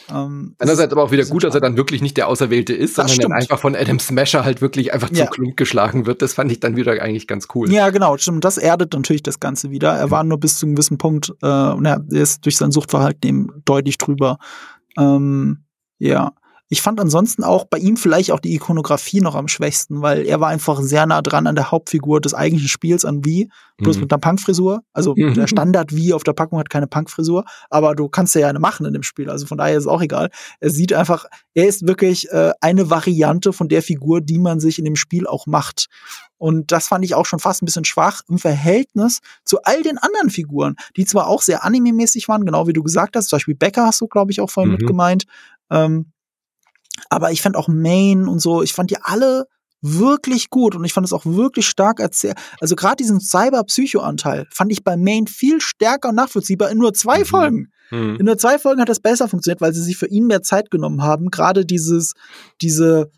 Ähm, 0.09 0.55
Andererseits 0.59 0.93
aber 0.93 1.03
auch 1.03 1.11
wieder 1.11 1.25
gut, 1.25 1.43
dass 1.43 1.53
er 1.53 1.61
dann 1.61 1.75
wirklich 1.75 2.01
nicht 2.01 2.15
der 2.15 2.29
Auserwählte 2.29 2.73
ist, 2.73 2.95
sondern 2.95 3.17
dann 3.17 3.31
einfach 3.33 3.59
von 3.59 3.75
Adam 3.75 3.99
Smasher 3.99 4.45
halt 4.45 4.61
wirklich 4.61 4.93
einfach 4.93 5.11
ja. 5.11 5.25
zum 5.25 5.33
Klump 5.33 5.57
geschlagen 5.57 6.05
wird. 6.05 6.21
Das 6.21 6.33
fand 6.33 6.51
ich 6.51 6.61
dann 6.61 6.77
wieder 6.77 6.93
eigentlich 6.93 7.27
ganz 7.27 7.47
cool. 7.53 7.71
Ja, 7.71 7.89
genau, 7.89 8.17
stimmt. 8.17 8.45
Das 8.45 8.57
erdet 8.57 8.93
natürlich 8.93 9.23
das 9.23 9.39
Ganze 9.39 9.71
wieder. 9.71 9.91
Er 9.93 10.09
war 10.09 10.23
nur 10.23 10.39
bis 10.39 10.57
zu 10.57 10.65
einem 10.65 10.75
gewissen 10.75 10.97
Punkt, 10.97 11.33
äh, 11.41 11.47
und 11.47 11.85
er 11.85 12.03
ist 12.09 12.45
durch 12.45 12.55
sein 12.55 12.71
Suchtverhalten 12.71 13.27
eben 13.27 13.61
deutlich 13.65 13.97
drüber. 13.97 14.37
Ähm, 14.97 15.65
ja. 15.99 16.33
Ich 16.73 16.81
fand 16.81 16.99
ansonsten 16.99 17.43
auch 17.43 17.65
bei 17.65 17.77
ihm 17.77 17.97
vielleicht 17.97 18.31
auch 18.31 18.39
die 18.39 18.55
Ikonografie 18.55 19.21
noch 19.21 19.35
am 19.35 19.47
schwächsten, 19.47 20.01
weil 20.01 20.25
er 20.25 20.39
war 20.39 20.47
einfach 20.47 20.81
sehr 20.81 21.05
nah 21.05 21.21
dran 21.21 21.45
an 21.45 21.53
der 21.53 21.69
Hauptfigur 21.69 22.19
des 22.19 22.33
eigentlichen 22.33 22.67
Spiels, 22.67 23.05
an 23.05 23.23
Wie, 23.23 23.51
bloß 23.77 23.97
mhm. 23.97 24.01
mit 24.01 24.11
einer 24.11 24.19
Punkfrisur. 24.19 24.81
Also 24.91 25.13
mhm. 25.15 25.35
der 25.35 25.45
Standard 25.45 25.95
Wie 25.95 26.13
auf 26.13 26.23
der 26.23 26.33
Packung 26.33 26.57
hat 26.57 26.71
keine 26.71 26.87
Punkfrisur, 26.87 27.45
aber 27.69 27.93
du 27.93 28.09
kannst 28.09 28.33
ja 28.33 28.47
eine 28.47 28.57
machen 28.57 28.87
in 28.87 28.93
dem 28.93 29.03
Spiel. 29.03 29.29
Also 29.29 29.45
von 29.45 29.59
daher 29.59 29.77
ist 29.77 29.83
es 29.83 29.87
auch 29.87 30.01
egal. 30.01 30.31
Er 30.61 30.71
sieht 30.71 30.93
einfach, 30.93 31.25
er 31.53 31.67
ist 31.67 31.85
wirklich 31.85 32.31
äh, 32.31 32.53
eine 32.59 32.89
Variante 32.89 33.53
von 33.53 33.69
der 33.69 33.83
Figur, 33.83 34.21
die 34.21 34.39
man 34.39 34.59
sich 34.59 34.79
in 34.79 34.85
dem 34.85 34.95
Spiel 34.95 35.27
auch 35.27 35.45
macht. 35.45 35.89
Und 36.39 36.71
das 36.71 36.87
fand 36.87 37.05
ich 37.05 37.13
auch 37.13 37.27
schon 37.27 37.37
fast 37.37 37.61
ein 37.61 37.67
bisschen 37.67 37.85
schwach 37.85 38.21
im 38.29 38.39
Verhältnis 38.39 39.19
zu 39.45 39.61
all 39.61 39.83
den 39.83 39.99
anderen 39.99 40.31
Figuren, 40.31 40.75
die 40.97 41.05
zwar 41.05 41.27
auch 41.27 41.43
sehr 41.43 41.63
anime-mäßig 41.63 42.27
waren, 42.29 42.47
genau 42.47 42.65
wie 42.65 42.73
du 42.73 42.81
gesagt 42.81 43.15
hast. 43.15 43.29
Zum 43.29 43.37
Beispiel 43.37 43.53
Becker 43.53 43.85
hast 43.85 44.01
du, 44.01 44.07
glaube 44.07 44.31
ich, 44.31 44.41
auch 44.41 44.49
vorhin 44.49 44.71
mhm. 44.71 44.77
mit 44.79 44.87
gemeint. 44.87 45.25
Ähm, 45.69 46.12
aber 47.09 47.31
ich 47.31 47.41
fand 47.41 47.55
auch 47.55 47.67
Main 47.67 48.27
und 48.27 48.39
so, 48.39 48.61
ich 48.61 48.73
fand 48.73 48.91
die 48.91 49.01
alle 49.01 49.45
wirklich 49.81 50.49
gut 50.49 50.75
und 50.75 50.85
ich 50.85 50.93
fand 50.93 51.05
es 51.05 51.13
auch 51.13 51.25
wirklich 51.25 51.67
stark 51.67 51.99
erzählt. 51.99 52.37
Also 52.61 52.75
gerade 52.75 52.95
diesen 52.95 53.19
Cyber-Psycho-Anteil 53.19 54.47
fand 54.49 54.71
ich 54.71 54.83
bei 54.83 54.95
Main 54.95 55.27
viel 55.27 55.59
stärker 55.59 56.09
und 56.09 56.15
nachvollziehbar 56.15 56.71
in 56.71 56.77
nur 56.77 56.93
zwei 56.93 57.19
mhm. 57.19 57.25
Folgen. 57.25 57.71
Mhm. 57.91 58.15
In 58.19 58.25
nur 58.25 58.37
zwei 58.37 58.57
Folgen 58.57 58.81
hat 58.81 58.87
das 58.87 59.01
besser 59.01 59.27
funktioniert, 59.27 59.59
weil 59.59 59.73
sie 59.73 59.83
sich 59.83 59.97
für 59.97 60.07
ihn 60.07 60.27
mehr 60.27 60.41
Zeit 60.41 60.71
genommen 60.71 61.03
haben. 61.03 61.31
Gerade 61.31 61.65
dieses, 61.65 62.13
diese 62.61 63.11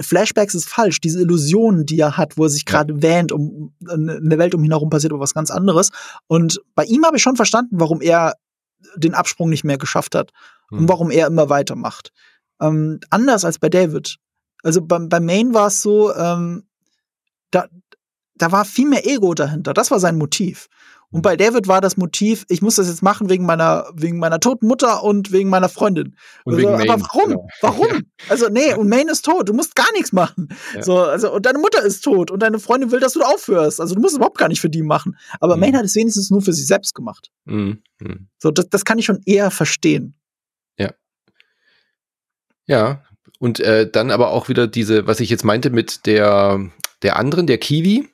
Flashbacks 0.00 0.54
ist 0.54 0.68
falsch, 0.68 1.00
diese 1.00 1.20
Illusionen, 1.20 1.86
die 1.86 1.98
er 1.98 2.16
hat, 2.16 2.36
wo 2.36 2.44
er 2.44 2.50
sich 2.50 2.64
gerade 2.64 3.00
wähnt, 3.00 3.30
um 3.30 3.72
eine 3.88 4.38
Welt 4.38 4.54
um 4.54 4.64
ihn 4.64 4.72
herum 4.72 4.90
passiert 4.90 5.12
oder 5.12 5.22
was 5.22 5.32
ganz 5.32 5.50
anderes. 5.50 5.90
Und 6.26 6.60
bei 6.74 6.84
ihm 6.84 7.04
habe 7.04 7.16
ich 7.16 7.22
schon 7.22 7.36
verstanden, 7.36 7.78
warum 7.78 8.00
er 8.00 8.34
den 8.96 9.14
Absprung 9.14 9.48
nicht 9.48 9.64
mehr 9.64 9.78
geschafft 9.78 10.16
hat 10.16 10.32
mhm. 10.70 10.80
und 10.80 10.88
warum 10.88 11.10
er 11.10 11.28
immer 11.28 11.48
weitermacht. 11.48 12.12
Ähm, 12.60 13.00
anders 13.10 13.44
als 13.44 13.58
bei 13.58 13.68
David. 13.68 14.18
Also 14.62 14.80
bei, 14.82 14.98
bei 14.98 15.20
Main 15.20 15.54
war 15.54 15.68
es 15.68 15.82
so, 15.82 16.14
ähm, 16.14 16.66
da, 17.50 17.66
da 18.34 18.52
war 18.52 18.64
viel 18.64 18.88
mehr 18.88 19.06
Ego 19.06 19.34
dahinter. 19.34 19.74
Das 19.74 19.90
war 19.90 20.00
sein 20.00 20.16
Motiv. 20.16 20.68
Und 21.14 21.22
bei 21.22 21.36
David 21.36 21.68
war 21.68 21.80
das 21.80 21.96
Motiv, 21.96 22.44
ich 22.48 22.60
muss 22.60 22.74
das 22.74 22.88
jetzt 22.88 23.00
machen 23.00 23.30
wegen 23.30 23.46
meiner, 23.46 23.86
wegen 23.94 24.18
meiner 24.18 24.40
toten 24.40 24.66
Mutter 24.66 25.04
und 25.04 25.30
wegen 25.30 25.48
meiner 25.48 25.68
Freundin. 25.68 26.16
Und 26.44 26.54
also, 26.54 26.68
aber 26.70 27.00
warum? 27.02 27.28
Genau. 27.28 27.48
Warum? 27.60 27.86
Ja. 27.94 28.30
Also, 28.30 28.48
nee, 28.48 28.74
und 28.74 28.88
Maine 28.88 29.12
ist 29.12 29.24
tot, 29.24 29.48
du 29.48 29.52
musst 29.52 29.76
gar 29.76 29.90
nichts 29.92 30.12
machen. 30.12 30.48
Ja. 30.74 30.82
So, 30.82 30.98
also, 30.98 31.32
und 31.32 31.46
deine 31.46 31.58
Mutter 31.58 31.82
ist 31.82 32.02
tot 32.02 32.30
und 32.30 32.40
deine 32.40 32.58
Freundin 32.58 32.90
will, 32.90 32.98
dass 32.98 33.12
du 33.12 33.20
aufhörst. 33.20 33.80
Also, 33.80 33.94
du 33.94 34.00
musst 34.00 34.16
überhaupt 34.16 34.38
gar 34.38 34.48
nicht 34.48 34.60
für 34.60 34.70
die 34.70 34.82
machen. 34.82 35.16
Aber 35.40 35.54
mhm. 35.54 35.60
Maine 35.60 35.78
hat 35.78 35.84
es 35.84 35.94
wenigstens 35.94 36.30
nur 36.30 36.42
für 36.42 36.52
sich 36.52 36.66
selbst 36.66 36.94
gemacht. 36.94 37.30
Mhm. 37.44 37.82
Mhm. 38.00 38.28
So, 38.38 38.50
das, 38.50 38.68
das 38.70 38.84
kann 38.84 38.98
ich 38.98 39.04
schon 39.04 39.20
eher 39.24 39.50
verstehen. 39.50 40.16
Ja. 42.66 43.02
Und 43.38 43.60
äh, 43.60 43.90
dann 43.90 44.10
aber 44.10 44.30
auch 44.30 44.48
wieder 44.48 44.66
diese, 44.66 45.06
was 45.06 45.20
ich 45.20 45.30
jetzt 45.30 45.44
meinte 45.44 45.70
mit 45.70 46.06
der, 46.06 46.60
der 47.02 47.16
anderen, 47.16 47.46
der 47.46 47.58
Kiwi 47.58 48.08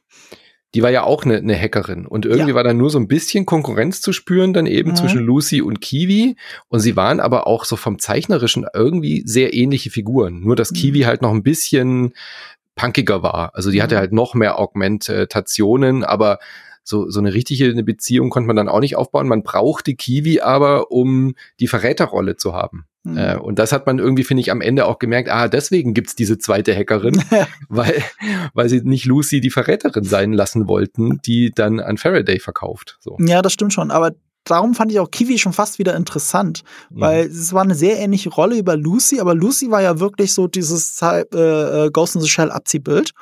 die 0.74 0.82
war 0.82 0.90
ja 0.90 1.03
auch 1.03 1.24
eine, 1.24 1.38
eine 1.38 1.59
Hackerin 1.59 2.07
und 2.07 2.26
irgendwie 2.26 2.51
ja. 2.51 2.55
war 2.55 2.62
da 2.62 2.72
nur 2.72 2.90
so 2.90 2.98
ein 2.98 3.09
bisschen 3.09 3.44
Konkurrenz 3.44 4.01
zu 4.01 4.12
spüren 4.12 4.53
dann 4.53 4.66
eben 4.66 4.92
mhm. 4.92 4.96
zwischen 4.96 5.20
Lucy 5.20 5.62
und 5.62 5.80
Kiwi 5.80 6.36
und 6.68 6.80
sie 6.80 6.96
waren 6.96 7.18
aber 7.18 7.46
auch 7.46 7.64
so 7.64 7.76
vom 7.76 7.98
zeichnerischen 7.98 8.66
irgendwie 8.72 9.22
sehr 9.26 9.53
ähnliche 9.53 9.90
Figuren, 9.90 10.40
nur 10.40 10.55
dass 10.55 10.70
mhm. 10.70 10.76
Kiwi 10.76 11.01
halt 11.01 11.22
noch 11.22 11.32
ein 11.32 11.42
bisschen 11.42 12.12
punkiger 12.76 13.22
war. 13.22 13.55
Also 13.55 13.70
die 13.70 13.78
mhm. 13.78 13.82
hatte 13.82 13.98
halt 13.98 14.12
noch 14.12 14.34
mehr 14.34 14.59
Augmentationen, 14.59 16.05
aber 16.05 16.38
so, 16.84 17.11
so 17.11 17.18
eine 17.18 17.34
richtige 17.34 17.66
eine 17.66 17.84
Beziehung 17.84 18.30
konnte 18.30 18.46
man 18.46 18.57
dann 18.57 18.68
auch 18.68 18.80
nicht 18.80 18.96
aufbauen. 18.96 19.28
Man 19.28 19.42
brauchte 19.42 19.94
Kiwi 19.94 20.40
aber, 20.40 20.90
um 20.90 21.34
die 21.59 21.66
Verräterrolle 21.66 22.36
zu 22.36 22.55
haben. 22.55 22.86
Mhm. 23.03 23.16
Äh, 23.16 23.36
und 23.36 23.59
das 23.59 23.72
hat 23.72 23.86
man 23.86 23.98
irgendwie, 23.98 24.24
finde 24.24 24.42
ich, 24.42 24.51
am 24.51 24.61
Ende 24.61 24.86
auch 24.86 24.98
gemerkt, 24.98 25.30
ah, 25.30 25.48
deswegen 25.48 25.94
gibt's 25.94 26.14
diese 26.14 26.38
zweite 26.38 26.74
Hackerin, 26.76 27.22
weil, 27.68 28.03
weil 28.55 28.68
sie 28.68 28.82
nicht 28.82 29.07
Lucy 29.07 29.40
die 29.40 29.51
Verräterin 29.51 30.05
sein 30.05 30.32
lassen 30.32 30.68
wollten, 30.68 31.20
die 31.24 31.51
dann 31.55 31.80
an 31.80 31.96
Faraday 31.96 32.38
verkauft. 32.38 32.98
So. 33.01 33.16
Ja, 33.20 33.42
das 33.42 33.53
stimmt 33.53 33.72
schon. 33.72 33.90
Aber 33.90 34.12
darum 34.44 34.74
fand 34.74 34.92
ich 34.92 35.01
auch 35.01 35.11
Kiwi 35.11 35.38
schon 35.38 35.53
fast 35.53 35.78
wieder 35.78 35.96
interessant, 35.96 36.62
mhm. 36.90 37.01
weil 37.01 37.26
es 37.26 37.53
war 37.53 37.62
eine 37.62 37.74
sehr 37.74 37.98
ähnliche 37.98 38.30
Rolle 38.30 38.59
über 38.59 38.76
Lucy, 38.76 39.20
aber 39.20 39.34
Lucy 39.34 39.70
war 39.70 39.82
ja 39.82 40.01
wirklich 40.01 40.32
so 40.32 40.46
dieses 40.46 41.01
äh, 41.03 41.20
äh 41.22 41.90
Ghost 41.90 42.16
in 42.16 42.20
the 42.20 42.28
Shell 42.28 42.51
Abziehbild. 42.51 43.12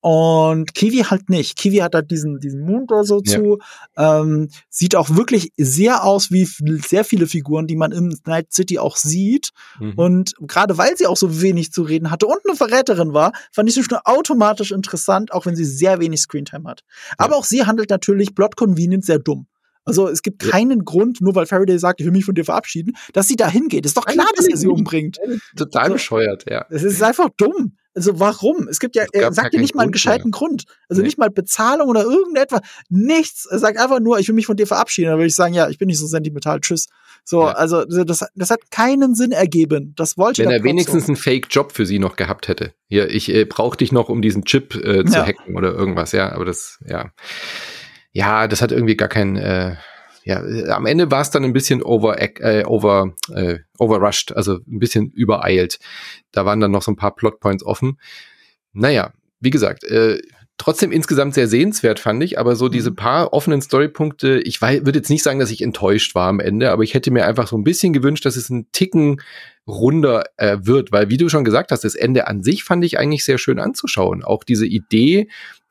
Und 0.00 0.74
Kiwi 0.74 0.98
halt 0.98 1.28
nicht. 1.28 1.56
Kiwi 1.56 1.78
hat 1.78 1.94
halt 1.94 2.10
diesen, 2.10 2.38
diesen 2.38 2.64
Mond 2.64 2.92
oder 2.92 3.02
so 3.04 3.20
ja. 3.24 3.34
zu. 3.34 3.58
Ähm, 3.96 4.48
sieht 4.68 4.94
auch 4.94 5.10
wirklich 5.16 5.52
sehr 5.56 6.04
aus 6.04 6.30
wie 6.30 6.44
sehr 6.44 7.04
viele 7.04 7.26
Figuren, 7.26 7.66
die 7.66 7.74
man 7.74 7.90
im 7.90 8.16
Night 8.24 8.52
City 8.52 8.78
auch 8.78 8.96
sieht. 8.96 9.50
Mhm. 9.80 9.94
Und 9.96 10.34
gerade 10.40 10.78
weil 10.78 10.96
sie 10.96 11.06
auch 11.06 11.16
so 11.16 11.42
wenig 11.42 11.72
zu 11.72 11.82
reden 11.82 12.10
hatte 12.10 12.26
und 12.26 12.38
eine 12.46 12.56
Verräterin 12.56 13.12
war, 13.12 13.32
fand 13.52 13.68
ich 13.68 13.74
sie 13.74 13.82
schon 13.82 13.98
automatisch 14.04 14.70
interessant, 14.70 15.32
auch 15.32 15.46
wenn 15.46 15.56
sie 15.56 15.64
sehr 15.64 15.98
wenig 15.98 16.20
Screentime 16.20 16.68
hat. 16.68 16.84
Ja. 17.08 17.14
Aber 17.18 17.36
auch 17.36 17.44
sie 17.44 17.64
handelt 17.66 17.90
natürlich 17.90 18.34
Plot 18.34 18.56
Convenient 18.56 19.04
sehr 19.04 19.18
dumm. 19.18 19.46
Also 19.88 20.06
es 20.06 20.22
gibt 20.22 20.40
keinen 20.40 20.84
Grund, 20.84 21.22
nur 21.22 21.34
weil 21.34 21.46
Faraday 21.46 21.78
sagt, 21.78 22.00
ich 22.00 22.06
will 22.06 22.12
mich 22.12 22.26
von 22.26 22.34
dir 22.34 22.44
verabschieden, 22.44 22.94
dass 23.14 23.26
sie 23.26 23.36
da 23.36 23.48
hingeht. 23.48 23.86
Ist 23.86 23.96
doch 23.96 24.04
klar, 24.04 24.28
dass 24.36 24.46
er 24.46 24.58
sie 24.58 24.68
umbringt. 24.68 25.18
Total 25.56 25.90
bescheuert, 25.90 26.44
ja. 26.48 26.66
Es 26.68 26.82
ist 26.82 27.02
einfach 27.02 27.30
dumm. 27.38 27.77
Also 27.98 28.20
warum? 28.20 28.68
Es 28.68 28.78
gibt 28.78 28.94
ja, 28.94 29.04
er 29.12 29.32
sagt 29.32 29.52
ja 29.54 29.60
nicht 29.60 29.74
mal 29.74 29.82
einen 29.82 29.92
gescheiten 29.92 30.30
mehr. 30.30 30.38
Grund. 30.38 30.64
Also 30.88 31.02
nee. 31.02 31.06
nicht 31.06 31.18
mal 31.18 31.30
Bezahlung 31.30 31.88
oder 31.88 32.02
irgendetwas. 32.02 32.60
Nichts. 32.88 33.46
Er 33.46 33.58
sagt 33.58 33.76
einfach 33.78 33.98
nur, 33.98 34.20
ich 34.20 34.28
will 34.28 34.36
mich 34.36 34.46
von 34.46 34.56
dir 34.56 34.68
verabschieden. 34.68 35.10
Da 35.10 35.16
würde 35.16 35.26
ich 35.26 35.34
sagen, 35.34 35.52
ja, 35.52 35.68
ich 35.68 35.78
bin 35.78 35.88
nicht 35.88 35.98
so 35.98 36.06
sentimental. 36.06 36.60
Tschüss. 36.60 36.86
So, 37.24 37.42
ja. 37.42 37.52
also 37.52 37.84
das, 37.84 38.24
das 38.34 38.50
hat 38.50 38.70
keinen 38.70 39.14
Sinn 39.16 39.32
ergeben. 39.32 39.94
Das 39.96 40.16
wollte 40.16 40.44
Wenn 40.44 40.50
er 40.52 40.62
wenigstens 40.62 41.06
so. 41.06 41.12
einen 41.12 41.16
Fake-Job 41.16 41.72
für 41.72 41.84
sie 41.84 41.98
noch 41.98 42.16
gehabt 42.16 42.46
hätte. 42.46 42.72
Hier, 42.86 43.10
ich 43.10 43.34
äh, 43.34 43.44
brauche 43.44 43.76
dich 43.76 43.90
noch, 43.90 44.08
um 44.08 44.22
diesen 44.22 44.44
Chip 44.44 44.76
äh, 44.76 45.04
zu 45.04 45.14
ja. 45.14 45.26
hacken 45.26 45.56
oder 45.56 45.72
irgendwas, 45.74 46.12
ja. 46.12 46.32
Aber 46.32 46.44
das, 46.44 46.78
ja 46.86 47.10
ja, 48.12 48.48
das 48.48 48.62
hat 48.62 48.72
irgendwie 48.72 48.96
gar 48.96 49.08
kein, 49.08 49.36
äh, 49.36 49.76
ja, 50.28 50.44
äh, 50.44 50.68
am 50.68 50.84
Ende 50.84 51.10
war 51.10 51.22
es 51.22 51.30
dann 51.30 51.42
ein 51.42 51.54
bisschen 51.54 51.82
over, 51.82 52.20
äh, 52.20 52.62
over, 52.66 53.14
äh, 53.34 53.60
overrushed, 53.78 54.36
also 54.36 54.58
ein 54.68 54.78
bisschen 54.78 55.10
übereilt. 55.10 55.78
Da 56.32 56.44
waren 56.44 56.60
dann 56.60 56.70
noch 56.70 56.82
so 56.82 56.92
ein 56.92 56.96
paar 56.96 57.14
Plotpoints 57.14 57.64
offen. 57.64 57.98
Naja, 58.74 59.14
wie 59.40 59.48
gesagt, 59.48 59.84
äh, 59.84 60.20
trotzdem 60.58 60.92
insgesamt 60.92 61.32
sehr 61.32 61.48
sehenswert, 61.48 61.98
fand 61.98 62.22
ich, 62.22 62.38
aber 62.38 62.56
so 62.56 62.66
mhm. 62.66 62.72
diese 62.72 62.92
paar 62.92 63.32
offenen 63.32 63.62
Storypunkte, 63.62 64.40
ich 64.40 64.60
würde 64.60 64.98
jetzt 64.98 65.08
nicht 65.08 65.22
sagen, 65.22 65.38
dass 65.38 65.50
ich 65.50 65.62
enttäuscht 65.62 66.14
war 66.14 66.28
am 66.28 66.40
Ende, 66.40 66.72
aber 66.72 66.82
ich 66.82 66.92
hätte 66.92 67.10
mir 67.10 67.24
einfach 67.24 67.48
so 67.48 67.56
ein 67.56 67.64
bisschen 67.64 67.94
gewünscht, 67.94 68.26
dass 68.26 68.36
es 68.36 68.50
ein 68.50 68.66
Ticken 68.72 69.22
runder 69.66 70.24
äh, 70.36 70.58
wird, 70.60 70.92
weil 70.92 71.08
wie 71.08 71.16
du 71.16 71.30
schon 71.30 71.44
gesagt 71.44 71.72
hast, 71.72 71.84
das 71.84 71.94
Ende 71.94 72.26
an 72.26 72.42
sich 72.42 72.64
fand 72.64 72.84
ich 72.84 72.98
eigentlich 72.98 73.24
sehr 73.24 73.38
schön 73.38 73.58
anzuschauen. 73.58 74.22
Auch 74.24 74.44
diese 74.44 74.66
Idee, 74.66 75.28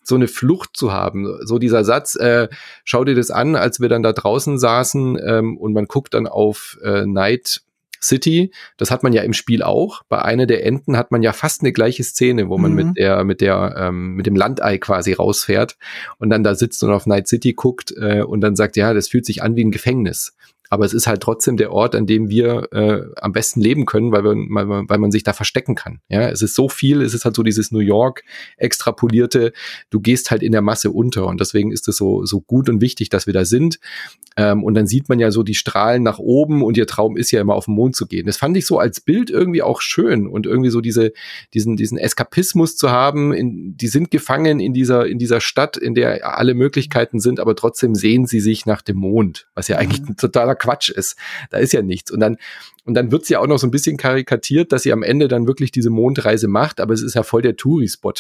so 0.08 0.16
eine 0.16 0.28
Flucht 0.28 0.72
zu 0.74 0.92
haben. 0.94 1.28
So 1.46 1.60
dieser 1.60 1.84
Satz, 1.84 2.16
äh, 2.16 2.48
schau 2.84 3.04
dir 3.04 3.16
das 3.16 3.32
an, 3.32 3.56
als 3.56 3.80
wir 3.80 3.90
dann 3.90 4.04
da 4.04 4.14
draußen 4.14 4.58
saßen 4.58 5.20
ähm, 5.24 5.58
und 5.58 5.74
man 5.74 5.86
guckt 5.86 6.14
dann 6.14 6.28
auf 6.28 6.78
äh, 6.84 7.06
Night 7.06 7.62
City, 8.02 8.52
das 8.78 8.92
hat 8.92 9.04
man 9.04 9.14
ja 9.14 9.24
im 9.24 9.34
Spiel 9.34 9.64
auch. 9.64 10.04
Bei 10.10 10.22
einer 10.22 10.46
der 10.46 10.66
Enden 10.66 10.98
hat 10.98 11.12
man 11.12 11.24
ja 11.24 11.34
fast 11.34 11.62
eine 11.62 11.72
gleiche 11.72 12.04
Szene, 12.04 12.50
wo 12.50 12.58
man 12.58 12.72
mhm. 12.72 12.76
mit 12.76 12.98
der, 12.98 13.24
mit 13.24 13.42
der, 13.42 13.76
ähm, 13.78 14.16
mit 14.16 14.26
dem 14.26 14.36
Landei 14.36 14.78
quasi 14.78 15.14
rausfährt 15.14 15.78
und 16.18 16.30
dann 16.30 16.44
da 16.44 16.56
sitzt 16.56 16.84
und 16.84 16.92
auf 16.92 17.06
Night 17.06 17.28
City 17.28 17.54
guckt 17.54 17.94
äh, 17.98 18.22
und 18.22 18.42
dann 18.42 18.56
sagt, 18.56 18.78
ja, 18.78 18.94
das 18.94 19.08
fühlt 19.08 19.26
sich 19.26 19.44
an 19.44 19.56
wie 19.56 19.64
ein 19.64 19.72
Gefängnis 19.72 20.36
aber 20.70 20.86
es 20.86 20.94
ist 20.94 21.08
halt 21.08 21.22
trotzdem 21.22 21.58
der 21.58 21.72
Ort, 21.72 21.96
an 21.96 22.06
dem 22.06 22.30
wir 22.30 22.68
äh, 22.72 23.02
am 23.18 23.32
besten 23.32 23.62
leben 23.62 23.86
können, 23.86 24.12
weil, 24.12 24.24
wir, 24.24 24.36
weil, 24.36 24.68
weil 24.88 24.98
man 24.98 25.12
sich 25.12 25.24
da 25.24 25.34
verstecken 25.34 25.76
kann. 25.76 26.00
Ja, 26.10 26.30
es 26.30 26.42
ist 26.42 26.56
so 26.56 26.70
viel, 26.70 27.02
es 27.02 27.14
ist 27.14 27.26
halt 27.26 27.36
so 27.36 27.44
dieses 27.44 27.72
New 27.72 27.80
York 27.80 28.24
extrapolierte, 28.58 29.54
du 29.90 30.00
gehst 30.00 30.32
halt 30.32 30.44
in 30.44 30.52
der 30.52 30.62
Masse 30.62 30.92
unter 30.92 31.28
und 31.28 31.40
deswegen 31.40 31.72
ist 31.72 31.88
es 31.88 31.98
so, 31.98 32.26
so 32.26 32.42
gut 32.42 32.70
und 32.70 32.82
wichtig, 32.82 33.10
dass 33.10 33.28
wir 33.28 33.34
da 33.34 33.46
sind. 33.46 33.80
Ähm, 34.36 34.64
und 34.64 34.76
dann 34.76 34.88
sieht 34.88 35.10
man 35.10 35.20
ja 35.20 35.32
so 35.32 35.44
die 35.44 35.56
Strahlen 35.56 36.04
nach 36.04 36.20
oben 36.20 36.62
und 36.64 36.78
ihr 36.78 36.86
Traum 36.86 37.18
ist 37.18 37.32
ja 37.32 37.42
immer 37.42 37.56
auf 37.56 37.66
den 37.66 37.76
Mond 37.76 37.96
zu 37.96 38.06
gehen. 38.06 38.28
Das 38.28 38.38
fand 38.38 38.56
ich 38.58 38.66
so 38.66 38.78
als 38.78 39.02
Bild 39.02 39.30
irgendwie 39.30 39.62
auch 39.62 39.82
schön 39.82 40.28
und 40.28 40.46
irgendwie 40.46 40.70
so 40.70 40.82
diese, 40.82 41.12
diesen, 41.54 41.76
diesen 41.76 41.98
Eskapismus 41.98 42.76
zu 42.76 42.92
haben, 42.92 43.34
in, 43.34 43.76
die 43.78 43.88
sind 43.88 44.12
gefangen 44.12 44.60
in 44.60 44.74
dieser, 44.74 45.08
in 45.08 45.18
dieser 45.18 45.42
Stadt, 45.42 45.78
in 45.78 45.96
der 45.96 46.38
alle 46.38 46.54
Möglichkeiten 46.54 47.20
sind, 47.20 47.40
aber 47.40 47.56
trotzdem 47.56 47.96
sehen 47.96 48.28
sie 48.28 48.40
sich 48.40 48.66
nach 48.66 48.82
dem 48.82 48.98
Mond, 48.98 49.48
was 49.56 49.68
ja 49.68 49.78
eigentlich 49.78 50.02
mhm. 50.02 50.10
ein 50.10 50.18
totaler 50.18 50.56
Quatsch 50.58 50.90
ist. 50.90 51.16
Da 51.50 51.58
ist 51.58 51.74
ja 51.74 51.82
nichts. 51.82 52.12
Und 52.12 52.20
dann, 52.20 52.38
und 52.86 52.94
dann 52.94 53.12
wird 53.12 53.26
sie 53.26 53.38
auch 53.38 53.48
noch 53.48 53.60
so 53.60 53.68
ein 53.68 53.72
bisschen 53.72 53.98
karikatiert, 53.98 54.72
dass 54.72 54.84
sie 54.84 54.94
am 54.94 55.04
Ende 55.04 55.28
dann 55.28 55.48
wirklich 55.48 55.72
diese 55.72 55.90
Mondreise 55.90 56.48
macht, 56.48 56.80
aber 56.80 56.94
es 56.94 57.02
ist 57.02 57.16
ja 57.16 57.24
voll 57.24 57.42
der 57.42 57.56
Touri-Spot. 57.56 58.14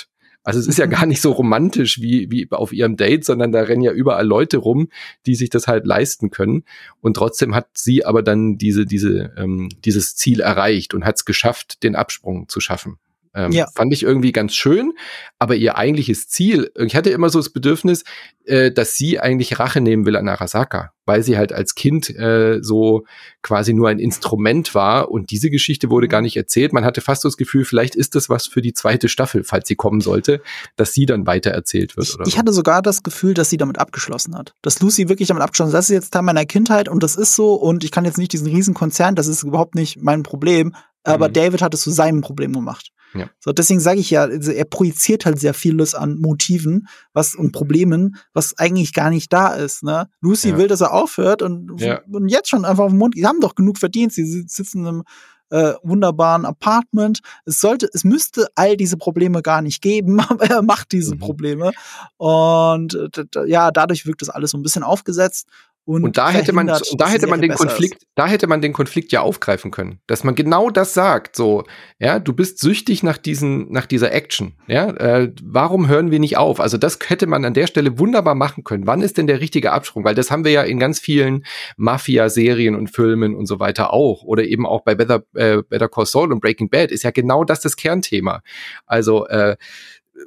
Also 0.44 0.62
es 0.62 0.68
ist 0.68 0.80
ja 0.80 0.86
gar 0.88 1.06
nicht 1.06 1.22
so 1.22 1.34
romantisch 1.34 2.02
wie, 2.02 2.32
wie 2.32 2.48
auf 2.52 2.72
ihrem 2.72 2.96
Date, 2.96 3.26
sondern 3.26 3.52
da 3.52 3.62
rennen 3.64 3.82
ja 3.82 3.92
überall 3.92 4.26
Leute 4.26 4.58
rum, 4.58 4.88
die 5.26 5.36
sich 5.36 5.50
das 5.50 5.68
halt 5.68 5.86
leisten 5.86 6.32
können. 6.32 6.64
Und 7.02 7.16
trotzdem 7.16 7.54
hat 7.54 7.68
sie 7.74 8.06
aber 8.06 8.24
dann 8.24 8.58
diese, 8.58 8.86
diese, 8.86 9.34
ähm, 9.38 9.70
dieses 9.84 10.16
Ziel 10.16 10.40
erreicht 10.40 10.94
und 10.94 11.04
hat 11.04 11.18
es 11.18 11.26
geschafft, 11.26 11.84
den 11.84 11.96
Absprung 11.96 12.48
zu 12.48 12.62
schaffen. 12.62 12.98
Ähm, 13.38 13.52
ja. 13.52 13.68
Fand 13.76 13.94
ich 13.94 14.02
irgendwie 14.02 14.32
ganz 14.32 14.56
schön, 14.56 14.94
aber 15.38 15.56
ihr 15.56 15.78
eigentliches 15.78 16.28
Ziel, 16.28 16.72
ich 16.76 16.96
hatte 16.96 17.12
immer 17.12 17.30
so 17.30 17.38
das 17.38 17.52
Bedürfnis, 17.52 18.04
äh, 18.46 18.72
dass 18.72 18.96
sie 18.96 19.20
eigentlich 19.20 19.60
Rache 19.60 19.80
nehmen 19.80 20.08
will 20.08 20.16
an 20.16 20.28
Arasaka, 20.28 20.92
weil 21.06 21.22
sie 21.22 21.38
halt 21.38 21.54
als 21.54 21.76
Kind 21.76 22.10
äh, 22.10 22.58
so 22.64 23.06
quasi 23.44 23.74
nur 23.74 23.90
ein 23.90 24.00
Instrument 24.00 24.74
war 24.74 25.12
und 25.12 25.30
diese 25.30 25.52
Geschichte 25.52 25.92
wurde 25.92 26.08
gar 26.08 26.22
nicht 26.22 26.36
erzählt. 26.36 26.74
Man 26.74 26.84
hatte 26.84 27.02
fast 27.02 27.22
so 27.22 27.30
das 27.30 27.38
Gefühl, 27.38 27.64
vielleicht 27.64 27.94
ist 27.94 28.16
das 28.16 28.28
was 28.28 28.48
für 28.48 28.64
die 28.64 28.74
zweite 28.74 29.08
Staffel, 29.08 29.44
falls 29.44 29.68
sie 29.68 29.76
kommen 29.76 30.02
sollte, 30.02 30.42
dass 30.76 30.94
sie 30.94 31.06
dann 31.06 31.28
weiter 31.28 31.52
erzählt 31.52 31.96
wird. 31.96 32.08
Ich, 32.08 32.18
ich 32.26 32.34
so. 32.34 32.40
hatte 32.40 32.54
sogar 32.54 32.82
das 32.82 33.04
Gefühl, 33.04 33.36
dass 33.36 33.52
sie 33.52 33.58
damit 33.58 33.78
abgeschlossen 33.78 34.36
hat. 34.36 34.56
Dass 34.64 34.80
Lucy 34.82 35.10
wirklich 35.10 35.28
damit 35.28 35.44
abgeschlossen 35.44 35.74
hat. 35.74 35.78
Das 35.78 35.90
ist 35.90 35.94
jetzt 35.94 36.12
Teil 36.12 36.24
meiner 36.24 36.46
Kindheit 36.46 36.90
und 36.90 37.04
das 37.04 37.16
ist 37.16 37.36
so 37.36 37.54
und 37.54 37.84
ich 37.84 37.92
kann 37.92 38.04
jetzt 38.04 38.18
nicht 38.18 38.34
diesen 38.34 38.48
riesen 38.48 38.74
Konzern, 38.74 39.14
das 39.14 39.28
ist 39.28 39.44
überhaupt 39.44 39.76
nicht 39.76 40.02
mein 40.02 40.24
Problem. 40.24 40.74
Aber 41.04 41.30
mhm. 41.30 41.34
David 41.34 41.62
hat 41.62 41.74
es 41.74 41.82
zu 41.82 41.92
seinem 41.92 42.22
Problem 42.22 42.52
gemacht. 42.52 42.92
Ja. 43.14 43.30
So, 43.40 43.52
deswegen 43.52 43.80
sage 43.80 44.00
ich 44.00 44.10
ja, 44.10 44.24
also 44.24 44.52
er 44.52 44.66
projiziert 44.66 45.26
halt 45.26 45.40
sehr 45.40 45.54
vieles 45.54 45.96
an 45.96 46.18
Motiven 46.18 46.88
was, 47.14 47.36
und 47.36 47.52
Problemen, 47.52 48.18
was 48.34 48.58
eigentlich 48.58 48.94
gar 48.94 49.10
nicht 49.10 49.32
da 49.32 49.54
ist. 49.54 49.84
Ne? 49.84 50.08
Lucy 50.22 50.50
ja. 50.50 50.58
will, 50.58 50.68
dass 50.68 50.82
er 50.82 50.94
aufhört 50.94 51.42
und, 51.42 51.80
ja. 51.80 52.02
und 52.12 52.30
jetzt 52.30 52.50
schon 52.50 52.66
einfach 52.66 52.86
auf 52.86 52.92
dem 52.92 53.00
Mund, 53.00 53.16
die 53.16 53.26
haben 53.26 53.42
doch 53.42 53.56
genug 53.56 53.78
verdient, 53.78 54.14
sie 54.14 54.26
sitzen 54.26 54.86
im 54.86 55.04
äh, 55.50 55.74
wunderbaren 55.84 56.46
Apartment. 56.46 57.20
Es 57.46 57.60
sollte, 57.60 57.90
es 57.94 58.04
müsste 58.04 58.48
all 58.56 58.76
diese 58.78 58.98
Probleme 58.98 59.42
gar 59.42 59.62
nicht 59.62 59.82
geben, 59.82 60.20
aber 60.30 60.46
er 60.46 60.62
macht 60.62 60.92
diese 60.92 61.16
mhm. 61.16 61.20
Probleme. 61.20 61.72
Und 62.18 62.96
äh, 62.96 63.26
ja, 63.48 63.72
dadurch 63.72 64.06
wirkt 64.06 64.22
das 64.22 64.30
alles 64.30 64.52
so 64.52 64.58
ein 64.58 64.64
bisschen 64.64 64.84
aufgesetzt. 64.84 65.48
Und, 65.88 66.04
und 66.04 66.18
da 66.18 66.32
hätte 66.32 66.52
man, 66.52 66.68
da 66.68 67.08
hätte 67.08 67.28
man 67.28 67.40
den 67.42 67.54
Konflikt, 67.54 68.04
ist. 68.04 68.12
da 68.16 68.28
hätte 68.28 68.48
man 68.48 68.60
den 68.62 68.74
Konflikt 68.74 69.14
ja 69.14 69.22
aufgreifen 69.22 69.72
können, 69.72 70.02
dass 70.06 70.26
man 70.26 70.36
genau 70.36 70.70
das 70.70 70.94
sagt, 70.94 71.38
so, 71.38 71.64
ja, 71.98 72.20
du 72.20 72.34
bist 72.34 72.60
süchtig 72.60 73.04
nach 73.04 73.18
diesen, 73.18 73.72
nach 73.72 73.86
dieser 73.86 74.12
Action, 74.12 74.56
ja, 74.68 74.90
äh, 74.90 75.32
warum 75.42 75.88
hören 75.88 76.12
wir 76.12 76.20
nicht 76.20 76.36
auf? 76.36 76.60
Also 76.60 76.78
das 76.78 77.00
hätte 77.08 77.26
man 77.26 77.46
an 77.46 77.54
der 77.54 77.68
Stelle 77.68 78.00
wunderbar 78.00 78.36
machen 78.36 78.66
können. 78.66 78.86
Wann 78.86 79.02
ist 79.02 79.18
denn 79.18 79.28
der 79.28 79.40
richtige 79.40 79.72
Absprung? 79.72 80.04
Weil 80.04 80.14
das 80.14 80.30
haben 80.30 80.44
wir 80.44 80.52
ja 80.52 80.64
in 80.64 80.78
ganz 80.78 81.00
vielen 81.00 81.46
Mafia-Serien 81.78 82.76
und 82.76 82.90
Filmen 82.90 83.34
und 83.34 83.46
so 83.46 83.62
weiter 83.62 83.94
auch, 83.94 84.24
oder 84.24 84.44
eben 84.44 84.66
auch 84.66 84.82
bei 84.82 84.94
Better, 84.94 85.24
äh, 85.36 85.64
Better 85.70 85.88
Call 85.88 86.06
Saul 86.06 86.34
und 86.34 86.42
Breaking 86.42 86.70
Bad 86.70 86.92
ist 86.92 87.04
ja 87.04 87.12
genau 87.12 87.46
das 87.46 87.62
das 87.62 87.78
Kernthema. 87.78 88.42
Also 88.86 89.26
äh, 89.28 89.56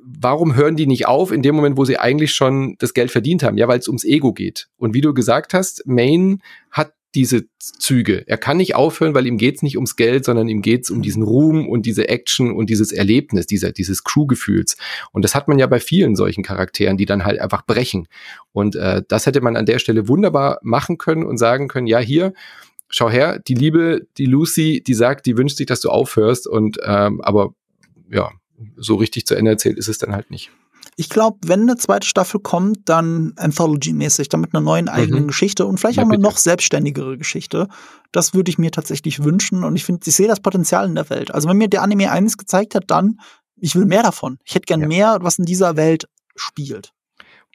warum 0.02 0.54
hören 0.54 0.76
die 0.76 0.86
nicht 0.86 1.06
auf 1.06 1.32
in 1.32 1.42
dem 1.42 1.54
Moment, 1.54 1.76
wo 1.76 1.84
sie 1.84 1.98
eigentlich 1.98 2.32
schon 2.32 2.76
das 2.78 2.94
Geld 2.94 3.10
verdient 3.10 3.42
haben? 3.42 3.58
Ja, 3.58 3.68
weil 3.68 3.78
es 3.78 3.88
ums 3.88 4.04
Ego 4.04 4.32
geht. 4.32 4.68
Und 4.76 4.94
wie 4.94 5.00
du 5.00 5.14
gesagt 5.14 5.54
hast, 5.54 5.86
Maine 5.86 6.38
hat 6.70 6.92
diese 7.14 7.46
Züge. 7.58 8.24
Er 8.28 8.38
kann 8.38 8.58
nicht 8.58 8.76
aufhören, 8.76 9.14
weil 9.14 9.26
ihm 9.26 9.36
geht's 9.36 9.62
nicht 9.62 9.76
ums 9.76 9.96
Geld, 9.96 10.24
sondern 10.24 10.48
ihm 10.48 10.62
geht's 10.62 10.90
um 10.90 11.02
diesen 11.02 11.24
Ruhm 11.24 11.68
und 11.68 11.84
diese 11.84 12.08
Action 12.08 12.52
und 12.52 12.70
dieses 12.70 12.92
Erlebnis, 12.92 13.46
dieser, 13.46 13.72
dieses 13.72 14.04
Crew-Gefühls. 14.04 14.76
Und 15.10 15.24
das 15.24 15.34
hat 15.34 15.48
man 15.48 15.58
ja 15.58 15.66
bei 15.66 15.80
vielen 15.80 16.14
solchen 16.14 16.44
Charakteren, 16.44 16.96
die 16.96 17.06
dann 17.06 17.24
halt 17.24 17.40
einfach 17.40 17.66
brechen. 17.66 18.06
Und 18.52 18.76
äh, 18.76 19.02
das 19.08 19.26
hätte 19.26 19.40
man 19.40 19.56
an 19.56 19.66
der 19.66 19.80
Stelle 19.80 20.06
wunderbar 20.06 20.60
machen 20.62 20.98
können 20.98 21.24
und 21.24 21.36
sagen 21.36 21.66
können, 21.66 21.88
ja, 21.88 21.98
hier, 21.98 22.32
schau 22.88 23.10
her, 23.10 23.40
die 23.40 23.54
Liebe, 23.54 24.06
die 24.16 24.26
Lucy, 24.26 24.80
die 24.80 24.94
sagt, 24.94 25.26
die 25.26 25.36
wünscht 25.36 25.56
sich, 25.56 25.66
dass 25.66 25.80
du 25.80 25.90
aufhörst. 25.90 26.46
Und 26.46 26.78
ähm, 26.84 27.20
aber 27.22 27.54
ja, 28.08 28.30
so 28.76 28.96
richtig 28.96 29.26
zu 29.26 29.34
Ende 29.34 29.52
erzählt 29.52 29.78
ist 29.78 29.88
es 29.88 29.98
dann 29.98 30.12
halt 30.12 30.30
nicht. 30.30 30.50
Ich 30.96 31.08
glaube, 31.08 31.38
wenn 31.46 31.62
eine 31.62 31.76
zweite 31.76 32.06
Staffel 32.06 32.40
kommt, 32.40 32.88
dann 32.88 33.32
Anthology-mäßig, 33.36 34.28
dann 34.28 34.40
mit 34.40 34.54
einer 34.54 34.62
neuen 34.62 34.88
eigenen 34.88 35.24
mhm. 35.24 35.28
Geschichte 35.28 35.66
und 35.66 35.78
vielleicht 35.78 35.98
ja, 35.98 36.04
auch 36.04 36.08
eine 36.08 36.18
noch 36.18 36.36
selbstständigere 36.36 37.16
Geschichte. 37.16 37.68
Das 38.12 38.34
würde 38.34 38.50
ich 38.50 38.58
mir 38.58 38.70
tatsächlich 38.70 39.22
wünschen 39.22 39.64
und 39.64 39.76
ich 39.76 39.84
finde, 39.84 40.02
ich 40.06 40.14
sehe 40.14 40.28
das 40.28 40.40
Potenzial 40.40 40.86
in 40.86 40.94
der 40.94 41.08
Welt. 41.10 41.32
Also 41.32 41.48
wenn 41.48 41.58
mir 41.58 41.68
der 41.68 41.82
Anime 41.82 42.10
eines 42.10 42.36
gezeigt 42.36 42.74
hat, 42.74 42.84
dann, 42.88 43.20
ich 43.56 43.74
will 43.74 43.86
mehr 43.86 44.02
davon. 44.02 44.38
Ich 44.44 44.54
hätte 44.54 44.66
gern 44.66 44.80
ja. 44.80 44.88
mehr, 44.88 45.18
was 45.20 45.38
in 45.38 45.44
dieser 45.44 45.76
Welt 45.76 46.08
spielt. 46.34 46.92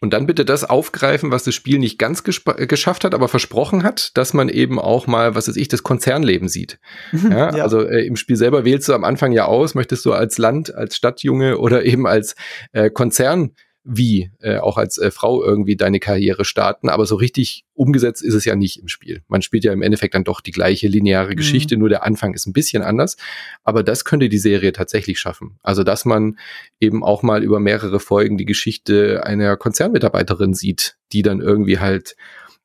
Und 0.01 0.11
dann 0.11 0.25
bitte 0.25 0.43
das 0.43 0.65
aufgreifen, 0.65 1.31
was 1.31 1.45
das 1.45 1.55
Spiel 1.55 1.79
nicht 1.79 1.97
ganz 1.97 2.23
geschafft 2.23 3.05
hat, 3.05 3.13
aber 3.13 3.29
versprochen 3.29 3.83
hat, 3.83 4.11
dass 4.17 4.33
man 4.33 4.49
eben 4.49 4.77
auch 4.77 5.07
mal, 5.07 5.35
was 5.35 5.47
weiß 5.47 5.55
ich, 5.55 5.69
das 5.69 5.83
Konzernleben 5.83 6.49
sieht. 6.49 6.79
Mhm, 7.13 7.31
ja, 7.31 7.55
ja. 7.55 7.63
Also 7.63 7.81
äh, 7.81 8.05
im 8.05 8.17
Spiel 8.17 8.35
selber 8.35 8.65
wählst 8.65 8.89
du 8.89 8.93
am 8.93 9.05
Anfang 9.05 9.31
ja 9.31 9.45
aus, 9.45 9.73
möchtest 9.73 10.05
du 10.05 10.11
als 10.11 10.37
Land, 10.37 10.75
als 10.75 10.97
Stadtjunge 10.97 11.57
oder 11.59 11.85
eben 11.85 12.07
als 12.07 12.35
äh, 12.73 12.89
Konzern 12.89 13.51
wie 13.87 14.31
äh, 14.41 14.57
auch 14.57 14.77
als 14.77 14.97
äh, 14.97 15.11
Frau 15.11 15.43
irgendwie 15.43 15.75
deine 15.75 15.99
Karriere 15.99 16.43
starten, 16.43 16.89
aber 16.89 17.05
so 17.05 17.15
richtig 17.15 17.65
umgesetzt 17.75 18.23
ist 18.23 18.33
es 18.33 18.43
ja 18.43 18.55
nicht 18.55 18.81
im 18.81 18.87
Spiel. 18.87 19.21
Man 19.27 19.43
spielt 19.43 19.63
ja 19.63 19.71
im 19.71 19.83
Endeffekt 19.83 20.15
dann 20.15 20.23
doch 20.23 20.41
die 20.41 20.51
gleiche 20.51 20.87
lineare 20.87 21.31
mhm. 21.31 21.35
Geschichte, 21.35 21.77
nur 21.77 21.87
der 21.87 22.03
Anfang 22.03 22.33
ist 22.33 22.47
ein 22.47 22.53
bisschen 22.53 22.81
anders, 22.81 23.15
aber 23.63 23.83
das 23.83 24.03
könnte 24.03 24.27
die 24.27 24.39
Serie 24.39 24.71
tatsächlich 24.71 25.19
schaffen. 25.19 25.59
Also, 25.61 25.83
dass 25.83 26.03
man 26.03 26.39
eben 26.79 27.03
auch 27.03 27.21
mal 27.21 27.43
über 27.43 27.59
mehrere 27.59 27.99
Folgen 27.99 28.37
die 28.37 28.45
Geschichte 28.45 29.23
einer 29.23 29.55
Konzernmitarbeiterin 29.55 30.55
sieht, 30.55 30.97
die 31.11 31.21
dann 31.21 31.39
irgendwie 31.39 31.77
halt 31.77 32.15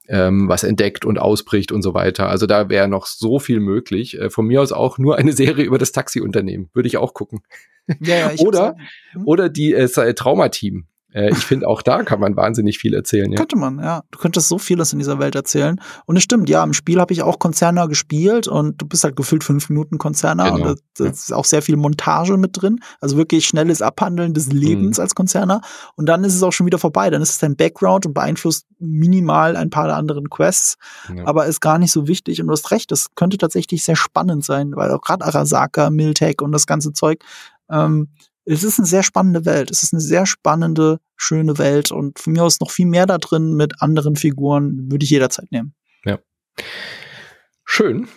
ähm, 0.09 0.49
was 0.49 0.65
entdeckt 0.65 1.05
und 1.05 1.19
ausbricht 1.19 1.71
und 1.71 1.83
so 1.83 1.95
weiter. 1.95 2.29
Also 2.29 2.47
da 2.47 2.69
wäre 2.69 2.89
noch 2.89 3.07
so 3.07 3.39
viel 3.39 3.61
möglich. 3.61 4.19
Äh, 4.19 4.31
von 4.31 4.47
mir 4.47 4.61
aus 4.61 4.73
auch 4.73 4.99
nur 4.99 5.17
eine 5.17 5.33
Serie 5.33 5.65
über 5.65 5.79
das 5.79 5.93
Taxiunternehmen. 5.93 6.69
Würde 6.73 6.89
ich 6.89 6.97
auch 6.97 7.15
gucken. 7.15 7.43
Ja, 8.01 8.31
ja, 8.31 8.33
oder, 8.39 8.77
hm? 9.13 9.27
oder 9.27 9.49
die 9.49 9.73
äh, 9.73 10.15
Traumateam. 10.15 10.87
Äh, 11.13 11.31
ich 11.31 11.45
finde, 11.45 11.69
auch 11.69 11.83
da 11.83 12.03
kann 12.03 12.21
man 12.21 12.37
wahnsinnig 12.37 12.79
viel 12.79 12.95
erzählen. 12.95 13.31
Ja. 13.31 13.37
Könnte 13.37 13.57
man, 13.57 13.79
ja. 13.79 14.03
Du 14.11 14.19
könntest 14.19 14.49
so 14.49 14.59
vieles 14.59 14.93
in 14.93 14.99
dieser 14.99 15.19
Welt 15.19 15.35
erzählen. 15.35 15.81
Und 16.07 16.17
es 16.17 16.23
stimmt, 16.23 16.49
ja, 16.49 16.63
im 16.63 16.73
Spiel 16.73 17.01
habe 17.01 17.13
ich 17.13 17.23
auch 17.23 17.39
Konzerner 17.39 17.89
gespielt 17.89 18.49
und 18.49 18.81
du 18.81 18.87
bist 18.87 19.05
halt 19.05 19.17
gefühlt 19.17 19.45
fünf 19.45 19.69
Minuten 19.69 19.99
Konzerner 19.99 20.53
genau. 20.53 20.71
und 20.71 20.81
da 20.99 21.05
ist 21.07 21.33
auch 21.33 21.45
sehr 21.45 21.63
viel 21.63 21.77
Montage 21.77 22.37
mit 22.37 22.61
drin. 22.61 22.81
Also 23.01 23.17
wirklich 23.17 23.47
schnelles 23.47 23.83
Abhandeln 23.83 24.35
des 24.35 24.53
Lebens 24.53 24.99
mhm. 24.99 25.03
als 25.03 25.15
Konzerner. 25.15 25.61
Und 25.97 26.07
dann 26.07 26.25
ist 26.25 26.35
es 26.35 26.43
auch 26.43 26.53
schon 26.53 26.67
wieder 26.67 26.79
vorbei. 26.79 27.11
Dann 27.11 27.23
ist 27.23 27.31
es 27.31 27.39
dein 27.39 27.57
Background 27.57 28.07
und 28.07 28.15
beeinflusst 28.15 28.67
minimal 28.79 29.57
ein 29.57 29.71
paar 29.71 29.87
der 29.87 29.97
anderen 29.97 30.31
Quests, 30.31 30.77
ja. 31.15 31.27
aber 31.27 31.47
ist 31.47 31.61
gar 31.61 31.79
nicht 31.79 31.93
so 31.93 32.09
wichtig. 32.09 32.41
Und 32.41 32.47
du 32.47 32.53
hast 32.53 32.71
recht, 32.71 32.91
das 32.91 33.15
könnte 33.15 33.37
tatsächlich 33.37 33.85
sehr 33.85 33.97
spannend 33.97 34.45
sein, 34.45 34.73
weil 34.75 34.91
auch 34.91 35.03
gerade 35.03 35.25
Arasaka, 35.25 35.91
Miltech 35.91 36.41
und 36.41 36.53
das 36.53 36.67
ganze 36.67 36.93
Zeug 36.93 37.23
ähm, 37.71 38.09
es 38.53 38.65
ist 38.65 38.79
eine 38.79 38.87
sehr 38.87 39.03
spannende 39.03 39.45
Welt. 39.45 39.71
Es 39.71 39.83
ist 39.83 39.93
eine 39.93 40.01
sehr 40.01 40.27
spannende, 40.27 40.99
schöne 41.17 41.59
Welt 41.59 41.93
und 41.93 42.19
von 42.19 42.33
mir 42.33 42.43
aus 42.43 42.61
noch 42.61 42.71
viel 42.71 42.87
mehr 42.87 43.07
da 43.07 43.19
drin 43.19 43.55
mit 43.55 43.81
anderen 43.81 44.17
Figuren 44.17 44.91
würde 44.91 45.05
ich 45.05 45.11
jederzeit 45.11 45.51
nehmen. 45.53 45.75
Ja. 46.05 46.19
Schön. 47.65 48.09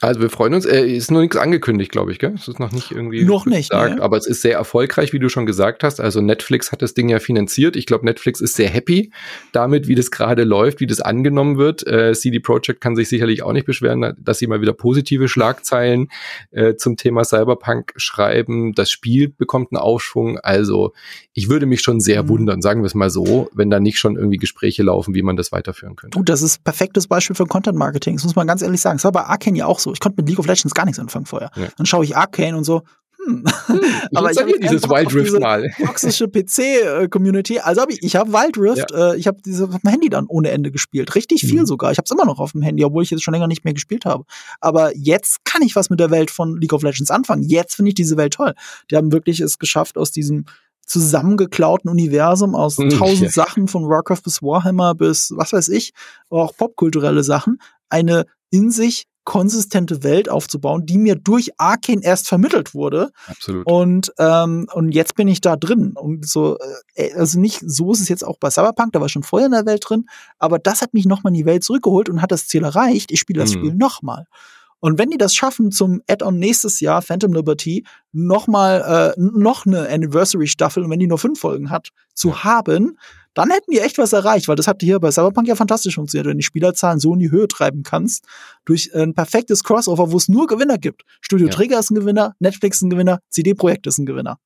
Also 0.00 0.20
wir 0.20 0.30
freuen 0.30 0.54
uns. 0.54 0.64
Äh, 0.64 0.86
ist 0.86 1.10
nur 1.10 1.20
nichts 1.20 1.36
angekündigt, 1.36 1.90
glaube 1.90 2.12
ich, 2.12 2.18
gell? 2.18 2.34
Es 2.34 2.48
ist 2.48 2.60
noch 2.60 2.72
nicht 2.72 2.92
irgendwie 2.92 3.24
noch 3.24 3.46
nicht, 3.46 3.70
gesagt, 3.70 3.96
nee. 3.96 4.00
aber 4.00 4.16
es 4.16 4.26
ist 4.26 4.42
sehr 4.42 4.54
erfolgreich, 4.54 5.12
wie 5.12 5.18
du 5.18 5.28
schon 5.28 5.46
gesagt 5.46 5.82
hast. 5.82 6.00
Also 6.00 6.20
Netflix 6.20 6.72
hat 6.72 6.82
das 6.82 6.94
Ding 6.94 7.08
ja 7.08 7.18
finanziert. 7.18 7.76
Ich 7.76 7.86
glaube, 7.86 8.04
Netflix 8.04 8.40
ist 8.40 8.54
sehr 8.54 8.68
happy 8.68 9.10
damit, 9.52 9.88
wie 9.88 9.94
das 9.94 10.10
gerade 10.10 10.44
läuft, 10.44 10.80
wie 10.80 10.86
das 10.86 11.00
angenommen 11.00 11.58
wird. 11.58 11.86
Äh, 11.86 12.12
CD 12.14 12.38
Projekt 12.40 12.80
kann 12.80 12.96
sich 12.96 13.08
sicherlich 13.08 13.42
auch 13.42 13.52
nicht 13.52 13.66
beschweren, 13.66 14.14
dass 14.18 14.38
sie 14.38 14.46
mal 14.46 14.60
wieder 14.60 14.72
positive 14.72 15.28
Schlagzeilen 15.28 16.08
äh, 16.50 16.74
zum 16.76 16.96
Thema 16.96 17.24
Cyberpunk 17.24 17.92
schreiben. 17.96 18.74
Das 18.74 18.90
Spiel 18.90 19.28
bekommt 19.28 19.72
einen 19.72 19.80
Aufschwung. 19.80 20.38
Also 20.38 20.92
ich 21.32 21.48
würde 21.48 21.66
mich 21.66 21.80
schon 21.80 22.00
sehr 22.00 22.24
mhm. 22.24 22.28
wundern, 22.28 22.62
sagen 22.62 22.82
wir 22.82 22.86
es 22.86 22.94
mal 22.94 23.10
so, 23.10 23.50
wenn 23.52 23.70
da 23.70 23.80
nicht 23.80 23.98
schon 23.98 24.16
irgendwie 24.16 24.38
Gespräche 24.38 24.82
laufen, 24.82 25.14
wie 25.14 25.22
man 25.22 25.36
das 25.36 25.52
weiterführen 25.52 25.96
könnte. 25.96 26.16
Du, 26.16 26.24
das 26.24 26.42
ist 26.42 26.62
perfektes 26.64 27.06
Beispiel 27.06 27.36
für 27.36 27.46
Content 27.46 27.76
Marketing. 27.76 28.16
Das 28.16 28.24
muss 28.24 28.36
man 28.36 28.46
ganz 28.46 28.62
ehrlich 28.62 28.80
sagen. 28.80 28.98
Das 28.98 29.04
war 29.04 29.12
bei 29.12 29.24
Arcane 29.24 29.58
ja 29.58 29.66
auch 29.66 29.78
so 29.78 29.87
so. 29.88 29.94
Ich 29.94 30.00
konnte 30.00 30.20
mit 30.20 30.28
League 30.28 30.38
of 30.38 30.46
Legends 30.46 30.74
gar 30.74 30.84
nichts 30.84 30.98
anfangen 30.98 31.26
vorher. 31.26 31.50
Ja. 31.56 31.68
Dann 31.76 31.86
schaue 31.86 32.04
ich 32.04 32.16
Arcane 32.16 32.56
und 32.56 32.64
so, 32.64 32.82
hm. 33.24 33.44
hm 33.66 33.80
aber 34.14 34.30
ich 34.30 34.38
habe 34.38 34.58
dieses 34.58 34.88
Wild 34.88 35.14
Rift 35.14 35.40
mal. 35.40 35.70
Toxische 35.78 36.28
PC-Community. 36.28 37.60
Also 37.60 37.80
habe 37.80 37.92
ich, 37.92 38.02
ich 38.02 38.16
habe 38.16 38.32
Wild 38.32 38.56
Rift, 38.58 38.90
ja. 38.90 39.12
äh, 39.12 39.16
ich 39.16 39.26
habe 39.26 39.38
dieses 39.44 39.68
auf 39.68 39.80
dem 39.80 39.90
Handy 39.90 40.08
dann 40.08 40.26
ohne 40.26 40.50
Ende 40.50 40.70
gespielt. 40.70 41.14
Richtig 41.14 41.40
viel 41.40 41.60
mhm. 41.60 41.66
sogar. 41.66 41.90
Ich 41.92 41.98
habe 41.98 42.04
es 42.04 42.10
immer 42.10 42.24
noch 42.24 42.38
auf 42.38 42.52
dem 42.52 42.62
Handy, 42.62 42.84
obwohl 42.84 43.02
ich 43.02 43.10
jetzt 43.10 43.22
schon 43.22 43.34
länger 43.34 43.48
nicht 43.48 43.64
mehr 43.64 43.74
gespielt 43.74 44.04
habe. 44.04 44.24
Aber 44.60 44.96
jetzt 44.96 45.44
kann 45.44 45.62
ich 45.62 45.76
was 45.76 45.90
mit 45.90 46.00
der 46.00 46.10
Welt 46.10 46.30
von 46.30 46.60
League 46.60 46.72
of 46.72 46.82
Legends 46.82 47.10
anfangen. 47.10 47.42
Jetzt 47.42 47.76
finde 47.76 47.90
ich 47.90 47.94
diese 47.94 48.16
Welt 48.16 48.34
toll. 48.34 48.54
Die 48.90 48.96
haben 48.96 49.12
wirklich 49.12 49.40
es 49.40 49.58
geschafft, 49.58 49.98
aus 49.98 50.10
diesem 50.10 50.44
zusammengeklauten 50.86 51.90
Universum 51.90 52.54
aus 52.54 52.78
mhm. 52.78 52.90
tausend 52.90 53.22
ja. 53.22 53.30
Sachen 53.30 53.68
von 53.68 53.88
Warcraft 53.88 54.22
bis 54.24 54.42
Warhammer 54.42 54.94
bis 54.94 55.32
was 55.36 55.52
weiß 55.52 55.68
ich, 55.68 55.92
auch 56.30 56.56
popkulturelle 56.56 57.22
Sachen, 57.22 57.60
eine 57.90 58.24
in 58.50 58.70
sich 58.70 59.04
konsistente 59.28 60.02
Welt 60.04 60.30
aufzubauen, 60.30 60.86
die 60.86 60.96
mir 60.96 61.14
durch 61.14 61.50
Arkane 61.58 62.00
erst 62.02 62.28
vermittelt 62.28 62.72
wurde. 62.72 63.10
Absolut. 63.26 63.66
Und, 63.70 64.10
ähm, 64.18 64.66
und 64.72 64.92
jetzt 64.92 65.16
bin 65.16 65.28
ich 65.28 65.42
da 65.42 65.54
drin. 65.54 65.92
Und 65.92 66.26
so, 66.26 66.56
äh, 66.94 67.12
also 67.12 67.38
nicht, 67.38 67.60
so 67.62 67.92
ist 67.92 68.00
es 68.00 68.08
jetzt 68.08 68.26
auch 68.26 68.38
bei 68.38 68.48
Cyberpunk, 68.48 68.94
da 68.94 69.00
war 69.00 69.06
ich 69.06 69.12
schon 69.12 69.24
vorher 69.24 69.44
in 69.44 69.52
der 69.52 69.66
Welt 69.66 69.84
drin, 69.86 70.06
aber 70.38 70.58
das 70.58 70.80
hat 70.80 70.94
mich 70.94 71.04
nochmal 71.04 71.32
in 71.32 71.40
die 71.40 71.44
Welt 71.44 71.62
zurückgeholt 71.62 72.08
und 72.08 72.22
hat 72.22 72.32
das 72.32 72.48
Ziel 72.48 72.64
erreicht, 72.64 73.12
ich 73.12 73.20
spiele 73.20 73.40
das 73.40 73.50
mhm. 73.50 73.58
Spiel 73.58 73.74
nochmal. 73.74 74.24
Und 74.80 74.98
wenn 74.98 75.10
die 75.10 75.18
das 75.18 75.34
schaffen, 75.34 75.72
zum 75.72 76.02
Add-on 76.08 76.38
nächstes 76.38 76.80
Jahr, 76.80 77.02
Phantom 77.02 77.32
Liberty, 77.32 77.84
nochmal 78.12 79.14
äh, 79.16 79.20
noch 79.20 79.66
eine 79.66 79.88
Anniversary-Staffel, 79.88 80.84
und 80.84 80.90
wenn 80.90 81.00
die 81.00 81.06
nur 81.06 81.18
fünf 81.18 81.40
Folgen 81.40 81.70
hat, 81.70 81.88
zu 82.14 82.44
haben, 82.44 82.96
dann 83.34 83.50
hätten 83.50 83.70
die 83.70 83.78
echt 83.78 83.98
was 83.98 84.12
erreicht, 84.12 84.48
weil 84.48 84.56
das 84.56 84.66
hat 84.66 84.80
hier 84.80 84.98
bei 84.98 85.10
Cyberpunk 85.10 85.46
ja 85.46 85.54
fantastisch 85.54 85.94
funktioniert, 85.94 86.26
wenn 86.26 86.32
du 86.32 86.38
die 86.38 86.44
Spielerzahlen 86.44 86.98
so 86.98 87.12
in 87.14 87.20
die 87.20 87.30
Höhe 87.30 87.46
treiben 87.46 87.82
kannst, 87.82 88.24
durch 88.64 88.92
ein 88.94 89.14
perfektes 89.14 89.62
Crossover, 89.62 90.10
wo 90.10 90.16
es 90.16 90.28
nur 90.28 90.46
Gewinner 90.46 90.78
gibt. 90.78 91.02
Studio 91.20 91.46
ja. 91.46 91.52
Trigger 91.52 91.78
ist 91.78 91.90
ein 91.90 91.94
Gewinner, 91.94 92.34
Netflix 92.40 92.78
ist 92.78 92.82
ein 92.82 92.90
Gewinner, 92.90 93.20
CD 93.28 93.54
Projekt 93.54 93.86
ist 93.86 93.98
ein 93.98 94.06
Gewinner. 94.06 94.38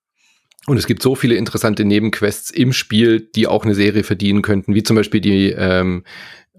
Und 0.66 0.76
es 0.76 0.86
gibt 0.86 1.02
so 1.02 1.14
viele 1.14 1.34
interessante 1.34 1.84
Nebenquests 1.84 2.50
im 2.50 2.72
Spiel, 2.72 3.20
die 3.34 3.46
auch 3.46 3.64
eine 3.64 3.74
Serie 3.74 4.04
verdienen 4.04 4.42
könnten, 4.42 4.74
wie 4.74 4.82
zum 4.82 4.96
Beispiel 4.96 5.20
die, 5.20 5.50
ähm, 5.50 6.04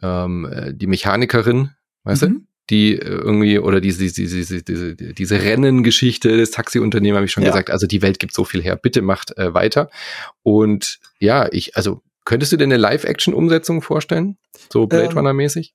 ähm, 0.02 0.46
äh, 0.52 0.74
die 0.74 0.88
Mechanikerin, 0.88 1.70
weißt 2.04 2.24
mhm. 2.24 2.28
du? 2.28 2.53
Die 2.74 2.96
äh, 2.96 3.06
irgendwie 3.06 3.60
oder 3.60 3.80
diese 3.80 4.00
diese 4.12 4.38
diese 4.38 4.64
diese, 4.64 4.96
diese 4.96 5.42
Rennengeschichte 5.42 6.36
des 6.36 6.52
Taxiunternehmers 6.52 7.18
habe 7.18 7.26
ich 7.26 7.32
schon 7.32 7.44
ja. 7.44 7.50
gesagt. 7.50 7.70
Also 7.70 7.86
die 7.86 8.02
Welt 8.02 8.20
gibt 8.20 8.34
so 8.34 8.44
viel 8.44 8.62
her. 8.62 8.76
Bitte 8.76 9.02
macht 9.02 9.38
äh, 9.38 9.54
weiter. 9.54 9.90
Und 10.42 11.00
ja, 11.20 11.48
ich 11.52 11.78
also 11.78 12.02
könntest 12.26 12.52
du 12.52 12.58
dir 12.58 12.64
eine 12.64 12.78
Live-Action-Umsetzung 12.78 13.82
vorstellen, 13.82 14.38
so 14.72 14.88
Blade 14.88 15.06
ähm, 15.06 15.18
Runner 15.18 15.34
mäßig? 15.34 15.74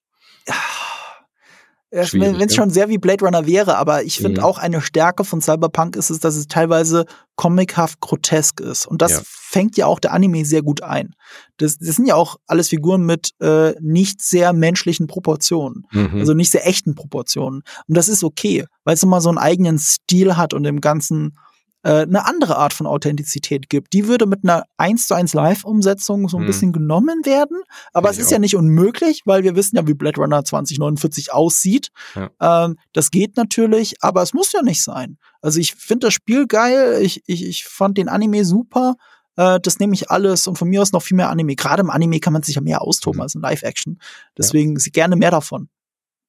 Wenn 1.91 2.35
es 2.37 2.39
ne? 2.39 2.51
schon 2.51 2.71
sehr 2.71 2.89
wie 2.89 2.99
Blade 2.99 3.25
Runner 3.25 3.47
wäre, 3.47 3.77
aber 3.77 4.03
ich 4.05 4.19
finde 4.19 4.41
mhm. 4.41 4.47
auch 4.47 4.59
eine 4.59 4.81
Stärke 4.81 5.25
von 5.25 5.41
Cyberpunk 5.41 5.97
ist 5.97 6.11
es, 6.11 6.21
dass 6.21 6.37
es 6.37 6.47
teilweise 6.47 7.07
comichaft 7.37 8.01
grotesk 8.01 8.61
ist. 8.61 8.87
Und 8.87 9.01
das 9.01 9.13
ja. 9.13 9.21
fängt 9.25 9.77
ja 9.77 9.87
auch 9.87 9.99
der 9.99 10.13
Anime 10.13 10.45
sehr 10.45 10.63
gut 10.63 10.83
ein. 10.83 11.15
Das, 11.57 11.79
das 11.79 11.97
sind 11.97 12.07
ja 12.07 12.15
auch 12.15 12.37
alles 12.47 12.69
Figuren 12.69 13.07
mit 13.07 13.31
äh, 13.41 13.73
nicht 13.81 14.21
sehr 14.21 14.53
menschlichen 14.53 15.07
Proportionen. 15.07 15.87
Mhm. 15.93 16.19
Also 16.19 16.35
nicht 16.35 16.51
sehr 16.51 16.67
echten 16.67 16.95
Proportionen. 16.95 17.63
Und 17.87 17.97
das 17.97 18.09
ist 18.09 18.23
okay, 18.23 18.67
weil 18.85 18.95
es 18.95 19.03
immer 19.03 19.21
so 19.21 19.31
einen 19.31 19.39
eigenen 19.39 19.79
Stil 19.79 20.37
hat 20.37 20.53
und 20.53 20.65
im 20.67 20.81
ganzen 20.81 21.39
äh, 21.83 22.03
eine 22.03 22.27
andere 22.27 22.57
Art 22.57 22.73
von 22.73 22.87
Authentizität 22.87 23.69
gibt. 23.69 23.93
Die 23.93 24.09
würde 24.09 24.27
mit 24.27 24.45
einer 24.45 24.65
1 24.77 25.07
zu 25.07 25.15
1 25.15 25.35
Live-Umsetzung 25.35 26.29
so 26.29 26.37
ein 26.37 26.41
hm. 26.41 26.47
bisschen 26.47 26.73
genommen 26.73 27.25
werden. 27.25 27.63
Aber 27.93 28.11
es 28.11 28.19
ist 28.19 28.31
ja 28.31 28.39
nicht 28.39 28.57
unmöglich, 28.57 29.23
weil 29.25 29.45
wir 29.45 29.55
wissen 29.57 29.77
ja, 29.77 29.87
wie 29.87 29.95
Blade 29.95 30.21
Runner 30.21 30.45
2049 30.45 31.33
aussieht. 31.33 31.91
Ja. 32.15 32.65
Ähm, 32.67 32.77
das 32.93 33.11
geht 33.11 33.37
natürlich, 33.37 34.03
aber 34.03 34.23
es 34.23 34.35
muss 34.35 34.53
ja 34.53 34.63
nicht 34.63 34.83
sein. 34.83 35.19
Also 35.41 35.61
ich 35.61 35.75
finde 35.75 36.09
das 36.09 36.15
Spiel 36.15 36.47
geil. 36.47 37.01
Ich, 37.03 37.23
ich, 37.27 37.47
ich 37.47 37.65
fand 37.65 37.99
den 37.99 38.09
Anime 38.09 38.45
super 38.45 38.97
äh, 39.37 39.61
das 39.61 39.79
nehme 39.79 39.95
ich 39.95 40.11
alles 40.11 40.47
und 40.49 40.59
von 40.59 40.69
mir 40.69 40.83
aus 40.83 40.93
noch 40.93 41.03
viel 41.03 41.17
mehr 41.17 41.31
Anime. 41.31 41.55
Gerade 41.55 41.81
im 41.81 41.91
Anime 41.91 42.19
kann 42.19 42.33
man 42.33 42.43
sich 42.43 42.57
ja 42.57 42.61
mehr 42.61 42.83
austoben 42.83 43.19
mhm. 43.19 43.23
als 43.23 43.35
in 43.37 43.41
Live-Action. 43.41 44.01
Deswegen 44.37 44.77
ja. 44.77 44.85
gerne 44.93 45.17
mehr 45.17 45.31
davon. 45.31 45.69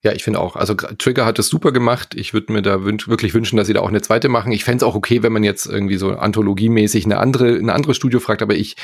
Ja, 0.01 0.13
ich 0.13 0.23
finde 0.23 0.39
auch. 0.39 0.55
Also 0.55 0.75
Trigger 0.75 1.25
hat 1.25 1.39
es 1.39 1.49
super 1.49 1.73
gemacht. 1.73 2.15
Ich 2.15 2.33
würde 2.33 2.53
mir 2.53 2.61
da 2.61 2.85
wünsch 2.85 3.09
wirklich 3.09 3.33
wünschen, 3.33 3.57
dass 3.57 3.67
sie 3.67 3.73
da 3.73 3.81
auch 3.81 3.89
eine 3.89 4.01
zweite 4.01 4.29
machen. 4.29 4.53
Ich 4.53 4.63
fände 4.63 4.77
es 4.77 4.83
auch 4.83 4.95
okay, 4.95 5.23
wenn 5.23 5.33
man 5.33 5.43
jetzt 5.43 5.65
irgendwie 5.65 5.97
so 5.97 6.11
anthologiemäßig 6.11 7.03
eine 7.03 7.17
andere, 7.17 7.57
eine 7.57 7.73
andere 7.73 7.93
Studio 7.93 8.21
fragt, 8.21 8.41
aber 8.41 8.55
ich 8.55 8.77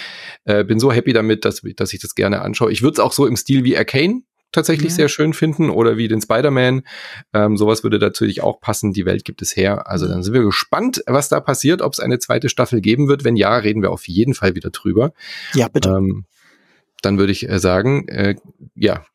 äh, 0.43 0.65
bin 0.65 0.77
so 0.77 0.91
happy 0.91 1.13
damit, 1.13 1.45
dass, 1.45 1.61
dass 1.77 1.93
ich 1.93 2.01
das 2.01 2.15
gerne 2.15 2.41
anschaue. 2.41 2.71
Ich 2.71 2.81
würde 2.81 2.93
es 2.93 2.99
auch 2.99 3.13
so 3.13 3.27
im 3.27 3.37
Stil 3.37 3.63
wie 3.63 3.77
Arcane 3.77 4.23
tatsächlich 4.51 4.91
mhm. 4.91 4.95
sehr 4.95 5.09
schön 5.09 5.33
finden 5.33 5.69
oder 5.69 5.97
wie 5.97 6.07
den 6.07 6.21
Spider-Man. 6.21 6.83
Ähm, 7.33 7.57
sowas 7.57 7.83
würde 7.83 7.99
natürlich 7.99 8.41
auch 8.41 8.59
passen. 8.59 8.91
Die 8.93 9.05
Welt 9.05 9.23
gibt 9.23 9.41
es 9.41 9.55
her. 9.55 9.89
Also 9.89 10.07
dann 10.07 10.23
sind 10.23 10.33
wir 10.33 10.43
gespannt, 10.43 11.01
was 11.07 11.29
da 11.29 11.39
passiert, 11.39 11.81
ob 11.81 11.93
es 11.93 11.99
eine 11.99 12.19
zweite 12.19 12.49
Staffel 12.49 12.81
geben 12.81 13.07
wird. 13.07 13.23
Wenn 13.23 13.35
ja, 13.35 13.55
reden 13.55 13.81
wir 13.81 13.91
auf 13.91 14.07
jeden 14.07 14.33
Fall 14.33 14.55
wieder 14.55 14.69
drüber. 14.69 15.13
Ja, 15.53 15.67
bitte. 15.67 15.89
Ähm, 15.89 16.25
dann 17.01 17.17
würde 17.19 17.31
ich 17.31 17.47
äh, 17.47 17.59
sagen, 17.59 18.07
äh, 18.07 18.35
ja, 18.75 19.05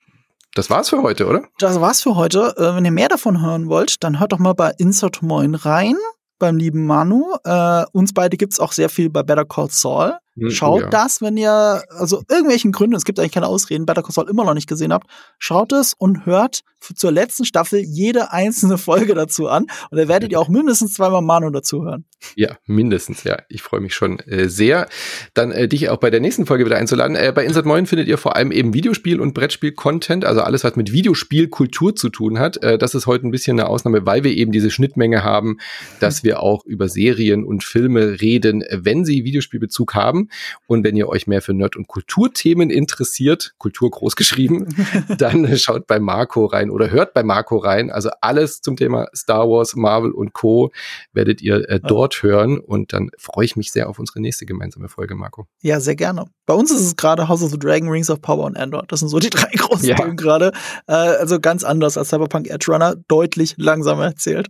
das 0.55 0.71
war's 0.71 0.89
für 0.89 1.03
heute, 1.03 1.27
oder? 1.27 1.45
Das 1.59 1.81
war's 1.81 2.03
für 2.03 2.17
heute. 2.17 2.55
Äh, 2.57 2.75
wenn 2.75 2.85
ihr 2.85 2.91
mehr 2.91 3.09
davon 3.09 3.41
hören 3.41 3.69
wollt, 3.69 4.03
dann 4.03 4.19
hört 4.19 4.33
doch 4.33 4.39
mal 4.39 4.55
bei 4.55 4.73
Insert 4.79 5.23
Moin 5.23 5.55
rein, 5.55 5.97
beim 6.39 6.57
lieben 6.57 6.87
Manu. 6.87 7.35
Äh, 7.45 7.85
uns 7.93 8.13
beide 8.13 8.37
gibt's 8.37 8.59
auch 8.59 8.73
sehr 8.73 8.89
viel 8.89 9.11
bei 9.11 9.23
Better 9.23 9.45
Call 9.45 9.71
Saul. 9.71 10.15
Hm, 10.41 10.49
oh 10.49 10.51
schaut 10.51 10.83
ja. 10.83 10.89
das, 10.89 11.21
wenn 11.21 11.37
ihr, 11.37 11.83
also 11.91 12.23
irgendwelchen 12.29 12.73
Gründen, 12.73 12.97
es 12.97 13.05
gibt 13.05 13.19
eigentlich 13.19 13.33
keine 13.33 13.47
Ausreden, 13.47 13.87
Better 13.87 14.03
Call 14.03 14.13
Saul 14.13 14.29
immer 14.29 14.45
noch 14.45 14.55
nicht 14.55 14.69
gesehen 14.69 14.93
habt, 14.93 15.07
schaut 15.39 15.73
es 15.73 15.95
und 15.95 16.25
hört 16.27 16.63
zur 16.95 17.13
letzten 17.13 17.45
Staffel 17.45 17.81
jede 17.81 18.33
einzelne 18.33 18.79
Folge 18.79 19.15
dazu 19.15 19.49
an. 19.49 19.67
Und 19.91 19.99
da 19.99 20.09
werdet 20.09 20.33
ihr 20.33 20.41
auch 20.41 20.49
mindestens 20.49 20.95
zweimal 20.95 21.23
Manu 21.23 21.51
dazu 21.51 21.85
hören. 21.85 22.05
Ja, 22.37 22.57
mindestens, 22.67 23.25
ja. 23.25 23.39
Ich 23.49 23.63
freue 23.63 23.81
mich 23.81 23.95
schon 23.95 24.19
äh, 24.21 24.49
sehr, 24.49 24.89
dann 25.35 25.53
äh, 25.53 25.69
dich 25.69 25.89
auch 25.91 25.99
bei 25.99 26.11
der 26.11 26.21
nächsten 26.21 26.47
Folge 26.47 26.65
wieder 26.65 26.77
einzuladen. 26.77 27.17
Äh, 27.17 27.33
bei 27.35 27.45
Insert 27.45 27.67
Moin 27.67 27.87
findet 27.87 28.09
ihr 28.09 28.19
vor 28.19 28.37
allem 28.37 28.51
eben 28.51 28.73
Videospiel- 28.73 29.21
und 29.21 29.35
Brettspiel-Content, 29.35 30.25
also 30.25 30.41
alles, 30.41 30.65
was 30.65 30.77
mit 30.77 30.93
Videospielkultur 30.93 31.95
zu 31.95 32.09
tun 32.09 32.39
hat. 32.39 32.63
Äh, 32.63 32.79
das 32.79 32.95
ist 32.95 33.07
heute 33.07 33.27
ein 33.27 33.31
bisschen 33.31 33.59
eine 33.59 33.69
Ausnahme, 33.69 34.07
weil 34.07 34.25
wir 34.25 34.33
eben 34.33 34.53
diese 34.53 34.71
Schnittmenge 34.71 35.23
haben, 35.23 35.59
dass 35.99 36.25
wir 36.25 36.43
auch 36.43 36.65
über 36.65 36.89
Serien 36.89 37.45
und 37.45 37.65
Filme 37.65 38.21
reden, 38.21 38.65
wenn 38.71 39.05
sie 39.05 39.25
Videospielbezug 39.25 39.95
haben. 40.31 40.61
Und 40.67 40.85
wenn 40.85 40.97
ihr 40.97 41.09
euch 41.09 41.27
mehr 41.27 41.43
für 41.43 41.55
Nerd- 41.55 41.77
und 41.77 41.89
Kulturthemen 41.89 42.71
interessiert, 42.71 43.55
Kultur 43.59 43.91
groß 43.91 44.17
geschrieben, 44.17 44.69
dann 45.19 45.57
schaut 45.59 45.87
bei 45.87 45.99
Marco 45.99 46.47
rein 46.47 46.71
oder 46.71 46.91
hört 46.91 47.15
bei 47.15 47.23
Marco 47.23 47.59
rein. 47.59 47.91
Also 47.91 48.11
alles 48.21 48.61
zum 48.61 48.77
Thema 48.77 49.09
Star 49.15 49.49
Wars, 49.49 49.75
Marvel 49.77 50.11
und 50.11 50.33
Co. 50.33 50.71
werdet 51.13 51.43
ihr 51.43 51.69
äh, 51.69 51.81
dort 51.81 52.23
hören. 52.23 52.59
Und 52.59 52.93
dann 52.93 53.11
freue 53.19 53.45
ich 53.45 53.57
mich 53.57 53.73
sehr 53.73 53.89
auf 53.89 53.99
unsere 53.99 54.21
nächste 54.21 54.47
gemeinsame 54.47 54.89
Folge, 54.89 55.15
Marco. 55.15 55.47
Ja, 55.63 55.81
sehr 55.81 55.97
gerne. 55.97 56.27
Bei 56.47 56.55
uns 56.55 56.71
ist 56.71 56.81
es 56.81 56.97
gerade 56.97 57.29
House 57.29 57.43
of 57.43 57.51
the 57.51 57.59
Dragon, 57.59 57.89
Rings 57.89 58.11
of 58.11 58.21
Power 58.21 58.45
und 58.45 58.57
Andor. 58.57 58.85
Das 58.89 59.01
sind 59.01 59.09
so 59.09 59.19
die 59.19 59.31
drei 59.31 59.51
großen 59.51 59.89
ja. 59.89 59.97
Themen 59.97 60.17
gerade. 60.17 60.53
Äh, 60.87 60.93
also 60.93 61.41
ganz 61.41 61.65
anders 61.65 61.97
als 61.97 62.11
Cyberpunk 62.11 62.49
Edge 62.49 62.71
Runner, 62.73 62.97
deutlich 63.09 63.55
langsamer 63.57 64.05
erzählt. 64.05 64.49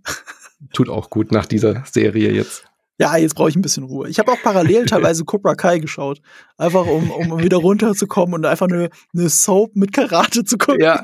Tut 0.75 0.91
auch 0.91 1.09
gut 1.09 1.33
nach 1.33 1.47
dieser 1.47 1.85
Serie 1.87 2.33
jetzt 2.33 2.70
ja, 3.01 3.17
jetzt 3.17 3.35
brauche 3.35 3.49
ich 3.49 3.57
ein 3.57 3.63
bisschen 3.63 3.85
Ruhe. 3.85 4.11
Ich 4.11 4.19
habe 4.19 4.31
auch 4.31 4.43
parallel 4.43 4.85
teilweise 4.87 5.25
Cobra 5.25 5.55
Kai 5.55 5.79
geschaut. 5.79 6.21
Einfach 6.59 6.87
um, 6.87 7.11
um 7.11 7.43
wieder 7.43 7.57
runterzukommen 7.57 8.35
und 8.35 8.45
einfach 8.45 8.69
eine, 8.69 8.91
eine 9.15 9.29
Soap 9.31 9.75
mit 9.75 9.95
Karate 9.95 10.45
zu 10.45 10.59
gucken. 10.59 10.83
Ja. 10.83 11.03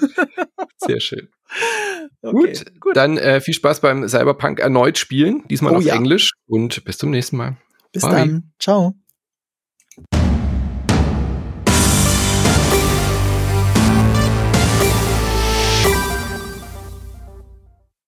Sehr 0.76 1.00
schön. 1.00 1.30
Okay, 2.20 2.52
gut, 2.52 2.80
gut, 2.80 2.96
dann 2.96 3.16
äh, 3.16 3.40
viel 3.40 3.54
Spaß 3.54 3.80
beim 3.80 4.06
Cyberpunk 4.06 4.60
erneut 4.60 4.98
spielen, 4.98 5.44
diesmal 5.48 5.72
oh, 5.72 5.76
auf 5.76 5.84
ja. 5.84 5.94
Englisch 5.94 6.32
und 6.46 6.84
bis 6.84 6.98
zum 6.98 7.10
nächsten 7.10 7.38
Mal. 7.38 7.56
Bis 7.90 8.02
Bye. 8.02 8.12
dann. 8.12 8.52
Ciao. 8.58 8.94